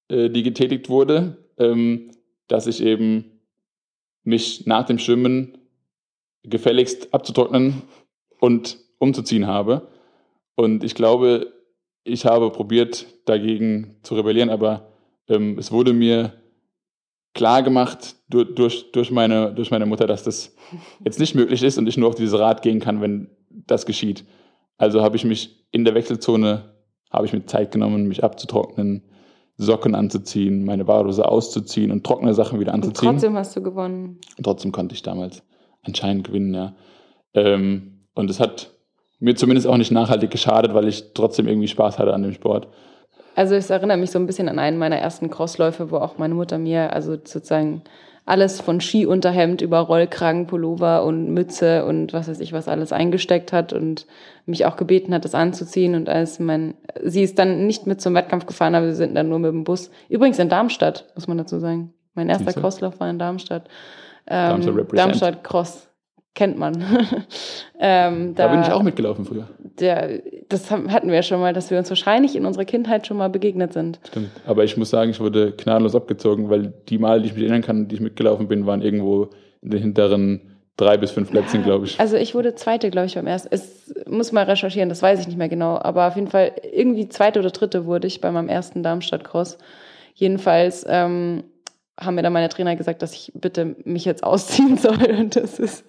äh, 0.08 0.28
die 0.30 0.42
getätigt 0.42 0.88
wurde, 0.88 1.48
ähm, 1.58 2.10
dass 2.48 2.66
ich 2.66 2.82
eben 2.82 3.40
mich 4.24 4.66
nach 4.66 4.84
dem 4.84 4.98
Schwimmen 4.98 5.58
gefälligst 6.42 7.14
abzutrocknen 7.14 7.82
und 8.40 8.78
umzuziehen 8.98 9.46
habe. 9.46 9.88
Und 10.54 10.84
ich 10.84 10.94
glaube, 10.94 11.52
ich 12.04 12.26
habe 12.26 12.50
probiert, 12.50 13.06
dagegen 13.24 13.96
zu 14.02 14.14
rebellieren, 14.14 14.50
aber 14.50 14.92
ähm, 15.28 15.56
es 15.58 15.70
wurde 15.70 15.92
mir 15.92 16.34
klar 17.34 17.62
gemacht 17.62 18.16
durch, 18.28 18.54
durch, 18.54 18.92
durch, 18.92 19.10
meine, 19.10 19.54
durch 19.54 19.70
meine 19.70 19.86
Mutter, 19.86 20.06
dass 20.06 20.24
das 20.24 20.54
jetzt 21.04 21.20
nicht 21.20 21.34
möglich 21.34 21.62
ist 21.62 21.78
und 21.78 21.88
ich 21.88 21.96
nur 21.96 22.08
auf 22.08 22.14
dieses 22.14 22.38
Rad 22.38 22.62
gehen 22.62 22.80
kann, 22.80 23.00
wenn 23.00 23.30
das 23.48 23.86
geschieht. 23.86 24.24
Also 24.78 25.02
habe 25.02 25.16
ich 25.16 25.24
mich 25.24 25.66
in 25.70 25.84
der 25.84 25.94
Wechselzone, 25.94 26.74
habe 27.10 27.26
ich 27.26 27.32
mir 27.32 27.44
Zeit 27.46 27.72
genommen, 27.72 28.08
mich 28.08 28.24
abzutrocknen, 28.24 29.02
Socken 29.56 29.94
anzuziehen, 29.94 30.64
meine 30.64 30.84
Badehose 30.84 31.28
auszuziehen 31.28 31.90
und 31.90 32.04
trockene 32.04 32.34
Sachen 32.34 32.58
wieder 32.58 32.72
Und 32.72 32.84
anzuziehen. 32.84 33.10
trotzdem 33.10 33.36
hast 33.36 33.54
du 33.56 33.62
gewonnen. 33.62 34.18
Und 34.36 34.44
trotzdem 34.44 34.72
konnte 34.72 34.94
ich 34.94 35.02
damals 35.02 35.42
anscheinend 35.82 36.24
gewinnen, 36.24 36.54
ja. 36.54 36.74
Ähm, 37.34 38.06
und 38.14 38.30
es 38.30 38.40
hat 38.40 38.74
mir 39.20 39.36
zumindest 39.36 39.66
auch 39.66 39.76
nicht 39.76 39.92
nachhaltig 39.92 40.30
geschadet, 40.30 40.74
weil 40.74 40.88
ich 40.88 41.12
trotzdem 41.14 41.46
irgendwie 41.46 41.68
Spaß 41.68 41.98
hatte 41.98 42.12
an 42.12 42.22
dem 42.22 42.32
Sport. 42.32 42.68
Also 43.34 43.54
es 43.54 43.70
erinnert 43.70 43.98
mich 43.98 44.10
so 44.10 44.18
ein 44.18 44.26
bisschen 44.26 44.48
an 44.48 44.58
einen 44.58 44.78
meiner 44.78 44.98
ersten 44.98 45.30
Crossläufe, 45.30 45.90
wo 45.90 45.96
auch 45.96 46.18
meine 46.18 46.34
Mutter 46.34 46.58
mir 46.58 46.92
also 46.92 47.12
sozusagen 47.12 47.82
alles 48.24 48.60
von 48.60 48.80
Skiunterhemd 48.80 49.62
über 49.62 49.80
Rollkragen, 49.80 50.46
Pullover 50.46 51.04
und 51.04 51.34
Mütze 51.34 51.84
und 51.84 52.12
was 52.12 52.28
weiß 52.28 52.38
ich 52.40 52.52
was 52.52 52.68
alles 52.68 52.92
eingesteckt 52.92 53.52
hat 53.52 53.72
und 53.72 54.06
mich 54.46 54.64
auch 54.64 54.76
gebeten 54.76 55.12
hat, 55.12 55.24
das 55.24 55.34
anzuziehen. 55.34 55.94
Und 55.94 56.08
als 56.08 56.38
mein, 56.38 56.74
sie 57.02 57.22
ist 57.22 57.38
dann 57.38 57.66
nicht 57.66 57.86
mit 57.86 58.00
zum 58.00 58.14
Wettkampf 58.14 58.46
gefahren, 58.46 58.74
aber 58.74 58.86
wir 58.86 58.94
sind 58.94 59.14
dann 59.14 59.28
nur 59.28 59.40
mit 59.40 59.50
dem 59.50 59.64
Bus. 59.64 59.90
Übrigens 60.08 60.38
in 60.38 60.48
Darmstadt, 60.48 61.06
muss 61.14 61.26
man 61.26 61.38
dazu 61.38 61.58
sagen. 61.58 61.94
Mein 62.14 62.28
erster? 62.28 62.52
Crosslauf 62.52 63.00
war 63.00 63.10
in 63.10 63.18
Darmstadt. 63.18 63.68
Darmstadt 64.26 64.68
Ähm, 64.68 64.76
represent. 64.76 64.98
Darmstadt 64.98 65.44
Cross 65.44 65.88
kennt 66.34 66.58
man. 66.58 66.82
ähm, 67.78 68.34
Da, 68.34 68.48
bin 68.48 68.62
ich 68.62 68.70
auch 68.70 68.82
mitgelaufen 68.82 69.24
früher. 69.24 69.48
der, 69.78 70.20
das 70.48 70.70
hatten 70.70 71.08
wir 71.08 71.16
ja 71.16 71.22
schon 71.22 71.40
mal, 71.40 71.52
dass 71.52 71.70
wir 71.70 71.78
uns 71.78 71.88
wahrscheinlich 71.90 72.36
in 72.36 72.46
unserer 72.46 72.64
Kindheit 72.64 73.06
schon 73.06 73.16
mal 73.16 73.28
begegnet 73.28 73.72
sind. 73.72 74.00
Stimmt. 74.08 74.30
Aber 74.46 74.64
ich 74.64 74.76
muss 74.76 74.90
sagen, 74.90 75.10
ich 75.10 75.20
wurde 75.20 75.52
gnadenlos 75.52 75.94
abgezogen, 75.94 76.48
weil 76.50 76.72
die 76.88 76.98
Male, 76.98 77.20
die 77.20 77.28
ich 77.28 77.34
mich 77.34 77.42
erinnern 77.42 77.62
kann, 77.62 77.88
die 77.88 77.96
ich 77.96 78.00
mitgelaufen 78.00 78.48
bin, 78.48 78.66
waren 78.66 78.82
irgendwo 78.82 79.30
in 79.60 79.70
den 79.70 79.80
hinteren 79.80 80.40
drei 80.76 80.96
bis 80.96 81.10
fünf 81.10 81.30
Plätzen, 81.30 81.62
glaube 81.64 81.84
ich. 81.86 82.00
Also 82.00 82.16
ich 82.16 82.34
wurde 82.34 82.54
Zweite, 82.54 82.90
glaube 82.90 83.06
ich, 83.06 83.14
beim 83.14 83.26
ersten. 83.26 83.48
Es 83.52 83.94
muss 84.06 84.32
mal 84.32 84.44
recherchieren, 84.44 84.88
das 84.88 85.02
weiß 85.02 85.20
ich 85.20 85.26
nicht 85.26 85.38
mehr 85.38 85.48
genau. 85.48 85.78
Aber 85.78 86.08
auf 86.08 86.16
jeden 86.16 86.28
Fall 86.28 86.52
irgendwie 86.72 87.08
Zweite 87.08 87.40
oder 87.40 87.50
Dritte 87.50 87.84
wurde 87.86 88.06
ich 88.06 88.20
bei 88.20 88.30
meinem 88.30 88.48
ersten 88.48 88.82
Darmstadt-Cross. 88.82 89.58
Jedenfalls 90.14 90.84
ähm, 90.88 91.44
haben 92.00 92.14
mir 92.14 92.22
dann 92.22 92.32
meine 92.32 92.48
Trainer 92.48 92.74
gesagt, 92.74 93.02
dass 93.02 93.12
ich 93.12 93.32
bitte 93.34 93.76
mich 93.84 94.04
jetzt 94.04 94.24
ausziehen 94.24 94.76
soll 94.78 95.10
und 95.18 95.36
dass 95.36 95.58
es 95.58 95.84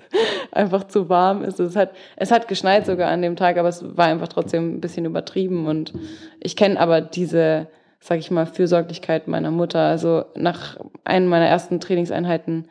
einfach 0.51 0.85
zu 0.85 1.09
warm 1.09 1.43
ist. 1.43 1.59
Es 1.59 1.75
hat, 1.75 1.91
es 2.15 2.31
hat 2.31 2.47
geschneit 2.47 2.85
sogar 2.85 3.09
an 3.09 3.21
dem 3.21 3.35
Tag, 3.35 3.57
aber 3.57 3.69
es 3.69 3.97
war 3.97 4.07
einfach 4.07 4.27
trotzdem 4.27 4.75
ein 4.75 4.81
bisschen 4.81 5.05
übertrieben. 5.05 5.67
Und 5.67 5.93
ich 6.39 6.55
kenne 6.55 6.79
aber 6.79 7.01
diese, 7.01 7.67
sag 7.99 8.19
ich 8.19 8.31
mal, 8.31 8.45
Fürsorglichkeit 8.45 9.27
meiner 9.27 9.51
Mutter. 9.51 9.79
Also 9.79 10.25
nach 10.35 10.77
einem 11.05 11.27
meiner 11.27 11.47
ersten 11.47 11.79
Trainingseinheiten 11.79 12.67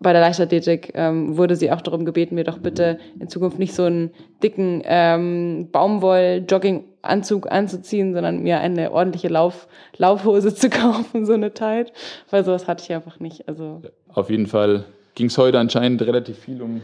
bei 0.00 0.12
der 0.12 0.20
Leichtathletik 0.20 0.92
ähm, 0.94 1.36
wurde 1.36 1.56
sie 1.56 1.72
auch 1.72 1.80
darum 1.80 2.04
gebeten, 2.04 2.34
mir 2.34 2.44
doch 2.44 2.58
bitte 2.58 2.98
in 3.18 3.28
Zukunft 3.28 3.58
nicht 3.58 3.74
so 3.74 3.84
einen 3.84 4.10
dicken 4.42 4.82
ähm, 4.84 5.68
Baumwoll-Jogging-Anzug 5.72 7.50
anzuziehen, 7.50 8.14
sondern 8.14 8.42
mir 8.42 8.60
eine 8.60 8.92
ordentliche 8.92 9.28
Lauf 9.28 9.68
Laufhose 9.96 10.54
zu 10.54 10.70
kaufen, 10.70 11.24
so 11.26 11.32
eine 11.32 11.54
Tight, 11.54 11.92
weil 12.30 12.44
sowas 12.44 12.68
hatte 12.68 12.84
ich 12.84 12.92
einfach 12.94 13.20
nicht. 13.20 13.48
Also 13.48 13.82
Auf 14.08 14.30
jeden 14.30 14.46
Fall 14.46 14.84
ging 15.14 15.26
es 15.26 15.38
heute 15.38 15.58
anscheinend 15.58 16.02
relativ 16.02 16.38
viel 16.38 16.60
um, 16.62 16.82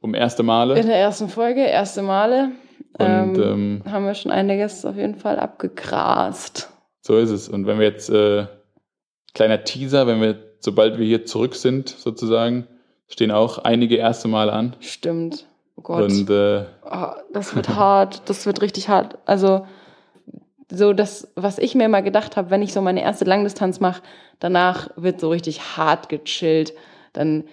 um 0.00 0.14
erste 0.14 0.42
Male. 0.42 0.78
in 0.78 0.86
der 0.86 0.96
ersten 0.96 1.28
Folge, 1.28 1.60
erste 1.60 2.02
Male, 2.02 2.52
Und 2.98 3.36
ähm, 3.36 3.82
ähm, 3.84 3.92
haben 3.92 4.06
wir 4.06 4.14
schon 4.14 4.30
einiges 4.30 4.84
auf 4.84 4.96
jeden 4.96 5.16
Fall 5.16 5.38
abgegrast. 5.38 6.70
so 7.00 7.18
ist 7.18 7.30
es. 7.30 7.48
Und 7.48 7.66
wenn 7.66 7.78
wir 7.78 7.86
jetzt, 7.86 8.08
äh, 8.10 8.46
kleiner 9.34 9.64
Teaser, 9.64 10.06
wenn 10.06 10.20
wir, 10.20 10.36
sobald 10.64 10.98
wir 10.98 11.06
hier 11.06 11.26
zurück 11.26 11.54
sind, 11.54 11.90
sozusagen, 11.90 12.66
stehen 13.06 13.30
auch 13.30 13.58
einige 13.58 13.96
erste 13.96 14.28
Male 14.28 14.52
an. 14.52 14.74
Stimmt. 14.80 15.46
Oh 15.76 15.82
Gott. 15.82 16.10
Und 16.10 16.30
äh, 16.30 16.64
Oh, 16.90 17.12
das 17.32 17.54
wird 17.54 17.68
hart, 17.68 18.22
das 18.26 18.46
wird 18.46 18.62
richtig 18.62 18.88
hart. 18.88 19.18
Also 19.26 19.66
so 20.70 20.94
das, 20.94 21.30
was 21.36 21.58
ich 21.58 21.74
mir 21.74 21.84
immer 21.84 22.00
gedacht 22.00 22.36
habe, 22.36 22.50
wenn 22.50 22.62
ich 22.62 22.72
so 22.72 22.80
meine 22.80 23.02
erste 23.02 23.26
Langdistanz 23.26 23.78
mache, 23.80 24.02
danach 24.40 24.90
wird 24.96 25.20
so 25.20 25.28
richtig 25.28 25.76
hart 25.76 26.08
gechillt. 26.08 26.72
Dann 27.12 27.44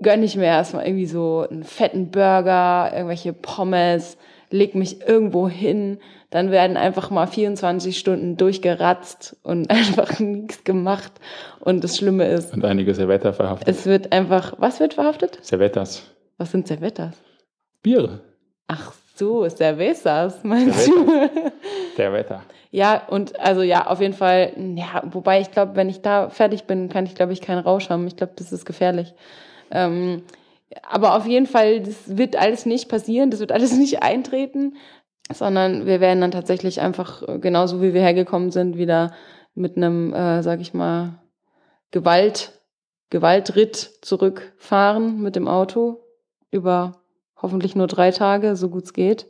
gönne 0.00 0.24
ich 0.24 0.36
mir 0.36 0.44
erstmal 0.44 0.86
irgendwie 0.86 1.06
so 1.06 1.46
einen 1.50 1.64
fetten 1.64 2.12
Burger, 2.12 2.92
irgendwelche 2.94 3.32
Pommes, 3.32 4.16
leg 4.50 4.76
mich 4.76 5.00
irgendwo 5.06 5.48
hin, 5.48 5.98
dann 6.34 6.50
werden 6.50 6.76
einfach 6.76 7.10
mal 7.10 7.28
24 7.28 7.96
Stunden 7.96 8.36
durchgeratzt 8.36 9.36
und 9.44 9.70
einfach 9.70 10.18
nichts 10.18 10.64
gemacht. 10.64 11.12
Und 11.60 11.84
das 11.84 11.96
Schlimme 11.96 12.26
ist, 12.26 12.52
und 12.52 12.64
einige 12.64 12.92
Servetta 12.92 13.32
verhaftet. 13.32 13.68
es 13.68 13.86
wird 13.86 14.12
einfach, 14.12 14.54
was 14.58 14.80
wird 14.80 14.94
verhaftet? 14.94 15.38
Servettas. 15.42 16.02
Was 16.36 16.50
sind 16.50 16.66
Servettas? 16.66 17.14
Biere. 17.82 18.18
Ach 18.66 18.92
So, 19.14 19.48
Cervezas, 19.48 20.42
meinst 20.42 20.88
du? 20.88 21.06
Der 21.96 22.12
Wetter. 22.12 22.42
Ja, 22.72 23.06
und 23.08 23.38
also 23.38 23.62
ja, 23.62 23.86
auf 23.86 24.00
jeden 24.00 24.14
Fall, 24.14 24.54
ja, 24.74 25.04
wobei 25.04 25.40
ich 25.40 25.52
glaube, 25.52 25.76
wenn 25.76 25.88
ich 25.88 26.02
da 26.02 26.30
fertig 26.30 26.64
bin, 26.64 26.88
kann 26.88 27.06
ich, 27.06 27.14
glaube 27.14 27.32
ich, 27.32 27.42
keinen 27.42 27.60
Rausch 27.60 27.90
haben. 27.90 28.08
Ich 28.08 28.16
glaube, 28.16 28.32
das 28.34 28.50
ist 28.50 28.64
gefährlich. 28.64 29.14
Ähm, 29.70 30.22
aber 30.82 31.14
auf 31.14 31.26
jeden 31.26 31.46
Fall, 31.46 31.80
das 31.80 32.16
wird 32.16 32.36
alles 32.36 32.66
nicht 32.66 32.88
passieren, 32.88 33.30
das 33.30 33.40
wird 33.40 33.52
alles 33.52 33.72
nicht 33.72 34.02
eintreten, 34.02 34.74
sondern 35.32 35.86
wir 35.86 36.00
werden 36.00 36.20
dann 36.20 36.30
tatsächlich 36.30 36.80
einfach 36.80 37.22
äh, 37.26 37.38
genauso 37.38 37.80
wie 37.80 37.94
wir 37.94 38.02
hergekommen 38.02 38.50
sind, 38.50 38.76
wieder 38.76 39.12
mit 39.54 39.76
einem, 39.76 40.12
äh, 40.12 40.42
sag 40.42 40.60
ich 40.60 40.74
mal, 40.74 41.20
Gewalt, 41.90 42.52
Gewaltritt 43.10 43.76
zurückfahren 44.02 45.20
mit 45.20 45.36
dem 45.36 45.48
Auto 45.48 46.00
über 46.50 47.02
hoffentlich 47.40 47.76
nur 47.76 47.86
drei 47.86 48.10
Tage, 48.10 48.56
so 48.56 48.68
gut 48.68 48.84
es 48.84 48.92
geht. 48.92 49.26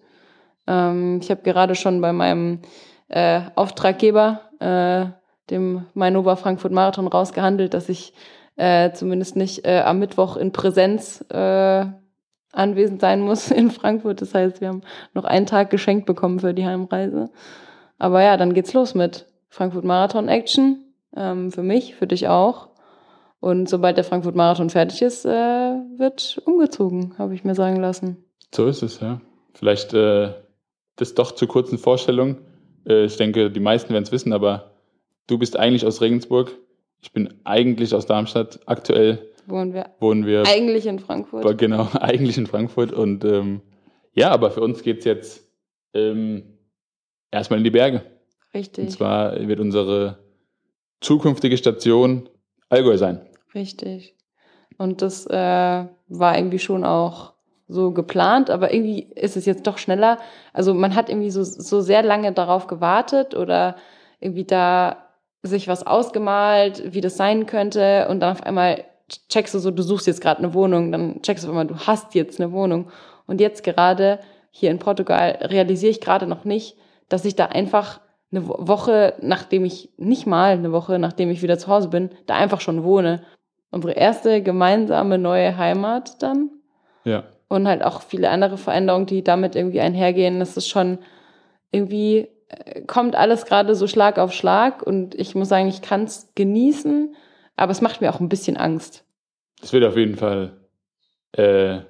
Ähm, 0.67 1.21
ich 1.23 1.31
habe 1.31 1.43
gerade 1.43 1.75
schon 1.75 2.01
bei 2.01 2.13
meinem 2.13 2.61
äh, 3.09 3.43
Auftraggeber, 3.55 4.41
äh, 4.61 5.07
dem 5.51 5.87
Mainova 5.95 6.37
Frankfurt 6.37 6.73
Marathon, 6.73 7.07
rausgehandelt, 7.07 7.75
dass 7.75 7.89
ich 7.89 8.15
äh, 8.57 8.93
zumindest 8.93 9.37
nicht 9.37 9.67
äh, 9.67 9.81
am 9.81 9.99
Mittwoch 9.99 10.37
in 10.37 10.53
Präsenz 10.53 11.25
äh, 11.31 11.87
anwesend 12.55 13.01
sein 13.01 13.21
muss 13.21 13.51
in 13.53 13.71
Frankfurt. 13.71 14.21
Das 14.21 14.35
heißt, 14.35 14.61
wir 14.61 14.69
haben 14.69 14.83
noch 15.13 15.25
einen 15.25 15.47
Tag 15.47 15.71
geschenkt 15.71 16.07
bekommen 16.07 16.41
für 16.41 16.55
die 16.55 16.67
Heimreise. 16.67 17.31
Aber 17.99 18.23
ja, 18.23 18.37
dann 18.37 18.55
geht's 18.55 18.73
los 18.73 18.95
mit 18.95 19.27
Frankfurt 19.49 19.85
Marathon 19.85 20.29
Action. 20.29 20.85
Ähm, 21.17 21.53
für 21.53 21.63
mich, 21.63 21.95
für 21.95 22.07
dich 22.07 22.29
auch. 22.29 22.69
Und 23.41 23.69
sobald 23.69 23.97
der 23.97 24.05
Frankfurt 24.05 24.35
Marathon 24.35 24.71
fertig 24.71 25.03
ist, 25.03 25.27
äh, 25.27 25.29
wird 25.29 26.41
umgezogen, 26.47 27.15
habe 27.19 27.35
ich 27.35 27.45
mir 27.45 27.55
sagen 27.55 27.77
lassen. 27.77 28.25
So 28.55 28.67
ist 28.67 28.83
es, 28.83 29.01
ja. 29.01 29.21
Vielleicht 29.53 29.93
äh, 29.93 30.33
das 30.97 31.15
doch 31.15 31.33
zur 31.33 31.49
kurzen 31.49 31.79
Vorstellung. 31.79 32.39
Äh, 32.87 33.05
ich 33.05 33.17
denke, 33.17 33.51
die 33.51 33.61
meisten 33.61 33.93
werden 33.93 34.05
es 34.05 34.13
wissen, 34.13 34.33
aber 34.33 34.73
du 35.27 35.39
bist 35.39 35.59
eigentlich 35.59 35.87
aus 35.87 36.01
Regensburg. 36.01 36.53
Ich 37.03 37.13
bin 37.13 37.35
eigentlich 37.45 37.95
aus 37.95 38.07
Darmstadt. 38.07 38.61
Aktuell 38.67 39.31
Wohnen 39.47 39.75
wir 39.75 39.91
wohnen 40.01 40.27
wir 40.27 40.45
eigentlich 40.47 40.87
in 40.87 40.99
Frankfurt. 40.99 41.59
Genau, 41.59 41.89
eigentlich 42.01 42.39
in 42.39 42.47
Frankfurt. 42.47 42.93
Und 42.93 43.25
ähm, 43.25 43.61
ja, 44.13 44.31
aber 44.31 44.51
für 44.51 44.61
uns 44.61 44.83
geht 44.83 44.99
es 45.01 45.05
jetzt 45.05 45.49
ähm, 45.93 46.59
erstmal 47.31 47.59
in 47.59 47.65
die 47.65 47.71
Berge. 47.71 47.99
Und 47.99 48.59
Richtig, 48.61 48.91
zwar 48.91 49.37
wird 49.49 49.61
unsere 49.61 50.19
zukünftige 51.01 51.57
Station 51.57 52.29
Allgäu 52.69 52.97
sein. 52.97 53.21
richtig. 53.55 54.15
Und 54.79 55.03
das 55.03 55.27
äh, 55.27 55.85
war 56.09 56.37
irgendwie 56.37 56.59
schon 56.59 56.85
auch 56.85 57.35
so 57.69 57.93
geplant, 57.93 58.51
aber 58.51 58.73
irgendwie 58.75 59.05
ist 59.15 59.37
es 59.37 59.47
jetzt 59.47 59.67
doch 59.67 59.79
schneller. 59.79 60.19
Also 60.53 60.75
man 60.75 60.95
hat 60.95 61.09
irgendwie 61.09 61.31
so, 61.31 61.43
so 61.45 61.81
sehr 61.81 62.03
lange 62.03 62.33
darauf 62.33 62.67
gewartet 62.67 63.35
oder 63.35 63.77
irgendwie 64.21 64.45
da 64.45 65.05
sich 65.43 65.69
was 65.69 65.87
ausgemalt, 65.87 66.95
wie 66.95 67.01
das 67.01 67.17
sein 67.17 67.47
könnte 67.47 68.09
und 68.09 68.21
dann 68.21 68.33
auf 68.33 68.43
einmal 68.43 68.85
checkst 69.29 69.55
du 69.55 69.59
so, 69.59 69.71
du 69.71 69.83
suchst 69.83 70.07
jetzt 70.07 70.21
gerade 70.21 70.39
eine 70.39 70.55
Wohnung, 70.55 70.93
dann 70.93 71.23
checkst 71.23 71.45
du 71.45 71.49
einmal, 71.49 71.67
du 71.67 71.77
hast 71.77 72.15
jetzt 72.15 72.41
eine 72.41 72.53
Wohnung. 72.53 72.89
Und 73.27 73.41
jetzt 73.41 73.63
gerade 73.65 74.21
hier 74.51 74.71
in 74.71 74.79
Portugal 74.79 75.39
realisiere 75.43 75.91
ich 75.91 76.01
gerade 76.01 76.27
noch 76.27 76.45
nicht, 76.45 76.77
dass 77.09 77.25
ich 77.25 77.37
da 77.37 77.47
einfach 77.47 78.01
eine 78.33 78.49
Wo- 78.49 78.57
Woche, 78.59 79.15
nachdem 79.21 79.65
ich, 79.65 79.91
nicht 79.97 80.27
mal 80.27 80.53
eine 80.53 80.73
Woche, 80.73 80.99
nachdem 80.99 81.31
ich 81.31 81.43
wieder 81.43 81.59
zu 81.59 81.69
Hause 81.69 81.89
bin, 81.89 82.11
da 82.27 82.35
einfach 82.35 82.61
schon 82.61 82.85
wohne. 82.85 83.23
Unsere 83.71 83.93
erste 83.95 84.43
gemeinsame 84.43 85.19
neue 85.19 85.57
Heimat 85.57 86.23
dann 86.23 86.51
Ja. 87.05 87.25
und 87.49 87.67
halt 87.69 87.85
auch 87.85 88.03
viele 88.03 88.31
andere 88.31 88.57
Veränderungen, 88.57 89.07
die 89.07 89.23
damit 89.25 89.57
irgendwie 89.57 89.81
einhergehen. 89.81 90.39
Das 90.39 90.57
ist 90.57 90.69
schon 90.69 90.99
irgendwie, 91.73 92.29
äh, 92.49 92.83
kommt 92.83 93.17
alles 93.17 93.47
gerade 93.47 93.75
so 93.75 93.87
Schlag 93.87 94.19
auf 94.19 94.33
Schlag 94.33 94.83
und 94.83 95.15
ich 95.15 95.35
muss 95.35 95.49
sagen, 95.49 95.67
ich 95.69 95.83
kann 95.83 96.05
es 96.05 96.31
genießen, 96.35 97.15
aber 97.57 97.73
es 97.73 97.81
macht 97.81 98.01
mir 98.01 98.13
auch 98.15 98.21
ein 98.21 98.29
bisschen 98.29 98.57
Angst. 98.57 99.05
Es 99.63 99.73
wird 99.73 99.85
auf 99.85 99.97
jeden 99.97 100.17
Fall 100.17 100.57
äh, 101.33 101.81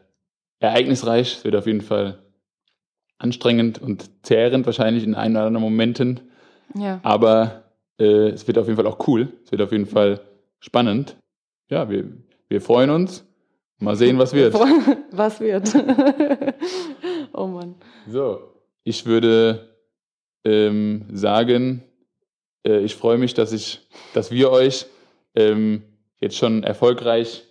ereignisreich, 0.61 1.37
es 1.39 1.45
wird 1.45 1.57
auf 1.57 1.67
jeden 1.67 1.81
Fall 1.81 2.19
anstrengend 3.19 3.81
und 3.81 4.11
zehrend 4.25 4.67
wahrscheinlich 4.67 5.05
in 5.05 5.15
ein 5.15 5.33
oder 5.33 5.47
anderen 5.47 5.63
Momenten, 5.65 6.21
Ja. 6.75 7.01
aber 7.03 7.65
äh, 7.99 8.29
es 8.31 8.47
wird 8.47 8.59
auf 8.59 8.67
jeden 8.67 8.77
Fall 8.77 8.87
auch 8.87 9.07
cool, 9.09 9.33
es 9.45 9.53
wird 9.53 9.63
auf 9.63 9.73
jeden 9.73 9.87
Fall 9.87 10.21
spannend. 10.61 11.17
Ja, 11.69 11.89
wir, 11.89 12.05
wir 12.49 12.61
freuen 12.61 12.91
uns. 12.91 13.25
Mal 13.79 13.97
sehen, 13.97 14.19
was 14.19 14.33
wird. 14.33 14.55
Was 15.11 15.41
wird? 15.41 15.75
oh 17.33 17.47
Mann. 17.47 17.75
So, 18.09 18.55
ich 18.83 19.05
würde 19.07 19.77
ähm, 20.45 21.07
sagen, 21.13 21.83
äh, 22.67 22.79
ich 22.81 22.95
freue 22.97 23.19
mich, 23.19 23.35
dass 23.35 23.53
ich, 23.53 23.87
dass 24.13 24.31
wir 24.31 24.51
euch 24.51 24.87
ähm, 25.35 25.83
jetzt 26.21 26.37
schon 26.37 26.63
erfolgreich 26.63 27.45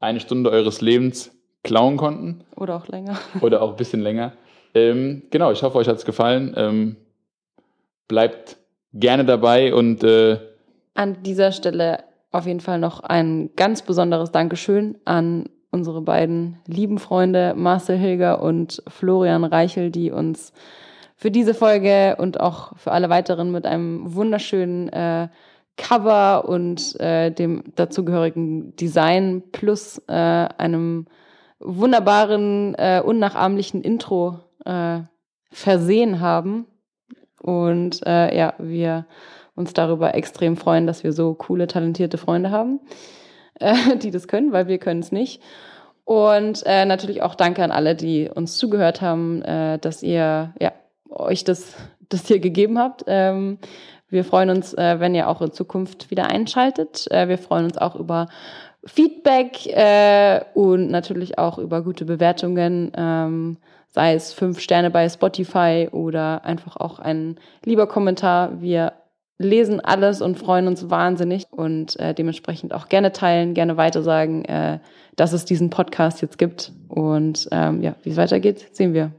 eine 0.00 0.20
Stunde 0.20 0.50
eures 0.50 0.80
Lebens 0.80 1.32
klauen 1.62 1.96
konnten 1.96 2.44
Oder 2.56 2.76
auch 2.76 2.88
länger. 2.88 3.18
oder 3.40 3.62
auch 3.62 3.70
ein 3.70 3.76
bisschen 3.76 4.00
länger. 4.00 4.32
Ähm, 4.74 5.22
genau, 5.30 5.52
ich 5.52 5.62
hoffe, 5.62 5.78
euch 5.78 5.88
hat 5.88 5.96
es 5.96 6.04
gefallen. 6.04 6.54
Ähm, 6.56 6.96
bleibt 8.08 8.56
gerne 8.92 9.24
dabei 9.24 9.74
und 9.74 10.02
äh, 10.02 10.38
An 10.94 11.22
dieser 11.22 11.52
Stelle 11.52 12.04
auf 12.30 12.46
jeden 12.46 12.60
Fall 12.60 12.78
noch 12.78 13.00
ein 13.00 13.50
ganz 13.56 13.82
besonderes 13.82 14.32
Dankeschön 14.32 14.98
an 15.04 15.48
unsere 15.70 16.02
beiden 16.02 16.58
lieben 16.66 16.98
Freunde 16.98 17.54
Marcel 17.56 17.96
Hilger 17.96 18.42
und 18.42 18.82
Florian 18.88 19.44
Reichel, 19.44 19.90
die 19.90 20.10
uns 20.10 20.52
für 21.16 21.30
diese 21.30 21.54
Folge 21.54 22.16
und 22.18 22.40
auch 22.40 22.76
für 22.76 22.92
alle 22.92 23.08
weiteren 23.08 23.52
mit 23.52 23.64
einem 23.64 24.14
wunderschönen 24.14 24.88
äh, 24.88 25.28
Cover 25.76 26.48
und 26.48 26.98
äh, 27.00 27.30
dem 27.30 27.64
dazugehörigen 27.74 28.76
Design 28.76 29.42
plus 29.52 29.98
äh, 30.08 30.12
einem 30.12 31.06
wunderbaren, 31.58 32.74
äh, 32.74 33.02
unnachahmlichen 33.04 33.82
Intro 33.82 34.40
äh, 34.64 35.00
versehen 35.50 36.20
haben. 36.20 36.66
Und 37.40 38.06
äh, 38.06 38.36
ja, 38.36 38.54
wir 38.58 39.06
uns 39.54 39.72
darüber 39.72 40.14
extrem 40.14 40.56
freuen, 40.56 40.86
dass 40.86 41.04
wir 41.04 41.12
so 41.12 41.34
coole, 41.34 41.66
talentierte 41.66 42.18
Freunde 42.18 42.50
haben, 42.50 42.80
äh, 43.58 43.96
die 43.96 44.10
das 44.10 44.28
können, 44.28 44.52
weil 44.52 44.68
wir 44.68 44.78
können 44.78 45.00
es 45.00 45.12
nicht. 45.12 45.42
Und 46.04 46.64
natürlich 46.66 47.22
auch 47.22 47.36
danke 47.36 47.62
an 47.62 47.70
alle, 47.70 47.94
die 47.94 48.28
uns 48.28 48.56
zugehört 48.56 49.00
haben, 49.00 49.40
dass 49.40 50.02
ihr 50.02 50.52
ja, 50.58 50.72
euch 51.08 51.44
das, 51.44 51.74
das 52.08 52.26
hier 52.26 52.40
gegeben 52.40 52.78
habt. 52.78 53.04
Ähm, 53.06 53.58
wir 54.12 54.24
freuen 54.24 54.50
uns, 54.50 54.74
äh, 54.74 55.00
wenn 55.00 55.14
ihr 55.14 55.28
auch 55.28 55.40
in 55.40 55.52
Zukunft 55.52 56.10
wieder 56.10 56.26
einschaltet. 56.26 57.10
Äh, 57.10 57.28
wir 57.28 57.38
freuen 57.38 57.64
uns 57.64 57.78
auch 57.78 57.96
über 57.96 58.28
Feedback 58.84 59.66
äh, 59.66 60.40
und 60.54 60.90
natürlich 60.90 61.38
auch 61.38 61.58
über 61.58 61.82
gute 61.82 62.04
Bewertungen, 62.04 62.92
ähm, 62.94 63.58
sei 63.88 64.14
es 64.14 64.32
fünf 64.32 64.60
Sterne 64.60 64.90
bei 64.90 65.08
Spotify 65.08 65.88
oder 65.92 66.44
einfach 66.44 66.76
auch 66.76 66.98
ein 66.98 67.36
lieber 67.64 67.86
Kommentar. 67.86 68.60
Wir 68.60 68.92
lesen 69.38 69.80
alles 69.80 70.20
und 70.20 70.38
freuen 70.38 70.66
uns 70.66 70.90
wahnsinnig 70.90 71.46
und 71.50 71.98
äh, 71.98 72.14
dementsprechend 72.14 72.74
auch 72.74 72.88
gerne 72.88 73.12
teilen, 73.12 73.54
gerne 73.54 73.76
weitersagen, 73.76 74.44
äh, 74.44 74.78
dass 75.16 75.32
es 75.32 75.44
diesen 75.44 75.70
Podcast 75.70 76.22
jetzt 76.22 76.38
gibt. 76.38 76.72
Und 76.88 77.48
ähm, 77.52 77.82
ja, 77.82 77.96
wie 78.02 78.10
es 78.10 78.16
weitergeht, 78.16 78.68
sehen 78.72 78.94
wir. 78.94 79.12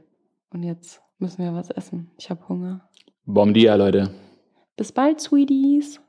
Und 0.50 0.62
jetzt 0.62 1.00
müssen 1.18 1.42
wir 1.42 1.54
was 1.54 1.70
essen. 1.70 2.10
Ich 2.18 2.30
habe 2.30 2.48
Hunger. 2.48 2.88
Bom 3.26 3.54
dia, 3.54 3.74
Leute. 3.74 4.10
Bis 4.76 4.92
bald, 4.92 5.20
Sweeties. 5.20 6.00